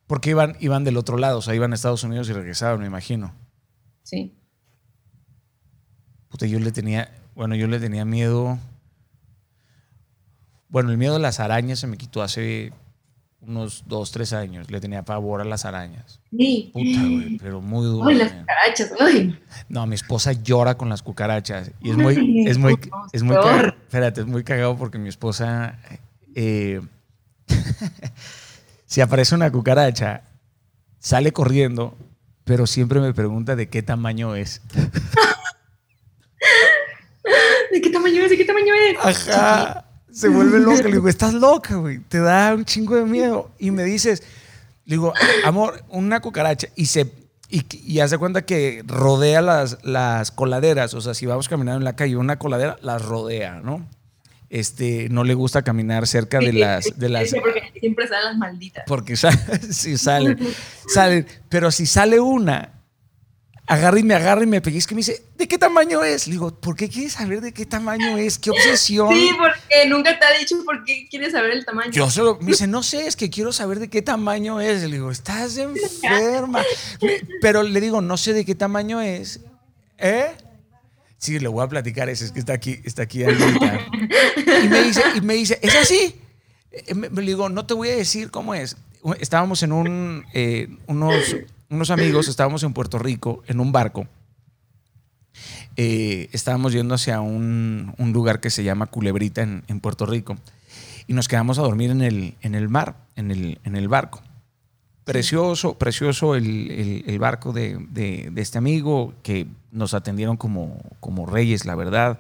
porque 0.06 0.30
iban, 0.30 0.56
iban 0.60 0.84
del 0.84 0.96
otro 0.96 1.18
lado, 1.18 1.38
o 1.38 1.42
sea, 1.42 1.54
iban 1.54 1.72
a 1.72 1.74
Estados 1.74 2.02
Unidos 2.02 2.28
y 2.28 2.32
regresaban, 2.32 2.80
me 2.80 2.86
imagino. 2.86 3.34
Sí. 4.02 4.34
Puta, 6.28 6.46
yo 6.46 6.58
le 6.58 6.72
tenía, 6.72 7.12
bueno, 7.34 7.54
yo 7.54 7.66
le 7.66 7.78
tenía 7.78 8.04
miedo... 8.04 8.58
Bueno, 10.68 10.90
el 10.90 10.98
miedo 10.98 11.16
a 11.16 11.20
las 11.20 11.38
arañas 11.40 11.78
se 11.78 11.86
me 11.86 11.96
quitó 11.96 12.22
hace 12.22 12.72
unos 13.40 13.84
dos, 13.86 14.10
tres 14.10 14.32
años. 14.32 14.70
Le 14.70 14.80
tenía 14.80 15.04
pavor 15.04 15.40
a 15.40 15.44
las 15.44 15.64
arañas. 15.64 16.20
Sí. 16.36 16.70
Puta, 16.72 17.00
güey, 17.00 17.38
pero 17.38 17.60
muy 17.60 17.86
duro. 17.86 18.08
Ay, 18.08 18.16
las 18.16 18.32
cucarachas. 18.32 18.92
No, 19.68 19.86
mi 19.86 19.94
esposa 19.94 20.32
llora 20.32 20.76
con 20.76 20.88
las 20.88 21.02
cucarachas. 21.02 21.70
Y 21.80 21.90
es 21.90 21.96
muy, 21.96 22.44
es 22.46 22.58
muy, 22.58 22.78
es 23.12 23.22
muy, 23.22 23.36
espérate, 23.36 24.22
es 24.22 24.26
muy 24.26 24.44
cagado 24.44 24.76
porque 24.76 24.98
mi 24.98 25.08
esposa, 25.08 25.78
eh, 26.34 26.80
si 28.86 29.00
aparece 29.00 29.34
una 29.34 29.50
cucaracha, 29.50 30.22
sale 30.98 31.32
corriendo, 31.32 31.96
pero 32.44 32.66
siempre 32.66 33.00
me 33.00 33.14
pregunta 33.14 33.56
de 33.56 33.68
qué 33.68 33.82
tamaño 33.82 34.34
es. 34.34 34.62
¿De 37.72 37.80
qué 37.80 37.90
tamaño 37.90 38.22
es? 38.22 38.30
¿De 38.30 38.36
qué 38.36 38.44
tamaño 38.44 38.74
es? 38.74 39.28
Ajá 39.28 39.85
se 40.16 40.28
vuelve 40.28 40.60
loca. 40.60 40.82
Le 40.82 40.92
digo, 40.92 41.08
estás 41.08 41.34
loca, 41.34 41.76
güey. 41.76 41.98
Te 41.98 42.18
da 42.20 42.54
un 42.54 42.64
chingo 42.64 42.96
de 42.96 43.04
miedo. 43.04 43.50
Y 43.58 43.70
me 43.70 43.84
dices, 43.84 44.22
le 44.86 44.94
digo, 44.96 45.12
amor, 45.44 45.84
una 45.88 46.20
cucaracha. 46.20 46.68
Y 46.74 46.86
se 46.86 47.12
y, 47.48 48.00
hace 48.00 48.18
cuenta 48.18 48.42
que 48.42 48.82
rodea 48.86 49.42
las, 49.42 49.78
las 49.84 50.30
coladeras. 50.30 50.94
O 50.94 51.00
sea, 51.00 51.14
si 51.14 51.26
vamos 51.26 51.48
caminando 51.48 51.78
en 51.78 51.84
la 51.84 51.96
calle, 51.96 52.16
una 52.16 52.38
coladera 52.38 52.78
las 52.80 53.04
rodea, 53.04 53.60
¿no? 53.62 53.86
Este, 54.48 55.08
no 55.10 55.22
le 55.22 55.34
gusta 55.34 55.62
caminar 55.62 56.06
cerca 56.06 56.38
de 56.38 56.52
las... 56.52 56.98
De 56.98 57.08
las 57.08 57.30
porque 57.34 57.72
siempre 57.78 58.08
salen 58.08 58.24
las 58.24 58.36
malditas. 58.38 58.84
Porque 58.86 59.16
sí 59.70 59.98
salen, 59.98 60.38
salen. 60.88 61.26
Pero 61.48 61.70
si 61.70 61.84
sale 61.84 62.20
una 62.20 62.75
agarra 63.66 63.98
y 63.98 64.02
me 64.02 64.14
agarra 64.14 64.42
y 64.44 64.46
me 64.46 64.60
pellizca 64.60 64.94
y 64.94 64.96
me 64.96 65.00
dice, 65.00 65.22
¿de 65.36 65.48
qué 65.48 65.58
tamaño 65.58 66.04
es? 66.04 66.26
Le 66.26 66.34
digo, 66.34 66.54
¿por 66.54 66.76
qué 66.76 66.88
quieres 66.88 67.14
saber 67.14 67.40
de 67.40 67.52
qué 67.52 67.66
tamaño 67.66 68.16
es? 68.16 68.38
¿Qué 68.38 68.50
obsesión? 68.52 69.12
Sí, 69.12 69.30
porque 69.36 69.88
nunca 69.88 70.18
te 70.18 70.24
ha 70.24 70.38
dicho 70.38 70.56
por 70.64 70.84
qué 70.84 71.06
quieres 71.10 71.32
saber 71.32 71.50
el 71.50 71.64
tamaño. 71.64 71.90
Yo 71.90 72.08
solo, 72.08 72.38
me 72.40 72.52
dice, 72.52 72.66
no 72.68 72.82
sé, 72.82 73.06
es 73.06 73.16
que 73.16 73.28
quiero 73.28 73.52
saber 73.52 73.80
de 73.80 73.88
qué 73.88 74.02
tamaño 74.02 74.60
es. 74.60 74.82
Le 74.82 74.96
digo, 74.96 75.10
estás 75.10 75.56
enferma. 75.58 76.62
Pero 77.40 77.62
le 77.62 77.80
digo, 77.80 78.00
no 78.00 78.16
sé 78.16 78.32
de 78.32 78.44
qué 78.44 78.54
tamaño 78.54 79.00
es. 79.00 79.40
¿Eh? 79.98 80.30
Sí, 81.18 81.38
le 81.38 81.48
voy 81.48 81.64
a 81.64 81.68
platicar 81.68 82.08
eso, 82.08 82.24
es 82.24 82.32
que 82.32 82.38
está 82.38 82.52
aquí, 82.52 82.78
está 82.84 83.02
aquí 83.02 83.22
Y 83.22 84.68
me 84.68 84.82
dice, 84.82 85.02
y 85.14 85.20
me 85.22 85.34
dice, 85.34 85.58
¿es 85.62 85.74
así? 85.74 86.14
Eh, 86.70 86.94
le 86.94 87.22
digo, 87.22 87.48
no 87.48 87.66
te 87.66 87.74
voy 87.74 87.88
a 87.88 87.96
decir 87.96 88.30
cómo 88.30 88.54
es. 88.54 88.76
Estábamos 89.18 89.62
en 89.62 89.72
un, 89.72 90.24
eh, 90.34 90.68
unos 90.86 91.36
unos 91.68 91.90
amigos, 91.90 92.28
estábamos 92.28 92.62
en 92.62 92.72
Puerto 92.72 92.98
Rico 92.98 93.42
en 93.46 93.60
un 93.60 93.72
barco. 93.72 94.06
Eh, 95.76 96.28
estábamos 96.32 96.72
yendo 96.72 96.94
hacia 96.94 97.20
un, 97.20 97.94
lugar 97.98 98.40
que 98.40 98.50
se 98.50 98.64
llama 98.64 98.86
Culebrita 98.86 99.42
en, 99.42 99.80
Puerto 99.80 100.06
Rico 100.06 100.36
y 101.06 101.12
nos 101.12 101.28
quedamos 101.28 101.58
a 101.58 101.62
dormir 101.62 101.90
en 101.90 102.00
el, 102.00 102.34
en 102.40 102.54
el 102.54 102.68
mar, 102.68 102.96
en 103.16 103.30
el, 103.30 103.60
en 103.64 103.76
el 103.76 103.88
barco. 103.88 104.22
Precioso, 105.04 105.78
precioso 105.78 106.34
el, 106.34 107.16
barco 107.20 107.52
de, 107.52 108.32
este 108.36 108.58
amigo 108.58 109.14
que 109.22 109.46
nos 109.70 109.94
atendieron 109.94 110.36
como, 110.36 110.80
como 111.00 111.26
reyes, 111.26 111.64
la 111.64 111.74
verdad. 111.74 112.18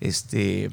Este, 0.00 0.70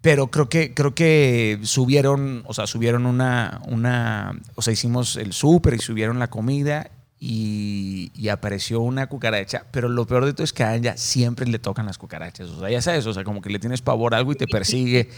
pero 0.00 0.28
creo 0.28 0.48
que, 0.48 0.74
creo 0.74 0.94
que 0.94 1.58
subieron, 1.62 2.44
o 2.46 2.54
sea, 2.54 2.66
subieron 2.66 3.06
una, 3.06 3.60
una 3.66 4.38
o 4.54 4.62
sea, 4.62 4.72
hicimos 4.72 5.16
el 5.16 5.32
súper 5.32 5.74
y 5.74 5.78
subieron 5.78 6.18
la 6.18 6.28
comida 6.28 6.90
y, 7.20 8.28
apareció 8.28 8.80
una 8.80 9.08
cucaracha, 9.08 9.64
pero 9.70 9.88
lo 9.88 10.06
peor 10.06 10.26
de 10.26 10.34
todo 10.34 10.44
es 10.44 10.52
que 10.52 10.62
a 10.62 10.76
ella 10.76 10.96
siempre 10.96 11.46
le 11.46 11.58
tocan 11.58 11.86
las 11.86 11.98
cucarachas, 11.98 12.48
o 12.50 12.60
sea, 12.60 12.70
ya 12.70 12.82
sabes, 12.82 13.06
o 13.06 13.12
sea, 13.12 13.24
como 13.24 13.40
que 13.40 13.50
le 13.50 13.58
tienes 13.58 13.80
pavor 13.80 14.14
a 14.14 14.18
algo 14.18 14.32
y 14.32 14.36
te 14.36 14.46
persigue, 14.46 15.08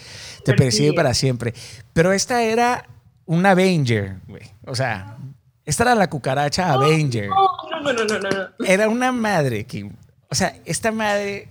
te 0.44 0.54
persigue 0.54 0.92
para 0.92 1.12
siempre. 1.12 1.52
Pero 1.92 2.12
esta 2.12 2.42
era 2.42 2.86
una 3.26 3.50
Avenger, 3.50 4.18
güey, 4.28 4.44
o 4.64 4.74
sea, 4.74 5.18
esta 5.64 5.82
era 5.82 5.94
la 5.94 6.08
cucaracha 6.08 6.72
Avenger. 6.72 7.28
No, 7.28 7.92
no, 7.92 7.92
no, 7.92 8.04
no, 8.04 8.30
no. 8.30 8.64
Era 8.64 8.88
una 8.88 9.12
madre 9.12 9.66
que, 9.66 9.90
o 10.30 10.34
sea, 10.34 10.56
esta 10.64 10.92
madre, 10.92 11.48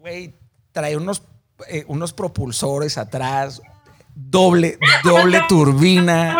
güey, 0.00 0.34
trae 0.72 0.96
unos 0.96 1.22
eh, 1.68 1.84
unos 1.88 2.12
propulsores 2.12 2.98
atrás, 2.98 3.62
doble, 4.14 4.78
doble 5.04 5.40
turbina. 5.48 6.36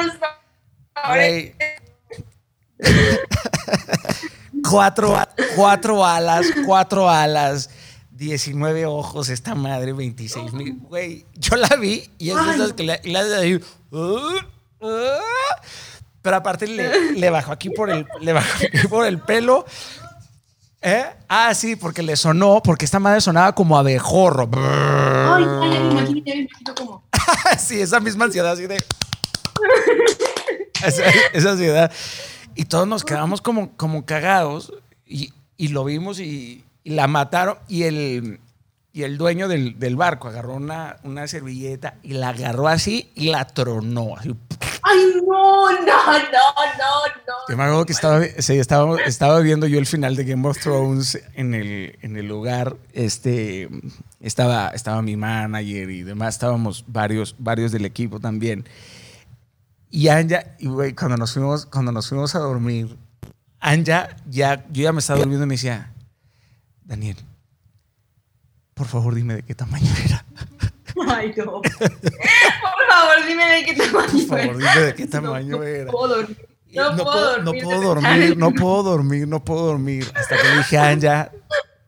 cuatro, 4.68 5.16
cuatro 5.54 6.04
alas, 6.04 6.46
cuatro 6.64 7.08
alas. 7.08 7.70
19 8.10 8.86
ojos, 8.86 9.28
esta 9.28 9.54
madre, 9.54 9.92
26 9.92 10.52
mil. 10.54 10.78
Güey, 10.80 11.26
yo 11.34 11.56
la 11.56 11.68
vi 11.76 12.10
y 12.16 12.30
es 12.30 12.36
de 12.36 12.54
esas 12.54 12.72
que 12.72 12.82
le, 12.82 13.00
le, 13.04 13.56
uh, 13.56 13.60
uh, 13.90 14.88
pero 16.22 16.36
aparte 16.36 16.66
le, 16.66 17.12
le, 17.12 17.30
bajó 17.30 17.52
aquí 17.52 17.68
por 17.68 17.90
el, 17.90 18.06
le 18.20 18.32
bajó 18.32 18.56
aquí 18.56 18.88
por 18.88 19.06
el 19.06 19.18
pelo 19.20 19.66
¿Eh? 20.86 21.04
Ah, 21.28 21.52
sí, 21.52 21.74
porque 21.74 22.00
le 22.00 22.14
sonó, 22.14 22.62
porque 22.62 22.84
esta 22.84 23.00
madre 23.00 23.20
sonaba 23.20 23.56
como 23.56 23.76
abejorro. 23.76 24.48
Ay, 24.54 25.44
sí, 27.58 27.80
esa 27.80 27.98
misma 27.98 28.26
ansiedad 28.26 28.52
así 28.52 28.68
de. 28.68 28.76
esa, 31.34 31.50
ansiedad. 31.50 31.90
Y 32.54 32.66
todos 32.66 32.86
nos 32.86 33.02
quedamos 33.02 33.40
como, 33.40 33.76
como 33.76 34.06
cagados 34.06 34.72
y, 35.04 35.32
lo 35.58 35.82
vimos 35.82 36.20
y, 36.20 36.64
la 36.84 37.08
mataron. 37.08 37.58
Y 37.66 37.82
el, 37.82 38.38
y 38.92 39.02
el 39.02 39.18
dueño 39.18 39.48
del, 39.48 39.96
barco 39.96 40.28
agarró 40.28 40.54
una, 40.54 40.98
una 41.02 41.26
servilleta 41.26 41.96
y 42.04 42.12
la 42.12 42.28
agarró 42.28 42.68
así 42.68 43.10
y 43.16 43.30
la 43.30 43.44
tronó. 43.44 44.16
Así. 44.16 44.36
Ay, 44.88 44.98
¡Ay, 44.98 45.22
no, 45.26 45.70
no, 45.70 45.78
no, 45.80 45.82
no, 45.82 47.22
no! 47.26 47.34
Yo 47.48 47.56
me 47.56 47.64
acuerdo 47.64 47.86
que 47.86 47.92
estaba, 47.92 48.24
estaba, 48.24 49.00
estaba 49.00 49.40
viendo 49.40 49.66
yo 49.66 49.80
el 49.80 49.86
final 49.86 50.14
de 50.14 50.24
Game 50.24 50.46
of 50.48 50.60
Thrones 50.60 51.20
en 51.34 51.54
el, 51.54 51.98
en 52.02 52.16
el 52.16 52.28
lugar. 52.28 52.76
Este, 52.92 53.68
estaba, 54.20 54.68
estaba 54.68 55.02
mi 55.02 55.16
manager 55.16 55.90
y 55.90 56.04
demás, 56.04 56.36
estábamos 56.36 56.84
varios, 56.86 57.34
varios 57.38 57.72
del 57.72 57.84
equipo 57.84 58.20
también. 58.20 58.64
Y 59.90 60.06
Anja, 60.06 60.44
y 60.60 60.68
güey, 60.68 60.94
cuando 60.94 61.16
nos 61.16 61.32
fuimos, 61.32 61.66
cuando 61.66 61.90
nos 61.90 62.08
fuimos 62.08 62.36
a 62.36 62.38
dormir, 62.38 62.96
Anja, 63.58 64.16
ya, 64.28 64.64
yo 64.70 64.84
ya 64.84 64.92
me 64.92 65.00
estaba 65.00 65.18
durmiendo 65.18 65.46
y 65.46 65.48
me 65.48 65.54
decía, 65.54 65.92
Daniel, 66.84 67.16
por 68.74 68.86
favor 68.86 69.16
dime 69.16 69.34
de 69.34 69.42
qué 69.42 69.54
tamaño 69.56 69.90
era. 70.04 70.24
Ay, 71.08 71.34
no. 71.36 71.60
Por 71.62 71.72
favor, 71.72 73.26
dime 73.26 73.46
de 73.46 73.64
qué 73.64 73.74
tamaño 73.74 74.06
era. 74.06 74.26
Por 74.26 74.26
favor, 74.26 74.58
dime 74.58 74.80
de 74.80 74.94
qué 74.94 75.06
tamaño 75.06 75.62
era. 75.62 75.84
No 75.84 75.92
puedo 75.92 76.16
dormir. 76.16 76.46
No, 76.74 76.96
puedo, 76.96 77.38
no 77.42 77.52
puedo 77.52 77.80
dormir, 77.80 78.36
no 78.36 78.50
puedo 78.52 78.82
dormir, 78.82 79.28
no 79.28 79.44
puedo 79.44 79.66
dormir. 79.66 80.12
Hasta 80.14 80.36
que 80.36 80.48
le 80.48 80.56
dije 80.58 80.78
Anja, 80.78 81.32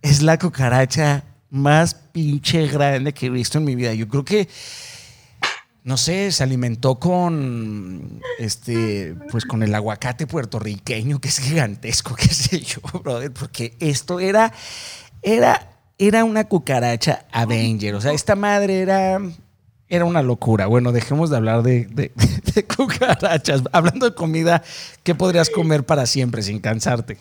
es 0.00 0.22
la 0.22 0.38
cucaracha 0.38 1.24
más 1.50 1.94
pinche 1.94 2.66
grande 2.68 3.12
que 3.12 3.26
he 3.26 3.30
visto 3.30 3.58
en 3.58 3.64
mi 3.64 3.74
vida. 3.74 3.92
Yo 3.92 4.08
creo 4.08 4.24
que 4.24 4.48
no 5.88 5.96
sé, 5.96 6.30
se 6.32 6.42
alimentó 6.42 6.96
con 6.98 8.20
este, 8.38 9.16
pues 9.30 9.46
con 9.46 9.62
el 9.62 9.74
aguacate 9.74 10.26
puertorriqueño, 10.26 11.18
que 11.18 11.28
es 11.28 11.38
gigantesco, 11.38 12.14
qué 12.18 12.28
sé 12.28 12.60
yo, 12.60 12.80
brother, 13.02 13.32
porque 13.32 13.74
esto 13.80 14.20
era, 14.20 14.52
era, 15.22 15.77
era 15.98 16.24
una 16.24 16.44
cucaracha 16.44 17.26
Avenger. 17.32 17.96
O 17.96 18.00
sea, 18.00 18.12
esta 18.12 18.36
madre 18.36 18.80
era, 18.80 19.20
era 19.88 20.04
una 20.04 20.22
locura. 20.22 20.66
Bueno, 20.66 20.92
dejemos 20.92 21.28
de 21.30 21.36
hablar 21.36 21.62
de, 21.62 21.86
de, 21.86 22.12
de 22.54 22.64
cucarachas. 22.64 23.62
Hablando 23.72 24.08
de 24.08 24.14
comida, 24.14 24.62
¿qué 25.02 25.14
podrías 25.14 25.50
comer 25.50 25.84
para 25.84 26.06
siempre 26.06 26.42
sin 26.42 26.60
cansarte? 26.60 27.18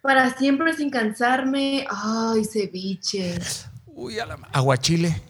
Para 0.00 0.32
siempre 0.36 0.72
sin 0.74 0.88
cansarme, 0.88 1.84
ay, 1.90 2.44
ceviche. 2.44 3.40
Uy, 3.86 4.20
a 4.20 4.26
la 4.26 4.38
aguachile. 4.52 5.20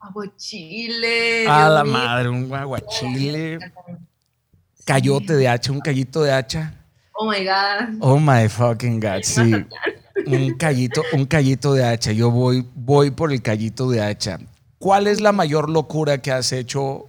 Aguachile. 0.00 1.46
A 1.46 1.68
la 1.68 1.84
madre, 1.84 2.28
un 2.28 2.52
aguachile. 2.52 3.60
Cayote 4.84 5.36
de 5.36 5.46
hacha, 5.46 5.70
un 5.70 5.80
callito 5.80 6.22
de 6.22 6.32
hacha. 6.32 6.74
Oh 7.12 7.30
my 7.30 7.44
God. 7.44 7.98
Oh 8.00 8.18
my 8.18 8.48
fucking 8.48 8.98
God, 8.98 9.22
sí. 9.22 9.64
Un 10.36 10.54
callito, 10.54 11.02
un 11.12 11.26
callito 11.26 11.74
de 11.74 11.84
hacha. 11.84 12.12
Yo 12.12 12.30
voy, 12.30 12.66
voy 12.74 13.10
por 13.10 13.32
el 13.32 13.42
callito 13.42 13.90
de 13.90 14.02
hacha. 14.02 14.38
¿Cuál 14.78 15.06
es 15.06 15.20
la 15.20 15.32
mayor 15.32 15.68
locura 15.68 16.18
que 16.18 16.30
has 16.30 16.52
hecho 16.52 17.08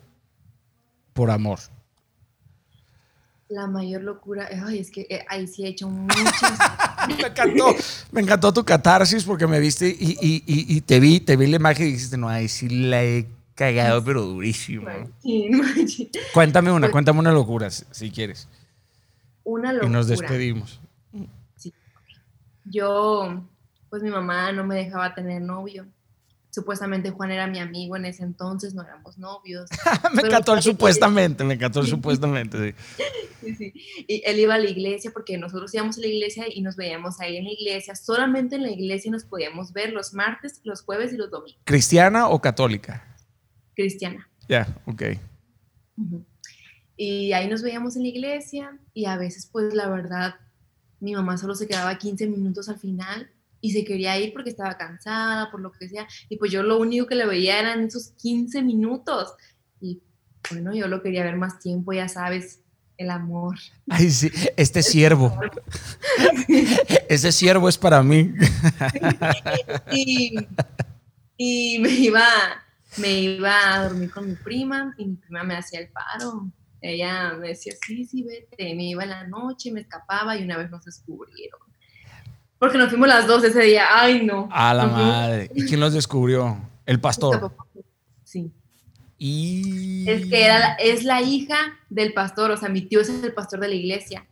por 1.14 1.30
amor? 1.30 1.60
La 3.48 3.68
mayor 3.68 4.04
locura, 4.04 4.48
ay, 4.66 4.80
es 4.80 4.92
que 4.92 5.08
eh, 5.10 5.26
ahí 5.28 5.48
sí 5.48 5.66
he 5.66 5.70
hecho 5.70 5.90
muchas. 5.90 6.18
me 7.08 7.28
encantó, 7.28 7.76
me 8.12 8.22
encantó 8.22 8.54
tu 8.54 8.64
catarsis 8.64 9.24
porque 9.24 9.48
me 9.48 9.60
viste 9.60 9.88
y, 9.88 10.18
y, 10.22 10.44
y, 10.46 10.82
te 10.82 11.00
vi, 11.00 11.20
te 11.20 11.36
vi 11.36 11.48
la 11.48 11.56
imagen 11.56 11.88
y 11.88 11.92
dijiste, 11.94 12.16
no, 12.18 12.30
ahí 12.30 12.48
sí 12.48 12.70
la 12.70 13.04
he 13.04 13.28
cagado, 13.56 14.04
pero 14.04 14.22
durísimo. 14.22 14.88
Cuéntame 16.34 16.72
una, 16.72 16.88
pues 16.88 16.92
cuéntame 16.92 17.20
una 17.20 17.32
locura, 17.32 17.70
si 17.72 18.12
quieres. 18.12 18.48
Una 19.44 19.74
locura. 19.74 19.90
Y 19.90 19.94
nos 19.94 20.08
despedimos. 20.08 20.80
Yo, 22.70 23.44
pues 23.90 24.04
mi 24.04 24.10
mamá 24.10 24.52
no 24.52 24.64
me 24.64 24.76
dejaba 24.76 25.14
tener 25.14 25.42
novio 25.42 25.88
supuestamente 26.50 27.12
Juan 27.12 27.32
era 27.32 27.48
mi 27.48 27.60
amigo 27.60 27.96
en 27.96 28.06
ese 28.06 28.24
entonces, 28.24 28.74
no 28.74 28.84
éramos 28.84 29.18
novios. 29.18 29.70
me 30.14 30.22
encantó 30.22 30.54
el 30.54 30.62
supuestamente, 30.62 31.44
me 31.44 31.54
encantó 31.56 31.82
el 31.82 31.88
supuestamente. 31.88 32.76
Sí. 33.40 33.56
sí. 33.56 33.74
Y 34.06 34.22
él 34.26 34.38
iba 34.38 34.56
a 34.56 34.58
la 34.58 34.70
iglesia 34.70 35.12
porque 35.14 35.38
nosotros 35.38 35.74
íbamos 35.74 35.98
a 35.98 36.02
la 36.02 36.08
iglesia 36.08 36.44
y 36.54 36.62
nos 36.62 36.76
veíamos 36.76 37.22
ahí 37.22 37.38
en 37.38 37.46
la 37.46 37.52
iglesia. 37.54 37.96
Solamente 37.96 38.58
en 38.58 38.64
la 38.64 38.70
iglesia 38.70 39.10
nos 39.10 39.24
podíamos 39.24 39.72
ver 39.72 39.94
los 39.94 40.14
martes, 40.14 40.60
los 40.66 40.82
jueves 40.82 41.14
y 41.14 41.16
los 41.16 41.32
domingos. 41.32 41.62
¿Cristiana 41.64 42.28
o 42.28 42.42
católica? 42.42 43.16
Cristiana. 43.76 44.30
Ya, 44.50 44.68
ok. 44.86 45.04
Y 46.98 47.32
ahí 47.32 47.48
nos 47.48 47.62
veíamos 47.62 47.96
en 47.96 48.04
la 48.04 48.10
iglesia 48.10 48.78
y 48.94 49.06
a 49.06 49.16
veces, 49.16 49.48
pues 49.50 49.74
la 49.74 49.90
verdad, 49.90 50.36
mi 51.00 51.14
mamá 51.14 51.38
solo 51.38 51.56
se 51.56 51.68
quedaba 51.68 51.98
15 51.98 52.28
minutos 52.28 52.70
al 52.70 52.80
final 52.80 53.30
y 53.62 53.72
se 53.72 53.84
quería 53.84 54.18
ir 54.20 54.34
porque 54.34 54.50
estaba 54.50 54.78
cansada, 54.78 55.52
por 55.52 55.62
lo 55.62 55.72
que 55.72 55.90
sea. 55.90 56.08
Y 56.30 56.38
pues 56.38 56.52
yo 56.52 56.64
lo 56.64 56.80
único 56.80 57.08
que 57.08 57.16
le 57.16 57.26
veía 57.26 57.60
eran 57.60 57.84
esos 57.84 58.12
15 58.22 58.62
minutos. 58.64 59.34
Y 59.82 60.02
bueno, 60.52 60.74
yo 60.74 60.88
lo 60.88 61.02
quería 61.02 61.24
ver 61.24 61.36
más 61.36 61.60
tiempo, 61.60 61.94
ya 61.94 62.08
sabes, 62.08 62.62
el 62.98 63.10
amor. 63.10 63.58
Ay, 63.90 64.10
sí, 64.10 64.30
este 64.58 64.84
siervo. 64.84 65.38
Ese 67.10 67.32
siervo 67.32 67.70
es 67.70 67.78
para 67.78 68.04
mí. 68.04 68.34
y, 69.92 70.36
y, 71.38 71.80
me 71.80 71.90
iba, 71.92 72.28
me 72.98 73.22
iba 73.22 73.74
a 73.74 73.84
dormir 73.88 74.12
con 74.12 74.28
mi 74.28 74.36
prima 74.36 74.94
y 74.98 75.06
mi 75.06 75.16
prima 75.16 75.44
me 75.44 75.56
hacía 75.56 75.80
el 75.80 75.88
paro. 75.88 76.52
Ella 76.82 77.34
me 77.34 77.50
decía, 77.50 77.74
sí, 77.86 78.06
sí, 78.06 78.24
vete. 78.24 78.74
Me 78.76 78.90
iba 78.90 79.04
en 79.04 79.10
la 79.10 79.28
noche, 79.28 79.72
me 79.72 79.82
escapaba 79.82 80.36
y 80.38 80.44
una 80.44 80.58
vez 80.58 80.70
nos 80.70 80.86
descubrieron. 80.86 81.60
Porque 82.58 82.78
nos 82.78 82.90
fuimos 82.90 83.08
las 83.08 83.28
dos 83.28 83.44
ese 83.44 83.62
día. 83.62 83.86
Ay, 83.90 84.26
no. 84.26 84.50
A 84.52 84.74
la 84.74 84.86
madre. 84.86 85.50
¿Y 85.54 85.66
quién 85.66 85.80
los 85.80 85.94
descubrió? 85.94 86.58
El 86.86 87.00
pastor. 87.00 87.54
Sí. 88.24 88.52
Y... 89.18 90.10
Es 90.10 90.28
que 90.28 90.46
era, 90.46 90.74
es 90.76 91.04
la 91.04 91.22
hija 91.22 91.78
del 91.90 92.14
pastor, 92.14 92.52
o 92.52 92.58
sea, 92.58 92.70
mi 92.70 92.82
tío 92.82 93.02
es 93.02 93.10
el 93.10 93.34
pastor 93.34 93.60
de 93.60 93.68
la 93.68 93.76
iglesia. 93.76 94.26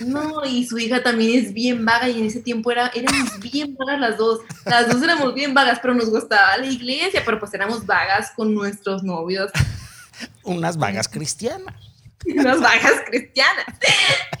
No, 0.00 0.44
y 0.44 0.66
su 0.66 0.78
hija 0.78 1.02
también 1.02 1.44
es 1.44 1.52
bien 1.52 1.84
vaga 1.84 2.08
y 2.08 2.20
en 2.20 2.26
ese 2.26 2.40
tiempo 2.40 2.70
era, 2.70 2.88
éramos 2.88 3.40
bien 3.40 3.74
vagas 3.74 4.00
las 4.00 4.16
dos. 4.18 4.40
Las 4.66 4.88
dos 4.88 5.02
éramos 5.02 5.34
bien 5.34 5.54
vagas, 5.54 5.78
pero 5.80 5.94
nos 5.94 6.10
gustaba 6.10 6.56
la 6.58 6.66
iglesia, 6.66 7.22
pero 7.24 7.38
pues 7.38 7.52
éramos 7.54 7.86
vagas 7.86 8.32
con 8.36 8.54
nuestros 8.54 9.02
novios. 9.02 9.50
Unas 10.44 10.76
vagas 10.76 11.08
cristianas. 11.08 11.74
unas 12.26 12.60
bajas 12.60 13.02
cristianas. 13.06 13.66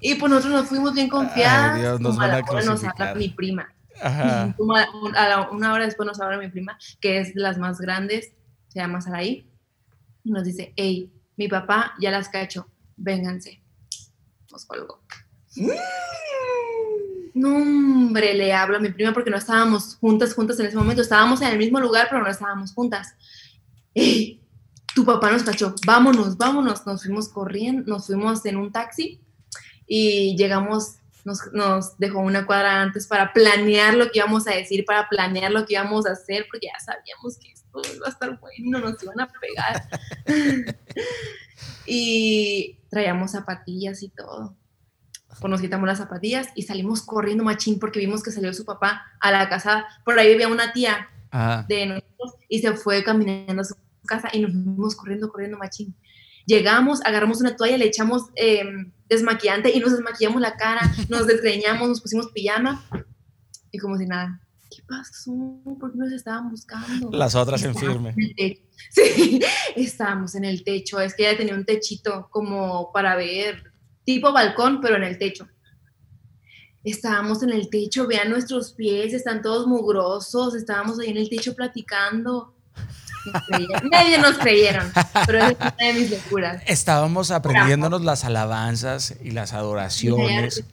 y, 0.00 0.14
pues 0.14 0.30
nosotros 0.30 0.60
nos 0.60 0.68
fuimos 0.68 0.94
bien 0.94 1.08
confiados. 1.08 2.00
nos 2.00 2.18
a 2.18 2.40
nos 2.64 2.84
habla 2.84 3.14
mi 3.14 3.28
prima. 3.28 3.72
a, 4.02 5.48
una 5.50 5.72
hora 5.72 5.84
después 5.84 6.06
nos 6.06 6.20
habla 6.20 6.38
mi 6.38 6.48
prima, 6.48 6.78
que 7.00 7.20
es 7.20 7.34
de 7.34 7.40
las 7.40 7.58
más 7.58 7.80
grandes, 7.80 8.32
se 8.68 8.80
llama 8.80 9.00
Saraí, 9.00 9.50
y 10.24 10.30
nos 10.30 10.44
dice, 10.44 10.72
hey, 10.76 11.12
mi 11.36 11.48
papá 11.48 11.94
ya 12.00 12.10
las 12.10 12.28
cacho, 12.28 12.68
vénganse. 12.96 13.62
Nos 14.50 14.64
colgó. 14.66 15.00
No, 17.34 17.56
hombre, 17.56 18.34
le 18.34 18.52
hablo 18.52 18.76
a 18.76 18.80
mi 18.80 18.90
prima 18.90 19.12
porque 19.12 19.30
no 19.30 19.36
estábamos 19.36 19.96
juntas, 19.96 20.34
juntas 20.34 20.58
en 20.60 20.66
ese 20.66 20.76
momento. 20.76 21.02
Estábamos 21.02 21.40
en 21.42 21.48
el 21.48 21.58
mismo 21.58 21.80
lugar, 21.80 22.08
pero 22.10 22.22
no 22.22 22.28
estábamos 22.28 22.72
juntas. 22.72 23.14
Hey, 23.94 24.39
tu 24.94 25.04
papá 25.04 25.30
nos 25.30 25.42
cachó, 25.42 25.74
vámonos, 25.86 26.36
vámonos, 26.36 26.86
nos 26.86 27.02
fuimos 27.02 27.28
corriendo, 27.28 27.82
nos 27.86 28.06
fuimos 28.06 28.44
en 28.46 28.56
un 28.56 28.72
taxi 28.72 29.20
y 29.86 30.36
llegamos, 30.36 30.96
nos, 31.24 31.98
dejó 31.98 32.20
una 32.20 32.46
cuadra 32.46 32.80
antes 32.80 33.06
para 33.06 33.32
planear 33.32 33.94
lo 33.94 34.10
que 34.10 34.18
íbamos 34.18 34.46
a 34.46 34.52
decir, 34.52 34.84
para 34.84 35.08
planear 35.08 35.50
lo 35.50 35.64
que 35.66 35.74
íbamos 35.74 36.06
a 36.06 36.12
hacer, 36.12 36.46
porque 36.50 36.68
ya 36.68 36.78
sabíamos 36.84 37.38
que 37.38 37.52
esto 37.52 37.82
iba 37.94 38.06
a 38.06 38.10
estar 38.10 38.38
bueno, 38.40 38.78
nos 38.78 39.02
iban 39.02 39.20
a 39.20 39.28
pegar. 39.28 39.88
y 41.86 42.78
traíamos 42.88 43.32
zapatillas 43.32 44.02
y 44.02 44.08
todo. 44.08 44.56
Pues 45.40 45.50
nos 45.50 45.60
quitamos 45.60 45.86
las 45.86 45.98
zapatillas 45.98 46.48
y 46.54 46.62
salimos 46.62 47.02
corriendo 47.02 47.44
machín 47.44 47.78
porque 47.78 48.00
vimos 48.00 48.22
que 48.22 48.32
salió 48.32 48.52
su 48.52 48.64
papá 48.64 49.04
a 49.20 49.30
la 49.30 49.48
casa, 49.48 49.86
por 50.04 50.18
ahí 50.18 50.28
vivía 50.30 50.48
una 50.48 50.72
tía 50.72 51.08
de 51.68 51.86
nosotros 51.86 52.34
y 52.48 52.58
se 52.58 52.74
fue 52.74 53.04
caminando 53.04 53.62
a 53.62 53.64
su 53.64 53.74
casa 54.10 54.28
y 54.32 54.40
nos 54.40 54.52
fuimos 54.52 54.96
corriendo, 54.96 55.30
corriendo 55.30 55.58
machín. 55.58 55.94
Llegamos, 56.46 57.00
agarramos 57.04 57.40
una 57.40 57.56
toalla, 57.56 57.78
le 57.78 57.86
echamos 57.86 58.24
em, 58.34 58.92
desmaquillante 59.08 59.70
y 59.74 59.80
nos 59.80 59.92
desmaquillamos 59.92 60.40
la 60.40 60.56
cara, 60.56 60.80
nos 61.08 61.26
desgreñamos, 61.26 61.88
nos 61.88 62.00
pusimos 62.00 62.28
pijama 62.32 62.84
y 63.70 63.78
como 63.78 63.96
si 63.96 64.06
nada. 64.06 64.40
¿Qué 64.70 64.82
pasó? 64.88 65.32
¿Por 65.80 65.92
qué 65.92 65.98
nos 65.98 66.12
estaban 66.12 66.50
buscando? 66.50 67.10
Las 67.12 67.34
otras 67.34 67.62
en 67.62 67.74
firme. 67.74 68.14
sí, 68.90 69.40
estábamos 69.76 70.34
en 70.34 70.44
el 70.44 70.62
techo. 70.62 71.00
Es 71.00 71.14
que 71.14 71.28
ella 71.28 71.38
tenía 71.38 71.54
un 71.54 71.64
techito 71.64 72.28
como 72.30 72.92
para 72.92 73.16
ver, 73.16 73.62
tipo 74.04 74.32
balcón, 74.32 74.80
pero 74.80 74.96
en 74.96 75.04
el 75.04 75.18
techo 75.18 75.48
estábamos 76.84 77.42
en 77.42 77.50
el 77.50 77.68
techo, 77.68 78.06
vean 78.06 78.30
nuestros 78.30 78.72
pies, 78.72 79.12
están 79.12 79.42
todos 79.42 79.66
mugrosos, 79.66 80.54
estábamos 80.54 80.98
ahí 80.98 81.10
en 81.10 81.18
el 81.18 81.28
techo 81.28 81.54
platicando. 81.54 82.54
Nadie 83.90 84.18
nos 84.18 84.38
creyeron, 84.38 84.90
pero 85.26 85.46
es 85.46 85.56
una 85.58 85.74
de 85.78 85.92
mis 85.94 86.10
locuras. 86.10 86.62
Estábamos 86.66 87.30
aprendiéndonos 87.30 88.02
las 88.02 88.24
alabanzas 88.24 89.14
y 89.22 89.30
las 89.32 89.52
adoraciones. 89.52 90.64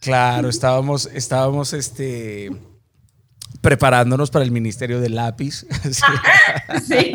Claro, 0.00 0.48
estábamos, 0.48 1.06
estábamos 1.12 1.72
este, 1.72 2.52
preparándonos 3.60 4.30
para 4.30 4.44
el 4.44 4.50
Ministerio 4.50 5.00
del 5.00 5.16
Lápiz. 5.16 5.66
sí. 6.86 7.14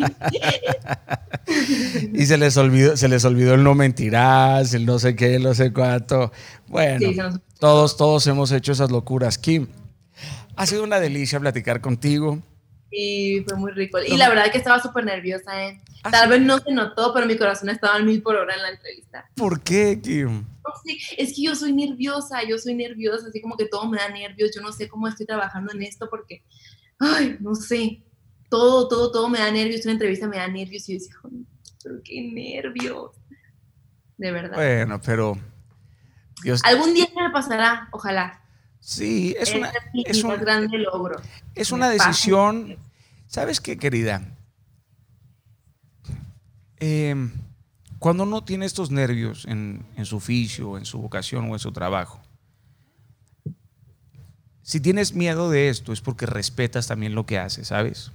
y 2.12 2.26
se 2.26 2.36
les 2.36 2.56
olvidó, 2.56 2.96
se 2.96 3.08
les 3.08 3.24
olvidó 3.24 3.54
el 3.54 3.64
no 3.64 3.74
mentirás, 3.74 4.74
el 4.74 4.84
no 4.84 4.98
sé 4.98 5.16
qué, 5.16 5.38
no 5.38 5.54
sé 5.54 5.72
cuánto. 5.72 6.32
Bueno, 6.66 7.40
todos, 7.58 7.96
todos 7.96 8.26
hemos 8.26 8.52
hecho 8.52 8.72
esas 8.72 8.90
locuras. 8.90 9.38
Kim, 9.38 9.68
ha 10.56 10.66
sido 10.66 10.84
una 10.84 11.00
delicia 11.00 11.40
platicar 11.40 11.80
contigo. 11.80 12.40
Sí, 12.92 13.42
fue 13.48 13.56
muy 13.56 13.72
rico. 13.72 13.98
Y 14.06 14.18
la 14.18 14.28
verdad 14.28 14.52
que 14.52 14.58
estaba 14.58 14.78
súper 14.78 15.06
nerviosa, 15.06 15.66
¿eh? 15.66 15.80
Ah, 16.04 16.10
Tal 16.10 16.28
vez 16.28 16.42
no 16.42 16.58
se 16.58 16.72
notó, 16.72 17.14
pero 17.14 17.26
mi 17.26 17.38
corazón 17.38 17.70
estaba 17.70 17.94
al 17.94 18.04
mil 18.04 18.20
por 18.22 18.36
hora 18.36 18.54
en 18.54 18.60
la 18.60 18.68
entrevista. 18.68 19.30
¿Por 19.34 19.62
qué, 19.62 19.98
Kim? 20.02 20.44
es 21.16 21.34
que 21.34 21.42
yo 21.42 21.54
soy 21.54 21.72
nerviosa, 21.72 22.42
yo 22.46 22.58
soy 22.58 22.74
nerviosa, 22.74 23.28
así 23.28 23.40
como 23.40 23.56
que 23.56 23.64
todo 23.64 23.88
me 23.88 23.96
da 23.96 24.10
nervios, 24.10 24.50
yo 24.54 24.60
no 24.60 24.72
sé 24.72 24.88
cómo 24.88 25.08
estoy 25.08 25.24
trabajando 25.24 25.72
en 25.72 25.82
esto 25.82 26.08
porque, 26.10 26.44
ay, 26.98 27.38
no 27.40 27.54
sé, 27.54 28.02
todo, 28.50 28.88
todo, 28.88 29.10
todo 29.10 29.28
me 29.28 29.38
da 29.38 29.50
nervios, 29.50 29.84
una 29.84 29.92
entrevista 29.92 30.28
me 30.28 30.36
da 30.36 30.46
nervios 30.48 30.88
y 30.88 30.98
yo 30.98 31.04
digo, 31.04 31.46
pero 31.82 31.96
qué 32.04 32.20
nervios, 32.22 33.12
de 34.18 34.32
verdad. 34.32 34.56
Bueno, 34.56 35.00
pero... 35.00 35.38
Algún 36.64 36.92
día 36.92 37.06
me 37.16 37.30
pasará, 37.30 37.88
ojalá. 37.92 38.41
Sí, 38.82 39.36
es, 39.38 39.54
una... 39.54 39.72
Es 40.04 40.24
un 40.24 40.36
grande 40.38 40.76
logro. 40.76 41.22
Es 41.54 41.70
una 41.70 41.88
decisión, 41.88 42.76
¿sabes 43.28 43.60
qué, 43.60 43.78
querida? 43.78 44.22
Eh, 46.80 47.14
cuando 48.00 48.24
uno 48.24 48.42
tiene 48.42 48.66
estos 48.66 48.90
nervios 48.90 49.46
en, 49.46 49.86
su 50.02 50.16
oficio, 50.16 50.76
en 50.76 50.84
su 50.84 50.98
vocación 50.98 51.48
o 51.48 51.54
en 51.54 51.60
su 51.60 51.70
trabajo, 51.70 52.20
si 54.62 54.80
tienes 54.80 55.14
miedo 55.14 55.48
de 55.48 55.68
esto 55.68 55.92
es 55.92 56.00
porque 56.00 56.26
respetas 56.26 56.88
también 56.88 57.14
lo 57.14 57.24
que 57.24 57.38
haces, 57.38 57.68
¿sabes? 57.68 58.10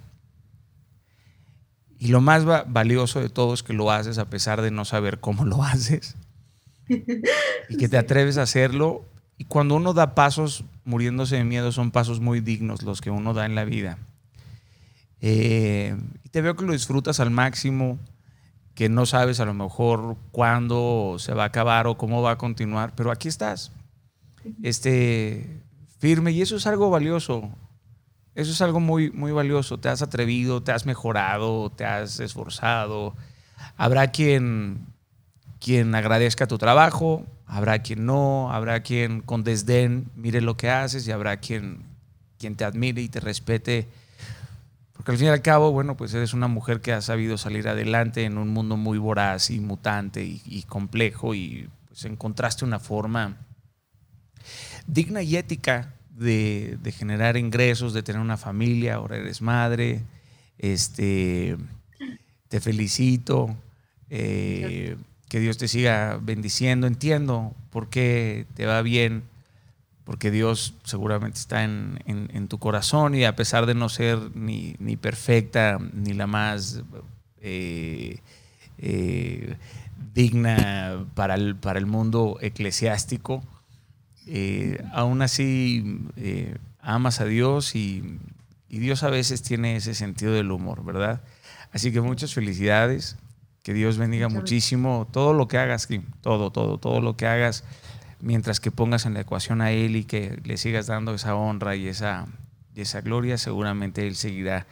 Y 1.98 2.10
lo 2.10 2.20
más 2.20 2.44
valioso 2.46 3.22
de 3.22 3.30
todo 3.30 3.54
es 3.54 3.64
que 3.64 3.72
lo 3.72 3.90
haces 3.90 4.18
a 4.18 4.30
pesar 4.30 4.62
de 4.62 4.72
no 4.72 4.84
saber 4.84 5.22
cómo 5.22 5.46
lo 5.46 5.64
haces. 5.64 6.18
Y 7.70 7.76
que 7.78 7.90
te 7.90 7.98
atreves 7.98 8.38
a 8.38 8.44
hacerlo. 8.44 9.06
Y 9.38 9.46
cuando 9.46 9.76
uno 9.76 9.94
da 9.94 10.16
pasos 10.16 10.64
muriéndose 10.84 11.38
de 11.38 11.44
miedo, 11.44 11.72
son 11.72 11.92
pasos 11.92 12.20
muy 12.20 12.40
dignos 12.40 12.82
los 12.82 13.02
que 13.02 13.12
uno 13.12 13.34
da 13.34 13.46
en 13.46 13.56
la 13.56 13.66
vida. 13.66 13.98
Eh, 15.22 15.96
y 16.24 16.30
te 16.30 16.42
veo 16.42 16.56
que 16.56 16.66
lo 16.66 16.74
disfrutas 16.74 17.20
al 17.20 17.32
máximo 17.32 18.00
que 18.78 18.90
no 18.90 19.08
sabes 19.08 19.40
a 19.40 19.46
lo 19.46 19.56
mejor 19.56 20.18
cuándo 20.32 21.16
se 21.18 21.34
va 21.34 21.44
a 21.44 21.48
acabar 21.48 21.88
o 21.88 21.98
cómo 21.98 22.22
va 22.22 22.32
a 22.32 22.38
continuar, 22.38 22.94
pero 22.96 23.12
aquí 23.12 23.28
estás, 23.28 23.72
este, 24.62 25.64
firme, 25.98 26.32
y 26.32 26.44
eso 26.44 26.58
es 26.58 26.68
algo 26.68 26.92
valioso. 26.92 27.50
Eso 28.36 28.52
es 28.52 28.62
algo 28.62 28.80
muy, 28.80 29.10
muy 29.10 29.32
valioso. 29.32 29.80
Te 29.80 29.90
has 29.90 30.04
atrevido, 30.04 30.62
te 30.62 30.72
has 30.72 30.86
mejorado, 30.86 31.72
te 31.72 31.86
has 31.86 32.20
esforzado. 32.20 33.16
Habrá 33.78 34.12
quien, 34.12 34.86
quien 35.60 35.96
agradezca 35.96 36.46
tu 36.46 36.60
trabajo, 36.60 37.26
habrá 37.48 37.80
quien 37.80 38.06
no, 38.06 38.52
habrá 38.52 38.82
quien 38.82 39.22
con 39.22 39.44
desdén 39.44 40.12
mire 40.16 40.42
lo 40.42 40.58
que 40.58 40.70
haces 40.70 41.08
y 41.08 41.12
habrá 41.12 41.38
quien, 41.38 41.84
quien 42.38 42.56
te 42.56 42.66
admire 42.66 43.02
y 43.02 43.10
te 43.10 43.20
respete. 43.20 43.88
Porque 44.94 45.12
al 45.12 45.18
fin 45.18 45.28
y 45.28 45.30
al 45.30 45.42
cabo, 45.42 45.72
bueno, 45.72 45.96
pues 45.96 46.14
eres 46.14 46.34
una 46.34 46.48
mujer 46.48 46.82
que 46.82 46.92
ha 46.92 47.02
sabido 47.02 47.38
salir 47.38 47.68
adelante 47.68 48.26
en 48.26 48.38
un 48.38 48.50
mundo 48.50 48.76
muy 48.76 48.98
voraz 48.98 49.50
y 49.50 49.60
mutante 49.60 50.24
y, 50.24 50.64
complejo 50.68 51.34
y 51.34 51.70
pues 51.88 52.04
encontraste 52.06 52.66
una 52.66 52.80
forma 52.80 53.38
digna 54.86 55.22
y 55.22 55.38
ética 55.38 55.94
de, 56.10 56.78
generar 56.98 57.38
ingresos, 57.38 57.94
de 57.94 58.04
tener 58.04 58.22
una 58.22 58.38
familia, 58.38 58.96
ahora 58.96 59.18
eres 59.18 59.42
madre, 59.42 60.02
este, 60.58 61.56
te 62.48 62.60
felicito, 62.60 63.56
eh, 64.10 64.98
que 65.30 65.40
Dios 65.40 65.58
te 65.58 65.68
siga 65.68 66.20
bendiciendo, 66.22 66.88
entiendo 66.88 67.54
por 67.70 67.90
qué 67.90 68.46
te 68.56 68.66
va 68.66 68.82
bien 68.82 69.24
porque 70.08 70.32
Dios 70.32 70.74
seguramente 70.86 71.38
está 71.38 71.66
en, 71.66 72.48
tu 72.48 72.60
corazón 72.60 73.14
y 73.14 73.26
a 73.26 73.36
pesar 73.36 73.66
de 73.66 73.76
no 73.76 73.90
ser 73.90 74.34
ni, 74.38 74.96
perfecta 74.96 75.80
ni 75.94 76.14
la 76.14 76.28
más 76.28 76.82
eh, 77.42 78.20
eh, 78.78 79.58
digna 80.14 81.06
para 81.14 81.36
el, 81.36 81.86
mundo 81.88 82.38
eclesiástico, 82.40 83.44
eh, 84.28 84.82
aún 84.94 85.22
así 85.22 86.00
amas 86.82 87.20
a 87.20 87.26
Dios 87.26 87.76
y, 87.76 88.18
Dios 88.70 89.04
a 89.04 89.10
veces 89.10 89.42
tiene 89.42 89.76
ese 89.76 89.94
sentido 89.94 90.32
del 90.32 90.52
humor, 90.52 90.86
¿verdad? 90.86 91.22
Así 91.74 91.92
que 91.92 92.00
muchas 92.00 92.34
felicidades, 92.34 93.18
que 93.68 93.74
Dios 93.74 93.98
bendiga 93.98 94.30
muchísimo 94.30 95.10
todo 95.12 95.34
lo 95.34 95.50
que 95.50 95.58
hagas, 95.58 95.90
todo, 96.22 96.52
todo, 96.52 96.78
todo 96.78 97.02
lo 97.02 97.18
que 97.18 97.28
hagas 97.28 97.66
mientras 98.22 98.62
que 98.62 98.72
pongas 98.72 99.06
en 99.06 99.14
la 99.14 99.20
ecuación 99.20 99.60
a 99.60 99.72
Él 99.72 99.98
y 99.98 100.06
que 100.06 100.40
le 100.46 100.56
sigas 100.56 100.88
dando 100.88 101.14
esa 101.14 101.36
honra 101.36 101.76
y 101.76 101.90
esa, 101.90 102.28
esa 102.78 103.02
gloria, 103.02 103.38
seguramente 103.38 104.08
Él 104.08 104.16
seguirá 104.16 104.68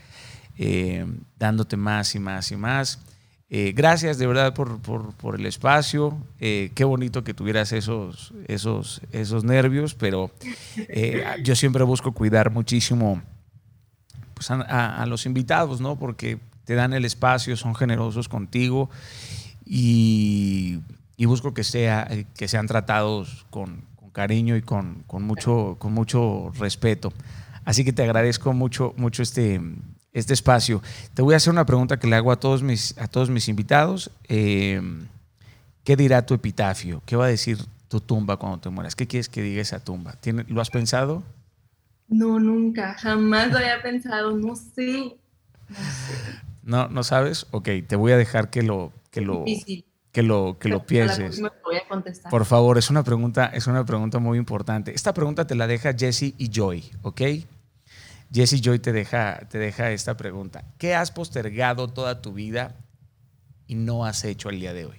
eh, 0.58 1.06
dándote 1.38 1.76
más 1.76 2.16
y 2.16 2.20
más 2.20 2.54
y 2.54 2.56
más. 2.56 3.02
Eh, 3.50 3.74
gracias 3.76 4.18
de 4.18 4.28
verdad 4.28 4.54
por, 4.54 5.36
el 5.38 5.46
espacio. 5.46 6.18
Eh, 6.40 6.72
qué 6.74 6.86
bonito 6.86 7.26
que 7.26 7.34
tuvieras 7.34 7.74
esos, 7.74 8.34
esos, 8.48 9.02
esos 9.12 9.44
nervios, 9.44 9.94
pero 9.94 10.32
yo 11.44 11.54
siempre 11.58 11.84
busco 11.84 12.14
cuidar 12.14 12.50
muchísimo 12.50 13.22
pues, 14.36 14.52
a, 14.52 15.02
a, 15.04 15.06
los 15.06 15.26
invitados, 15.26 15.82
¿no? 15.82 16.00
Porque 16.00 16.40
te 16.66 16.76
dan 16.76 16.94
el 16.94 17.06
espacio, 17.06 17.56
son 17.56 17.76
generosos 17.76 18.28
contigo 18.28 18.90
y 19.66 20.82
busco 21.18 21.54
que, 21.54 21.64
sea, 21.64 22.08
que 22.36 22.48
sean 22.48 22.68
tratados 22.68 23.46
con, 23.50 23.84
cariño 24.16 24.56
y 24.56 24.62
con, 24.62 25.04
mucho, 25.10 25.76
con 25.78 25.94
mucho 25.94 26.52
respeto. 26.58 27.14
Así 27.66 27.84
que 27.84 27.94
te 27.94 28.04
agradezco 28.04 28.54
mucho, 28.54 28.94
mucho 28.98 29.22
este, 29.22 29.62
este 30.14 30.34
espacio. 30.34 30.82
Te 31.14 31.22
voy 31.22 31.34
a 31.34 31.38
hacer 31.38 31.52
una 31.52 31.66
pregunta 31.66 32.00
que 32.00 32.08
le 32.08 32.16
hago 32.16 32.32
a 32.32 32.40
todos 32.40 32.64
mis, 32.64 32.98
a 32.98 33.08
todos 33.08 33.30
mis 33.30 33.50
invitados. 33.50 34.10
Eh, 34.28 34.82
¿Qué 35.84 35.96
dirá 35.96 36.26
tu 36.26 36.34
epitafio? 36.34 37.04
¿Qué 37.06 37.16
va 37.16 37.26
a 37.26 37.28
decir 37.28 37.60
tu 37.90 38.00
tumba 38.00 38.38
cuando 38.38 38.60
te 38.60 38.70
mueras? 38.70 38.96
¿Qué 38.96 39.06
quieres 39.06 39.30
que 39.30 39.42
diga 39.42 39.62
esa 39.62 39.80
tumba? 39.80 40.16
¿Lo 40.48 40.62
has 40.62 40.70
pensado? 40.70 41.22
No, 42.08 42.40
nunca, 42.40 42.94
jamás 42.94 43.52
lo 43.52 43.58
había 43.58 43.82
pensado, 43.82 44.32
no 44.38 44.56
sé. 44.56 45.18
¿No, 46.66 47.04
sabes? 47.04 47.46
Ok, 47.52 47.70
te 47.88 47.96
voy 47.96 48.12
a 48.12 48.18
dejar 48.18 48.50
que 48.50 48.64
lo, 48.64 48.92
que 49.12 49.22
lo, 49.22 49.46
que 50.12 50.24
lo, 50.24 50.58
que 50.60 50.68
lo 50.68 50.84
pienses. 50.86 51.40
Por 52.32 52.46
favor, 52.46 52.80
es 52.80 52.90
una, 52.90 53.04
pregunta, 53.04 53.46
es 53.54 53.68
una 53.68 53.86
pregunta 53.86 54.18
muy 54.18 54.40
importante. 54.40 54.96
Esta 54.96 55.14
pregunta 55.14 55.46
te 55.46 55.54
la 55.54 55.68
deja 55.68 55.94
Jesse 55.94 56.34
y 56.38 56.50
Joy, 56.50 56.92
¿ok? 57.04 57.22
Jesse 58.34 58.54
y 58.54 58.62
Joy 58.62 58.80
te 58.80 58.92
deja, 58.94 59.48
te 59.48 59.60
deja 59.60 59.92
esta 59.92 60.18
pregunta. 60.18 60.66
¿Qué 60.80 60.96
has 60.96 61.12
postergado 61.12 61.88
toda 61.88 62.24
tu 62.24 62.34
vida 62.34 62.76
y 63.68 63.76
no 63.76 64.04
has 64.04 64.26
hecho 64.26 64.50
el 64.50 64.60
día 64.60 64.74
de 64.74 64.86
hoy? 64.86 64.98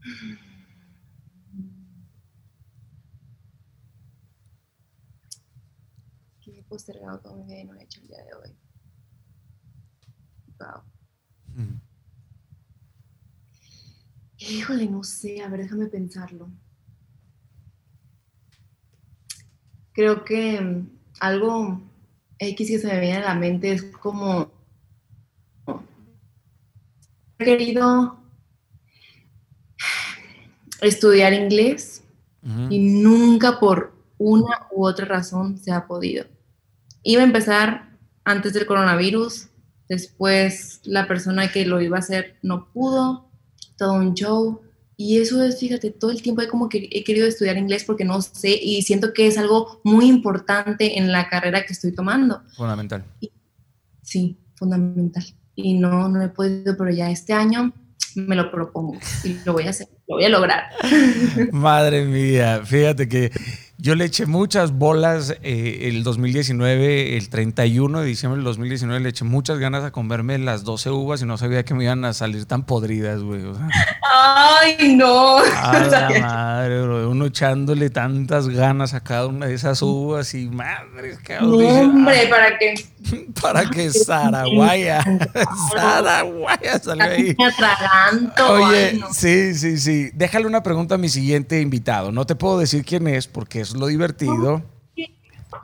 ¿Qué 6.42 6.58
he 6.58 6.62
postergado 6.64 7.20
toda 7.20 7.36
mi 7.36 7.44
vida 7.44 7.60
y 7.60 7.64
no 7.64 7.74
he 7.74 7.84
hecho 7.84 8.00
el 8.00 8.08
día 8.08 8.18
de 8.24 8.34
hoy? 8.34 8.56
Wow. 10.58 10.82
Híjole, 14.38 14.86
no 14.86 15.04
sé, 15.04 15.40
a 15.40 15.48
ver, 15.48 15.60
déjame 15.60 15.86
pensarlo. 15.86 16.50
Creo 19.92 20.24
que 20.24 20.60
mm, 20.60 20.90
algo 21.20 21.80
X 22.38 22.68
que 22.68 22.78
se 22.78 22.88
me 22.88 22.98
viene 22.98 23.18
a 23.18 23.34
la 23.34 23.34
mente 23.34 23.72
es 23.72 23.82
como 23.84 24.50
he 27.38 27.44
querido 27.44 28.18
estudiar 30.80 31.32
inglés 31.32 32.02
y 32.70 32.78
nunca 32.78 33.60
por 33.60 33.92
una 34.18 34.66
u 34.72 34.84
otra 34.86 35.06
razón 35.06 35.58
se 35.58 35.70
ha 35.72 35.86
podido. 35.86 36.31
Iba 37.02 37.22
a 37.22 37.24
empezar 37.24 37.90
antes 38.24 38.52
del 38.52 38.66
coronavirus, 38.66 39.48
después 39.88 40.80
la 40.84 41.06
persona 41.06 41.50
que 41.50 41.66
lo 41.66 41.80
iba 41.80 41.96
a 41.96 42.00
hacer 42.00 42.36
no 42.42 42.68
pudo, 42.72 43.28
todo 43.76 43.94
un 43.94 44.14
show. 44.14 44.62
Y 44.96 45.20
eso 45.20 45.42
es, 45.42 45.58
fíjate, 45.58 45.90
todo 45.90 46.10
el 46.10 46.22
tiempo 46.22 46.42
he 46.42 46.48
como 46.48 46.68
que 46.68 46.88
he 46.92 47.02
querido 47.02 47.26
estudiar 47.26 47.56
inglés 47.56 47.84
porque 47.84 48.04
no 48.04 48.22
sé 48.22 48.50
y 48.50 48.82
siento 48.82 49.12
que 49.12 49.26
es 49.26 49.36
algo 49.36 49.80
muy 49.82 50.06
importante 50.06 50.98
en 50.98 51.10
la 51.10 51.28
carrera 51.28 51.64
que 51.64 51.72
estoy 51.72 51.92
tomando. 51.92 52.42
Fundamental. 52.56 53.04
sí, 54.02 54.38
fundamental. 54.54 55.24
Y 55.54 55.74
no, 55.74 56.08
no 56.08 56.22
he 56.22 56.28
podido, 56.28 56.76
pero 56.76 56.90
ya 56.90 57.10
este 57.10 57.32
año 57.32 57.72
me 58.14 58.36
lo 58.36 58.50
propongo 58.50 58.98
y 59.24 59.36
lo 59.44 59.54
voy 59.54 59.66
a 59.66 59.70
hacer, 59.70 59.88
lo 60.08 60.16
voy 60.16 60.24
a 60.24 60.28
lograr. 60.28 60.64
Madre 61.52 62.04
mía, 62.04 62.62
fíjate 62.64 63.08
que 63.08 63.32
Yo 63.82 63.96
le 63.96 64.04
eché 64.04 64.26
muchas 64.26 64.70
bolas 64.70 65.34
eh, 65.42 65.88
el 65.88 66.04
2019, 66.04 67.16
el 67.16 67.28
31 67.28 67.98
de 67.98 68.06
diciembre 68.06 68.36
del 68.36 68.44
2019, 68.44 69.00
le 69.00 69.08
eché 69.08 69.24
muchas 69.24 69.58
ganas 69.58 69.82
a 69.82 69.90
comerme 69.90 70.38
las 70.38 70.62
12 70.62 70.90
uvas 70.90 71.20
y 71.20 71.26
no 71.26 71.36
sabía 71.36 71.64
que 71.64 71.74
me 71.74 71.82
iban 71.82 72.04
a 72.04 72.12
salir 72.12 72.44
tan 72.44 72.62
podridas, 72.64 73.24
güey. 73.24 73.42
Ay, 74.08 74.94
no. 74.94 75.38
A 75.38 75.80
la 75.90 76.20
madre, 76.20 76.80
bro. 76.80 77.10
Uno 77.10 77.26
echándole 77.26 77.90
tantas 77.90 78.48
ganas 78.48 78.94
a 78.94 79.00
cada 79.00 79.26
una 79.26 79.46
de 79.46 79.54
esas 79.54 79.82
uvas 79.82 80.32
y 80.34 80.46
madre, 80.46 81.18
No, 81.40 81.56
hombre, 81.56 82.28
¿para 82.28 82.56
qué? 82.58 82.74
Para 83.42 83.68
que 83.68 83.90
Saraguaya, 83.90 85.02
Saraguaya 85.72 86.78
salió 86.78 87.04
ahí. 87.04 87.34
Me 87.36 87.46
atraganto. 87.46 88.52
Oye, 88.52 89.00
sí, 89.12 89.54
sí, 89.54 89.78
sí. 89.78 90.10
Déjale 90.14 90.46
una 90.46 90.62
pregunta 90.62 90.94
a 90.94 90.98
mi 90.98 91.08
siguiente 91.08 91.60
invitado. 91.60 92.12
No 92.12 92.26
te 92.26 92.36
puedo 92.36 92.58
decir 92.58 92.84
quién 92.84 93.08
es 93.08 93.26
porque 93.26 93.60
es 93.60 93.71
lo 93.74 93.86
divertido. 93.86 94.62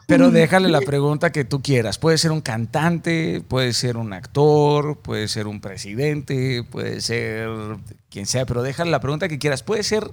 Pero 0.06 0.30
déjale 0.30 0.68
la 0.68 0.80
pregunta 0.80 1.32
que 1.32 1.44
tú 1.44 1.62
quieras. 1.62 1.98
Puede 1.98 2.18
ser 2.18 2.30
un 2.30 2.40
cantante, 2.40 3.42
puede 3.46 3.72
ser 3.72 3.96
un 3.96 4.12
actor, 4.12 4.98
puede 4.98 5.28
ser 5.28 5.46
un 5.46 5.60
presidente, 5.60 6.62
puede 6.62 7.00
ser 7.00 7.48
quien 8.10 8.26
sea, 8.26 8.46
pero 8.46 8.62
déjale 8.62 8.90
la 8.90 9.00
pregunta 9.00 9.28
que 9.28 9.38
quieras. 9.38 9.62
Puede 9.62 9.82
ser 9.82 10.10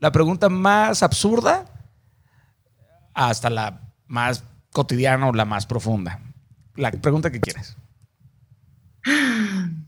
la 0.00 0.12
pregunta 0.12 0.48
más 0.48 1.02
absurda 1.02 1.66
hasta 3.14 3.50
la 3.50 3.92
más 4.06 4.44
cotidiana 4.72 5.28
o 5.28 5.32
la 5.32 5.44
más 5.44 5.66
profunda. 5.66 6.20
La 6.76 6.90
pregunta 6.90 7.30
que 7.30 7.40
quieras. 7.40 7.76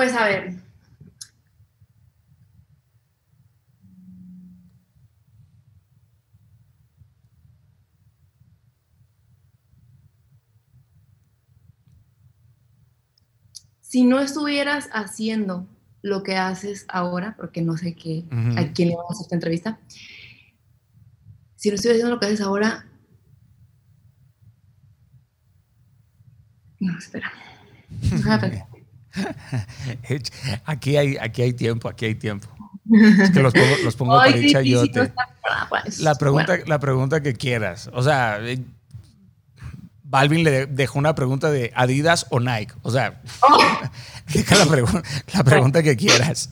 Pues 0.00 0.16
a 0.16 0.24
ver. 0.24 0.54
Si 13.82 14.04
no 14.04 14.20
estuvieras 14.20 14.88
haciendo 14.94 15.68
lo 16.00 16.22
que 16.22 16.38
haces 16.38 16.86
ahora, 16.88 17.36
porque 17.36 17.60
no 17.60 17.76
sé 17.76 17.94
qué, 17.94 18.24
a 18.56 18.72
quién 18.72 18.88
le 18.88 18.96
vamos 18.96 19.10
a 19.10 19.12
hacer 19.12 19.24
esta 19.24 19.34
entrevista, 19.34 19.80
si 21.56 21.68
no 21.68 21.74
estuvieras 21.74 21.98
haciendo 21.98 22.14
lo 22.14 22.20
que 22.20 22.26
haces 22.26 22.40
ahora, 22.40 22.86
no, 26.78 26.96
espera. 26.96 27.30
aquí, 30.64 30.96
hay, 30.96 31.16
aquí 31.16 31.42
hay 31.42 31.52
tiempo, 31.52 31.88
aquí 31.88 32.06
hay 32.06 32.14
tiempo. 32.14 32.48
Es 33.20 33.30
que 33.30 33.40
los 33.40 33.52
pongo, 33.52 33.76
los 33.84 33.96
pongo 33.96 34.16
para 34.16 34.32
chayote. 34.32 35.12
Pues, 35.68 36.00
la, 36.00 36.14
pregunta, 36.16 36.58
la 36.66 36.78
pregunta 36.78 37.22
que 37.22 37.34
quieras. 37.34 37.90
O 37.92 38.02
sea, 38.02 38.38
eh, 38.40 38.58
Balvin 40.02 40.42
le 40.42 40.66
dejó 40.66 40.98
una 40.98 41.14
pregunta 41.14 41.50
de 41.50 41.72
Adidas 41.74 42.26
o 42.30 42.40
Nike. 42.40 42.74
O 42.82 42.90
sea, 42.90 43.22
oh. 43.42 43.58
la, 44.34 45.02
la 45.34 45.44
pregunta 45.44 45.82
que 45.82 45.96
quieras. 45.96 46.50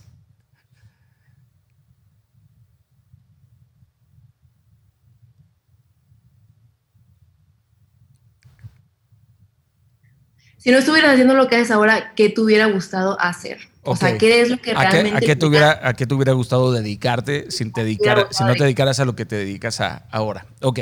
Si 10.58 10.70
no 10.70 10.78
estuvieras 10.78 11.12
haciendo 11.12 11.34
lo 11.34 11.48
que 11.48 11.56
haces 11.56 11.70
ahora, 11.70 12.12
¿qué 12.14 12.28
te 12.28 12.40
hubiera 12.40 12.66
gustado 12.66 13.18
hacer? 13.20 13.58
O 13.84 13.96
sea, 13.96 14.18
¿qué 14.18 14.42
es 14.42 14.50
lo 14.50 14.58
que 14.58 14.74
realmente... 14.74 15.16
¿A 15.16 15.20
qué, 15.20 15.36
te, 15.36 15.46
hubiera, 15.46 15.80
¿A 15.82 15.94
qué 15.94 16.06
te 16.06 16.14
hubiera 16.14 16.32
gustado 16.32 16.72
dedicarte 16.72 17.50
sin 17.50 17.72
te 17.72 17.84
dedicar, 17.84 18.28
si 18.30 18.44
no 18.44 18.54
te 18.54 18.64
dedicaras 18.64 19.00
a 19.00 19.04
lo 19.04 19.16
que 19.16 19.24
te 19.24 19.36
dedicas 19.36 19.80
a, 19.80 20.02
ahora? 20.10 20.46
Ok, 20.60 20.80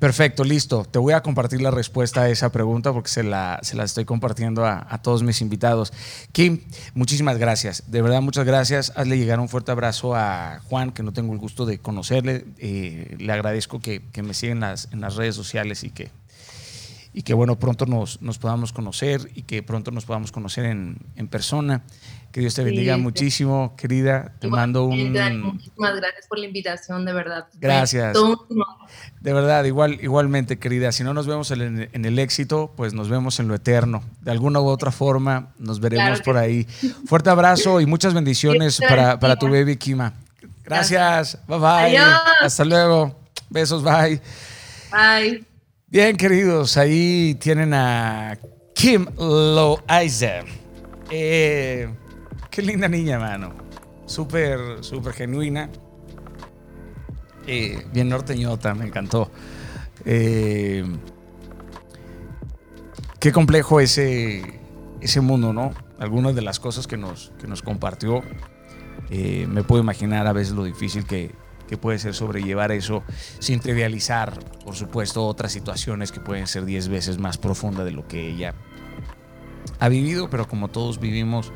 perfecto, 0.00 0.42
listo. 0.42 0.84
Te 0.84 0.98
voy 0.98 1.12
a 1.12 1.20
compartir 1.20 1.60
la 1.60 1.70
respuesta 1.70 2.22
a 2.22 2.30
esa 2.30 2.50
pregunta 2.50 2.92
porque 2.92 3.10
se 3.10 3.22
la, 3.22 3.60
se 3.62 3.76
la 3.76 3.84
estoy 3.84 4.04
compartiendo 4.04 4.64
a, 4.64 4.86
a, 4.90 5.02
todos 5.02 5.22
mis 5.22 5.40
invitados. 5.40 5.92
Kim, 6.32 6.62
muchísimas 6.94 7.38
gracias. 7.38 7.84
De 7.86 8.02
verdad, 8.02 8.22
muchas 8.22 8.44
gracias. 8.44 8.92
Hazle 8.96 9.18
llegar 9.18 9.38
un 9.38 9.48
fuerte 9.48 9.70
abrazo 9.70 10.16
a 10.16 10.60
Juan, 10.64 10.90
que 10.90 11.04
no 11.04 11.12
tengo 11.12 11.32
el 11.34 11.38
gusto 11.38 11.64
de 11.64 11.78
conocerle. 11.78 12.46
Eh, 12.58 13.14
le 13.18 13.32
agradezco 13.32 13.80
que, 13.80 14.02
que 14.10 14.22
me 14.22 14.34
siga 14.34 14.52
en 14.52 14.60
las, 14.60 14.88
en 14.90 15.00
las 15.00 15.14
redes 15.14 15.36
sociales 15.36 15.84
y 15.84 15.90
que 15.90 16.10
y 17.14 17.22
que 17.22 17.34
bueno, 17.34 17.58
pronto 17.58 17.84
nos, 17.86 18.22
nos 18.22 18.38
podamos 18.38 18.72
conocer 18.72 19.30
y 19.34 19.42
que 19.42 19.62
pronto 19.62 19.90
nos 19.90 20.06
podamos 20.06 20.32
conocer 20.32 20.64
en, 20.64 20.98
en 21.16 21.28
persona. 21.28 21.82
Que 22.32 22.40
Dios 22.40 22.54
te 22.54 22.64
bendiga 22.64 22.96
muchísimo, 22.96 23.74
querida. 23.76 24.32
Te 24.40 24.48
mando 24.48 24.84
un... 24.86 25.12
Muchísimas 25.42 25.96
gracias 25.96 26.26
por 26.26 26.38
la 26.38 26.46
invitación, 26.46 27.04
de 27.04 27.12
verdad. 27.12 27.46
Gracias. 27.60 28.16
De 29.20 29.32
verdad, 29.34 29.64
igual, 29.64 29.98
igualmente, 30.00 30.58
querida. 30.58 30.92
Si 30.92 31.04
no 31.04 31.12
nos 31.12 31.26
vemos 31.26 31.50
en, 31.50 31.90
en, 31.92 32.04
el 32.06 32.18
éxito, 32.18 32.72
pues 32.74 32.94
nos 32.94 33.10
vemos 33.10 33.38
en 33.38 33.48
lo 33.48 33.54
eterno. 33.54 34.02
De 34.22 34.30
alguna 34.30 34.60
u 34.60 34.66
otra 34.68 34.90
forma, 34.90 35.52
nos 35.58 35.78
veremos 35.78 36.22
por 36.22 36.38
ahí. 36.38 36.64
Fuerte 37.04 37.28
abrazo 37.28 37.82
y 37.82 37.86
muchas 37.86 38.14
bendiciones 38.14 38.80
para, 38.80 39.18
para, 39.18 39.36
tu 39.36 39.50
baby 39.50 39.76
Kima. 39.76 40.14
Gracias. 40.64 41.38
Bye 41.46 41.58
bye. 41.58 41.98
Hasta 42.40 42.64
luego. 42.64 43.14
Besos. 43.50 43.84
Bye. 43.84 44.22
Bye. 44.90 45.51
Bien, 45.92 46.16
queridos, 46.16 46.78
ahí 46.78 47.34
tienen 47.34 47.74
a 47.74 48.38
Kim 48.74 49.04
Loaiza. 49.18 50.40
Eh, 51.10 51.86
qué 52.50 52.62
linda 52.62 52.88
niña, 52.88 53.18
mano. 53.18 53.52
Súper, 54.06 54.82
súper 54.82 55.12
genuina. 55.12 55.68
Eh, 57.46 57.84
bien 57.92 58.08
norteñota, 58.08 58.74
me 58.74 58.86
encantó. 58.86 59.30
Eh, 60.06 60.82
qué 63.20 63.30
complejo 63.30 63.78
ese, 63.78 64.60
ese 65.02 65.20
mundo, 65.20 65.52
¿no? 65.52 65.74
Algunas 65.98 66.34
de 66.34 66.40
las 66.40 66.58
cosas 66.58 66.86
que 66.86 66.96
nos, 66.96 67.34
que 67.38 67.46
nos 67.46 67.60
compartió. 67.60 68.22
me 69.10 69.62
puedo 69.62 69.82
imaginar 69.82 70.26
a 70.26 70.32
veces 70.32 70.54
lo 70.54 70.64
difícil 70.64 71.04
que, 71.04 71.32
que 71.72 71.78
puede 71.78 71.98
ser 71.98 72.12
sobrellevar 72.12 72.70
eso 72.70 73.02
sin 73.38 73.58
trivializar, 73.58 74.38
por 74.62 74.74
supuesto, 74.74 75.26
otras 75.26 75.52
situaciones 75.52 76.12
que 76.12 76.20
pueden 76.20 76.46
ser 76.46 76.66
10 76.66 76.88
veces 76.88 77.16
más 77.16 77.38
profundas 77.38 77.86
de 77.86 77.92
lo 77.92 78.06
que 78.06 78.28
ella 78.28 78.54
ha 79.80 79.88
vivido, 79.88 80.28
pero 80.28 80.46
como 80.46 80.68
todos 80.68 81.00
vivimos 81.00 81.50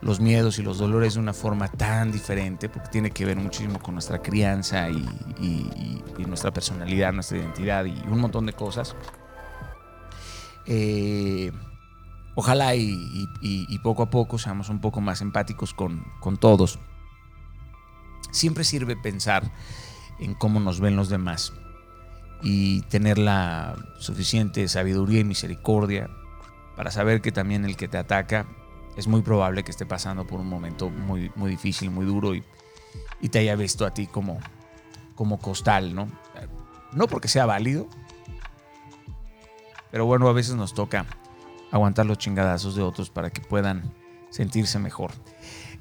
los 0.00 0.18
miedos 0.18 0.58
y 0.58 0.64
los 0.64 0.78
dolores 0.78 1.14
de 1.14 1.20
una 1.20 1.32
forma 1.32 1.68
tan 1.68 2.10
diferente, 2.10 2.68
porque 2.68 2.88
tiene 2.88 3.12
que 3.12 3.24
ver 3.24 3.36
muchísimo 3.36 3.78
con 3.78 3.94
nuestra 3.94 4.20
crianza 4.20 4.90
y, 4.90 6.02
nuestra 6.26 6.50
personalidad, 6.52 7.12
nuestra 7.12 7.38
identidad 7.38 7.84
y 7.84 7.94
un 8.08 8.18
montón 8.18 8.46
de 8.46 8.52
cosas. 8.52 8.96
Eh, 10.66 11.52
ojalá 12.34 12.74
y, 12.74 13.78
poco 13.84 14.02
a 14.02 14.10
poco 14.10 14.36
seamos 14.36 14.68
un 14.68 14.80
poco 14.80 15.00
más 15.00 15.20
empáticos 15.20 15.74
con, 15.74 16.04
con 16.18 16.38
todos 16.38 16.80
Siempre 18.30 18.64
sirve 18.64 18.96
pensar 18.96 19.50
en 20.18 20.34
cómo 20.34 20.60
nos 20.60 20.80
ven 20.80 20.96
los 20.96 21.08
demás 21.08 21.52
y 22.42 22.82
tener 22.82 23.18
la 23.18 23.76
suficiente 23.98 24.66
sabiduría 24.68 25.20
y 25.20 25.24
misericordia 25.24 26.08
para 26.76 26.90
saber 26.90 27.20
que 27.20 27.32
también 27.32 27.64
el 27.64 27.76
que 27.76 27.88
te 27.88 27.98
ataca 27.98 28.46
es 28.96 29.06
muy 29.06 29.22
probable 29.22 29.62
que 29.62 29.70
esté 29.70 29.86
pasando 29.86 30.26
por 30.26 30.40
un 30.40 30.48
momento 30.48 30.90
muy, 30.90 31.30
muy 31.36 31.50
difícil, 31.50 31.90
muy 31.90 32.06
duro 32.06 32.34
y, 32.34 32.44
te 33.30 33.38
haya 33.38 33.54
visto 33.54 33.86
a 33.86 33.92
ti 33.92 34.06
como, 34.06 34.40
como 35.14 35.38
costal, 35.38 35.94
¿no? 35.94 36.08
No 36.92 37.06
porque 37.06 37.28
sea 37.28 37.46
válido, 37.46 37.86
pero 39.90 40.06
bueno, 40.06 40.28
a 40.28 40.32
veces 40.32 40.54
nos 40.54 40.74
toca 40.74 41.06
aguantar 41.70 42.06
los 42.06 42.18
chingadazos 42.18 42.74
de 42.74 42.82
otros 42.82 43.10
para 43.10 43.30
que 43.30 43.40
puedan 43.40 43.94
sentirse 44.30 44.78
mejor. 44.78 45.12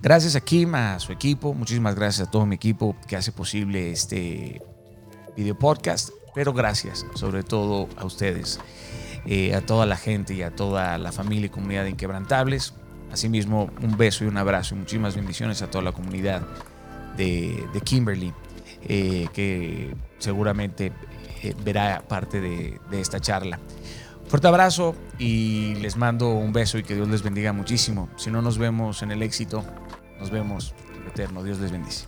Gracias 0.01 0.37
a 0.37 0.39
Kim, 0.39 0.75
a 0.75 0.97
su 0.97 1.11
equipo, 1.11 1.53
muchísimas 1.53 1.93
gracias 1.93 2.25
a 2.25 2.31
todo 2.31 2.45
mi 2.45 2.55
equipo 2.55 2.95
que 3.05 3.17
hace 3.17 3.33
posible 3.33 3.91
este 3.91 4.61
video 5.35 5.59
podcast, 5.59 6.11
pero 6.33 6.53
gracias 6.53 7.05
sobre 7.15 7.43
todo 7.43 7.89
a 7.97 8.05
ustedes, 8.05 8.61
eh, 9.25 9.53
a 9.53 9.59
toda 9.59 9.85
la 9.85 9.97
gente 9.97 10.33
y 10.33 10.41
a 10.41 10.55
toda 10.55 10.97
la 10.97 11.11
familia 11.11 11.47
y 11.47 11.49
comunidad 11.49 11.83
de 11.83 11.89
Inquebrantables. 11.89 12.75
Asimismo, 13.11 13.71
un 13.81 13.97
beso 13.97 14.23
y 14.23 14.27
un 14.27 14.37
abrazo 14.37 14.73
y 14.73 14.77
muchísimas 14.77 15.17
bendiciones 15.17 15.61
a 15.63 15.69
toda 15.69 15.83
la 15.83 15.91
comunidad 15.91 16.47
de, 17.17 17.67
Kimberly, 17.83 18.31
eh, 18.83 19.27
que 19.33 19.93
seguramente 20.19 20.93
eh, 21.43 21.53
verá 21.65 22.05
parte 22.07 22.39
de, 22.39 22.79
de 22.89 23.01
esta 23.01 23.19
charla. 23.19 23.59
Fuerte 24.29 24.47
abrazo 24.47 24.95
y 25.17 25.73
les 25.75 25.97
mando 25.97 26.29
un 26.29 26.53
beso 26.53 26.77
y 26.77 26.83
que 26.83 26.95
Dios 26.95 27.09
les 27.09 27.23
bendiga 27.23 27.51
muchísimo. 27.51 28.09
Si 28.15 28.29
no 28.29 28.41
nos 28.43 28.59
vemos 28.59 29.01
en 29.01 29.11
el 29.11 29.23
éxito, 29.23 29.65
nos 30.19 30.29
vemos 30.29 30.73
eterno. 31.07 31.43
Dios 31.43 31.59
les 31.59 31.71
bendice. 31.71 32.05